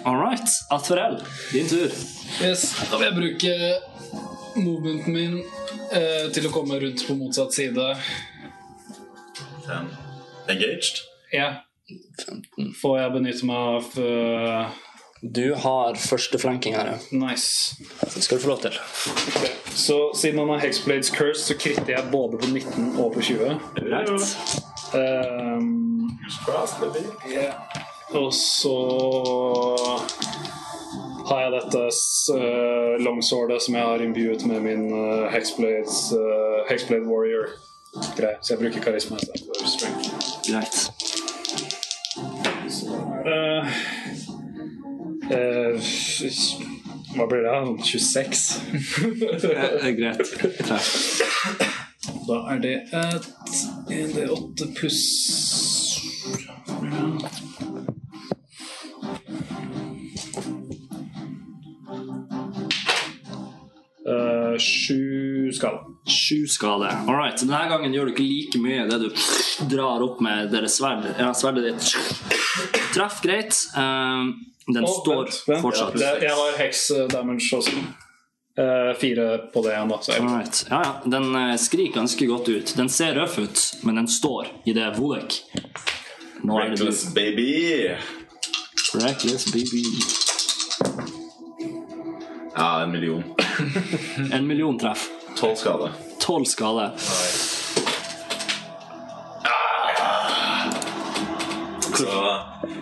[0.05, 0.49] all right.
[0.70, 1.23] Atfarel,
[1.53, 1.95] din tur.
[2.43, 3.55] Yes, Da vil jeg bruke
[4.59, 5.39] movementen min
[5.95, 7.87] uh, til å komme rundt på motsatt side.
[9.67, 9.95] Ten.
[10.49, 11.05] Engaged.
[11.33, 11.53] Ja.
[12.83, 14.78] Får jeg benytte meg av eh,
[15.22, 16.97] Du har første flanking her, ja.
[17.10, 17.76] Nice.
[18.14, 18.72] Det skal du få lov til.
[19.74, 23.60] Så siden han har Hexblades Curse, så kritter jeg både på 19 og på 20.
[23.76, 24.10] Greit.
[24.94, 26.18] Um,
[27.32, 27.55] yeah.
[28.10, 28.76] og så
[31.28, 31.82] har jeg dette
[32.32, 37.48] uh, longswordet som jeg har imbuet med min uh, Hexblades, uh, Hexblade Warrior.
[38.16, 38.38] Greit.
[38.42, 40.10] Så jeg bruker karisma istedenfor strength.
[40.50, 40.90] Greit.
[43.26, 43.66] Eh,
[45.34, 45.90] eh,
[47.16, 47.84] hva blir det?
[47.84, 48.44] 26?
[49.48, 50.24] Eh, greit.
[50.65, 50.90] Treff.
[52.28, 53.28] Da er det et
[53.89, 55.02] 1D8 pluss
[64.08, 65.78] Eh, Sju skade.
[66.07, 66.89] Sju skade.
[67.07, 67.40] All right.
[67.40, 69.08] Denne gangen gjør du ikke like mye det du
[69.74, 71.05] drar opp med deres sverd.
[71.18, 71.90] Ja, sverdet ditt
[72.94, 73.58] treff greit.
[73.76, 74.32] Um,
[74.74, 75.62] den oh, står vent, vent.
[75.62, 75.94] fortsatt.
[75.98, 77.70] Det, jeg har hex damage også.
[78.58, 79.98] Uh, fire på det igjen, da.
[80.02, 80.66] Så jeg, Alright.
[80.70, 81.10] Ja, ja.
[81.10, 82.74] Den uh, skriker ganske godt ut.
[82.76, 85.42] Den ser røff ut, men den står i det Volek.
[86.42, 86.70] Nå det.
[86.70, 87.50] Reckless, baby.
[88.94, 89.84] Reckless baby.
[92.56, 93.22] Ja, en million.
[94.32, 95.08] En million treff.
[95.36, 95.92] Tolv skade.
[96.20, 96.90] Tolv skade.
[101.99, 102.07] Så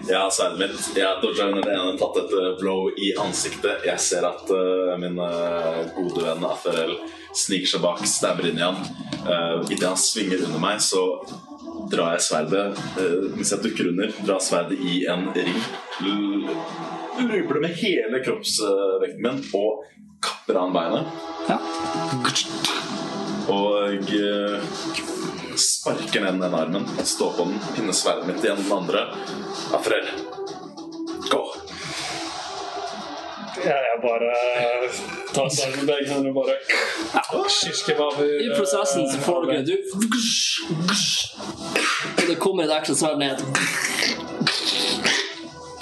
[0.06, 0.88] jeg har sverdet mitt.
[0.96, 3.86] Jeg har dodga under det ene, tatt et eh, blow i ansiktet.
[3.88, 6.94] Jeg ser at uh, min uh, gode venn Aferel
[7.36, 8.78] sniker seg bak, stabber inn i han.
[9.24, 11.02] Uh, Idet han svinger under meg, så
[11.92, 15.60] drar jeg sverdet uh, mens jeg dukker under, drar sverdet i en ring.
[16.04, 16.50] L-
[17.16, 19.84] det med hele kroppsvekten min og
[20.20, 21.06] kapper av han beinet.
[21.48, 21.58] Ja.
[23.46, 24.58] Og eh,
[25.86, 29.06] sparker ned den armen, står på den, pinner sverdet mitt igjen den andre.
[29.72, 30.08] Afrel,
[31.30, 31.42] gå!
[33.64, 34.30] jeg, jeg bare
[35.34, 36.56] tar seg med begge hendene og bare
[37.56, 39.74] Kirkebaber I prosessen så får dere du
[42.16, 43.44] Og det kommer et ekstra sverd ned.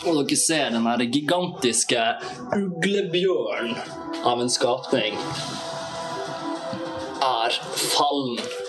[0.04, 2.04] Og Og dere ser den her gigantiske
[2.58, 3.72] uglebjørn
[4.24, 5.16] av en skapning
[7.24, 7.58] er
[7.96, 8.63] fallen.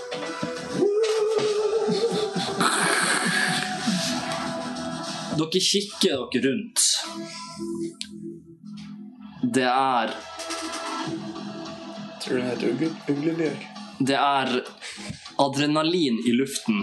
[5.35, 6.83] Dere kikker dere rundt.
[9.55, 10.13] Det er
[12.23, 13.65] Tror du det heter uglebjørk?
[13.99, 14.53] Det er
[15.37, 16.79] adrenalin i luften.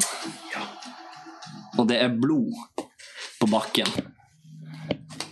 [1.79, 2.85] Og det er blod
[3.41, 3.89] på bakken.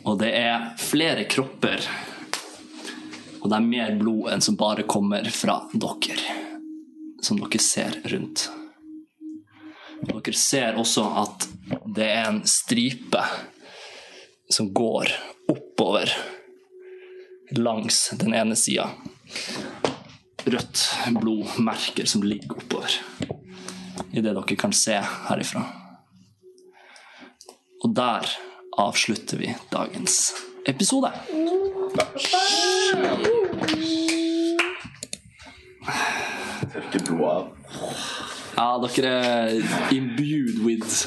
[0.02, 1.84] Og det er flere kropper.
[3.40, 6.38] Og det er mer blod enn som bare kommer fra dere.
[7.22, 8.48] Som dere ser rundt.
[10.08, 11.46] Og dere ser også at
[11.96, 13.22] det er en stripe
[14.50, 15.12] som går
[15.50, 16.12] oppover
[17.56, 18.88] langs den ene sida
[20.46, 20.84] rødt
[21.20, 22.96] blodmerker som ligger oppover.
[24.12, 24.96] I det dere kan se
[25.28, 25.64] herifra.
[27.84, 28.28] Og der
[28.78, 30.32] avslutter vi dagens
[30.68, 31.12] episode.
[36.70, 38.19] Tørker blodet av.
[38.56, 41.06] Ja, dere er imbued with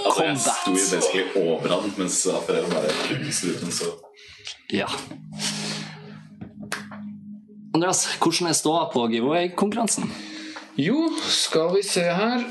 [0.00, 3.90] Altså, jeg sto jo basically over han, mens Aferel bare pustet ut så
[4.72, 4.86] Ja.
[7.74, 10.10] Andreas, hvordan er ståa på giveaway-konkurransen?
[10.78, 12.44] Jo, skal vi se her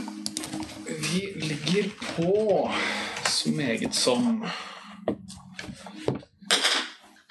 [0.88, 2.70] Vi ligger på
[3.26, 4.46] så meget som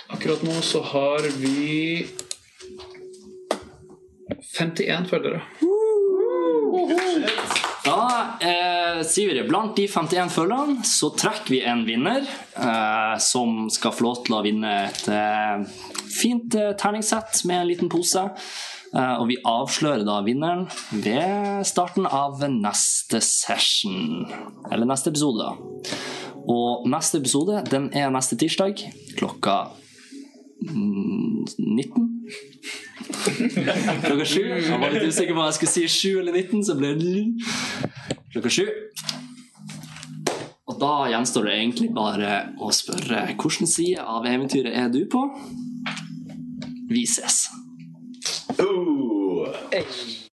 [0.08, 2.06] Akkurat nå så har vi
[4.58, 5.40] 51 følgere.
[7.88, 8.00] Da
[8.44, 9.46] eh, sier vi det.
[9.48, 14.36] Blant de 51 følgerne så trekker vi en vinner eh, som skal få lov til
[14.36, 15.62] å vinne et eh,
[16.12, 18.26] fint eh, terningssett med en liten pose.
[18.94, 24.28] Eh, og vi avslører da vinneren ved starten av neste session.
[24.70, 25.96] Eller neste episode, da.
[26.48, 28.80] Og neste episode den er neste tirsdag
[29.18, 29.66] klokka
[30.60, 32.08] 19.
[34.04, 34.42] Klokka sju.
[34.42, 37.24] Jeg var litt usikker på om jeg skulle si sju eller 19, så ble det
[38.34, 38.66] klokka sju.
[40.68, 45.24] Og da gjenstår det egentlig bare å spørre hvilken side av eventyret er du på?
[46.88, 47.46] Vi ses.
[48.58, 50.17] oh.